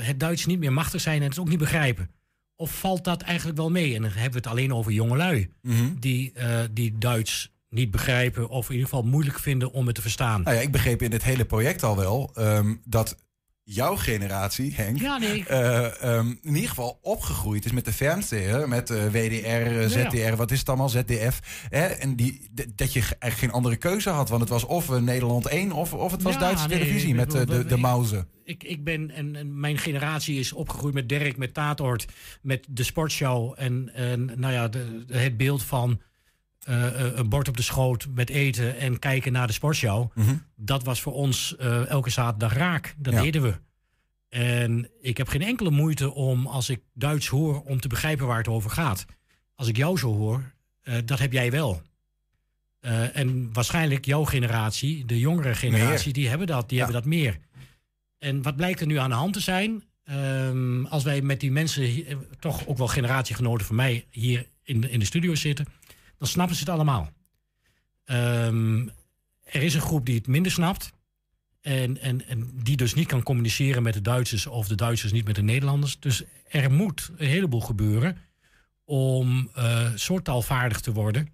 het 0.00 0.20
Duits 0.20 0.46
niet 0.46 0.58
meer 0.58 0.72
machtig 0.72 1.00
zijn 1.00 1.22
en 1.22 1.28
het 1.28 1.38
ook 1.38 1.48
niet 1.48 1.58
begrijpen? 1.58 2.10
Of 2.56 2.78
valt 2.78 3.04
dat 3.04 3.22
eigenlijk 3.22 3.58
wel 3.58 3.70
mee? 3.70 3.94
En 3.94 4.02
dan 4.02 4.10
hebben 4.10 4.30
we 4.30 4.36
het 4.36 4.46
alleen 4.46 4.74
over 4.74 4.92
jongelui 4.92 5.50
Mhm. 5.62 5.94
die, 5.98 6.32
die 6.72 6.98
Duits 6.98 7.50
niet 7.72 7.90
begrijpen 7.90 8.48
of 8.48 8.66
in 8.68 8.72
ieder 8.74 8.88
geval 8.88 9.04
moeilijk 9.04 9.38
vinden 9.38 9.72
om 9.72 9.86
het 9.86 9.94
te 9.94 10.02
verstaan. 10.02 10.42
Nou 10.42 10.56
ja, 10.56 10.62
ik 10.62 10.72
begreep 10.72 11.02
in 11.02 11.10
dit 11.10 11.22
hele 11.24 11.44
project 11.44 11.82
al 11.82 11.96
wel 11.96 12.30
ehm, 12.34 12.74
dat 12.84 13.16
jouw 13.64 13.96
generatie, 13.96 14.74
Henk, 14.74 15.00
Ja, 15.00 15.18
nee. 15.18 15.44
eh, 15.46 16.02
ehm, 16.02 16.26
in 16.42 16.54
ieder 16.54 16.68
geval 16.68 16.98
opgegroeid 17.02 17.64
is 17.64 17.72
met 17.72 17.84
de 17.84 17.92
fernseher, 17.92 18.68
met 18.68 18.90
eh, 18.90 19.04
WDR, 19.06 19.46
eh, 19.46 19.86
ZDR, 19.86 20.36
wat 20.36 20.50
is 20.50 20.58
het 20.58 20.68
allemaal, 20.68 20.88
ZDF. 20.88 21.40
Hè? 21.68 21.84
En 21.86 22.16
die, 22.16 22.48
dat 22.74 22.92
je 22.92 23.00
eigenlijk 23.00 23.34
geen 23.34 23.50
andere 23.52 23.76
keuze 23.76 24.10
had, 24.10 24.28
want 24.28 24.40
het 24.40 24.50
was 24.50 24.64
of 24.64 25.00
Nederland 25.00 25.46
1 25.46 25.72
of, 25.72 25.94
of 25.94 26.12
het 26.12 26.22
was 26.22 26.32
Ja, 26.34 26.38
Duitse 26.40 26.68
nee, 26.68 26.78
televisie 26.78 27.14
met 27.14 27.26
bedoel, 27.32 27.56
de, 27.56 27.64
de 27.64 27.74
ik- 27.74 27.80
mauzen. 27.80 28.28
Ik, 28.44 28.64
ik 28.64 28.84
ben, 28.84 29.10
en, 29.10 29.36
en 29.36 29.60
mijn 29.60 29.78
generatie 29.78 30.38
is 30.38 30.52
opgegroeid 30.52 30.94
met 30.94 31.08
Dirk, 31.08 31.36
met 31.36 31.54
Taatort, 31.54 32.06
met 32.42 32.66
de 32.70 32.82
sportshow. 32.82 33.54
En, 33.56 33.90
en 33.94 34.30
nou 34.36 34.52
ja, 34.52 34.68
de- 34.68 35.04
het 35.12 35.36
beeld 35.36 35.62
van 35.62 36.00
eh, 36.62 37.06
eh, 37.06 37.16
een 37.16 37.28
bord 37.28 37.48
op 37.48 37.56
de 37.56 37.62
schoot 37.62 38.06
met 38.14 38.28
eten 38.30 38.78
en 38.78 38.98
kijken 38.98 39.32
naar 39.32 39.46
de 39.46 39.52
sportshow. 39.52 40.10
Dat 40.56 40.84
was 40.84 41.00
voor 41.00 41.12
ons 41.12 41.56
eh, 41.56 41.88
elke 41.88 42.10
zaterdag 42.10 42.52
raak. 42.54 42.94
Dat 42.98 43.12
Ja. 43.12 43.22
deden 43.22 43.42
we. 43.42 43.54
En 44.28 44.90
ik 45.00 45.16
heb 45.16 45.28
geen 45.28 45.42
enkele 45.42 45.70
moeite 45.70 46.14
om, 46.14 46.46
als 46.46 46.68
ik 46.68 46.80
Duits 46.94 47.26
hoor, 47.26 47.62
om 47.62 47.80
te 47.80 47.88
begrijpen 47.88 48.26
waar 48.26 48.38
het 48.38 48.48
over 48.48 48.70
gaat. 48.70 49.04
Als 49.54 49.68
ik 49.68 49.76
jou 49.76 49.98
zo 49.98 50.14
hoor, 50.16 50.52
dat 51.04 51.18
heb 51.18 51.32
jij 51.32 51.50
wel. 51.50 51.82
En 53.12 53.52
waarschijnlijk 53.52 54.04
jouw 54.04 54.24
generatie, 54.24 55.04
de 55.04 55.18
jongere 55.18 55.54
generatie, 55.54 56.04
Meer. 56.04 56.14
die 56.14 56.28
hebben 56.28 56.46
dat, 56.46 56.68
die 56.68 56.78
Ja. 56.78 56.84
hebben 56.84 57.02
dat 57.02 57.10
meer. 57.10 57.38
En 58.18 58.42
wat 58.42 58.56
blijkt 58.56 58.80
er 58.80 58.86
nu 58.86 58.96
aan 58.98 59.10
de 59.10 59.16
hand 59.16 59.32
te 59.32 59.40
zijn? 59.40 59.82
Ehm, 60.04 60.84
als 60.84 61.02
wij 61.04 61.20
met 61.22 61.40
die 61.40 61.50
mensen, 61.50 62.04
toch 62.40 62.66
ook 62.66 62.78
wel 62.78 62.88
generatiegenoten 62.88 63.66
van 63.66 63.76
mij, 63.76 64.06
hier 64.10 64.46
in 64.62 64.80
de, 64.80 64.90
in 64.90 64.98
de 64.98 65.04
studio 65.04 65.34
zitten, 65.34 65.66
dan 66.22 66.30
snappen 66.30 66.56
ze 66.56 66.62
het 66.62 66.72
allemaal. 66.72 67.10
Ehm, 68.04 68.88
er 69.44 69.62
is 69.62 69.74
een 69.74 69.80
groep 69.80 70.06
die 70.06 70.14
het 70.14 70.26
minder 70.26 70.52
snapt. 70.52 70.92
En, 71.60 72.00
en, 72.00 72.26
en 72.28 72.50
die 72.62 72.76
dus 72.76 72.94
niet 72.94 73.06
kan 73.06 73.22
communiceren 73.22 73.82
met 73.82 73.94
de 73.94 74.00
Duitsers 74.00 74.46
of 74.46 74.68
de 74.68 74.74
Duitsers 74.74 75.12
niet 75.12 75.26
met 75.26 75.34
de 75.34 75.42
Nederlanders. 75.42 76.00
Dus 76.00 76.22
er 76.48 76.72
moet 76.72 77.10
een 77.16 77.26
heleboel 77.26 77.60
gebeuren 77.60 78.16
om 78.84 79.50
eh 79.54 79.90
soorttaalvaardig 79.94 80.80
te 80.80 80.92
worden. 80.92 81.28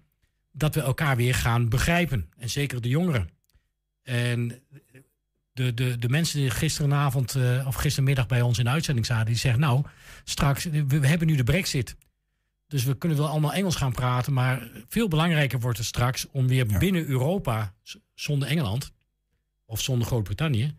Dat 0.51 0.75
we 0.75 0.81
elkaar 0.81 1.15
weer 1.15 1.35
gaan 1.35 1.69
begrijpen. 1.69 2.29
En 2.37 2.49
zeker 2.49 2.81
de 2.81 2.89
jongeren. 2.89 3.29
En 4.03 4.61
de, 5.51 5.73
de, 5.73 5.97
de 5.97 6.09
mensen 6.09 6.39
die 6.39 6.49
gisteravond 6.49 7.35
eh, 7.35 7.67
of 7.67 7.75
gistermiddag 7.75 8.27
bij 8.27 8.41
ons 8.41 8.57
in 8.57 8.63
de 8.63 8.71
uitzending 8.71 9.05
zaten, 9.05 9.25
die 9.25 9.35
zeggen: 9.35 9.61
Nou, 9.61 9.83
straks, 10.23 10.63
we 10.65 11.07
hebben 11.07 11.27
nu 11.27 11.35
de 11.35 11.43
Brexit. 11.43 11.95
Dus 12.69 12.83
we 12.83 12.97
kunnen 12.97 13.17
wel 13.17 13.27
allemaal 13.27 13.53
Engels 13.53 13.75
gaan 13.75 13.91
praten. 13.91 14.33
Maar 14.33 14.69
veel 14.87 15.07
belangrijker 15.07 15.59
wordt 15.59 15.77
het 15.77 15.87
straks 15.87 16.27
om 16.31 16.47
weer 16.47 16.65
binnen 16.79 17.05
Europa, 17.05 17.73
zonder 18.13 18.47
Engeland 18.47 18.91
of 19.65 19.81
zonder 19.81 20.07
Groot-Brittannië, 20.07 20.75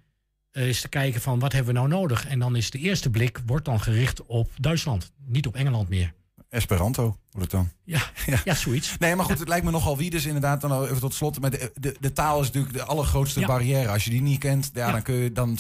eh, 0.51 0.67
eens 0.67 0.81
te 0.81 0.89
kijken 0.89 1.21
van 1.21 1.39
wat 1.39 1.53
hebben 1.53 1.75
we 1.75 1.79
nou 1.79 1.91
nodig. 1.91 2.27
En 2.27 2.39
dan 2.39 2.57
is 2.57 2.71
de 2.71 2.79
eerste 2.79 3.11
blik 3.11 3.41
wordt 3.47 3.65
dan 3.65 3.81
gericht 3.81 4.27
op 4.27 4.51
Duitsland, 4.61 5.13
niet 5.27 5.47
op 5.47 5.55
Engeland 5.55 5.89
meer. 5.89 6.13
Esperanto 6.49 7.20
wordt 7.33 7.53
het 7.53 7.61
dan. 7.61 7.71
Ja, 7.85 8.01
ja. 8.45 8.55
zoiets. 8.55 8.97
Nee, 8.99 9.17
maar 9.17 9.25
goed, 9.25 9.39
het 9.39 9.49
lijkt 9.49 9.65
me 9.65 9.71
nogal 9.71 9.97
wie 9.97 10.11
dus 10.11 10.27
inderdaad 10.27 10.61
dan 10.61 10.85
even 10.85 11.01
tot 11.01 11.15
slot. 11.15 11.41
Maar 11.41 11.51
de, 11.51 11.73
de, 11.81 11.97
de 12.01 12.13
taal 12.13 12.41
is 12.41 12.47
natuurlijk 12.47 12.75
de 12.75 12.85
allergrootste 12.85 13.41
Ja. 13.41 13.47
barrière. 13.47 13.89
Als 13.89 14.05
je 14.05 14.11
die 14.11 14.23
niet 14.23 14.39
kent, 14.39 14.71
ja, 14.75 14.93
dan 14.93 15.03
kun 15.03 15.15
je 15.15 15.33
dan, 15.33 15.59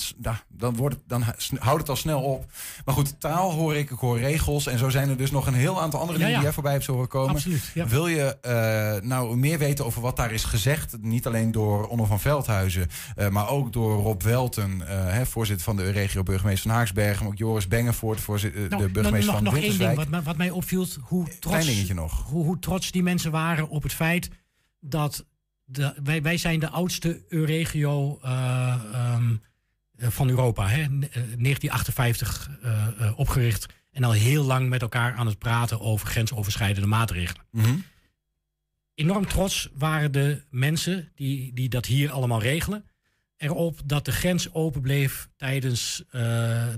dan 0.48 0.76
wordt 0.76 0.94
het, 0.94 1.04
dan 1.08 1.24
houdt 1.58 1.80
het 1.80 1.88
al 1.88 1.96
snel 1.96 2.20
op. 2.22 2.44
Maar 2.84 2.94
goed, 2.94 3.20
taal 3.20 3.52
hoor 3.52 3.76
ik, 3.76 3.90
ik 3.90 3.98
hoor 3.98 4.18
regels 4.18 4.66
en 4.66 4.78
zo 4.78 4.88
zijn 4.88 5.08
er 5.08 5.16
dus 5.16 5.30
nog 5.30 5.46
een 5.46 5.54
heel 5.54 5.80
aantal 5.82 6.00
andere 6.00 6.18
dingen 6.18 6.32
die 6.34 6.42
jij 6.42 6.52
voorbij 6.52 6.72
hebt 6.72 6.86
horen 6.86 7.08
komen. 7.08 7.34
Absoluut. 7.34 7.72
Wil 7.88 8.06
je 8.06 8.36
eh, 8.40 9.08
nou 9.08 9.36
meer 9.36 9.58
weten 9.58 9.84
over 9.84 10.02
wat 10.02 10.16
daar 10.16 10.32
is 10.32 10.44
gezegd, 10.44 10.96
niet 11.00 11.26
alleen 11.26 11.52
door 11.52 11.86
Onno 11.86 12.04
van 12.04 12.20
Veldhuizen, 12.20 12.88
eh, 13.16 13.28
maar 13.28 13.48
ook 13.48 13.72
door 13.72 14.02
Rob 14.02 14.22
Welten, 14.22 14.88
eh, 14.88 15.12
hè, 15.12 15.26
voorzitter 15.26 15.64
van 15.64 15.76
de 15.76 15.90
regio 15.90 16.22
burgemeester 16.22 16.68
van 16.68 16.78
Haaksbergen, 16.78 17.22
maar 17.22 17.32
ook 17.32 17.38
Joris 17.38 17.68
Bengevoort, 17.68 18.20
voorzitter, 18.20 18.68
Nou, 18.68 18.82
de 18.82 18.88
burgemeester 18.88 19.32
nog, 19.32 19.42
nog 19.42 19.52
van 19.52 19.62
één 19.62 19.78
ding 19.78 19.94
wat, 19.94 20.08
mij- 20.08 20.22
wat 20.22 20.36
mij 20.36 20.50
opviel. 20.50 20.86
Hoe 21.00 21.26
Klein 21.62 21.76
trots, 21.76 21.88
dingetje 21.88 21.94
nog. 21.94 22.30
Hoe, 22.30 22.44
hoe 22.44 22.58
trots 22.58 22.90
die 22.90 23.02
mensen 23.02 23.30
waren 23.30 23.68
op 23.68 23.82
het 23.82 23.92
feit 23.94 24.30
dat 24.80 25.26
de, 25.64 25.94
wij, 26.02 26.22
wij 26.22 26.36
zijn 26.36 26.60
de 26.60 26.68
oudste 26.68 27.22
regio 27.28 28.18
eh, 28.22 28.74
ehm, 28.92 29.36
eh, 29.96 30.08
van 30.08 30.28
Europa. 30.28 30.68
Hè? 30.68 30.82
N- 30.82 31.02
eh, 31.02 31.10
1958 31.12 32.50
eh, 32.62 33.12
opgericht. 33.18 33.66
En 33.92 34.04
al 34.04 34.12
heel 34.12 34.44
lang 34.44 34.68
met 34.68 34.82
elkaar 34.82 35.14
aan 35.14 35.26
het 35.26 35.38
praten 35.38 35.80
over 35.80 36.06
grensoverschrijdende 36.06 36.88
maatregelen. 36.88 37.44
Mhm. 37.50 37.74
Enorm 38.94 39.26
trots 39.26 39.70
waren 39.74 40.12
de 40.12 40.42
mensen 40.50 41.12
die, 41.14 41.52
die 41.52 41.68
dat 41.68 41.86
hier 41.86 42.10
allemaal 42.10 42.40
regelen. 42.42 42.84
Erop 43.36 43.80
dat 43.84 44.04
de 44.04 44.12
grens 44.12 44.52
open 44.52 44.80
bleef 44.80 45.28
tijdens 45.36 46.04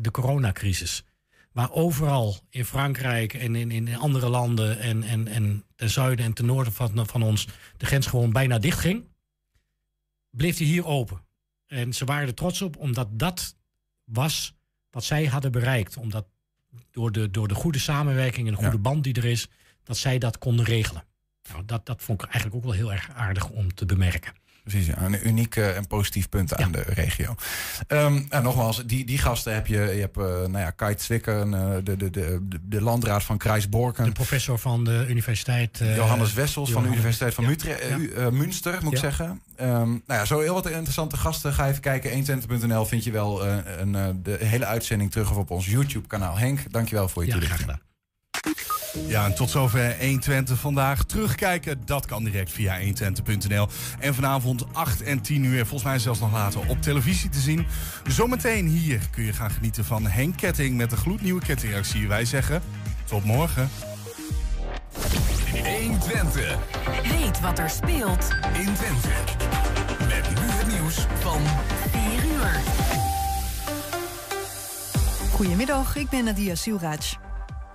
de 0.00 0.08
coronacrisis. 0.10 1.04
Waar 1.52 1.72
overal 1.72 2.36
in 2.50 2.64
Frankrijk 2.64 3.34
en 3.34 3.54
in, 3.54 3.70
in 3.70 3.96
andere 3.96 4.28
landen 4.28 4.78
en, 4.78 5.02
en, 5.02 5.28
en 5.28 5.64
ten 5.76 5.90
zuiden 5.90 6.24
en 6.24 6.32
ten 6.32 6.46
noorden 6.46 6.72
van, 6.72 7.06
van 7.06 7.22
ons 7.22 7.48
de 7.76 7.86
grens 7.86 8.06
gewoon 8.06 8.32
bijna 8.32 8.58
dicht 8.58 8.78
ging, 8.78 9.04
bleef 10.30 10.56
die 10.56 10.66
hier 10.66 10.86
open. 10.86 11.20
En 11.66 11.92
ze 11.92 12.04
waren 12.04 12.28
er 12.28 12.34
trots 12.34 12.62
op, 12.62 12.76
omdat 12.76 13.08
dat 13.10 13.56
was 14.04 14.54
wat 14.90 15.04
zij 15.04 15.24
hadden 15.26 15.52
bereikt. 15.52 15.96
Omdat 15.96 16.26
door 16.90 17.12
de, 17.12 17.30
door 17.30 17.48
de 17.48 17.54
goede 17.54 17.78
samenwerking 17.78 18.46
en 18.46 18.54
de 18.54 18.62
goede 18.62 18.78
band 18.78 19.04
die 19.04 19.14
er 19.14 19.24
is, 19.24 19.48
dat 19.82 19.96
zij 19.96 20.18
dat 20.18 20.38
konden 20.38 20.64
regelen. 20.64 21.04
Nou, 21.50 21.64
dat, 21.64 21.86
dat 21.86 22.02
vond 22.02 22.22
ik 22.22 22.28
eigenlijk 22.28 22.56
ook 22.56 22.70
wel 22.70 22.80
heel 22.80 22.92
erg 22.92 23.10
aardig 23.10 23.50
om 23.50 23.74
te 23.74 23.86
bemerken. 23.86 24.32
Precies, 24.62 24.86
ja, 24.86 25.00
een 25.00 25.26
uniek 25.26 25.56
eh, 25.56 25.76
en 25.76 25.86
positief 25.86 26.28
punt 26.28 26.54
aan 26.56 26.72
de 26.72 26.82
regio. 26.86 27.34
Ehm, 27.86 28.22
en 28.28 28.42
nogmaals, 28.42 28.86
die, 28.86 29.04
die 29.04 29.18
gasten 29.18 29.54
heb 29.54 29.66
je. 29.66 29.76
Je 29.76 30.00
hebt 30.00 30.16
eh, 30.16 30.24
nou 30.24 30.58
ja, 30.58 30.70
Kite 30.70 31.14
eh, 31.14 31.42
de, 31.84 31.96
de, 31.96 32.10
de, 32.10 32.40
de, 32.62 32.80
landraad 32.80 33.22
van 33.22 33.38
Kruisborken. 33.38 34.04
De 34.04 34.12
professor 34.12 34.58
van 34.58 34.84
de 34.84 35.06
universiteit. 35.08 35.80
Johannes 35.96 36.32
Wessels 36.32 36.70
van 36.70 36.82
de 36.82 36.88
Universiteit 36.88 37.34
van 37.34 37.44
Ja. 37.44 38.30
Münster, 38.30 38.78
moet 38.82 38.92
ik 38.92 38.98
zeggen. 38.98 39.42
Ehm, 39.56 39.88
nou 39.88 40.00
ja, 40.06 40.24
zo 40.24 40.40
heel 40.40 40.54
wat 40.54 40.70
interessante 40.70 41.16
gasten. 41.16 41.52
Ga 41.52 41.68
even 41.68 41.80
kijken. 41.80 42.24
120.nl 42.24 42.84
vind 42.84 43.04
je 43.04 43.10
wel 43.10 43.46
een, 43.46 44.22
de 44.22 44.36
hele 44.40 44.64
uitzending 44.64 45.10
terug 45.10 45.30
of 45.30 45.36
op 45.36 45.50
ons 45.50 45.66
YouTube-kanaal. 45.66 46.36
Henk, 46.36 46.72
dankjewel 46.72 47.08
voor 47.08 47.22
je 47.22 47.28
Ja, 47.28 47.38
toelichting. 47.38 47.78
Ja, 49.06 49.24
en 49.24 49.34
tot 49.34 49.50
zover 49.50 49.96
120 50.00 50.58
vandaag. 50.58 51.04
Terugkijken, 51.04 51.82
dat 51.84 52.06
kan 52.06 52.24
direct 52.24 52.52
via 52.52 52.80
120.nl. 52.80 53.68
En 53.98 54.14
vanavond 54.14 54.64
8 54.72 55.02
en 55.02 55.20
10 55.20 55.44
uur, 55.44 55.66
volgens 55.66 55.82
mij 55.82 55.98
zelfs 55.98 56.20
nog 56.20 56.32
later, 56.32 56.60
op 56.68 56.82
televisie 56.82 57.30
te 57.30 57.38
zien. 57.38 57.66
Zometeen 58.06 58.66
hier 58.66 59.00
kun 59.10 59.24
je 59.24 59.32
gaan 59.32 59.50
genieten 59.50 59.84
van 59.84 60.06
Henk 60.06 60.36
Ketting 60.36 60.76
met 60.76 60.90
de 60.90 60.96
gloednieuwe 60.96 61.40
kettingreactie. 61.40 62.08
Wij 62.08 62.24
zeggen, 62.24 62.62
tot 63.04 63.24
morgen. 63.24 63.70
120 65.64 66.58
Weet 67.02 67.40
wat 67.40 67.58
er 67.58 67.70
speelt 67.70 68.28
in 68.52 68.74
Twente. 68.74 69.08
Met 69.98 70.40
nu 70.40 70.50
het 70.50 70.66
nieuws 70.66 71.06
van 71.20 71.40
4 71.90 72.24
uur. 72.24 72.60
Goedemiddag, 75.30 75.96
ik 75.96 76.08
ben 76.08 76.24
Nadia 76.24 76.54
Silraj. 76.54 77.31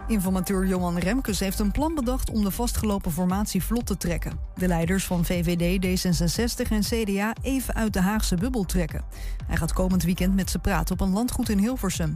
Informateur 0.07 0.67
Johan 0.67 0.97
Remkes 0.97 1.39
heeft 1.39 1.59
een 1.59 1.71
plan 1.71 1.95
bedacht 1.95 2.29
om 2.29 2.43
de 2.43 2.51
vastgelopen 2.51 3.11
formatie 3.11 3.63
vlot 3.63 3.85
te 3.85 3.97
trekken. 3.97 4.39
De 4.55 4.67
leiders 4.67 5.05
van 5.05 5.25
VVD, 5.25 5.85
D66 5.85 6.71
en 6.71 6.81
CDA 6.81 7.33
even 7.41 7.73
uit 7.73 7.93
de 7.93 8.01
Haagse 8.01 8.35
bubbel 8.35 8.63
trekken. 8.63 9.03
Hij 9.47 9.57
gaat 9.57 9.73
komend 9.73 10.03
weekend 10.03 10.35
met 10.35 10.49
ze 10.49 10.59
praten 10.59 10.93
op 10.93 11.01
een 11.01 11.13
landgoed 11.13 11.49
in 11.49 11.57
Hilversum. 11.57 12.15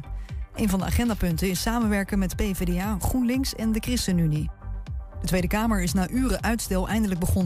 Een 0.56 0.70
van 0.70 0.80
de 0.80 0.86
agendapunten 0.86 1.50
is 1.50 1.62
samenwerken 1.62 2.20
met 2.20 2.36
PvdA, 2.36 2.98
GroenLinks 3.00 3.56
en 3.56 3.72
de 3.72 3.80
ChristenUnie. 3.80 4.50
De 5.22 5.28
Tweede 5.28 5.48
Kamer 5.48 5.82
is 5.82 5.94
na 5.94 6.10
uren 6.10 6.44
uitstel 6.44 6.88
eindelijk 6.88 7.20
begonnen. 7.20 7.40